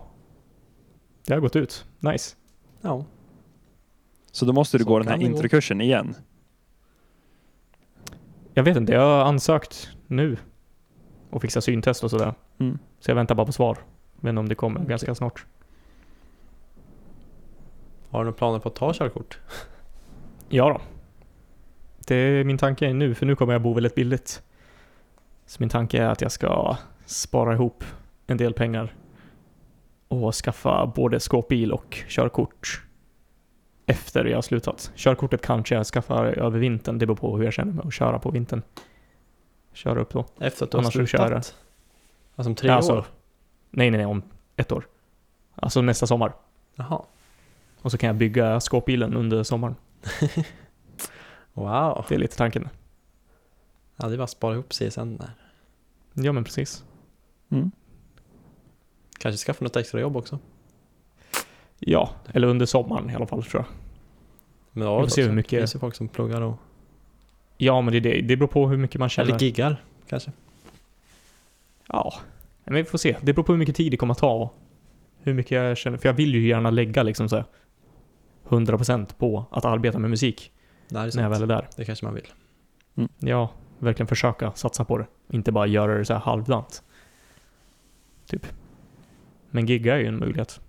Det 1.27 1.35
har 1.35 1.41
gått 1.41 1.57
ut. 1.57 1.85
Nice. 1.99 2.37
Ja. 2.81 3.05
Så 4.33 4.45
då 4.45 4.53
måste 4.53 4.79
du 4.79 4.85
Så 4.85 4.91
gå 4.91 4.99
den 4.99 5.09
här 5.09 5.19
det 5.19 5.25
introkursen 5.25 5.81
igen. 5.81 6.15
Jag 8.55 8.63
vet 8.63 8.77
inte, 8.77 8.93
jag 8.93 9.01
har 9.01 9.25
ansökt 9.25 9.91
nu. 10.07 10.37
Och 11.31 11.43
fixa 11.43 11.61
syntest 11.61 12.05
och 12.05 12.11
sådär. 12.11 12.35
Mm. 12.59 12.79
Så 13.01 13.11
jag 13.11 13.17
väntar 13.17 13.35
bara 13.35 13.47
på 13.47 13.53
svar. 13.53 13.79
Men 14.21 14.39
om 14.39 14.49
det 14.49 14.55
kommer 14.55 14.81
Okej. 14.81 14.89
ganska 14.89 15.15
snart. 15.15 15.47
Har 18.11 18.19
du 18.19 18.25
några 18.25 18.37
planer 18.39 18.59
på 18.59 18.69
att 18.69 18.75
ta 18.75 18.93
körkort? 18.93 19.39
Ja 20.53 20.69
då. 20.69 20.81
Det 22.07 22.15
är 22.15 22.45
min 22.45 22.59
tanke 22.59 22.93
nu, 22.93 23.15
för 23.15 23.27
nu 23.27 23.37
kommer 23.37 23.53
jag 23.53 23.63
bo 23.63 23.73
väldigt 23.73 23.95
billigt. 23.95 24.43
Så 25.47 25.57
min 25.61 25.69
tanke 25.69 26.03
är 26.03 26.09
att 26.09 26.21
jag 26.21 26.33
ska 26.33 26.77
spara 27.07 27.55
ihop 27.55 27.85
en 28.27 28.37
del 28.37 28.55
pengar 28.55 28.95
och 30.09 30.35
skaffa 30.35 30.87
både 30.87 31.21
skåpbil 31.21 31.73
och 31.73 31.99
körkort 32.09 32.83
efter 33.87 34.25
jag 34.25 34.37
har 34.37 34.43
slutat. 34.43 34.93
Körkortet 34.97 35.43
kanske 35.43 35.75
jag 35.75 35.87
skaffar 35.87 36.25
över 36.25 36.59
vintern, 36.59 36.99
det 36.99 37.07
beror 37.07 37.17
på 37.17 37.37
hur 37.37 37.45
jag 37.45 37.53
känner 37.53 37.73
mig 37.73 37.85
att 37.87 37.95
köra 37.95 38.19
på 38.19 38.31
vintern. 38.31 38.63
Köra 39.73 40.01
upp 40.01 40.13
då. 40.13 40.25
Efter 40.41 40.65
att 40.65 40.71
du 40.71 40.77
har 40.77 40.83
Annars 40.83 40.93
slutat? 40.93 41.11
kör 41.11 41.31
jag. 41.31 41.43
Alltså 42.37 42.51
om 42.51 42.55
tre 42.55 42.71
alltså, 42.71 42.93
år? 42.93 43.07
Nej, 43.71 43.91
nej, 43.91 43.99
nej, 43.99 44.07
om 44.07 44.23
ett 44.57 44.73
år. 44.73 44.87
Alltså 45.55 45.83
nästa 45.83 46.07
sommar. 46.07 46.33
Jaha. 46.75 47.03
Och 47.83 47.91
så 47.91 47.99
kan 47.99 48.07
jag 48.07 48.17
bygga 48.17 48.61
skåpbilen 48.61 49.15
under 49.15 49.43
sommaren. 49.43 49.75
Wow. 51.53 52.05
Det 52.09 52.15
är 52.15 52.19
lite 52.19 52.37
tanken. 52.37 52.69
Ja, 53.97 54.07
det 54.09 54.15
är 54.15 54.17
bara 54.17 54.25
att 54.25 54.31
spara 54.31 54.55
ihop 54.55 54.69
CSN 54.73 55.17
där. 55.17 55.31
Ja, 56.15 56.33
men 56.33 56.45
precis. 56.45 56.85
Mm. 57.49 57.71
Kanske 59.19 59.45
skaffa 59.47 59.65
något 59.65 59.77
extra 59.77 60.01
jobb 60.01 60.17
också. 60.17 60.39
Ja, 61.79 62.11
eller 62.33 62.49
under 62.49 62.67
sommaren 62.67 63.11
i 63.11 63.15
alla 63.15 63.27
fall 63.27 63.43
tror 63.45 63.63
jag. 63.63 63.73
Men 64.73 64.83
Vi 64.83 64.89
ja, 64.95 65.01
får 65.03 65.09
se 65.09 65.23
hur 65.23 65.33
mycket- 65.33 65.51
Det 65.51 65.59
finns 65.59 65.75
ju 65.75 65.79
folk 65.79 65.95
som 65.95 66.09
pluggar 66.09 66.41
och... 66.41 66.57
Ja, 67.57 67.81
men 67.81 67.93
det, 67.93 67.99
är 67.99 68.01
det, 68.01 68.21
det 68.21 68.37
beror 68.37 68.49
på 68.49 68.69
hur 68.69 68.77
mycket 68.77 68.99
man 68.99 69.09
känner. 69.09 69.29
Eller 69.31 69.39
giggar 69.41 69.85
kanske. 70.09 70.33
Ja, 71.87 72.15
men 72.65 72.75
vi 72.75 72.85
får 72.85 72.99
se. 72.99 73.17
Det 73.23 73.33
beror 73.33 73.45
på 73.45 73.53
hur 73.53 73.59
mycket 73.59 73.77
tid 73.77 73.93
det 73.93 73.97
kommer 73.97 74.13
att 74.13 74.19
ta. 74.19 74.33
och 74.33 74.55
Hur 75.23 75.35
mycket 75.35 75.51
jag 75.53 75.77
känner. 75.77 75.99
För 75.99 76.09
jag 76.09 76.15
vill 76.15 76.35
ju 76.35 76.49
gärna 76.49 76.71
lägga 76.71 77.03
liksom 77.03 77.29
så 77.29 77.37
här 77.37 77.45
100% 78.51 79.15
på 79.19 79.45
att 79.51 79.65
arbeta 79.65 79.99
med 79.99 80.11
musik 80.11 80.53
Nej, 80.91 81.03
det 81.03 81.15
är 81.15 81.17
när 81.17 81.23
jag 81.23 81.31
väl 81.31 81.43
är 81.43 81.47
där. 81.47 81.69
Det 81.77 81.85
kanske 81.85 82.07
man 82.07 82.15
vill. 82.15 82.27
Ja, 83.19 83.51
verkligen 83.79 84.07
försöka 84.07 84.53
satsa 84.53 84.85
på 84.85 84.99
det. 84.99 85.07
Inte 85.29 85.53
bara 85.53 85.67
göra 85.67 85.99
det 85.99 86.05
så 86.05 86.13
här 86.13 86.21
halvdant. 86.21 86.83
Typ. 88.27 88.47
Men 89.51 89.67
gigga 89.67 89.95
är 89.95 89.99
ju 89.99 90.07
en 90.07 90.19
möjlighet. 90.19 90.61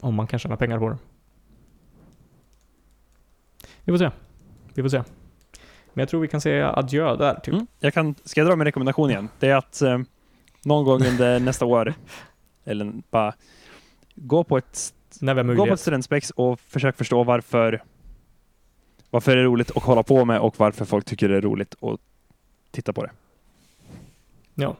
Om 0.00 0.14
man 0.14 0.26
kan 0.26 0.38
tjäna 0.38 0.56
pengar 0.56 0.78
på 0.78 0.88
det. 0.88 0.98
Vi 3.84 3.92
får 3.92 3.98
se. 3.98 4.10
Vi 4.74 4.82
får 4.82 4.88
se. 4.88 5.02
Men 5.94 6.02
jag 6.02 6.08
tror 6.08 6.20
vi 6.20 6.28
kan 6.28 6.40
säga 6.40 6.72
adjö 6.72 7.16
där, 7.16 7.34
typ. 7.34 7.54
Mm. 7.54 7.66
Jag 7.78 7.94
kan, 7.94 8.14
ska 8.24 8.40
jag 8.40 8.48
dra 8.48 8.56
min 8.56 8.64
rekommendation 8.64 9.10
igen? 9.10 9.28
Det 9.38 9.48
är 9.48 9.56
att 9.56 9.82
eh, 9.82 9.98
någon 10.64 10.84
gång 10.84 11.06
under 11.06 11.40
nästa 11.48 11.64
år, 11.64 11.94
eller 12.64 12.92
bara 13.10 13.34
gå 14.14 14.44
på 14.44 14.58
ett, 14.58 14.94
När 15.20 15.34
vi 15.34 15.40
har 15.40 15.44
gå 15.44 15.48
på 15.48 15.52
ett 15.52 15.58
möjlighet. 15.58 15.80
studentspex 15.80 16.30
och 16.30 16.60
försök 16.60 16.96
förstå 16.96 17.24
varför 17.24 17.82
varför 19.10 19.36
det 19.36 19.42
är 19.42 19.44
roligt 19.44 19.76
att 19.76 19.82
hålla 19.82 20.02
på 20.02 20.24
med 20.24 20.40
och 20.40 20.54
varför 20.58 20.84
folk 20.84 21.04
tycker 21.04 21.28
det 21.28 21.36
är 21.36 21.40
roligt 21.40 21.74
att 21.82 22.00
titta 22.70 22.92
på 22.92 23.02
det. 23.02 23.10
Ja. 24.54 24.76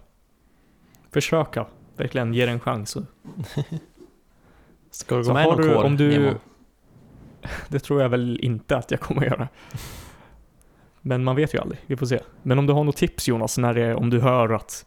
Försöka. 1.11 1.67
Verkligen 1.97 2.35
ge 2.35 2.47
det 2.47 2.53
en 2.53 2.61
chans. 2.61 2.97
Ska 4.91 5.17
du 5.17 5.25
gå 5.25 5.33
med 5.35 5.45
någon 5.47 5.57
du- 5.57 5.75
kår? 5.75 5.85
om 5.85 5.97
du- 5.97 6.19
Nemo? 6.19 6.39
Det 7.69 7.79
tror 7.79 8.03
jag 8.03 8.09
väl 8.09 8.41
inte 8.41 8.77
att 8.77 8.91
jag 8.91 9.01
kommer 9.01 9.23
att 9.23 9.29
göra. 9.29 9.49
Men 11.01 11.25
man 11.25 11.37
vet 11.37 11.55
ju 11.55 11.59
aldrig. 11.61 11.81
Vi 11.87 11.97
får 11.97 12.07
se. 12.07 12.21
Men 12.43 12.59
om 12.59 12.67
du 12.67 12.73
har 12.73 12.85
något 12.85 12.97
tips 12.97 13.29
Jonas, 13.29 13.59
när 13.59 13.75
det, 13.75 13.95
om 13.95 14.11
du 14.11 14.21
hör 14.21 14.49
att 14.53 14.87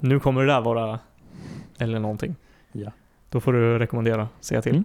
nu 0.00 0.20
kommer 0.20 0.40
det 0.40 0.46
där 0.52 0.60
vara 0.60 0.98
eller 1.78 1.98
någonting. 1.98 2.36
Ja. 2.72 2.90
Då 3.32 3.40
får 3.40 3.52
du 3.52 3.78
rekommendera, 3.78 4.28
säga 4.40 4.62
till. 4.62 4.72
Mm. 4.72 4.84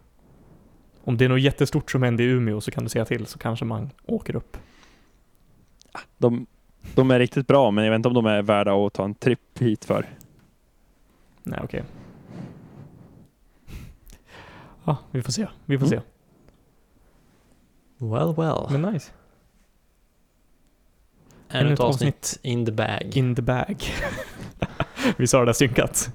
Om 1.04 1.18
det 1.18 1.26
är 1.26 1.30
något 1.30 1.42
jättestort 1.42 1.92
som 1.92 2.04
händer 2.04 2.24
i 2.24 2.28
Umeå 2.28 2.62
så 2.62 2.72
kan 2.72 2.84
du 2.84 2.90
säga 2.90 3.06
till 3.06 3.26
så 3.26 3.40
kanske 3.40 3.66
man 3.66 3.90
åker 4.06 4.36
upp. 4.36 4.58
De, 6.18 6.46
de 6.96 7.12
är 7.12 7.20
riktigt 7.20 7.48
bra, 7.48 7.72
men 7.72 7.84
jag 7.84 7.92
vet 7.92 7.96
inte 7.96 8.08
om 8.08 8.14
de 8.14 8.26
är 8.26 8.42
värda 8.42 8.74
att 8.74 8.94
ta 8.94 9.04
en 9.06 9.16
tripp 9.16 9.60
hit 9.60 9.86
för. 9.86 10.06
Nej, 11.44 11.60
okej. 11.64 11.84
Ja, 14.84 14.98
vi 15.12 15.22
får 15.22 15.32
se. 15.32 15.48
Vi 15.66 15.80
får 15.80 15.88
Mm. 15.88 16.00
se. 16.00 16.06
Well, 18.06 18.34
well. 18.38 18.68
Men 18.82 18.94
nice. 18.94 19.12
Ännu 21.50 21.74
ett 21.74 21.80
avsnitt 21.80 22.40
in 22.42 22.66
the 22.66 22.72
bag. 22.72 23.12
In 23.14 23.36
the 23.36 23.42
bag. 23.42 23.84
vi 25.18 25.28
sa 25.28 25.40
det 25.40 25.46
där 25.46 25.54
synkat. 25.54 26.14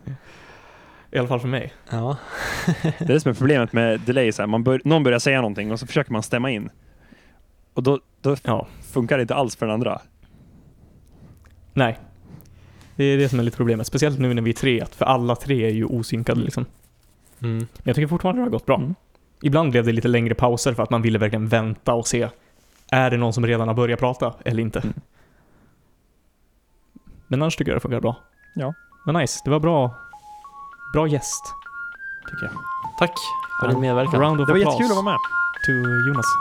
I 1.13 1.19
alla 1.19 1.29
fall 1.29 1.41
för 1.41 1.49
mig. 1.49 1.73
Ja. 1.91 2.17
Det 2.83 3.01
är 3.01 3.07
det 3.07 3.21
som 3.21 3.31
är 3.31 3.35
problemet 3.35 3.73
med 3.73 4.01
delay. 4.01 4.33
Så 4.33 4.43
här, 4.43 4.47
man 4.47 4.65
bör, 4.65 4.81
någon 4.85 5.03
börjar 5.03 5.19
säga 5.19 5.41
någonting 5.41 5.73
och 5.73 5.81
så 5.81 5.87
försöker 5.87 6.13
man 6.13 6.23
stämma 6.23 6.51
in. 6.51 6.71
Och 7.75 7.83
då, 7.83 8.01
då 8.21 8.37
Ja. 8.43 8.67
funkar 8.93 9.17
det 9.17 9.23
inte 9.23 9.35
alls 9.35 9.57
för 9.57 9.67
den 9.67 9.75
andra. 9.75 10.01
Nej. 11.73 11.99
Det 12.97 13.05
är 13.05 13.19
det 13.19 13.29
som 13.29 13.39
är 13.39 13.43
lite 13.43 13.57
problemet. 13.57 13.87
Speciellt 13.87 14.19
nu 14.19 14.35
när 14.35 14.43
vi 14.43 14.51
är 14.51 14.55
tre, 14.55 14.85
för 14.91 15.05
alla 15.05 15.37
tre 15.37 15.65
är 15.67 15.71
ju 15.71 15.85
osynkade 15.85 16.41
liksom. 16.41 16.65
Mm. 17.43 17.57
Men 17.59 17.67
jag 17.83 17.97
tycker 17.97 18.07
fortfarande 18.09 18.41
det 18.41 18.45
har 18.45 18.51
gått 18.51 18.67
bra. 18.67 18.77
Mm. 18.77 18.95
Ibland 19.43 19.71
blev 19.71 19.85
det 19.85 19.93
lite 19.93 20.09
längre 20.09 20.35
pauser 20.35 20.75
för 20.75 20.83
att 20.83 20.91
man 20.91 21.03
ville 21.03 21.19
verkligen 21.19 21.49
vänta 21.49 21.95
och 21.95 22.07
se. 22.09 22.29
Är 22.91 23.11
det 23.11 23.17
någon 23.17 23.33
som 23.33 23.47
redan 23.47 23.69
har 23.69 23.75
börjat 23.75 23.99
prata 24.01 24.35
eller 24.45 24.63
inte? 24.63 24.79
Mm. 24.81 24.95
Men 27.29 27.43
annars 27.43 27.57
tycker 27.57 27.71
jag 27.73 27.77
det 27.77 27.81
funkar 27.81 28.01
bra. 28.01 28.17
Ja. 28.55 28.75
Men 29.07 29.15
nice, 29.15 29.41
det 29.45 29.51
var 29.51 29.61
bra. 29.61 29.95
Bra 30.93 31.09
gäst, 31.09 31.55
tycker 32.31 32.47
jag. 32.47 32.55
Tack 32.99 33.13
för 33.61 33.69
din 33.69 33.81
medverkan. 33.81 34.21
Round 34.21 34.41
of 34.41 34.47
Det 34.47 34.53
var 34.53 34.61
applause 34.61 34.83
jättekul 34.83 34.99
att 34.99 35.05
vara 35.05 35.13
med. 35.13 35.19
to 35.67 35.73
Jonas. 36.09 36.27